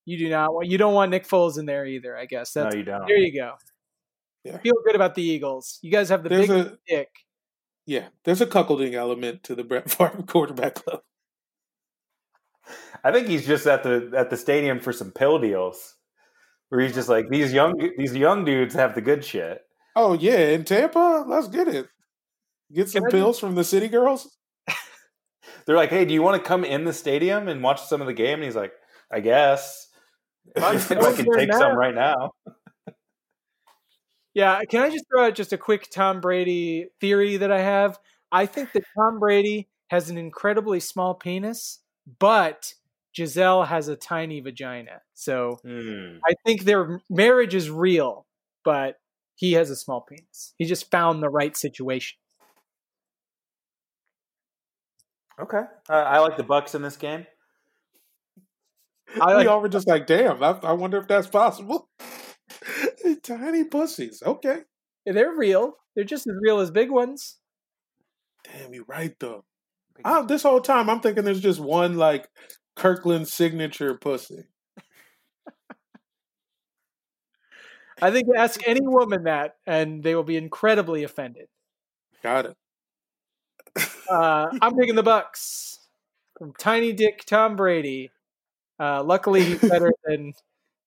You 0.06 0.18
do 0.18 0.30
not 0.30 0.54
want. 0.54 0.68
You 0.68 0.78
don't 0.78 0.94
want 0.94 1.12
Nick 1.12 1.28
Foles 1.28 1.60
in 1.60 1.66
there 1.66 1.86
either. 1.86 2.18
I 2.18 2.26
guess 2.26 2.56
no, 2.56 2.64
that's 2.64 2.76
you 2.76 2.84
don't. 2.84 3.06
there. 3.08 3.18
You 3.18 3.34
go. 3.40 3.54
Yeah. 4.44 4.58
Feel 4.58 4.74
good 4.86 4.96
about 4.96 5.16
the 5.16 5.22
Eagles. 5.22 5.80
You 5.82 5.92
guys 5.92 6.10
have 6.10 6.24
the 6.24 6.30
There's 6.30 6.48
big 6.48 6.66
a 6.66 6.78
dick. 6.88 7.10
yeah, 7.86 8.08
there's 8.24 8.42
a 8.42 8.48
cuckolding 8.48 8.94
element 8.94 9.44
to 9.44 9.56
the 9.56 9.64
Brett 9.64 9.90
Favre 9.92 10.24
quarterback 10.26 10.76
club. 10.76 11.02
I 13.04 13.12
think 13.12 13.28
he's 13.28 13.46
just 13.46 13.68
at 13.68 13.84
the 13.84 14.12
at 14.16 14.30
the 14.30 14.38
stadium 14.38 14.80
for 14.80 14.94
some 14.94 15.12
pill 15.12 15.40
deals, 15.40 15.96
where 16.70 16.82
he's 16.82 16.94
just 16.94 17.10
like 17.10 17.30
these 17.30 17.54
young 17.54 17.74
these 17.98 18.16
young 18.16 18.46
dudes 18.46 18.74
have 18.76 18.96
the 18.96 19.02
good 19.02 19.24
shit. 19.26 19.62
Oh 19.96 20.14
yeah, 20.14 20.50
in 20.50 20.64
Tampa, 20.64 21.26
let's 21.28 21.48
get 21.48 21.68
it. 21.68 21.88
Get 22.74 22.90
some 22.90 23.04
Can 23.04 23.10
I 23.10 23.12
pills 23.12 23.40
from 23.40 23.56
the 23.56 23.64
City 23.64 23.88
Girls. 23.88 24.30
They're 25.66 25.76
like, 25.76 25.90
"Hey, 25.90 26.06
do 26.06 26.14
you 26.14 26.22
want 26.22 26.42
to 26.42 26.48
come 26.48 26.64
in 26.64 26.86
the 26.86 26.94
stadium 26.94 27.48
and 27.48 27.62
watch 27.64 27.82
some 27.84 28.02
of 28.02 28.08
the 28.08 28.14
game?" 28.14 28.36
And 28.36 28.44
he's 28.44 28.56
like, 28.56 28.74
"I 29.12 29.20
guess 29.20 29.88
Fun 30.58 30.76
if 30.78 30.92
I 30.92 31.14
can 31.14 31.30
take 31.32 31.50
now. 31.50 31.60
some 31.60 31.76
right 31.78 31.96
now." 31.96 32.32
Yeah, 34.34 34.62
can 34.64 34.82
I 34.82 34.90
just 34.90 35.06
throw 35.12 35.26
out 35.28 35.36
just 35.36 35.52
a 35.52 35.58
quick 35.58 35.90
Tom 35.92 36.22
Brady 36.22 36.88
theory 37.02 37.38
that 37.38 37.52
I 37.52 37.62
have? 37.62 38.00
I 38.32 38.46
think 38.46 38.72
that 38.74 38.84
Tom 38.98 39.20
Brady 39.20 39.68
has 39.90 40.10
an 40.10 40.18
incredibly 40.18 40.80
small 40.80 41.14
penis, 41.16 41.80
but 42.20 42.74
Giselle 43.16 43.64
has 43.66 43.90
a 43.90 43.98
tiny 43.98 44.40
vagina. 44.40 45.02
So 45.14 45.60
Hmm. 45.66 46.20
I 46.26 46.34
think 46.46 46.64
their 46.64 47.02
marriage 47.10 47.54
is 47.54 47.70
real, 47.70 48.26
but 48.64 48.96
he 49.42 49.54
has 49.54 49.72
a 49.72 49.76
small 49.76 50.02
penis. 50.02 50.54
He 50.60 50.66
just 50.66 50.92
found 50.92 51.24
the 51.24 51.30
right 51.30 51.58
situation. 51.58 52.20
Okay, 55.42 55.64
uh, 55.90 55.94
I 55.94 56.20
like 56.20 56.38
the 56.38 56.44
Bucks 56.44 56.76
in 56.76 56.84
this 56.84 56.96
game. 56.96 57.26
I 59.20 59.36
we 59.38 59.48
all 59.48 59.60
were 59.60 59.68
just 59.68 59.88
like, 59.88 60.06
damn, 60.06 60.44
I, 60.44 60.60
I 60.62 60.74
wonder 60.74 61.00
if 61.00 61.08
that's 61.08 61.28
possible. 61.28 61.90
Tiny 63.24 63.64
pussies. 63.64 64.22
Okay. 64.24 64.60
They're 65.08 65.36
real. 65.36 65.74
They're 65.96 66.06
just 66.06 66.28
as 66.28 66.36
real 66.40 66.60
as 66.60 66.70
big 66.70 66.92
ones. 66.92 67.40
Damn, 68.44 68.76
you're 68.76 68.86
right 68.88 69.16
though. 69.20 69.44
I, 70.06 70.22
this 70.22 70.44
whole 70.44 70.62
time 70.62 70.88
I'm 70.88 71.00
thinking 71.00 71.24
there's 71.24 71.42
just 71.42 71.60
one 71.60 71.98
like 71.98 72.30
Kirkland 72.76 73.28
signature 73.28 73.96
pussy. 73.96 74.46
I 78.02 78.12
think 78.12 78.28
ask 78.36 78.62
any 78.68 78.82
woman 78.82 79.26
that, 79.26 79.56
and 79.68 80.04
they 80.04 80.16
will 80.16 80.24
be 80.24 80.38
incredibly 80.38 81.04
offended. 81.04 81.48
Got 82.24 82.48
it. 82.48 82.58
Uh, 84.10 84.50
I'm 84.62 84.76
picking 84.76 84.96
the 84.96 85.04
Bucks 85.04 85.80
from 86.38 86.54
Tiny 86.58 86.94
Dick 86.94 87.24
Tom 87.26 87.56
Brady. 87.56 88.12
Uh, 88.80 89.04
luckily, 89.04 89.44
he's 89.44 89.62
better 89.70 89.94
than 90.06 90.34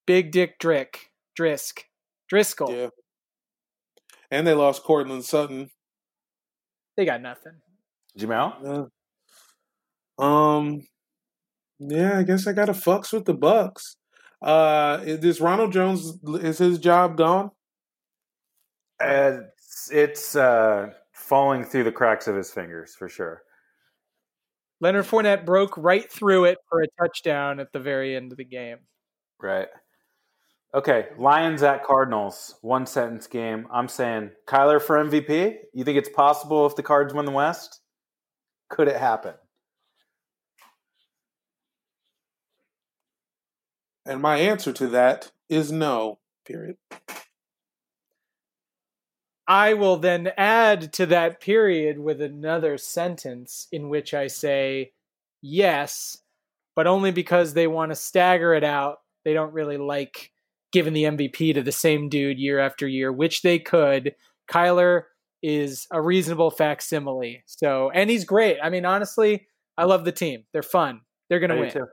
Big 0.06 0.32
Dick 0.32 0.58
Drick 0.58 1.12
Drisk 1.38 1.82
Driskel. 2.32 2.70
Yeah. 2.70 2.88
And 4.30 4.46
they 4.46 4.54
lost 4.54 4.82
Courtland 4.82 5.24
Sutton. 5.24 5.70
They 6.96 7.04
got 7.04 7.22
nothing. 7.22 7.54
Jamel? 8.18 8.90
Uh, 10.18 10.22
um, 10.22 10.82
yeah, 11.78 12.18
I 12.18 12.22
guess 12.22 12.46
I 12.46 12.52
got 12.52 12.66
to 12.66 12.72
fucks 12.72 13.12
with 13.12 13.24
the 13.24 13.34
Bucks. 13.34 13.96
Uh, 14.44 15.00
is 15.04 15.20
this 15.20 15.40
Ronald 15.40 15.72
Jones 15.72 16.18
is 16.42 16.58
his 16.58 16.78
job 16.78 17.16
gone? 17.16 17.50
It's, 19.00 19.90
it's 19.90 20.36
uh, 20.36 20.90
falling 21.12 21.64
through 21.64 21.84
the 21.84 21.92
cracks 21.92 22.28
of 22.28 22.36
his 22.36 22.50
fingers 22.50 22.94
for 22.94 23.08
sure. 23.08 23.42
Leonard 24.82 25.06
Fournette 25.06 25.46
broke 25.46 25.74
right 25.78 26.12
through 26.12 26.44
it 26.44 26.58
for 26.68 26.82
a 26.82 26.86
touchdown 27.00 27.58
at 27.58 27.72
the 27.72 27.80
very 27.80 28.14
end 28.14 28.32
of 28.32 28.38
the 28.38 28.44
game. 28.44 28.78
Right. 29.40 29.68
Okay, 30.74 31.06
Lions 31.18 31.62
at 31.62 31.82
Cardinals, 31.82 32.56
one 32.60 32.84
sentence 32.84 33.26
game. 33.26 33.66
I'm 33.72 33.88
saying 33.88 34.32
Kyler 34.46 34.82
for 34.82 35.02
MVP. 35.02 35.54
You 35.72 35.84
think 35.84 35.96
it's 35.96 36.10
possible 36.10 36.66
if 36.66 36.76
the 36.76 36.82
Cards 36.82 37.14
win 37.14 37.24
the 37.24 37.30
West? 37.32 37.80
Could 38.68 38.88
it 38.88 38.96
happen? 38.96 39.34
And 44.06 44.20
my 44.20 44.36
answer 44.36 44.72
to 44.72 44.86
that 44.88 45.32
is 45.48 45.72
no. 45.72 46.18
Period. 46.46 46.76
I 49.46 49.74
will 49.74 49.96
then 49.96 50.30
add 50.36 50.92
to 50.94 51.06
that 51.06 51.40
period 51.40 51.98
with 51.98 52.20
another 52.20 52.78
sentence 52.78 53.68
in 53.70 53.88
which 53.88 54.14
I 54.14 54.26
say 54.26 54.92
yes, 55.42 56.18
but 56.74 56.86
only 56.86 57.10
because 57.10 57.52
they 57.52 57.66
want 57.66 57.92
to 57.92 57.96
stagger 57.96 58.54
it 58.54 58.64
out. 58.64 58.98
They 59.24 59.34
don't 59.34 59.52
really 59.52 59.76
like 59.76 60.32
giving 60.72 60.92
the 60.92 61.04
MVP 61.04 61.54
to 61.54 61.62
the 61.62 61.72
same 61.72 62.08
dude 62.08 62.38
year 62.38 62.58
after 62.58 62.88
year, 62.88 63.12
which 63.12 63.42
they 63.42 63.58
could. 63.58 64.14
Kyler 64.50 65.02
is 65.42 65.86
a 65.92 66.00
reasonable 66.00 66.50
facsimile. 66.50 67.42
So, 67.46 67.90
and 67.90 68.08
he's 68.08 68.24
great. 68.24 68.56
I 68.62 68.70
mean, 68.70 68.86
honestly, 68.86 69.46
I 69.76 69.84
love 69.84 70.04
the 70.04 70.12
team. 70.12 70.44
They're 70.52 70.62
fun. 70.62 71.02
They're 71.28 71.40
going 71.40 71.50
to 71.50 71.60
win. 71.60 71.70
too. 71.70 71.86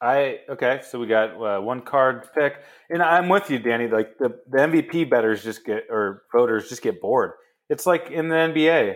I 0.00 0.38
okay, 0.48 0.80
so 0.88 0.98
we 0.98 1.06
got 1.06 1.34
uh, 1.36 1.60
one 1.60 1.82
card 1.82 2.26
pick, 2.34 2.54
and 2.88 3.02
I'm 3.02 3.28
with 3.28 3.50
you, 3.50 3.58
Danny. 3.58 3.86
Like 3.86 4.16
the, 4.18 4.30
the 4.48 4.58
MVP 4.58 5.10
betters 5.10 5.42
just 5.44 5.64
get 5.66 5.84
or 5.90 6.22
voters 6.32 6.68
just 6.68 6.82
get 6.82 7.00
bored. 7.02 7.32
It's 7.68 7.84
like 7.86 8.10
in 8.10 8.28
the 8.28 8.34
NBA, 8.34 8.94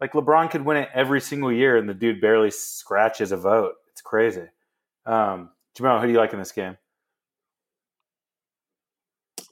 like 0.00 0.12
LeBron 0.12 0.50
could 0.50 0.64
win 0.64 0.78
it 0.78 0.88
every 0.94 1.20
single 1.20 1.52
year, 1.52 1.76
and 1.76 1.88
the 1.88 1.94
dude 1.94 2.20
barely 2.22 2.50
scratches 2.50 3.30
a 3.30 3.36
vote. 3.36 3.74
It's 3.92 4.00
crazy. 4.00 4.46
Um, 5.04 5.50
Jamel, 5.78 6.00
who 6.00 6.06
do 6.06 6.12
you 6.12 6.18
like 6.18 6.32
in 6.32 6.38
this 6.38 6.52
game? 6.52 6.78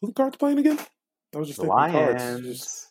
Who 0.00 0.08
the 0.08 0.12
Cards 0.14 0.36
playing 0.36 0.58
again? 0.58 0.78
I 1.34 1.38
was 1.38 1.48
just 1.48 1.60
The 1.60 1.66
thinking 1.66 1.92
Cards. 1.92 2.22
Lions. 2.22 2.46
Just- 2.46 2.88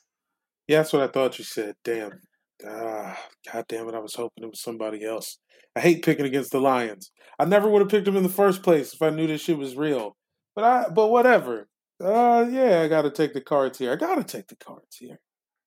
yeah, 0.67 0.77
that's 0.79 0.93
what 0.93 1.03
I 1.03 1.07
thought 1.07 1.37
you 1.37 1.43
said. 1.43 1.75
Damn. 1.83 2.21
Ah, 2.65 3.19
God 3.51 3.65
damn 3.67 3.89
it! 3.89 3.95
I 3.95 3.99
was 3.99 4.15
hoping 4.15 4.43
it 4.43 4.49
was 4.49 4.61
somebody 4.61 5.03
else. 5.03 5.39
I 5.75 5.81
hate 5.81 6.05
picking 6.05 6.25
against 6.25 6.51
the 6.51 6.61
Lions. 6.61 7.11
I 7.37 7.45
never 7.45 7.69
would 7.69 7.81
have 7.81 7.89
picked 7.89 8.05
them 8.05 8.15
in 8.15 8.23
the 8.23 8.29
first 8.29 8.63
place 8.63 8.93
if 8.93 9.01
I 9.01 9.09
knew 9.09 9.27
this 9.27 9.41
shit 9.41 9.57
was 9.57 9.75
real. 9.75 10.15
But 10.55 10.63
I, 10.63 10.89
but 10.89 11.07
whatever. 11.07 11.67
Uh, 12.01 12.45
yeah, 12.49 12.81
I 12.81 12.87
got 12.87 13.03
to 13.03 13.11
take 13.11 13.33
the 13.33 13.41
Cards 13.41 13.77
here. 13.79 13.91
I 13.91 13.95
got 13.95 14.15
to 14.15 14.23
take 14.23 14.47
the 14.47 14.55
Cards 14.55 14.97
here. 14.97 15.19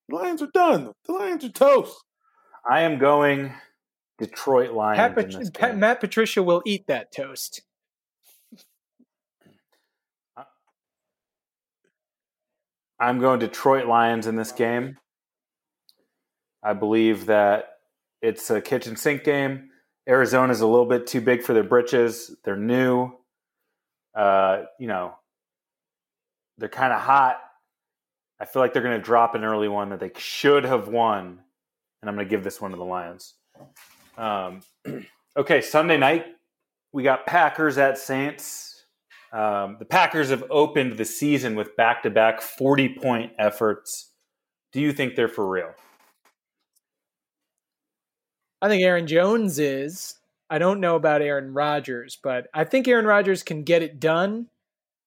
The 0.08 0.16
Lions 0.16 0.42
are 0.42 0.50
done. 0.52 0.92
The 1.06 1.12
Lions 1.12 1.44
are 1.44 1.50
toast. 1.50 2.04
I 2.68 2.82
am 2.82 2.98
going 2.98 3.52
Detroit 4.18 4.72
Lions. 4.72 5.14
Pat, 5.14 5.14
Pat- 5.14 5.54
Pat- 5.54 5.78
Matt 5.78 6.00
Patricia 6.00 6.42
will 6.42 6.62
eat 6.66 6.86
that 6.86 7.12
toast. 7.12 7.62
I'm 13.00 13.20
going 13.20 13.38
Detroit 13.38 13.86
Lions 13.86 14.26
in 14.26 14.36
this 14.36 14.52
game. 14.52 14.96
I 16.62 16.72
believe 16.72 17.26
that 17.26 17.78
it's 18.22 18.50
a 18.50 18.60
kitchen 18.60 18.96
sink 18.96 19.24
game. 19.24 19.70
Arizona's 20.08 20.60
a 20.60 20.66
little 20.66 20.86
bit 20.86 21.06
too 21.06 21.20
big 21.20 21.42
for 21.42 21.52
their 21.52 21.64
britches. 21.64 22.34
They're 22.44 22.56
new. 22.56 23.12
Uh, 24.14 24.62
you 24.78 24.88
know, 24.88 25.14
they're 26.56 26.68
kind 26.68 26.92
of 26.92 27.00
hot. 27.00 27.38
I 28.40 28.44
feel 28.44 28.62
like 28.62 28.72
they're 28.72 28.82
going 28.82 28.96
to 28.96 29.02
drop 29.02 29.34
an 29.34 29.44
early 29.44 29.68
one 29.68 29.90
that 29.90 30.00
they 30.00 30.10
should 30.16 30.64
have 30.64 30.88
won, 30.88 31.40
and 32.00 32.08
I'm 32.08 32.14
going 32.14 32.26
to 32.26 32.30
give 32.30 32.44
this 32.44 32.60
one 32.60 32.70
to 32.70 32.76
the 32.76 32.84
Lions. 32.84 33.34
Um, 34.16 34.60
okay, 35.36 35.60
Sunday 35.60 35.96
night 35.96 36.26
we 36.92 37.02
got 37.02 37.26
Packers 37.26 37.78
at 37.78 37.98
Saints. 37.98 38.84
Um, 39.32 39.76
the 39.78 39.84
Packers 39.84 40.30
have 40.30 40.44
opened 40.50 40.96
the 40.96 41.04
season 41.04 41.54
with 41.54 41.76
back-to-back 41.76 42.40
40-point 42.40 43.32
efforts. 43.38 44.12
Do 44.72 44.80
you 44.80 44.92
think 44.92 45.16
they're 45.16 45.28
for 45.28 45.48
real? 45.48 45.74
I 48.60 48.68
think 48.68 48.82
Aaron 48.82 49.06
Jones 49.06 49.58
is. 49.58 50.14
I 50.50 50.58
don't 50.58 50.80
know 50.80 50.96
about 50.96 51.22
Aaron 51.22 51.52
Rodgers, 51.52 52.18
but 52.22 52.48
I 52.54 52.64
think 52.64 52.88
Aaron 52.88 53.04
Rodgers 53.06 53.42
can 53.42 53.64
get 53.64 53.82
it 53.82 54.00
done. 54.00 54.48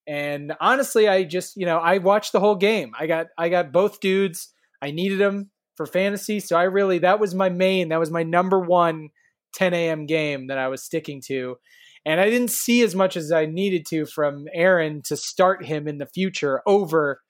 And 0.08 0.54
honestly, 0.60 1.08
I 1.08 1.24
just, 1.24 1.58
you 1.58 1.66
know, 1.66 1.78
I 1.78 1.98
watched 1.98 2.32
the 2.32 2.40
whole 2.40 2.56
game. 2.56 2.94
I 2.98 3.08
got 3.08 3.28
I 3.38 3.50
got 3.50 3.72
both 3.72 4.00
dudes. 4.00 4.50
I 4.82 4.92
needed 4.92 5.20
them 5.20 5.52
for 5.76 5.86
fantasy, 5.86 6.40
so 6.40 6.58
I 6.58 6.64
really 6.64 7.00
that 7.00 7.20
was 7.20 7.34
my 7.34 7.50
main, 7.50 7.90
that 7.90 8.00
was 8.00 8.12
my 8.12 8.24
number 8.24 8.60
one 8.60 9.10
10 9.54 9.74
a.m. 9.74 10.06
game 10.06 10.48
that 10.48 10.58
I 10.58 10.68
was 10.68 10.84
sticking 10.84 11.22
to. 11.28 11.58
And 12.06 12.20
I 12.20 12.30
didn't 12.30 12.50
see 12.50 12.82
as 12.82 12.96
much 12.96 13.16
as 13.16 13.32
I 13.32 13.46
needed 13.46 13.86
to 13.88 14.06
from 14.06 14.48
Aaron 14.54 15.02
to 15.06 15.16
start 15.16 15.66
him 15.66 15.88
in 15.88 15.98
the 15.98 16.08
future 16.08 16.62
over 16.66 17.22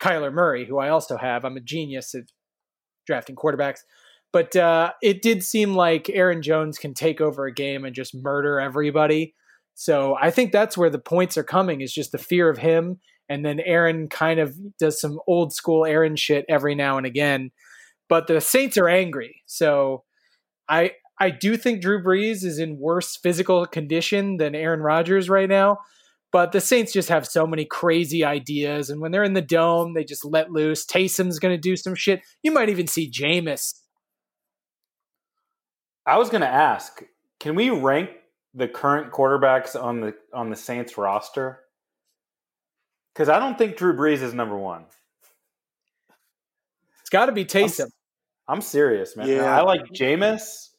Kyler 0.00 0.32
Murray, 0.32 0.64
who 0.64 0.78
I 0.78 0.88
also 0.88 1.18
have. 1.18 1.44
I'm 1.44 1.56
a 1.56 1.60
genius 1.60 2.14
at 2.14 2.24
drafting 3.06 3.36
quarterbacks. 3.36 3.80
But 4.32 4.54
uh, 4.54 4.92
it 5.02 5.22
did 5.22 5.42
seem 5.42 5.74
like 5.74 6.08
Aaron 6.10 6.42
Jones 6.42 6.78
can 6.78 6.94
take 6.94 7.20
over 7.20 7.46
a 7.46 7.54
game 7.54 7.84
and 7.84 7.94
just 7.94 8.14
murder 8.14 8.60
everybody. 8.60 9.34
So 9.74 10.16
I 10.20 10.30
think 10.30 10.52
that's 10.52 10.76
where 10.76 10.90
the 10.90 10.98
points 10.98 11.36
are 11.36 11.44
coming 11.44 11.80
is 11.80 11.92
just 11.92 12.12
the 12.12 12.18
fear 12.18 12.48
of 12.48 12.58
him. 12.58 13.00
And 13.28 13.44
then 13.44 13.60
Aaron 13.60 14.08
kind 14.08 14.40
of 14.40 14.54
does 14.78 15.00
some 15.00 15.20
old 15.26 15.52
school 15.52 15.86
Aaron 15.86 16.16
shit 16.16 16.44
every 16.48 16.74
now 16.74 16.96
and 16.96 17.06
again. 17.06 17.50
But 18.08 18.26
the 18.26 18.40
Saints 18.40 18.76
are 18.76 18.88
angry. 18.88 19.42
So 19.46 20.04
I 20.68 20.92
I 21.20 21.30
do 21.30 21.56
think 21.56 21.82
Drew 21.82 22.02
Brees 22.02 22.44
is 22.44 22.58
in 22.58 22.78
worse 22.78 23.16
physical 23.16 23.66
condition 23.66 24.38
than 24.38 24.54
Aaron 24.54 24.80
Rodgers 24.80 25.28
right 25.28 25.48
now. 25.48 25.78
But 26.32 26.52
the 26.52 26.60
Saints 26.60 26.92
just 26.92 27.08
have 27.08 27.26
so 27.26 27.46
many 27.46 27.64
crazy 27.64 28.24
ideas. 28.24 28.88
And 28.88 29.00
when 29.00 29.10
they're 29.10 29.24
in 29.24 29.34
the 29.34 29.42
dome, 29.42 29.94
they 29.94 30.04
just 30.04 30.24
let 30.24 30.50
loose. 30.50 30.86
Taysom's 30.86 31.38
going 31.38 31.54
to 31.54 31.60
do 31.60 31.76
some 31.76 31.94
shit. 31.94 32.20
You 32.42 32.52
might 32.52 32.68
even 32.68 32.86
see 32.86 33.10
Jameis 33.10 33.79
I 36.10 36.18
was 36.18 36.28
going 36.28 36.40
to 36.40 36.48
ask, 36.48 37.04
can 37.38 37.54
we 37.54 37.70
rank 37.70 38.10
the 38.52 38.66
current 38.66 39.12
quarterbacks 39.12 39.80
on 39.80 40.00
the 40.00 40.14
on 40.34 40.50
the 40.50 40.56
Saints 40.56 40.98
roster? 40.98 41.60
Because 43.14 43.28
I 43.28 43.38
don't 43.38 43.56
think 43.56 43.76
Drew 43.76 43.94
Brees 43.94 44.20
is 44.20 44.34
number 44.34 44.58
one. 44.58 44.86
It's 47.00 47.10
got 47.10 47.26
to 47.26 47.32
be 47.32 47.44
Taysom. 47.44 47.90
I'm 48.48 48.60
serious, 48.60 49.16
man. 49.16 49.28
Yeah. 49.28 49.56
I 49.56 49.62
like 49.62 49.82
Jameis, 49.92 50.70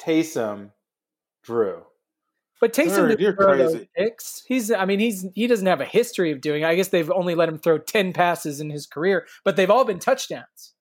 Taysom, 0.00 0.70
Drew. 1.42 1.84
But 2.58 2.72
Taysom 2.72 2.96
Bird, 2.96 3.08
didn't 3.08 3.20
you're 3.20 3.34
crazy. 3.34 3.90
picks. 3.94 4.42
He's, 4.48 4.72
I 4.72 4.86
mean, 4.86 5.00
he's 5.00 5.26
he 5.34 5.46
doesn't 5.46 5.66
have 5.66 5.82
a 5.82 5.84
history 5.84 6.32
of 6.32 6.40
doing. 6.40 6.62
it. 6.62 6.66
I 6.66 6.74
guess 6.74 6.88
they've 6.88 7.10
only 7.10 7.34
let 7.34 7.50
him 7.50 7.58
throw 7.58 7.76
ten 7.76 8.14
passes 8.14 8.58
in 8.58 8.70
his 8.70 8.86
career, 8.86 9.26
but 9.44 9.56
they've 9.56 9.70
all 9.70 9.84
been 9.84 9.98
touchdowns. 9.98 10.72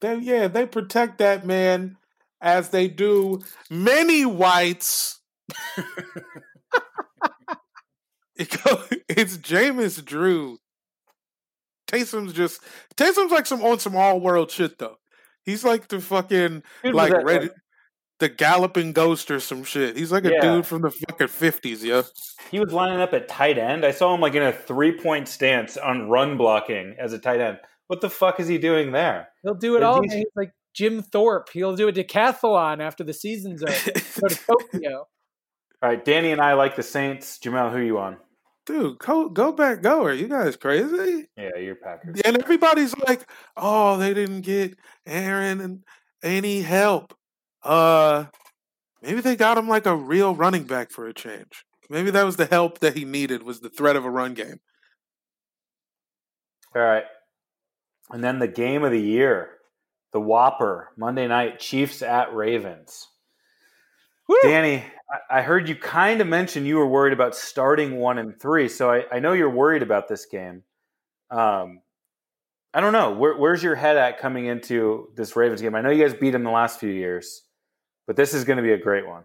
They, 0.00 0.16
yeah, 0.16 0.48
they 0.48 0.64
protect 0.64 1.18
that 1.18 1.44
man 1.44 1.98
as 2.40 2.70
they 2.70 2.88
do 2.88 3.40
many 3.68 4.24
whites. 4.26 5.20
it 8.36 8.56
go, 8.64 8.82
it's 9.08 9.36
Jameis 9.38 10.04
Drew. 10.04 10.58
Taysom's 11.88 12.32
just 12.32 12.60
Taysom's 12.96 13.32
like 13.32 13.46
some 13.46 13.62
on 13.64 13.78
some 13.80 13.96
all 13.96 14.20
world 14.20 14.50
shit 14.50 14.78
though. 14.78 14.96
He's 15.44 15.64
like 15.64 15.88
the 15.88 16.00
fucking 16.00 16.62
Dude 16.84 16.94
was 16.94 16.94
like 16.94 17.12
at, 17.12 17.24
ready, 17.24 17.50
the 18.20 18.28
galloping 18.28 18.92
ghost 18.92 19.30
or 19.30 19.40
some 19.40 19.64
shit. 19.64 19.96
He's 19.96 20.12
like 20.12 20.24
a 20.24 20.30
Yeah. 20.32 20.40
dude 20.40 20.66
from 20.66 20.82
the 20.82 20.90
fucking 20.90 21.26
fifties, 21.28 21.84
yeah. 21.84 22.02
He 22.50 22.60
was 22.60 22.72
lining 22.72 23.00
up 23.00 23.12
at 23.12 23.26
tight 23.26 23.58
end. 23.58 23.84
I 23.84 23.90
saw 23.90 24.14
him 24.14 24.20
like 24.20 24.34
in 24.34 24.42
a 24.42 24.52
three 24.52 24.92
point 25.00 25.26
stance 25.26 25.76
on 25.76 26.08
run 26.08 26.36
blocking 26.36 26.94
as 26.98 27.12
a 27.12 27.18
tight 27.18 27.40
end. 27.40 27.58
What 27.88 28.00
the 28.00 28.10
fuck 28.10 28.38
is 28.38 28.46
he 28.46 28.58
doing 28.58 28.92
there? 28.92 29.28
He'll 29.42 29.54
do 29.54 29.76
it 29.76 29.80
Yeah, 29.80 29.86
all. 29.88 30.00
these- 30.02 30.12
He's 30.12 30.26
like 30.36 30.52
Jim 30.74 31.02
Thorpe. 31.02 31.50
He'll 31.52 31.76
do 31.76 31.88
a 31.88 31.92
decathlon 31.92 32.80
after 32.80 33.04
the 33.04 33.12
season's 33.12 33.62
over. 33.62 33.92
Go 34.20 34.28
to 34.28 34.34
Tokyo. 34.46 35.06
All 35.82 35.88
right, 35.88 36.04
Danny 36.04 36.32
and 36.32 36.40
I 36.40 36.54
like 36.54 36.76
the 36.76 36.82
Saints. 36.82 37.38
Jamel, 37.38 37.72
who 37.72 37.80
you 37.80 37.98
on? 37.98 38.18
Dude, 38.66 38.98
go 38.98 39.28
go 39.28 39.52
back, 39.52 39.82
go. 39.82 40.04
Are 40.04 40.12
you 40.12 40.28
guys 40.28 40.56
crazy? 40.56 41.26
Yeah, 41.36 41.56
you're 41.58 41.74
Packers. 41.74 42.20
And 42.24 42.40
everybody's 42.40 42.96
like, 42.98 43.28
"Oh, 43.56 43.96
they 43.96 44.12
didn't 44.12 44.42
get 44.42 44.78
Aaron 45.06 45.60
and 45.60 45.84
any 46.22 46.60
help." 46.60 47.14
Uh, 47.62 48.26
maybe 49.02 49.22
they 49.22 49.34
got 49.36 49.58
him 49.58 49.68
like 49.68 49.86
a 49.86 49.96
real 49.96 50.34
running 50.34 50.64
back 50.64 50.90
for 50.90 51.08
a 51.08 51.14
change. 51.14 51.64
Maybe 51.88 52.10
that 52.10 52.24
was 52.24 52.36
the 52.36 52.46
help 52.46 52.78
that 52.80 52.96
he 52.96 53.04
needed 53.04 53.42
was 53.42 53.60
the 53.60 53.70
threat 53.70 53.96
of 53.96 54.04
a 54.04 54.10
run 54.10 54.34
game. 54.34 54.60
All 56.76 56.82
right. 56.82 57.04
And 58.10 58.22
then 58.22 58.38
the 58.38 58.48
game 58.48 58.84
of 58.84 58.92
the 58.92 59.00
year 59.00 59.50
the 60.12 60.20
Whopper 60.20 60.90
Monday 60.96 61.26
night 61.26 61.58
Chiefs 61.58 62.02
at 62.02 62.34
Ravens. 62.34 63.08
Woo! 64.28 64.36
Danny, 64.42 64.84
I- 65.28 65.42
heard 65.42 65.68
you 65.68 65.74
kind 65.74 66.20
of 66.20 66.26
mention 66.26 66.64
you 66.64 66.76
were 66.76 66.86
worried 66.86 67.12
about 67.12 67.34
starting 67.34 67.96
one 67.96 68.18
and 68.18 68.38
three, 68.40 68.68
so 68.68 68.90
I, 68.90 69.04
I 69.10 69.18
know 69.18 69.32
you're 69.32 69.50
worried 69.50 69.82
about 69.82 70.08
this 70.08 70.26
game. 70.26 70.62
Um, 71.30 71.80
I 72.72 72.80
don't 72.80 72.92
know. 72.92 73.12
Where, 73.12 73.36
where's 73.36 73.62
your 73.62 73.74
head 73.74 73.96
at 73.96 74.20
coming 74.20 74.46
into 74.46 75.08
this 75.16 75.34
Ravens 75.34 75.60
game? 75.60 75.74
I 75.74 75.80
know 75.80 75.90
you 75.90 76.04
guys 76.04 76.14
beat 76.14 76.30
them 76.30 76.44
the 76.44 76.50
last 76.50 76.78
few 76.78 76.90
years, 76.90 77.42
but 78.06 78.16
this 78.16 78.32
is 78.34 78.44
going 78.44 78.58
to 78.58 78.62
be 78.62 78.72
a 78.72 78.78
great 78.78 79.06
one. 79.06 79.24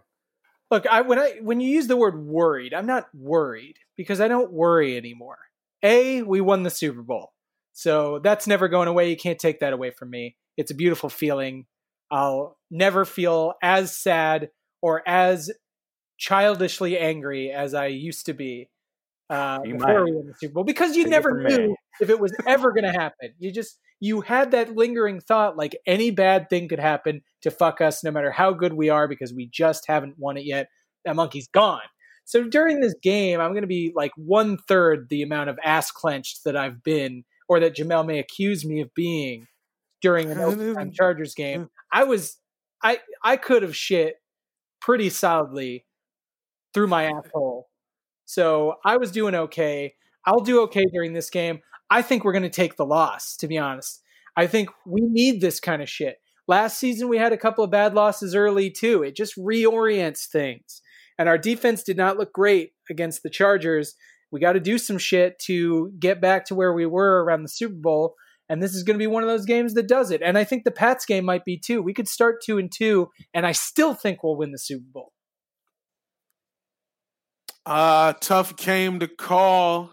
Look, 0.72 0.88
I 0.88 1.02
when 1.02 1.20
I 1.20 1.38
when 1.42 1.60
you 1.60 1.70
use 1.70 1.86
the 1.86 1.98
word 1.98 2.18
worried, 2.18 2.74
I'm 2.74 2.88
not 2.88 3.08
worried 3.14 3.78
because 3.96 4.20
I 4.20 4.28
don't 4.28 4.52
worry 4.52 4.98
anymore. 4.98 5.38
A, 5.84 6.24
we 6.24 6.42
won 6.42 6.64
the 6.64 6.72
Super 6.72 7.04
Bowl. 7.04 7.34
So 7.74 8.20
that's 8.20 8.48
never 8.48 8.68
going 8.68 8.88
away. 8.88 9.10
You 9.10 9.18
can't 9.18 9.38
take 9.38 9.60
that 9.60 9.74
away 9.74 9.92
from 9.92 10.10
me. 10.10 10.38
It's 10.58 10.72
a 10.72 10.76
beautiful 10.76 11.10
feeling. 11.10 11.66
I'll 12.12 12.58
never 12.70 13.06
feel 13.06 13.54
as 13.62 13.96
sad 13.96 14.50
or 14.82 15.02
as 15.08 15.52
childishly 16.18 16.98
angry 16.98 17.52
as 17.52 17.74
I 17.74 17.88
used 17.88 18.28
to 18.28 18.34
be 18.34 18.70
uh, 19.30 19.60
You 19.64 19.74
before 19.74 19.94
might. 19.94 20.04
we 20.06 20.12
won 20.14 20.28
the 20.28 20.34
Super 20.40 20.54
Bowl 20.54 20.64
because 20.64 20.96
you 20.96 21.08
never 21.08 21.42
knew 21.42 21.76
if 22.00 22.10
it 22.10 22.20
was 22.20 22.36
ever 22.46 22.72
going 22.72 22.84
to 22.84 22.92
happen. 22.92 23.34
You 23.40 23.52
just 23.52 23.80
you 24.00 24.22
had 24.22 24.52
that 24.52 24.76
lingering 24.76 25.20
thought 25.20 25.58
like 25.58 25.76
any 25.88 26.12
bad 26.12 26.50
thing 26.50 26.68
could 26.68 26.80
happen 26.80 27.22
to 27.42 27.52
fuck 27.52 27.82
us 27.82 28.04
no 28.04 28.12
matter 28.12 28.32
how 28.32 28.54
good 28.54 28.74
we 28.74 28.90
are 28.90 29.08
because 29.08 29.34
we 29.34 29.48
just 29.52 29.86
haven't 29.88 30.16
won 30.18 30.38
it 30.38 30.46
yet. 30.46 30.68
That 31.06 31.16
monkey's 31.16 31.48
gone. 31.48 31.82
So 32.26 32.44
during 32.44 32.82
this 32.82 32.96
game, 33.02 33.40
I'm 33.40 33.52
going 33.52 33.62
to 33.62 33.68
be 33.68 33.94
like 33.96 34.12
one 34.16 34.58
third 34.58 35.08
the 35.10 35.22
amount 35.22 35.50
of 35.50 35.60
ass 35.64 35.92
clenched 35.92 36.44
that 36.44 36.58
I've 36.58 36.84
been, 36.84 37.24
or 37.48 37.60
that 37.60 37.76
Jamel 37.76 38.06
may 38.06 38.20
accuse 38.20 38.66
me 38.66 38.82
of 38.82 38.94
being 38.96 39.48
during 40.06 40.30
an 40.30 40.38
overtime 40.38 40.92
Chargers 40.92 41.34
game. 41.34 41.68
I 41.92 42.04
was, 42.04 42.38
I, 42.84 43.00
I 43.24 43.38
could 43.38 43.64
have 43.64 43.76
shit 43.76 44.18
pretty 44.80 45.10
solidly 45.10 45.88
through 46.76 46.86
my 46.86 47.06
asshole. 47.06 47.68
So 48.26 48.76
I 48.86 48.98
was 48.98 49.12
doing 49.12 49.34
okay. 49.34 49.96
I'll 50.24 50.42
do 50.42 50.62
okay 50.62 50.86
during 50.94 51.14
this 51.14 51.32
game. 51.32 51.62
I 51.90 52.04
think 52.04 52.24
we're 52.24 52.34
going 52.34 52.44
to 52.44 52.50
take 52.50 52.76
the 52.76 52.86
loss, 52.86 53.36
to 53.38 53.48
be 53.48 53.58
honest. 53.58 54.04
I 54.38 54.46
think 54.46 54.70
we 54.86 55.02
need 55.02 55.42
this 55.42 55.60
kind 55.60 55.82
of 55.82 55.90
shit. 55.90 56.18
Last 56.48 56.78
season, 56.78 57.10
we 57.10 57.18
had 57.18 57.34
a 57.34 57.38
couple 57.38 57.64
of 57.64 57.72
bad 57.72 57.96
losses 57.96 58.36
early, 58.36 58.70
too. 58.70 59.02
It 59.02 59.16
just 59.16 59.36
reorients 59.36 60.28
things. 60.28 60.84
And 61.18 61.28
our 61.28 61.40
defense 61.40 61.82
did 61.82 61.98
not 61.98 62.18
look 62.20 62.32
great 62.32 62.74
against 62.92 63.24
the 63.24 63.32
Chargers. 63.32 63.96
We 64.32 64.40
got 64.40 64.54
to 64.54 64.60
do 64.60 64.78
some 64.78 65.00
shit 65.00 65.40
to 65.46 65.92
get 65.98 66.22
back 66.22 66.46
to 66.46 66.56
where 66.56 66.74
we 66.74 66.86
were 66.86 67.24
around 67.24 67.42
the 67.42 67.50
Super 67.50 67.74
Bowl. 67.74 68.14
And 68.48 68.62
this 68.62 68.76
is 68.76 68.84
going 68.84 68.96
to 68.96 69.04
be 69.04 69.08
one 69.08 69.24
of 69.24 69.30
those 69.30 69.46
games 69.46 69.74
that 69.74 69.88
does 69.88 70.12
it. 70.12 70.22
And 70.22 70.38
I 70.38 70.44
think 70.44 70.64
the 70.64 70.72
Pats 70.72 71.06
game 71.06 71.26
might 71.26 71.46
be 71.46 71.58
too. 71.58 71.82
We 71.82 71.94
could 71.94 72.08
start 72.08 72.44
two 72.44 72.58
and 72.58 72.72
two, 72.72 73.10
and 73.34 73.46
I 73.46 73.52
still 73.54 73.94
think 73.94 74.24
we'll 74.24 74.38
win 74.38 74.52
the 74.52 74.60
Super 74.60 74.86
Bowl. 74.94 75.12
Uh, 77.66 78.14
tough 78.22 78.56
game 78.56 79.00
to 79.00 79.08
call. 79.08 79.92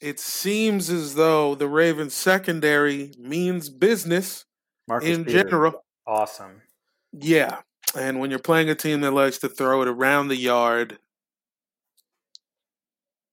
It 0.00 0.20
seems 0.20 0.90
as 0.90 1.14
though 1.14 1.54
the 1.54 1.68
Ravens 1.68 2.14
secondary 2.14 3.12
means 3.18 3.68
business 3.68 4.44
Marcus 4.88 5.16
in 5.16 5.24
Peters, 5.24 5.50
general. 5.50 5.84
awesome. 6.06 6.62
Yeah. 7.12 7.60
And 7.96 8.20
when 8.20 8.30
you're 8.30 8.38
playing 8.38 8.70
a 8.70 8.74
team 8.74 9.00
that 9.02 9.12
likes 9.12 9.38
to 9.38 9.48
throw 9.48 9.82
it 9.82 9.88
around 9.88 10.28
the 10.28 10.36
yard, 10.36 10.98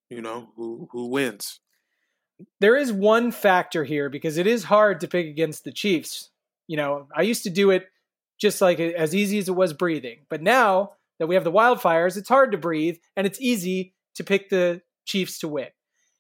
you 0.09 0.21
know, 0.21 0.49
who 0.55 0.87
who 0.91 1.07
wins? 1.07 1.59
There 2.59 2.75
is 2.75 2.91
one 2.91 3.31
factor 3.31 3.83
here 3.83 4.09
because 4.09 4.37
it 4.37 4.47
is 4.47 4.63
hard 4.63 5.01
to 5.01 5.07
pick 5.07 5.27
against 5.27 5.63
the 5.63 5.71
Chiefs. 5.71 6.29
You 6.67 6.77
know, 6.77 7.07
I 7.15 7.23
used 7.23 7.43
to 7.43 7.49
do 7.49 7.71
it 7.71 7.87
just 8.39 8.61
like 8.61 8.79
as 8.79 9.13
easy 9.13 9.37
as 9.37 9.49
it 9.49 9.55
was 9.55 9.73
breathing. 9.73 10.19
But 10.29 10.41
now 10.41 10.93
that 11.19 11.27
we 11.27 11.35
have 11.35 11.43
the 11.43 11.51
wildfires, 11.51 12.17
it's 12.17 12.29
hard 12.29 12.51
to 12.51 12.57
breathe 12.57 12.97
and 13.15 13.27
it's 13.27 13.41
easy 13.41 13.93
to 14.15 14.23
pick 14.23 14.49
the 14.49 14.81
Chiefs 15.05 15.39
to 15.39 15.47
win. 15.47 15.69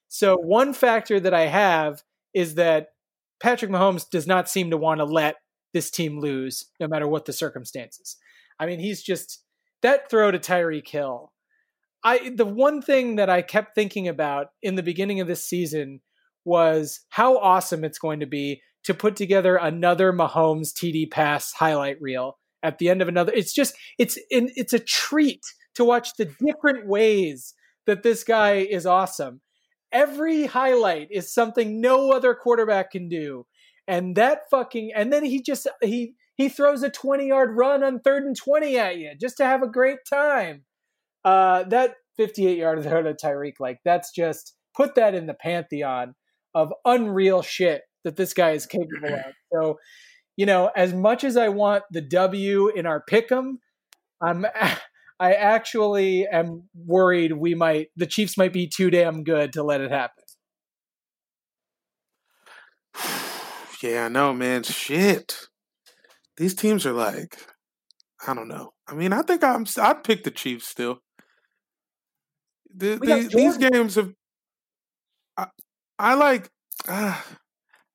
So, 0.07 0.35
one 0.35 0.73
factor 0.73 1.19
that 1.19 1.33
I 1.33 1.45
have 1.45 2.03
is 2.33 2.55
that 2.55 2.89
Patrick 3.39 3.71
Mahomes 3.71 4.09
does 4.09 4.25
not 4.25 4.49
seem 4.49 4.71
to 4.71 4.77
want 4.77 4.99
to 4.99 5.05
let 5.05 5.35
this 5.73 5.91
team 5.91 6.19
lose 6.19 6.65
no 6.79 6.87
matter 6.87 7.07
what 7.07 7.25
the 7.25 7.33
circumstances. 7.33 8.17
I 8.59 8.65
mean, 8.65 8.79
he's 8.79 9.03
just 9.03 9.43
that 9.81 10.09
throw 10.09 10.31
to 10.31 10.39
Tyreek 10.39 10.87
Hill. 10.87 11.31
I 12.03 12.31
the 12.35 12.45
one 12.45 12.81
thing 12.81 13.17
that 13.17 13.29
I 13.29 13.41
kept 13.41 13.75
thinking 13.75 14.07
about 14.07 14.47
in 14.63 14.75
the 14.75 14.83
beginning 14.83 15.19
of 15.19 15.27
this 15.27 15.43
season 15.43 16.01
was 16.45 17.01
how 17.09 17.37
awesome 17.37 17.83
it's 17.83 17.99
going 17.99 18.19
to 18.19 18.25
be 18.25 18.61
to 18.83 18.93
put 18.93 19.15
together 19.15 19.55
another 19.55 20.13
Mahomes 20.13 20.73
TD 20.73 21.11
pass 21.11 21.53
highlight 21.53 22.01
reel 22.01 22.37
at 22.63 22.77
the 22.77 22.89
end 22.89 23.01
of 23.01 23.07
another. 23.07 23.31
It's 23.33 23.53
just 23.53 23.75
it's 23.97 24.17
in, 24.29 24.49
it's 24.55 24.73
a 24.73 24.79
treat 24.79 25.41
to 25.75 25.83
watch 25.83 26.15
the 26.17 26.25
different 26.25 26.87
ways 26.87 27.53
that 27.85 28.03
this 28.03 28.23
guy 28.23 28.55
is 28.55 28.85
awesome. 28.85 29.41
Every 29.91 30.45
highlight 30.45 31.07
is 31.11 31.33
something 31.33 31.81
no 31.81 32.11
other 32.11 32.35
quarterback 32.35 32.91
can 32.91 33.09
do. 33.09 33.45
And 33.87 34.15
that 34.15 34.41
fucking 34.51 34.91
and 34.95 35.11
then 35.11 35.23
he 35.23 35.41
just 35.41 35.67
he 35.81 36.13
he 36.35 36.47
throws 36.47 36.83
a 36.83 36.89
20 36.89 37.27
yard 37.27 37.57
run 37.57 37.83
on 37.83 37.99
third 37.99 38.23
and 38.23 38.35
20 38.35 38.77
at 38.77 38.97
you 38.97 39.11
just 39.19 39.37
to 39.37 39.45
have 39.45 39.63
a 39.63 39.67
great 39.67 39.99
time. 40.09 40.63
Uh, 41.25 41.63
that 41.63 41.95
58 42.17 42.57
yard 42.57 42.83
throw 42.83 43.03
to 43.03 43.13
Tyreek, 43.13 43.59
like 43.59 43.79
that's 43.83 44.11
just 44.13 44.55
put 44.75 44.95
that 44.95 45.15
in 45.15 45.25
the 45.25 45.33
pantheon 45.33 46.13
of 46.53 46.73
unreal 46.85 47.41
shit 47.41 47.81
that 48.03 48.15
this 48.15 48.33
guy 48.33 48.51
is 48.51 48.65
capable 48.65 49.13
of. 49.13 49.19
So, 49.51 49.79
you 50.37 50.45
know, 50.45 50.69
as 50.75 50.93
much 50.93 51.23
as 51.23 51.35
I 51.35 51.49
want 51.49 51.83
the 51.89 52.01
W 52.01 52.67
in 52.67 52.85
our 52.85 53.03
pick'em, 53.09 53.55
I'm 54.21 54.45
I 55.19 55.33
actually 55.33 56.27
am 56.27 56.69
worried 56.73 57.33
we 57.33 57.55
might 57.55 57.87
the 57.95 58.05
Chiefs 58.05 58.37
might 58.37 58.53
be 58.53 58.67
too 58.67 58.89
damn 58.89 59.23
good 59.23 59.53
to 59.53 59.63
let 59.63 59.81
it 59.81 59.91
happen. 59.91 60.23
yeah, 63.81 64.05
I 64.05 64.09
know, 64.09 64.33
man. 64.33 64.63
Shit. 64.63 65.47
These 66.37 66.53
teams 66.55 66.85
are 66.85 66.93
like, 66.93 67.37
I 68.25 68.33
don't 68.33 68.47
know. 68.47 68.73
I 68.87 68.95
mean, 68.95 69.13
I 69.13 69.21
think 69.21 69.43
I'm. 69.43 69.65
I'd 69.77 70.03
pick 70.03 70.23
the 70.23 70.31
Chiefs 70.31 70.67
still. 70.67 70.99
The, 72.73 72.95
the, 72.95 73.29
these 73.33 73.57
games 73.57 73.95
have. 73.95 74.13
I, 75.37 75.47
I 75.99 76.13
like. 76.13 76.49
ah, 76.87 77.25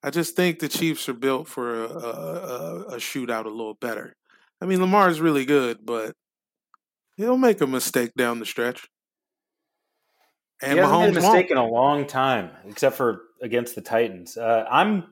I 0.03 0.11
just 0.11 0.35
think 0.35 0.59
the 0.59 0.69
Chiefs 0.69 1.09
are 1.09 1.13
built 1.13 1.47
for 1.47 1.83
a, 1.83 1.87
a, 1.87 2.81
a, 2.89 2.95
shootout 2.97 3.45
a 3.45 3.49
little 3.49 3.73
better. 3.73 4.15
I 4.61 4.67
mean, 4.67 4.79
Lamar's 4.79 5.19
really 5.19 5.45
good, 5.45 5.79
but 5.83 6.15
he'll 7.17 7.39
make 7.39 7.59
a 7.61 7.67
mistake 7.67 8.13
down 8.15 8.37
the 8.37 8.45
stretch. 8.45 8.87
And 10.61 10.73
he 10.73 10.77
hasn't 10.77 10.99
made 10.99 11.07
a 11.07 11.11
Mahomes 11.11 11.15
mistake 11.15 11.49
won't. 11.49 11.51
in 11.51 11.57
a 11.57 11.67
long 11.67 12.05
time, 12.05 12.51
except 12.67 12.95
for 12.95 13.23
against 13.41 13.73
the 13.73 13.81
Titans. 13.81 14.37
Uh, 14.37 14.65
I'm 14.69 15.05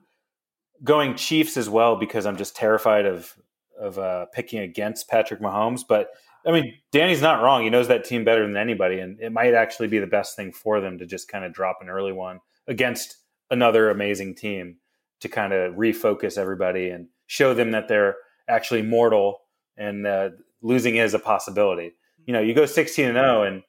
going 0.83 1.15
Chiefs 1.15 1.57
as 1.57 1.67
well 1.67 1.95
because 1.95 2.27
I'm 2.27 2.37
just 2.37 2.55
terrified 2.55 3.07
of 3.07 3.33
of 3.79 3.97
uh, 3.97 4.27
picking 4.27 4.59
against 4.59 5.09
Patrick 5.09 5.41
Mahomes. 5.41 5.81
But 5.87 6.09
I 6.45 6.51
mean, 6.51 6.75
Danny's 6.91 7.21
not 7.21 7.41
wrong. 7.41 7.63
He 7.63 7.71
knows 7.71 7.87
that 7.87 8.05
team 8.05 8.23
better 8.23 8.45
than 8.45 8.55
anybody, 8.55 8.99
and 8.99 9.19
it 9.19 9.31
might 9.31 9.55
actually 9.55 9.87
be 9.87 9.97
the 9.97 10.07
best 10.07 10.35
thing 10.35 10.53
for 10.53 10.79
them 10.79 10.99
to 10.99 11.07
just 11.07 11.27
kind 11.27 11.43
of 11.43 11.51
drop 11.51 11.79
an 11.81 11.89
early 11.89 12.13
one 12.13 12.39
against 12.67 13.17
another 13.49 13.89
amazing 13.89 14.35
team 14.35 14.77
to 15.21 15.29
kind 15.29 15.53
of 15.53 15.75
refocus 15.75 16.37
everybody 16.37 16.89
and 16.89 17.07
show 17.27 17.53
them 17.53 17.71
that 17.71 17.87
they're 17.87 18.15
actually 18.47 18.81
mortal 18.81 19.39
and 19.77 20.05
uh, 20.05 20.29
losing 20.61 20.95
is 20.95 21.13
a 21.13 21.19
possibility. 21.19 21.93
You 22.25 22.33
know, 22.33 22.41
you 22.41 22.53
go 22.53 22.65
16 22.65 23.05
and 23.05 23.15
0 23.15 23.43
and 23.43 23.63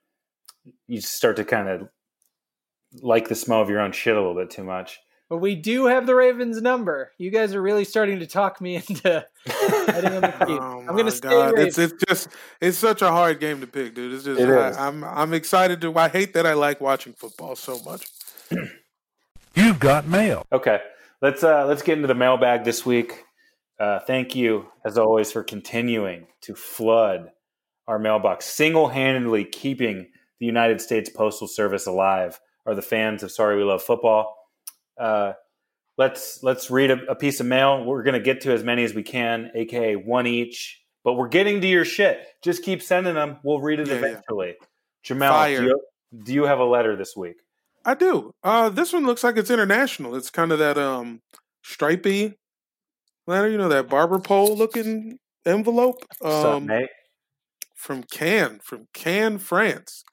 you 0.86 1.00
start 1.00 1.36
to 1.36 1.44
kind 1.44 1.68
of 1.68 1.88
like 3.02 3.28
the 3.28 3.34
smell 3.34 3.60
of 3.60 3.68
your 3.68 3.80
own 3.80 3.92
shit 3.92 4.16
a 4.16 4.20
little 4.20 4.34
bit 4.34 4.50
too 4.50 4.64
much. 4.64 4.98
But 5.28 5.38
we 5.38 5.54
do 5.54 5.86
have 5.86 6.06
the 6.06 6.14
Ravens 6.14 6.60
number. 6.60 7.12
You 7.18 7.30
guys 7.30 7.54
are 7.54 7.62
really 7.62 7.84
starting 7.84 8.20
to 8.20 8.26
talk 8.26 8.60
me 8.60 8.76
into 8.88 9.26
betting 9.46 10.12
on 10.12 10.20
the 10.20 10.28
Chiefs. 10.46 10.60
Oh 10.62 10.84
I'm 10.86 10.94
going 10.94 11.06
to 11.06 11.10
stay 11.10 11.30
God. 11.30 11.58
It's 11.58 11.78
it's 11.78 11.94
just 12.06 12.28
it's 12.60 12.78
such 12.78 13.02
a 13.02 13.08
hard 13.08 13.40
game 13.40 13.60
to 13.60 13.66
pick, 13.66 13.94
dude. 13.94 14.12
It's 14.12 14.24
just 14.24 14.40
It 14.40 14.48
I, 14.48 14.68
is. 14.68 14.76
I'm 14.76 15.02
I'm 15.02 15.32
excited 15.32 15.80
to. 15.80 15.96
I 15.96 16.08
hate 16.08 16.34
that 16.34 16.46
I 16.46 16.52
like 16.52 16.80
watching 16.80 17.14
football 17.14 17.56
so 17.56 17.78
much. 17.84 18.06
You've 19.54 19.78
got 19.78 20.06
mail. 20.06 20.44
Okay, 20.52 20.80
let's 21.22 21.44
uh, 21.44 21.66
let's 21.66 21.82
get 21.82 21.96
into 21.96 22.08
the 22.08 22.14
mailbag 22.14 22.64
this 22.64 22.84
week. 22.84 23.24
Uh, 23.78 24.00
thank 24.00 24.34
you, 24.34 24.66
as 24.84 24.98
always, 24.98 25.32
for 25.32 25.42
continuing 25.42 26.26
to 26.42 26.54
flood 26.54 27.30
our 27.86 27.98
mailbox, 27.98 28.46
single-handedly 28.46 29.44
keeping 29.44 30.08
the 30.40 30.46
United 30.46 30.80
States 30.80 31.10
Postal 31.10 31.48
Service 31.48 31.86
alive. 31.86 32.40
Are 32.66 32.74
the 32.74 32.82
fans 32.82 33.22
of 33.22 33.30
Sorry 33.30 33.56
We 33.56 33.64
Love 33.64 33.82
Football? 33.82 34.34
Uh, 34.98 35.32
let's 35.98 36.42
let's 36.42 36.70
read 36.70 36.90
a, 36.90 37.04
a 37.10 37.14
piece 37.14 37.40
of 37.40 37.46
mail. 37.46 37.84
We're 37.84 38.02
going 38.02 38.14
to 38.14 38.20
get 38.20 38.40
to 38.42 38.52
as 38.52 38.64
many 38.64 38.84
as 38.84 38.94
we 38.94 39.02
can, 39.02 39.50
aka 39.54 39.96
one 39.96 40.26
each. 40.26 40.80
But 41.04 41.14
we're 41.14 41.28
getting 41.28 41.60
to 41.60 41.66
your 41.66 41.84
shit. 41.84 42.26
Just 42.42 42.62
keep 42.62 42.80
sending 42.82 43.14
them. 43.14 43.36
We'll 43.44 43.60
read 43.60 43.80
it 43.80 43.88
Yeah, 43.88 43.94
yeah. 43.94 43.98
eventually. 43.98 44.54
Jamel, 45.04 45.58
do 45.58 45.64
you, 45.64 45.80
do 46.24 46.32
you 46.32 46.44
have 46.44 46.60
a 46.60 46.64
letter 46.64 46.96
this 46.96 47.14
week? 47.14 47.36
I 47.84 47.94
do. 47.94 48.32
Uh, 48.42 48.70
this 48.70 48.92
one 48.92 49.06
looks 49.06 49.22
like 49.22 49.36
it's 49.36 49.50
international. 49.50 50.14
It's 50.16 50.30
kind 50.30 50.52
of 50.52 50.58
that 50.58 50.78
um 50.78 51.20
stripy 51.62 52.34
you 53.26 53.58
know 53.58 53.68
that 53.68 53.88
barber 53.88 54.18
pole 54.18 54.56
looking 54.56 55.18
envelope 55.46 56.04
up, 56.22 56.30
um, 56.30 56.66
mate? 56.66 56.88
from 57.74 58.02
Cannes, 58.04 58.60
from 58.62 58.86
Cannes, 58.92 59.38
France. 59.38 60.04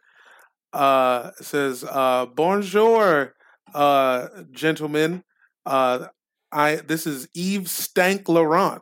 Uh, 0.74 1.32
it 1.40 1.46
says, 1.46 1.84
uh, 1.84 2.26
"Bonjour, 2.26 3.34
uh, 3.74 4.28
gentlemen. 4.52 5.24
Uh, 5.66 6.08
I 6.52 6.78
this 6.78 7.06
is 7.06 7.28
Yves 7.36 7.72
Stank 7.72 8.30
Laurent, 8.30 8.82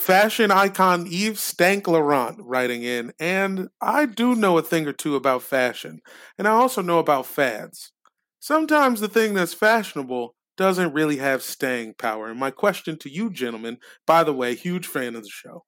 fashion 0.00 0.50
icon 0.50 1.06
Yves 1.06 1.40
Stank 1.40 1.86
Laurent 1.86 2.38
writing 2.40 2.82
in, 2.82 3.12
and 3.20 3.68
I 3.82 4.06
do 4.06 4.34
know 4.34 4.56
a 4.56 4.62
thing 4.62 4.86
or 4.86 4.94
two 4.94 5.14
about 5.14 5.42
fashion, 5.42 6.00
and 6.38 6.48
I 6.48 6.52
also 6.52 6.80
know 6.80 6.98
about 6.98 7.26
fads. 7.26 7.92
Sometimes 8.40 9.00
the 9.00 9.08
thing 9.08 9.34
that's 9.34 9.52
fashionable 9.52 10.34
doesn't 10.56 10.94
really 10.94 11.18
have 11.18 11.42
staying 11.42 11.94
power. 11.94 12.28
And 12.28 12.40
my 12.40 12.50
question 12.50 12.96
to 12.98 13.10
you, 13.10 13.30
gentlemen, 13.30 13.76
by 14.06 14.24
the 14.24 14.32
way, 14.32 14.54
huge 14.54 14.86
fan 14.86 15.14
of 15.14 15.22
the 15.22 15.28
show, 15.28 15.64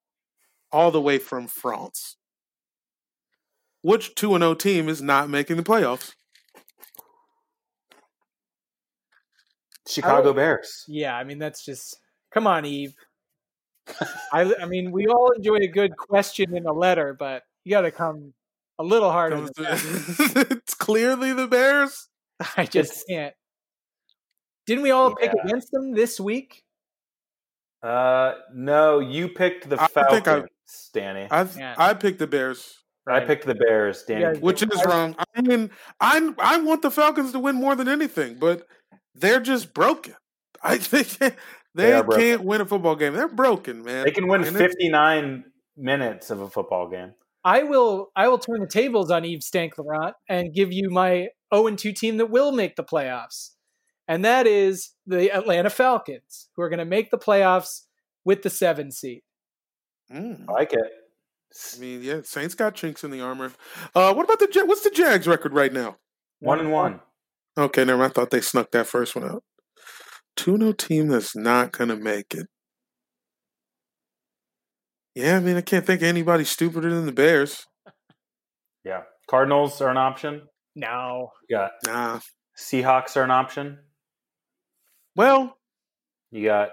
all 0.73 0.91
the 0.91 1.01
way 1.01 1.19
from 1.19 1.47
France. 1.47 2.17
Which 3.83 4.15
2 4.15 4.39
0 4.39 4.55
team 4.55 4.89
is 4.89 5.03
not 5.03 5.29
making 5.29 5.57
the 5.57 5.63
playoffs? 5.63 6.13
Chicago 9.87 10.31
oh. 10.31 10.35
Bears. 10.35 10.85
Yeah, 10.89 11.15
I 11.15 11.25
mean 11.25 11.39
that's 11.39 11.65
just 11.65 11.99
come 12.33 12.47
on, 12.47 12.65
Eve. 12.65 12.95
I 14.33 14.55
I 14.61 14.67
mean 14.67 14.93
we 14.93 15.07
all 15.07 15.31
enjoy 15.31 15.57
a 15.57 15.67
good 15.69 15.97
question 15.97 16.57
in 16.57 16.67
a 16.67 16.73
letter, 16.73 17.15
but 17.19 17.43
you 17.65 17.71
got 17.71 17.83
to 17.83 17.91
come 17.91 18.33
a 18.79 18.85
little 18.85 19.11
harder. 19.11 19.47
To- 19.47 19.53
it's 20.51 20.75
clearly 20.75 21.33
the 21.33 21.47
Bears. 21.47 22.09
I 22.57 22.65
just 22.67 23.07
can't. 23.09 23.35
Didn't 24.67 24.83
we 24.83 24.91
all 24.93 25.15
pick 25.15 25.33
against 25.45 25.71
them 25.73 25.93
this 25.93 26.21
week? 26.21 26.63
Uh, 27.83 28.35
no, 28.55 29.01
you 29.01 29.29
picked 29.29 29.69
the 29.69 29.81
I 29.81 29.87
think 29.89 30.07
I- 30.07 30.21
Falcons, 30.21 30.91
Danny. 30.93 31.27
I 31.31 31.43
Yeah. 31.59 31.75
I 31.77 31.95
picked 31.95 32.19
the 32.21 32.27
Bears. 32.29 32.79
I 33.05 33.19
picked 33.21 33.47
the 33.47 33.57
Bears, 33.57 34.05
Danny. 34.05 34.21
Yeah, 34.21 34.33
which 34.35 34.63
is 34.63 34.85
wrong. 34.87 35.17
I 35.37 35.43
mean, 35.43 35.71
I 36.01 36.33
I 36.39 36.59
want 36.59 36.83
the 36.83 36.91
Falcons 36.91 37.33
to 37.33 37.41
win 37.41 37.57
more 37.57 37.75
than 37.75 37.89
anything, 37.89 38.39
but 38.39 38.67
they're 39.17 39.41
just 39.41 39.75
broken. 39.75 40.15
I 40.63 40.79
think 40.79 41.19
they, 41.75 41.91
They 41.91 42.03
can't 42.17 42.45
win 42.45 42.61
a 42.61 42.67
football 42.67 42.97
game. 42.97 43.15
They're 43.15 43.29
broken, 43.29 43.83
man. 43.83 44.05
They 44.05 44.11
can 44.11 44.29
win 44.29 44.43
And 44.45 44.55
it's- 44.57 44.71
59 44.71 45.45
minutes 45.77 46.31
of 46.31 46.41
a 46.41 46.49
football 46.49 46.89
game. 46.89 47.15
I 47.45 47.65
will 47.65 48.13
I 48.15 48.29
will 48.29 48.39
turn 48.39 48.61
the 48.61 48.69
tables 48.69 49.11
on 49.11 49.25
Yves 49.25 49.47
Stank 49.47 49.77
Laurent 49.77 50.15
and 50.29 50.55
give 50.55 50.73
you 50.73 50.91
my 50.91 51.29
0 51.53 51.67
and 51.67 51.79
2 51.79 51.93
team 51.93 52.19
that 52.19 52.31
will 52.31 52.53
make 52.53 52.77
the 52.77 52.85
playoffs. 52.85 53.51
And 54.07 54.25
that 54.25 54.47
is 54.47 54.91
the 55.07 55.33
Atlanta 55.33 55.71
Falcons, 55.71 56.49
who 56.55 56.63
are 56.63 56.69
going 56.69 56.79
to 56.79 56.85
make 56.85 57.11
the 57.11 57.19
playoffs 57.19 57.83
with 58.25 58.43
the 58.43 58.51
seven 58.51 58.91
seed. 58.93 59.23
Mm. 60.13 60.45
I 60.49 60.53
like 60.53 60.73
it. 60.73 60.81
I 61.77 61.81
mean, 61.81 62.03
yeah, 62.03 62.21
Saints 62.23 62.55
got 62.55 62.75
chinks 62.75 63.03
in 63.05 63.11
the 63.11 63.21
armor. 63.21 63.53
Uh, 63.95 64.13
what 64.15 64.25
about 64.25 64.39
the 64.39 64.65
what's 64.67 64.83
the 64.83 64.91
Jags 64.91 65.27
record 65.27 65.53
right 65.53 65.73
now? 65.73 65.97
One 66.41 66.61
and 66.61 66.71
one. 66.73 67.01
Okay, 67.59 67.85
never. 67.85 67.99
mind. 67.99 68.13
I 68.13 68.15
thought 68.15 68.31
they 68.31 68.41
snuck 68.41 68.71
that 68.73 68.87
first 68.87 69.15
one 69.15 69.29
out. 69.29 69.43
Two 70.37 70.57
no 70.57 70.73
team 70.73 71.09
that's 71.09 71.37
not 71.37 71.73
gonna 71.73 71.97
make 71.97 72.35
it. 72.35 72.47
Yeah, 75.15 75.37
I 75.37 75.41
mean, 75.41 75.57
I 75.57 75.61
can't 75.61 75.85
think 75.87 76.01
of 76.01 76.09
anybody 76.09 76.45
stupider 76.45 76.91
than 76.91 77.07
the 77.07 77.13
Bears. 77.13 77.67
Yeah. 78.85 79.03
Cardinals 79.29 79.81
are 79.81 79.91
an 79.91 79.99
option. 79.99 80.43
No. 80.75 81.31
Yeah. 81.49 81.69
Nah. 81.87 82.21
Seahawks 82.59 83.17
are 83.17 83.23
an 83.23 83.31
option. 83.31 83.79
Well, 85.15 85.59
You 86.31 86.47
got 86.47 86.71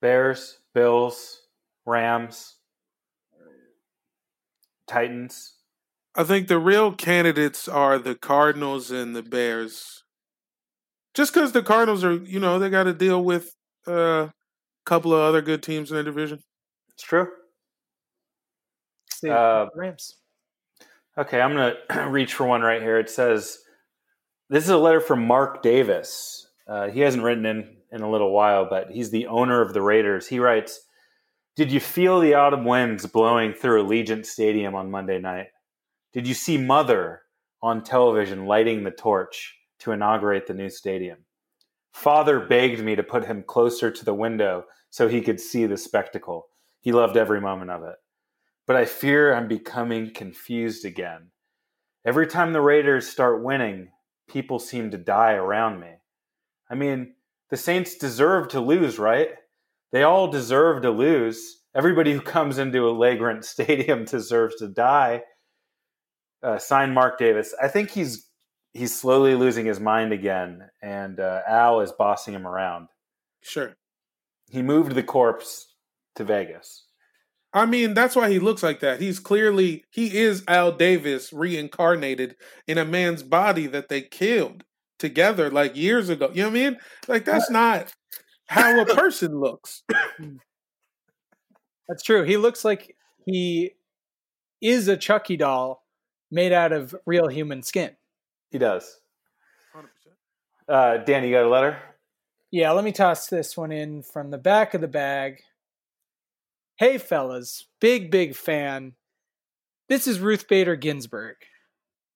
Bears, 0.00 0.58
Bills, 0.74 1.40
Rams, 1.84 2.56
Titans. 4.86 5.54
I 6.14 6.24
think 6.24 6.46
the 6.46 6.58
real 6.58 6.92
candidates 6.92 7.66
are 7.66 7.98
the 7.98 8.14
Cardinals 8.14 8.90
and 8.90 9.16
the 9.16 9.22
Bears. 9.22 10.01
Just 11.14 11.34
because 11.34 11.52
the 11.52 11.62
Cardinals 11.62 12.04
are, 12.04 12.14
you 12.14 12.40
know, 12.40 12.58
they 12.58 12.70
got 12.70 12.84
to 12.84 12.94
deal 12.94 13.22
with 13.22 13.54
uh, 13.86 13.92
a 13.92 14.32
couple 14.86 15.12
of 15.12 15.20
other 15.20 15.42
good 15.42 15.62
teams 15.62 15.90
in 15.90 15.96
the 15.96 16.02
division. 16.02 16.40
It's 16.94 17.02
true. 17.02 17.28
See, 19.12 19.30
Uh, 19.30 19.66
Rams. 19.74 20.16
Okay, 21.18 21.40
I'm 21.40 21.54
going 21.54 21.74
to 21.90 22.00
reach 22.08 22.34
for 22.34 22.46
one 22.46 22.62
right 22.62 22.80
here. 22.80 22.98
It 22.98 23.10
says, 23.10 23.58
This 24.48 24.64
is 24.64 24.70
a 24.70 24.78
letter 24.78 25.00
from 25.00 25.26
Mark 25.26 25.62
Davis. 25.62 26.48
Uh, 26.66 26.88
he 26.88 27.00
hasn't 27.00 27.22
written 27.22 27.44
in 27.46 27.76
in 27.92 28.00
a 28.00 28.10
little 28.10 28.32
while, 28.32 28.66
but 28.68 28.90
he's 28.90 29.10
the 29.10 29.26
owner 29.26 29.60
of 29.60 29.74
the 29.74 29.82
Raiders. 29.82 30.26
He 30.26 30.38
writes, 30.38 30.80
Did 31.56 31.70
you 31.70 31.78
feel 31.80 32.20
the 32.20 32.34
autumn 32.34 32.64
winds 32.64 33.04
blowing 33.04 33.52
through 33.52 33.84
Allegiant 33.84 34.24
Stadium 34.24 34.74
on 34.74 34.90
Monday 34.90 35.18
night? 35.18 35.48
Did 36.14 36.26
you 36.26 36.32
see 36.32 36.56
Mother 36.56 37.20
on 37.62 37.84
television 37.84 38.46
lighting 38.46 38.82
the 38.82 38.90
torch 38.90 39.54
to 39.82 39.92
inaugurate 39.92 40.46
the 40.46 40.54
new 40.54 40.68
stadium? 40.68 41.18
Father 41.92 42.40
begged 42.40 42.80
me 42.80 42.96
to 42.96 43.02
put 43.02 43.26
him 43.26 43.44
closer 43.46 43.90
to 43.90 44.04
the 44.04 44.14
window 44.14 44.64
so 44.90 45.08
he 45.08 45.20
could 45.20 45.40
see 45.40 45.66
the 45.66 45.76
spectacle. 45.76 46.46
He 46.80 46.92
loved 46.92 47.16
every 47.16 47.40
moment 47.40 47.70
of 47.70 47.82
it 47.84 47.96
but 48.66 48.76
I 48.76 48.84
fear 48.84 49.34
I'm 49.34 49.48
becoming 49.48 50.12
confused 50.12 50.84
again. 50.84 51.30
Every 52.04 52.26
time 52.26 52.52
the 52.52 52.60
Raiders 52.60 53.08
start 53.08 53.42
winning, 53.42 53.88
people 54.28 54.58
seem 54.58 54.90
to 54.90 54.98
die 54.98 55.32
around 55.32 55.80
me. 55.80 55.94
I 56.70 56.74
mean, 56.74 57.14
the 57.50 57.56
Saints 57.56 57.96
deserve 57.96 58.48
to 58.48 58.60
lose, 58.60 58.98
right? 58.98 59.30
They 59.92 60.02
all 60.04 60.28
deserve 60.28 60.82
to 60.82 60.90
lose. 60.90 61.60
Everybody 61.74 62.12
who 62.12 62.20
comes 62.20 62.58
into 62.58 62.86
Allegiant 62.86 63.44
Stadium 63.44 64.04
deserves 64.04 64.56
to 64.56 64.68
die. 64.68 65.22
Uh, 66.42 66.58
sign 66.58 66.92
Mark 66.92 67.18
Davis. 67.18 67.54
I 67.62 67.68
think 67.68 67.90
he's 67.90 68.26
he's 68.72 68.98
slowly 68.98 69.34
losing 69.34 69.66
his 69.66 69.80
mind 69.80 70.12
again, 70.12 70.68
and 70.82 71.20
uh, 71.20 71.42
Al 71.48 71.80
is 71.80 71.92
bossing 71.92 72.34
him 72.34 72.46
around. 72.46 72.88
Sure. 73.42 73.76
He 74.50 74.62
moved 74.62 74.94
the 74.94 75.02
corpse 75.02 75.74
to 76.16 76.24
Vegas. 76.24 76.84
I 77.54 77.66
mean, 77.66 77.92
that's 77.92 78.16
why 78.16 78.30
he 78.30 78.38
looks 78.38 78.62
like 78.62 78.80
that. 78.80 79.00
He's 79.00 79.18
clearly 79.18 79.84
he 79.90 80.16
is 80.16 80.42
Al 80.48 80.72
Davis 80.72 81.32
reincarnated 81.32 82.36
in 82.66 82.78
a 82.78 82.84
man's 82.84 83.22
body 83.22 83.66
that 83.66 83.88
they 83.88 84.00
killed 84.00 84.64
together 84.98 85.50
like 85.50 85.76
years 85.76 86.08
ago. 86.08 86.30
You 86.32 86.44
know 86.44 86.48
what 86.48 86.58
I 86.58 86.70
mean? 86.70 86.78
Like 87.08 87.24
that's 87.26 87.50
not 87.50 87.92
how 88.46 88.80
a 88.80 88.86
person 88.86 89.38
looks. 89.38 89.82
That's 91.88 92.04
true. 92.04 92.22
He 92.22 92.38
looks 92.38 92.64
like 92.64 92.96
he 93.26 93.72
is 94.62 94.88
a 94.88 94.96
Chucky 94.96 95.36
doll 95.36 95.84
made 96.30 96.52
out 96.52 96.72
of 96.72 96.94
real 97.04 97.28
human 97.28 97.62
skin. 97.62 97.90
He 98.52 98.58
does. 98.58 99.00
hundred 99.72 99.90
Uh, 100.68 100.98
Dan, 100.98 101.24
you 101.24 101.32
got 101.32 101.46
a 101.46 101.48
letter? 101.48 101.78
Yeah, 102.50 102.70
let 102.72 102.84
me 102.84 102.92
toss 102.92 103.26
this 103.26 103.56
one 103.56 103.72
in 103.72 104.02
from 104.02 104.30
the 104.30 104.36
back 104.36 104.74
of 104.74 104.82
the 104.82 104.88
bag. 104.88 105.40
Hey, 106.76 106.98
fellas, 106.98 107.64
big, 107.80 108.10
big 108.10 108.36
fan. 108.36 108.92
This 109.88 110.06
is 110.06 110.20
Ruth 110.20 110.48
Bader 110.48 110.76
Ginsburg. 110.76 111.36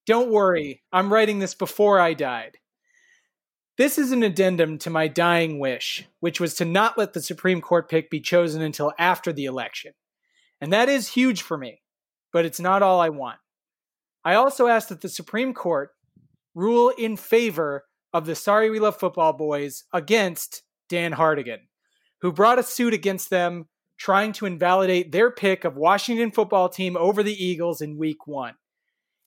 Don't 0.05 0.29
worry, 0.29 0.83
I'm 0.93 1.11
writing 1.11 1.39
this 1.39 1.55
before 1.55 1.99
I 1.99 2.13
died. 2.13 2.57
This 3.79 3.97
is 3.97 4.11
an 4.11 4.21
addendum 4.21 4.77
to 4.79 4.91
my 4.91 5.07
dying 5.07 5.57
wish, 5.57 6.07
which 6.19 6.39
was 6.39 6.53
to 6.55 6.65
not 6.65 6.99
let 6.99 7.13
the 7.13 7.21
Supreme 7.21 7.61
Court 7.61 7.89
pick 7.89 8.11
be 8.11 8.19
chosen 8.19 8.61
until 8.61 8.93
after 8.99 9.33
the 9.33 9.45
election. 9.45 9.93
And 10.61 10.71
that 10.71 10.87
is 10.87 11.09
huge 11.09 11.41
for 11.41 11.57
me, 11.57 11.81
but 12.31 12.45
it's 12.45 12.59
not 12.59 12.83
all 12.83 12.99
I 12.99 13.09
want. 13.09 13.39
I 14.23 14.35
also 14.35 14.67
ask 14.67 14.89
that 14.89 15.01
the 15.01 15.09
Supreme 15.09 15.53
Court 15.53 15.91
rule 16.57 16.91
in 16.97 17.15
favor 17.15 17.85
of 18.13 18.25
the 18.25 18.33
Sorry 18.33 18.71
We 18.71 18.79
Love 18.79 18.97
Football 18.97 19.33
Boys 19.33 19.83
against 19.93 20.63
Dan 20.89 21.13
Hardigan, 21.13 21.59
who 22.21 22.31
brought 22.31 22.57
a 22.57 22.63
suit 22.63 22.95
against 22.95 23.29
them 23.29 23.65
trying 23.99 24.31
to 24.33 24.47
invalidate 24.47 25.11
their 25.11 25.29
pick 25.29 25.65
of 25.65 25.75
Washington 25.75 26.31
football 26.31 26.67
team 26.67 26.97
over 26.97 27.21
the 27.21 27.45
Eagles 27.45 27.79
in 27.79 27.97
week 27.97 28.25
one. 28.25 28.55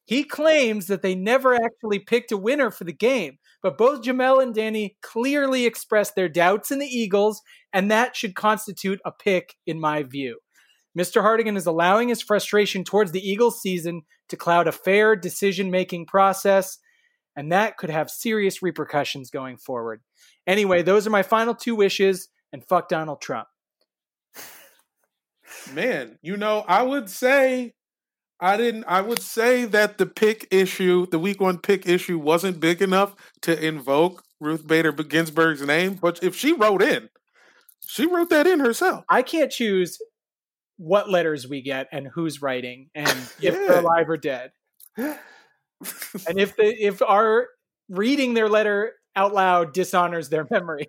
He 0.04 0.24
claims 0.24 0.88
that 0.88 1.02
they 1.02 1.14
never 1.14 1.54
actually 1.54 2.00
picked 2.00 2.32
a 2.32 2.36
winner 2.36 2.72
for 2.72 2.82
the 2.82 2.92
game, 2.92 3.38
but 3.62 3.78
both 3.78 4.02
Jamel 4.02 4.42
and 4.42 4.52
Danny 4.52 4.96
clearly 5.00 5.66
expressed 5.66 6.16
their 6.16 6.28
doubts 6.28 6.72
in 6.72 6.80
the 6.80 6.86
Eagles, 6.86 7.42
and 7.72 7.92
that 7.92 8.16
should 8.16 8.34
constitute 8.34 8.98
a 9.04 9.12
pick 9.12 9.54
in 9.68 9.78
my 9.78 10.02
view. 10.02 10.40
Mr. 10.98 11.22
Hardigan 11.22 11.56
is 11.56 11.66
allowing 11.66 12.08
his 12.08 12.22
frustration 12.22 12.82
towards 12.82 13.12
the 13.12 13.24
Eagles 13.24 13.62
season 13.62 14.02
to 14.28 14.36
cloud 14.36 14.66
a 14.66 14.72
fair 14.72 15.14
decision 15.14 15.70
making 15.70 16.06
process, 16.06 16.78
and 17.40 17.50
that 17.52 17.78
could 17.78 17.88
have 17.88 18.10
serious 18.10 18.60
repercussions 18.60 19.30
going 19.30 19.56
forward. 19.56 20.02
Anyway, 20.46 20.82
those 20.82 21.06
are 21.06 21.10
my 21.10 21.22
final 21.22 21.54
two 21.54 21.74
wishes, 21.74 22.28
and 22.52 22.62
fuck 22.62 22.86
Donald 22.86 23.22
Trump. 23.22 23.48
Man, 25.72 26.18
you 26.20 26.36
know, 26.36 26.66
I 26.68 26.82
would 26.82 27.08
say 27.08 27.72
I 28.40 28.58
didn't 28.58 28.84
I 28.86 29.00
would 29.00 29.22
say 29.22 29.64
that 29.64 29.96
the 29.96 30.04
pick 30.04 30.48
issue, 30.50 31.06
the 31.06 31.18
week 31.18 31.40
one 31.40 31.56
pick 31.56 31.88
issue 31.88 32.18
wasn't 32.18 32.60
big 32.60 32.82
enough 32.82 33.16
to 33.40 33.58
invoke 33.58 34.22
Ruth 34.38 34.66
Bader 34.66 34.92
Ginsburg's 34.92 35.62
name, 35.62 35.94
but 35.94 36.22
if 36.22 36.36
she 36.36 36.52
wrote 36.52 36.82
in, 36.82 37.08
she 37.86 38.04
wrote 38.04 38.28
that 38.28 38.46
in 38.46 38.60
herself. 38.60 39.06
I 39.08 39.22
can't 39.22 39.50
choose 39.50 39.98
what 40.76 41.08
letters 41.08 41.48
we 41.48 41.62
get 41.62 41.88
and 41.90 42.06
who's 42.06 42.42
writing 42.42 42.90
and 42.94 43.08
if 43.40 43.54
they're 43.54 43.80
alive 43.80 44.10
or 44.10 44.18
dead. 44.18 44.50
And 46.28 46.38
if 46.38 46.56
they 46.56 46.74
if 46.74 47.02
our 47.02 47.48
reading 47.88 48.34
their 48.34 48.48
letter 48.48 48.92
out 49.16 49.34
loud 49.34 49.72
dishonors 49.72 50.28
their 50.28 50.46
memory. 50.50 50.88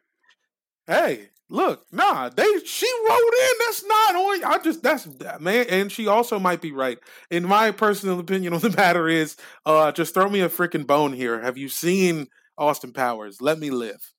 hey, 0.87 1.29
look, 1.49 1.85
nah, 1.91 2.29
they 2.29 2.47
she 2.65 2.91
wrote 3.07 3.33
in. 3.41 3.51
That's 3.59 3.85
not 3.85 4.15
on. 4.15 4.43
I 4.43 4.57
just 4.63 4.83
that's 4.83 5.07
man, 5.39 5.65
and 5.69 5.91
she 5.91 6.07
also 6.07 6.39
might 6.39 6.61
be 6.61 6.71
right. 6.71 6.99
In 7.29 7.47
my 7.47 7.71
personal 7.71 8.19
opinion 8.19 8.53
on 8.53 8.59
the 8.59 8.69
matter 8.77 9.07
is, 9.07 9.37
uh, 9.65 9.91
just 9.91 10.13
throw 10.13 10.29
me 10.29 10.41
a 10.41 10.49
freaking 10.49 10.87
bone 10.87 11.13
here. 11.13 11.41
Have 11.41 11.57
you 11.57 11.69
seen 11.69 12.27
Austin 12.57 12.93
Powers? 12.93 13.41
Let 13.41 13.59
me 13.59 13.69
live. 13.69 14.13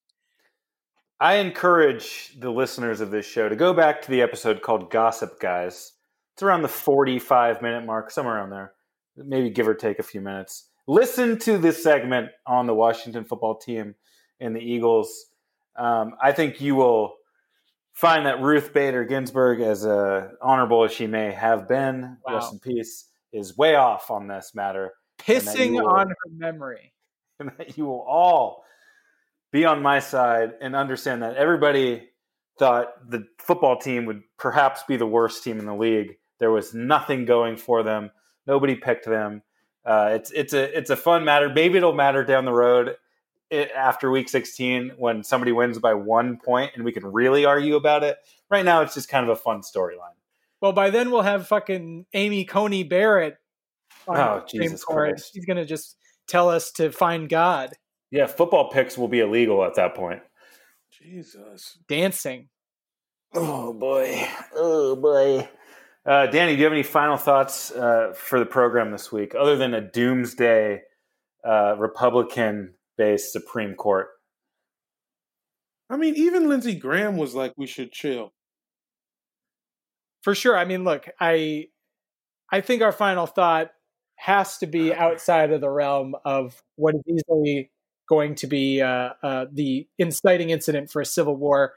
I 1.20 1.34
encourage 1.36 2.34
the 2.36 2.50
listeners 2.50 3.00
of 3.00 3.12
this 3.12 3.24
show 3.24 3.48
to 3.48 3.54
go 3.54 3.72
back 3.72 4.02
to 4.02 4.10
the 4.10 4.22
episode 4.22 4.60
called 4.60 4.90
Gossip 4.90 5.38
Guys. 5.38 5.92
It's 6.34 6.42
around 6.42 6.62
the 6.62 6.68
45 6.68 7.62
minute 7.62 7.86
mark, 7.86 8.10
somewhere 8.10 8.36
around 8.36 8.50
there, 8.50 8.72
maybe 9.16 9.50
give 9.50 9.68
or 9.68 9.74
take 9.74 9.98
a 9.98 10.02
few 10.02 10.20
minutes. 10.20 10.68
Listen 10.86 11.38
to 11.40 11.58
this 11.58 11.82
segment 11.82 12.30
on 12.46 12.66
the 12.66 12.74
Washington 12.74 13.24
football 13.24 13.56
team 13.56 13.94
and 14.40 14.54
the 14.56 14.60
Eagles. 14.60 15.26
Um, 15.76 16.14
I 16.22 16.32
think 16.32 16.60
you 16.60 16.74
will 16.74 17.14
find 17.92 18.26
that 18.26 18.40
Ruth 18.40 18.72
Bader 18.72 19.04
Ginsburg, 19.04 19.60
as 19.60 19.86
uh, 19.86 20.28
honorable 20.40 20.84
as 20.84 20.92
she 20.92 21.06
may 21.06 21.32
have 21.32 21.68
been, 21.68 22.16
Wow. 22.26 22.34
rest 22.34 22.52
in 22.52 22.58
peace, 22.58 23.08
is 23.32 23.56
way 23.56 23.76
off 23.76 24.10
on 24.10 24.26
this 24.26 24.52
matter. 24.54 24.92
Pissing 25.18 25.72
will- 25.74 25.88
on 25.88 26.08
her 26.08 26.30
memory. 26.30 26.92
and 27.40 27.50
that 27.58 27.76
you 27.78 27.86
will 27.86 28.04
all 28.08 28.64
be 29.52 29.64
on 29.64 29.82
my 29.82 29.98
side 29.98 30.52
and 30.60 30.74
understand 30.76 31.22
that 31.22 31.36
everybody 31.36 32.08
thought 32.58 32.88
the 33.10 33.26
football 33.38 33.76
team 33.78 34.04
would 34.06 34.22
perhaps 34.38 34.82
be 34.86 34.96
the 34.96 35.06
worst 35.06 35.42
team 35.42 35.58
in 35.58 35.66
the 35.66 35.74
league. 35.74 36.16
There 36.38 36.50
was 36.50 36.74
nothing 36.74 37.24
going 37.24 37.56
for 37.56 37.82
them. 37.82 38.10
Nobody 38.46 38.74
picked 38.74 39.06
them. 39.06 39.42
Uh, 39.84 40.10
it's 40.14 40.30
it's 40.30 40.52
a 40.52 40.76
it's 40.76 40.90
a 40.90 40.96
fun 40.96 41.24
matter. 41.24 41.48
Maybe 41.48 41.76
it'll 41.78 41.92
matter 41.94 42.24
down 42.24 42.44
the 42.44 42.52
road 42.52 42.96
i 43.52 43.68
after 43.76 44.10
week 44.10 44.28
16 44.28 44.92
when 44.96 45.22
somebody 45.22 45.52
wins 45.52 45.78
by 45.78 45.92
one 45.94 46.38
point 46.38 46.70
and 46.74 46.84
we 46.84 46.92
can 46.92 47.04
really 47.04 47.44
argue 47.44 47.76
about 47.76 48.02
it. 48.02 48.16
Right 48.50 48.64
now, 48.64 48.80
it's 48.82 48.94
just 48.94 49.08
kind 49.08 49.24
of 49.28 49.30
a 49.30 49.40
fun 49.40 49.60
storyline. 49.60 50.16
Well, 50.60 50.72
by 50.72 50.90
then 50.90 51.10
we'll 51.10 51.22
have 51.22 51.48
fucking 51.48 52.06
Amy 52.14 52.44
Coney 52.44 52.84
Barrett 52.84 53.36
on 54.06 54.16
Oh, 54.16 54.40
the 54.40 54.48
Supreme 54.48 54.62
Jesus 54.62 54.84
Court. 54.84 55.10
Christ. 55.10 55.32
She's 55.34 55.44
gonna 55.44 55.66
just 55.66 55.96
tell 56.28 56.48
us 56.48 56.70
to 56.72 56.90
find 56.92 57.28
God 57.28 57.74
Yeah, 58.10 58.26
football 58.26 58.70
picks 58.70 58.96
will 58.96 59.08
be 59.08 59.20
illegal 59.20 59.64
at 59.64 59.74
that 59.74 59.94
point. 59.94 60.22
Jesus. 60.92 61.78
dancing. 61.88 62.48
Oh 63.34 63.72
boy. 63.72 64.28
Oh 64.54 64.94
boy. 64.96 65.48
Uh, 66.04 66.26
Danny, 66.26 66.54
do 66.54 66.58
you 66.58 66.64
have 66.64 66.72
any 66.72 66.82
final 66.82 67.16
thoughts 67.16 67.70
uh, 67.70 68.12
for 68.16 68.40
the 68.40 68.46
program 68.46 68.90
this 68.90 69.12
week, 69.12 69.34
other 69.38 69.56
than 69.56 69.72
a 69.72 69.80
doomsday 69.80 70.82
uh, 71.46 71.76
Republican-based 71.78 73.32
Supreme 73.32 73.74
Court? 73.74 74.08
I 75.88 75.96
mean, 75.96 76.16
even 76.16 76.48
Lindsey 76.48 76.74
Graham 76.74 77.16
was 77.16 77.34
like, 77.34 77.52
"We 77.56 77.66
should 77.66 77.92
chill." 77.92 78.32
For 80.22 80.34
sure. 80.34 80.56
I 80.56 80.64
mean, 80.64 80.82
look, 80.82 81.08
I 81.20 81.68
I 82.50 82.60
think 82.60 82.82
our 82.82 82.92
final 82.92 83.26
thought 83.26 83.70
has 84.16 84.58
to 84.58 84.66
be 84.66 84.92
outside 84.94 85.52
of 85.52 85.60
the 85.60 85.70
realm 85.70 86.14
of 86.24 86.62
what 86.76 86.94
is 86.94 87.02
easily 87.06 87.70
going 88.08 88.34
to 88.36 88.46
be 88.46 88.80
uh, 88.82 89.10
uh, 89.22 89.46
the 89.52 89.86
inciting 89.98 90.50
incident 90.50 90.90
for 90.90 91.00
a 91.00 91.06
civil 91.06 91.36
war. 91.36 91.74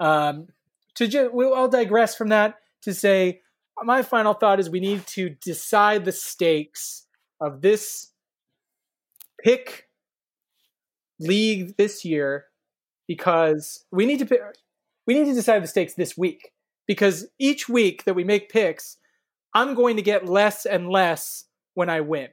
Um, 0.00 0.48
to 0.96 1.06
just, 1.06 1.32
we'll, 1.32 1.54
I'll 1.54 1.68
digress 1.68 2.16
from 2.16 2.28
that 2.28 2.56
to 2.82 2.92
say 2.92 3.42
my 3.82 4.02
final 4.02 4.34
thought 4.34 4.60
is 4.60 4.68
we 4.68 4.80
need 4.80 5.06
to 5.08 5.30
decide 5.30 6.04
the 6.04 6.12
stakes 6.12 7.06
of 7.40 7.62
this 7.62 8.12
pick 9.42 9.88
league 11.18 11.76
this 11.76 12.04
year 12.04 12.46
because 13.06 13.84
we 13.90 14.06
need 14.06 14.18
to 14.18 14.26
pick, 14.26 14.40
we 15.06 15.14
need 15.14 15.26
to 15.26 15.34
decide 15.34 15.62
the 15.62 15.68
stakes 15.68 15.94
this 15.94 16.16
week 16.16 16.52
because 16.86 17.26
each 17.38 17.68
week 17.68 18.04
that 18.04 18.14
we 18.14 18.24
make 18.24 18.50
picks, 18.50 18.96
I'm 19.54 19.74
going 19.74 19.96
to 19.96 20.02
get 20.02 20.26
less 20.26 20.66
and 20.66 20.88
less 20.88 21.44
when 21.74 21.88
I 21.88 22.00
win 22.00 22.28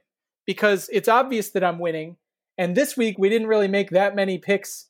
because 0.46 0.88
it's 0.92 1.08
obvious 1.08 1.50
that 1.50 1.64
I'm 1.64 1.78
winning. 1.78 2.16
And 2.56 2.76
this 2.76 2.96
week 2.96 3.18
we 3.18 3.28
didn't 3.28 3.48
really 3.48 3.68
make 3.68 3.90
that 3.90 4.16
many 4.16 4.38
picks 4.38 4.87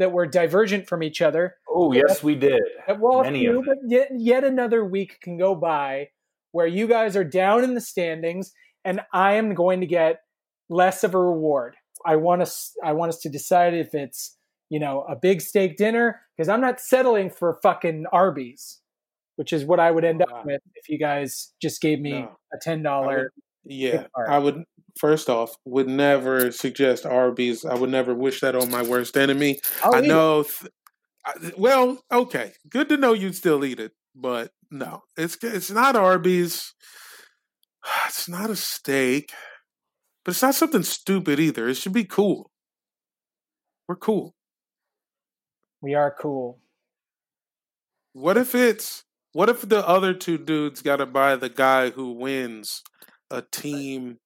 that 0.00 0.10
were 0.12 0.26
divergent 0.26 0.88
from 0.88 1.02
each 1.02 1.22
other. 1.22 1.56
Oh, 1.68 1.92
yes, 1.92 2.22
we 2.22 2.34
did. 2.34 2.60
Well, 2.98 3.22
Many 3.22 3.40
few, 3.40 3.60
of 3.60 3.66
them. 3.66 3.76
yet, 3.86 4.08
yet 4.16 4.44
another 4.44 4.84
week 4.84 5.20
can 5.20 5.36
go 5.38 5.54
by 5.54 6.08
where 6.52 6.66
you 6.66 6.88
guys 6.88 7.16
are 7.16 7.24
down 7.24 7.62
in 7.62 7.74
the 7.74 7.80
standings, 7.80 8.52
and 8.84 9.00
I 9.12 9.34
am 9.34 9.54
going 9.54 9.80
to 9.80 9.86
get 9.86 10.22
less 10.68 11.04
of 11.04 11.14
a 11.14 11.18
reward. 11.20 11.76
I 12.04 12.16
want 12.16 12.42
us. 12.42 12.72
I 12.82 12.92
want 12.92 13.10
us 13.10 13.18
to 13.20 13.28
decide 13.28 13.74
if 13.74 13.94
it's 13.94 14.36
you 14.70 14.80
know 14.80 15.02
a 15.02 15.14
big 15.16 15.40
steak 15.42 15.76
dinner 15.76 16.20
because 16.36 16.48
I'm 16.48 16.60
not 16.62 16.80
settling 16.80 17.28
for 17.30 17.58
fucking 17.62 18.06
Arby's, 18.10 18.80
which 19.36 19.52
is 19.52 19.64
what 19.66 19.80
I 19.80 19.90
would 19.90 20.04
end 20.04 20.22
oh, 20.26 20.32
Wow. 20.32 20.40
up 20.40 20.46
with 20.46 20.62
if 20.76 20.88
you 20.88 20.98
guys 20.98 21.52
just 21.60 21.80
gave 21.82 22.00
me 22.00 22.22
No. 22.22 22.38
a 22.54 22.58
ten 22.58 22.82
dollar. 22.82 23.32
Yeah. 23.64 24.06
I 24.28 24.38
would. 24.38 24.64
First 24.98 25.28
off, 25.30 25.52
would 25.64 25.88
never 25.88 26.50
suggest 26.50 27.06
Arby's. 27.06 27.64
I 27.64 27.74
would 27.74 27.90
never 27.90 28.14
wish 28.14 28.40
that 28.40 28.56
on 28.56 28.70
my 28.70 28.82
worst 28.82 29.16
enemy. 29.16 29.60
Oh, 29.84 29.94
I 29.94 30.00
know. 30.00 30.42
Th- 30.42 30.72
I- 31.26 31.52
well, 31.58 32.02
okay, 32.12 32.52
good 32.68 32.88
to 32.88 32.96
know 32.96 33.12
you'd 33.12 33.36
still 33.36 33.64
eat 33.64 33.80
it, 33.80 33.92
but 34.14 34.50
no, 34.70 35.02
it's 35.16 35.36
it's 35.42 35.70
not 35.70 35.96
Arby's. 35.96 36.74
It's 38.06 38.28
not 38.28 38.50
a 38.50 38.56
steak, 38.56 39.32
but 40.24 40.32
it's 40.32 40.42
not 40.42 40.54
something 40.54 40.82
stupid 40.82 41.40
either. 41.40 41.68
It 41.68 41.76
should 41.76 41.92
be 41.94 42.04
cool. 42.04 42.50
We're 43.88 43.96
cool. 43.96 44.34
we 45.82 45.94
are 45.94 46.14
cool. 46.18 46.60
What 48.12 48.36
if 48.36 48.54
it's 48.54 49.04
what 49.32 49.48
if 49.48 49.68
the 49.68 49.86
other 49.86 50.12
two 50.14 50.38
dudes 50.38 50.82
got 50.82 50.96
to 50.96 51.06
buy 51.06 51.36
the 51.36 51.48
guy 51.48 51.90
who 51.90 52.12
wins 52.12 52.82
a 53.30 53.42
team 53.42 54.18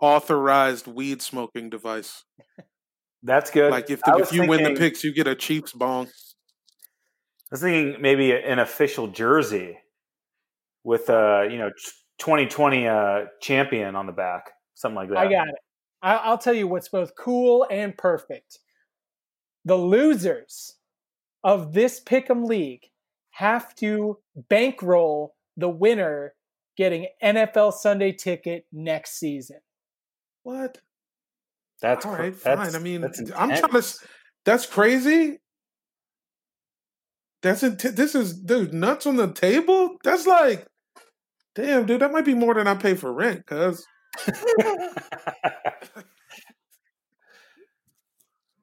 authorized 0.00 0.86
weed 0.86 1.22
smoking 1.22 1.70
device? 1.70 2.24
That's 3.22 3.50
good. 3.50 3.70
Like 3.70 3.90
if 3.90 4.00
the, 4.00 4.18
if 4.18 4.32
you 4.32 4.46
win 4.46 4.62
the 4.62 4.74
picks, 4.78 5.02
you 5.02 5.12
get 5.12 5.26
a 5.26 5.34
Chiefs 5.34 5.72
bong. 5.72 6.06
I 6.06 6.10
was 7.50 7.60
thinking 7.60 8.00
maybe 8.02 8.32
an 8.32 8.58
official 8.58 9.06
jersey 9.08 9.78
with 10.82 11.08
uh, 11.08 11.42
you 11.50 11.56
know, 11.56 11.70
2020 12.18 12.86
uh, 12.86 13.20
champion 13.40 13.96
on 13.96 14.06
the 14.06 14.12
back, 14.12 14.50
something 14.74 14.96
like 14.96 15.08
that. 15.08 15.18
I 15.18 15.30
got 15.30 15.48
it. 15.48 15.54
I'll 16.02 16.36
tell 16.36 16.52
you 16.52 16.68
what's 16.68 16.90
both 16.90 17.12
cool 17.18 17.66
and 17.70 17.96
perfect. 17.96 18.58
The 19.64 19.76
losers 19.76 20.74
of 21.42 21.72
this 21.72 22.02
Pick'em 22.04 22.46
League 22.46 22.88
have 23.30 23.74
to 23.76 24.18
bankroll 24.50 25.34
the 25.56 25.70
winner 25.70 26.34
getting 26.76 27.06
NFL 27.22 27.72
Sunday 27.72 28.12
ticket 28.12 28.66
next 28.72 29.18
season. 29.18 29.60
What? 30.42 30.78
That's 31.80 32.04
All 32.06 32.14
cr- 32.14 32.22
right, 32.22 32.42
that's- 32.42 32.72
fine. 32.72 32.80
I 32.80 32.82
mean, 32.82 33.00
that's 33.02 33.20
I'm 33.36 33.50
trying 33.56 33.82
to. 33.82 33.84
That's 34.44 34.66
crazy. 34.66 35.38
That's 37.42 37.62
int- 37.62 37.96
this 37.96 38.14
is 38.14 38.32
dude 38.34 38.72
nuts 38.72 39.06
on 39.06 39.16
the 39.16 39.30
table. 39.32 39.96
That's 40.02 40.26
like, 40.26 40.66
damn, 41.54 41.84
dude, 41.86 42.00
that 42.00 42.10
might 42.12 42.24
be 42.24 42.34
more 42.34 42.54
than 42.54 42.66
I 42.66 42.74
pay 42.74 42.94
for 42.94 43.12
rent. 43.12 43.44
Cause 43.46 43.84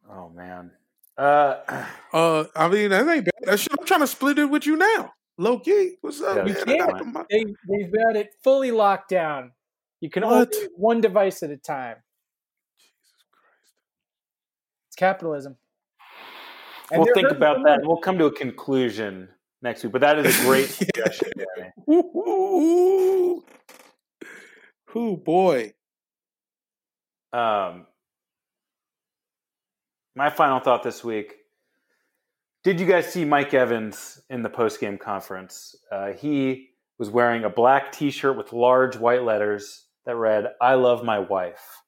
oh 0.09 0.29
man. 0.33 0.71
Uh, 1.17 1.57
uh, 2.13 2.45
I 2.55 2.67
mean, 2.69 2.89
that 2.89 3.07
ain't 3.07 3.25
bad. 3.25 3.33
That 3.43 3.59
shit, 3.59 3.73
I'm 3.79 3.85
trying 3.85 3.99
to 3.99 4.07
split 4.07 4.39
it 4.39 4.45
with 4.49 4.65
you 4.65 4.75
now, 4.77 5.13
low 5.41 5.59
key. 5.59 5.95
What's 6.01 6.21
up? 6.21 6.47
You 6.47 6.53
can't. 6.53 7.27
They, 7.29 7.45
they've 7.67 7.91
got 7.93 8.15
it 8.15 8.29
fully 8.43 8.71
locked 8.71 9.09
down. 9.09 9.51
You 9.99 10.09
can 10.09 10.23
only 10.23 10.39
What? 10.39 10.53
use 10.53 10.69
one 10.75 11.01
device 11.01 11.43
at 11.43 11.51
a 11.51 11.57
time. 11.57 11.97
It's 14.89 14.95
capitalism. 14.95 15.57
And 16.91 17.03
we'll 17.03 17.13
think 17.13 17.31
about 17.31 17.57
that. 17.63 17.77
money. 17.77 17.83
We'll 17.87 17.97
come 17.97 18.17
to 18.17 18.25
a 18.25 18.31
conclusion 18.31 19.29
next 19.61 19.83
week. 19.83 19.93
But 19.93 20.01
that 20.01 20.19
is 20.19 20.39
a 20.39 20.43
great 20.43 20.69
suggestion, 20.69 21.31
Danny. 21.37 21.71
Ooh, 21.89 23.43
Ooh, 24.95 25.15
boy. 25.17 25.73
Um, 27.31 27.85
my 30.15 30.29
final 30.29 30.59
thought 30.59 30.83
this 30.83 31.01
week. 31.03 31.35
Did 32.63 32.79
you 32.79 32.85
guys 32.85 33.11
see 33.11 33.25
Mike 33.25 33.55
Evans 33.55 34.21
in 34.29 34.43
the 34.43 34.49
post-game 34.49 34.99
conference? 34.99 35.75
Uh, 35.91 36.13
he 36.13 36.69
was 36.99 37.09
wearing 37.09 37.43
a 37.43 37.49
black 37.49 37.91
T-shirt 37.91 38.37
with 38.37 38.53
large 38.53 38.95
white 38.97 39.23
letters 39.23 39.87
that 40.05 40.15
read 40.15 40.45
"I 40.61 40.75
love 40.75 41.03
my 41.03 41.17
wife" 41.17 41.81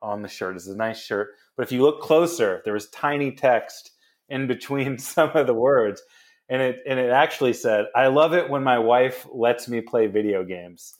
on 0.00 0.22
the 0.22 0.28
shirt. 0.28 0.54
It's 0.54 0.68
a 0.68 0.76
nice 0.76 1.02
shirt. 1.02 1.30
But 1.56 1.64
if 1.64 1.72
you 1.72 1.82
look 1.82 2.00
closer, 2.00 2.62
there 2.64 2.74
was 2.74 2.88
tiny 2.90 3.32
text 3.32 3.90
in 4.28 4.46
between 4.46 4.98
some 5.00 5.30
of 5.34 5.48
the 5.48 5.54
words, 5.54 6.00
and 6.48 6.62
it 6.62 6.78
and 6.86 7.00
it 7.00 7.10
actually 7.10 7.54
said, 7.54 7.86
"I 7.96 8.06
love 8.06 8.34
it 8.34 8.48
when 8.48 8.62
my 8.62 8.78
wife 8.78 9.26
lets 9.32 9.66
me 9.68 9.80
play 9.80 10.06
video 10.06 10.44
games." 10.44 10.94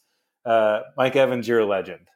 Uh, 0.45 0.81
Mike 0.97 1.15
Evans, 1.15 1.47
you're 1.47 1.61
a 1.61 1.67
legend. 1.67 2.09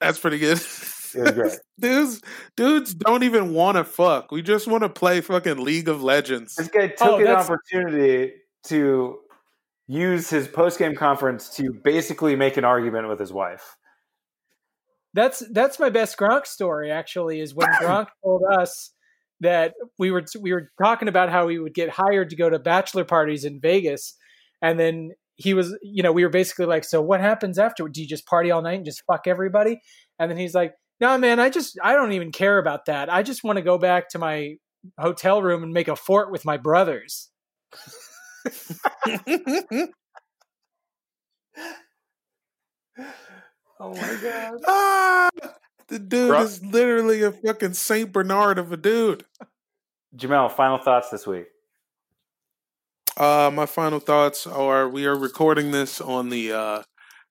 That's 0.00 0.20
pretty 0.20 0.38
good. 0.38 0.60
It 1.14 1.22
was 1.22 1.30
great. 1.32 1.52
dudes, 1.80 2.22
dudes 2.56 2.94
don't 2.94 3.22
even 3.22 3.52
want 3.54 3.76
to 3.76 3.84
fuck. 3.84 4.30
We 4.32 4.42
just 4.42 4.66
want 4.66 4.82
to 4.82 4.88
play 4.88 5.20
fucking 5.20 5.58
League 5.58 5.88
of 5.88 6.02
Legends. 6.02 6.54
This 6.56 6.68
guy 6.68 6.88
took 6.88 7.02
Oh, 7.02 7.16
an 7.18 7.24
that's- 7.24 7.48
opportunity 7.50 8.34
to 8.64 9.18
use 9.86 10.28
his 10.28 10.46
post 10.48 10.78
game 10.78 10.94
conference 10.94 11.48
to 11.56 11.72
basically 11.72 12.36
make 12.36 12.56
an 12.56 12.64
argument 12.64 13.08
with 13.08 13.18
his 13.18 13.32
wife. 13.32 13.76
That's 15.14 15.42
that's 15.52 15.78
my 15.80 15.88
best 15.90 16.18
Gronk 16.18 16.46
story. 16.46 16.90
Actually, 16.90 17.40
is 17.40 17.54
when 17.54 17.68
Gronk 17.82 18.08
told 18.22 18.42
us 18.52 18.92
that 19.40 19.74
we 19.98 20.10
were 20.10 20.24
we 20.40 20.52
were 20.52 20.70
talking 20.82 21.08
about 21.08 21.30
how 21.30 21.48
he 21.48 21.58
would 21.58 21.74
get 21.74 21.88
hired 21.90 22.30
to 22.30 22.36
go 22.36 22.50
to 22.50 22.58
bachelor 22.58 23.04
parties 23.04 23.44
in 23.44 23.60
Vegas, 23.60 24.14
and 24.60 24.78
then 24.78 25.12
he 25.36 25.54
was, 25.54 25.76
you 25.82 26.02
know, 26.02 26.10
we 26.10 26.24
were 26.24 26.30
basically 26.30 26.66
like, 26.66 26.82
so 26.82 27.00
what 27.00 27.20
happens 27.20 27.60
after? 27.60 27.86
Do 27.86 28.02
you 28.02 28.08
just 28.08 28.26
party 28.26 28.50
all 28.50 28.60
night 28.60 28.74
and 28.74 28.84
just 28.84 29.04
fuck 29.06 29.28
everybody? 29.28 29.80
And 30.18 30.28
then 30.28 30.36
he's 30.36 30.52
like, 30.52 30.74
no, 31.00 31.18
man, 31.18 31.40
I 31.40 31.50
just 31.50 31.78
I 31.82 31.94
don't 31.94 32.12
even 32.12 32.32
care 32.32 32.58
about 32.58 32.86
that. 32.86 33.12
I 33.12 33.22
just 33.22 33.44
want 33.44 33.56
to 33.56 33.62
go 33.62 33.78
back 33.78 34.08
to 34.10 34.18
my 34.18 34.56
hotel 34.98 35.42
room 35.42 35.62
and 35.62 35.72
make 35.72 35.88
a 35.88 35.96
fort 35.96 36.30
with 36.30 36.44
my 36.44 36.56
brothers. 36.56 37.30
Oh 43.80 43.94
my 43.94 44.18
god! 44.20 44.54
ah, 44.66 45.28
the 45.86 46.00
dude 46.00 46.30
Bro- 46.30 46.42
is 46.42 46.64
literally 46.64 47.22
a 47.22 47.30
fucking 47.30 47.74
Saint 47.74 48.12
Bernard 48.12 48.58
of 48.58 48.72
a 48.72 48.76
dude. 48.76 49.24
Jamel, 50.16 50.50
final 50.50 50.78
thoughts 50.78 51.10
this 51.10 51.26
week. 51.26 51.46
Uh, 53.16 53.50
my 53.54 53.66
final 53.66 54.00
thoughts 54.00 54.48
are: 54.48 54.88
we 54.88 55.06
are 55.06 55.16
recording 55.16 55.70
this 55.70 56.00
on 56.00 56.28
the 56.30 56.52
uh, 56.52 56.82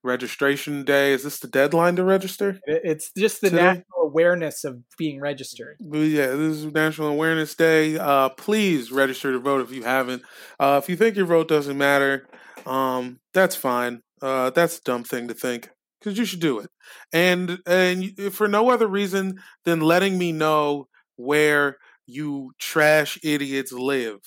registration 0.07 0.83
day. 0.83 1.13
Is 1.13 1.23
this 1.23 1.39
the 1.39 1.47
deadline 1.47 1.95
to 1.97 2.03
register? 2.03 2.59
It's 2.65 3.11
just 3.15 3.41
the 3.41 3.49
Today? 3.49 3.63
national 3.63 4.01
awareness 4.01 4.63
of 4.63 4.79
being 4.97 5.19
registered. 5.19 5.77
Yeah, 5.79 6.27
this 6.27 6.57
is 6.57 6.65
National 6.65 7.09
Awareness 7.09 7.53
Day. 7.53 7.97
Uh, 7.97 8.29
please 8.29 8.91
register 8.91 9.31
to 9.33 9.39
vote 9.39 9.61
if 9.61 9.71
you 9.71 9.83
haven't. 9.83 10.23
Uh, 10.59 10.79
if 10.81 10.89
you 10.89 10.95
think 10.95 11.15
your 11.15 11.25
vote 11.27 11.47
doesn't 11.47 11.77
matter, 11.77 12.27
um, 12.65 13.19
that's 13.33 13.55
fine. 13.55 14.01
Uh, 14.21 14.49
that's 14.49 14.79
a 14.79 14.83
dumb 14.83 15.03
thing 15.03 15.27
to 15.27 15.35
think 15.35 15.69
because 15.99 16.17
you 16.17 16.25
should 16.25 16.39
do 16.39 16.59
it, 16.59 16.69
and 17.13 17.59
and 17.67 18.33
for 18.33 18.47
no 18.47 18.69
other 18.71 18.87
reason 18.87 19.37
than 19.65 19.79
letting 19.81 20.17
me 20.17 20.31
know 20.31 20.87
where 21.17 21.77
you 22.07 22.53
trash 22.57 23.19
idiots 23.23 23.71
live. 23.71 24.17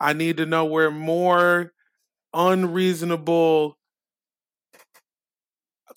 I 0.00 0.12
need 0.14 0.38
to 0.38 0.46
know 0.46 0.64
where 0.64 0.90
more 0.90 1.72
unreasonable, 2.34 3.77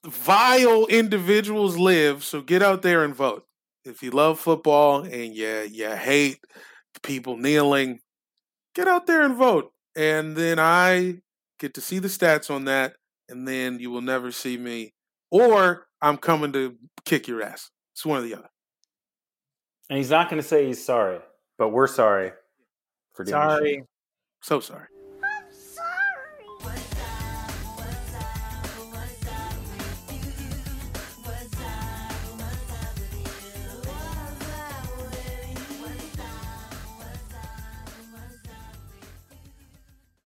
vile 0.05 0.85
individuals 0.87 1.77
live. 1.77 2.23
So 2.23 2.41
get 2.41 2.61
out 2.61 2.81
there 2.81 3.03
and 3.03 3.15
vote 3.15 3.45
if 3.85 4.03
you 4.03 4.11
love 4.11 4.39
football 4.39 5.01
and 5.01 5.35
you 5.35 5.67
you 5.71 5.89
hate 5.89 6.39
people 7.03 7.37
kneeling, 7.37 7.99
get 8.75 8.87
out 8.87 9.07
there 9.07 9.23
and 9.23 9.35
vote. 9.35 9.71
And 9.95 10.35
then 10.35 10.59
I 10.59 11.15
get 11.59 11.73
to 11.75 11.81
see 11.81 11.99
the 11.99 12.07
stats 12.07 12.49
on 12.49 12.65
that, 12.65 12.93
and 13.27 13.47
then 13.47 13.79
you 13.79 13.91
will 13.91 14.01
never 14.01 14.31
see 14.31 14.57
me, 14.57 14.93
or 15.29 15.87
I'm 16.01 16.17
coming 16.17 16.53
to 16.53 16.75
kick 17.05 17.27
your 17.27 17.41
ass. 17.41 17.69
It's 17.93 18.05
one 18.05 18.19
or 18.19 18.21
the 18.21 18.35
other. 18.35 18.49
And 19.89 19.97
he's 19.97 20.09
not 20.09 20.29
going 20.29 20.41
to 20.41 20.47
say 20.47 20.65
he's 20.65 20.83
sorry, 20.83 21.19
but 21.57 21.69
we're 21.69 21.87
sorry 21.87 22.31
for 23.13 23.25
doing. 23.25 23.33
Sorry. 23.33 23.83
So 24.41 24.59
sorry. 24.61 24.87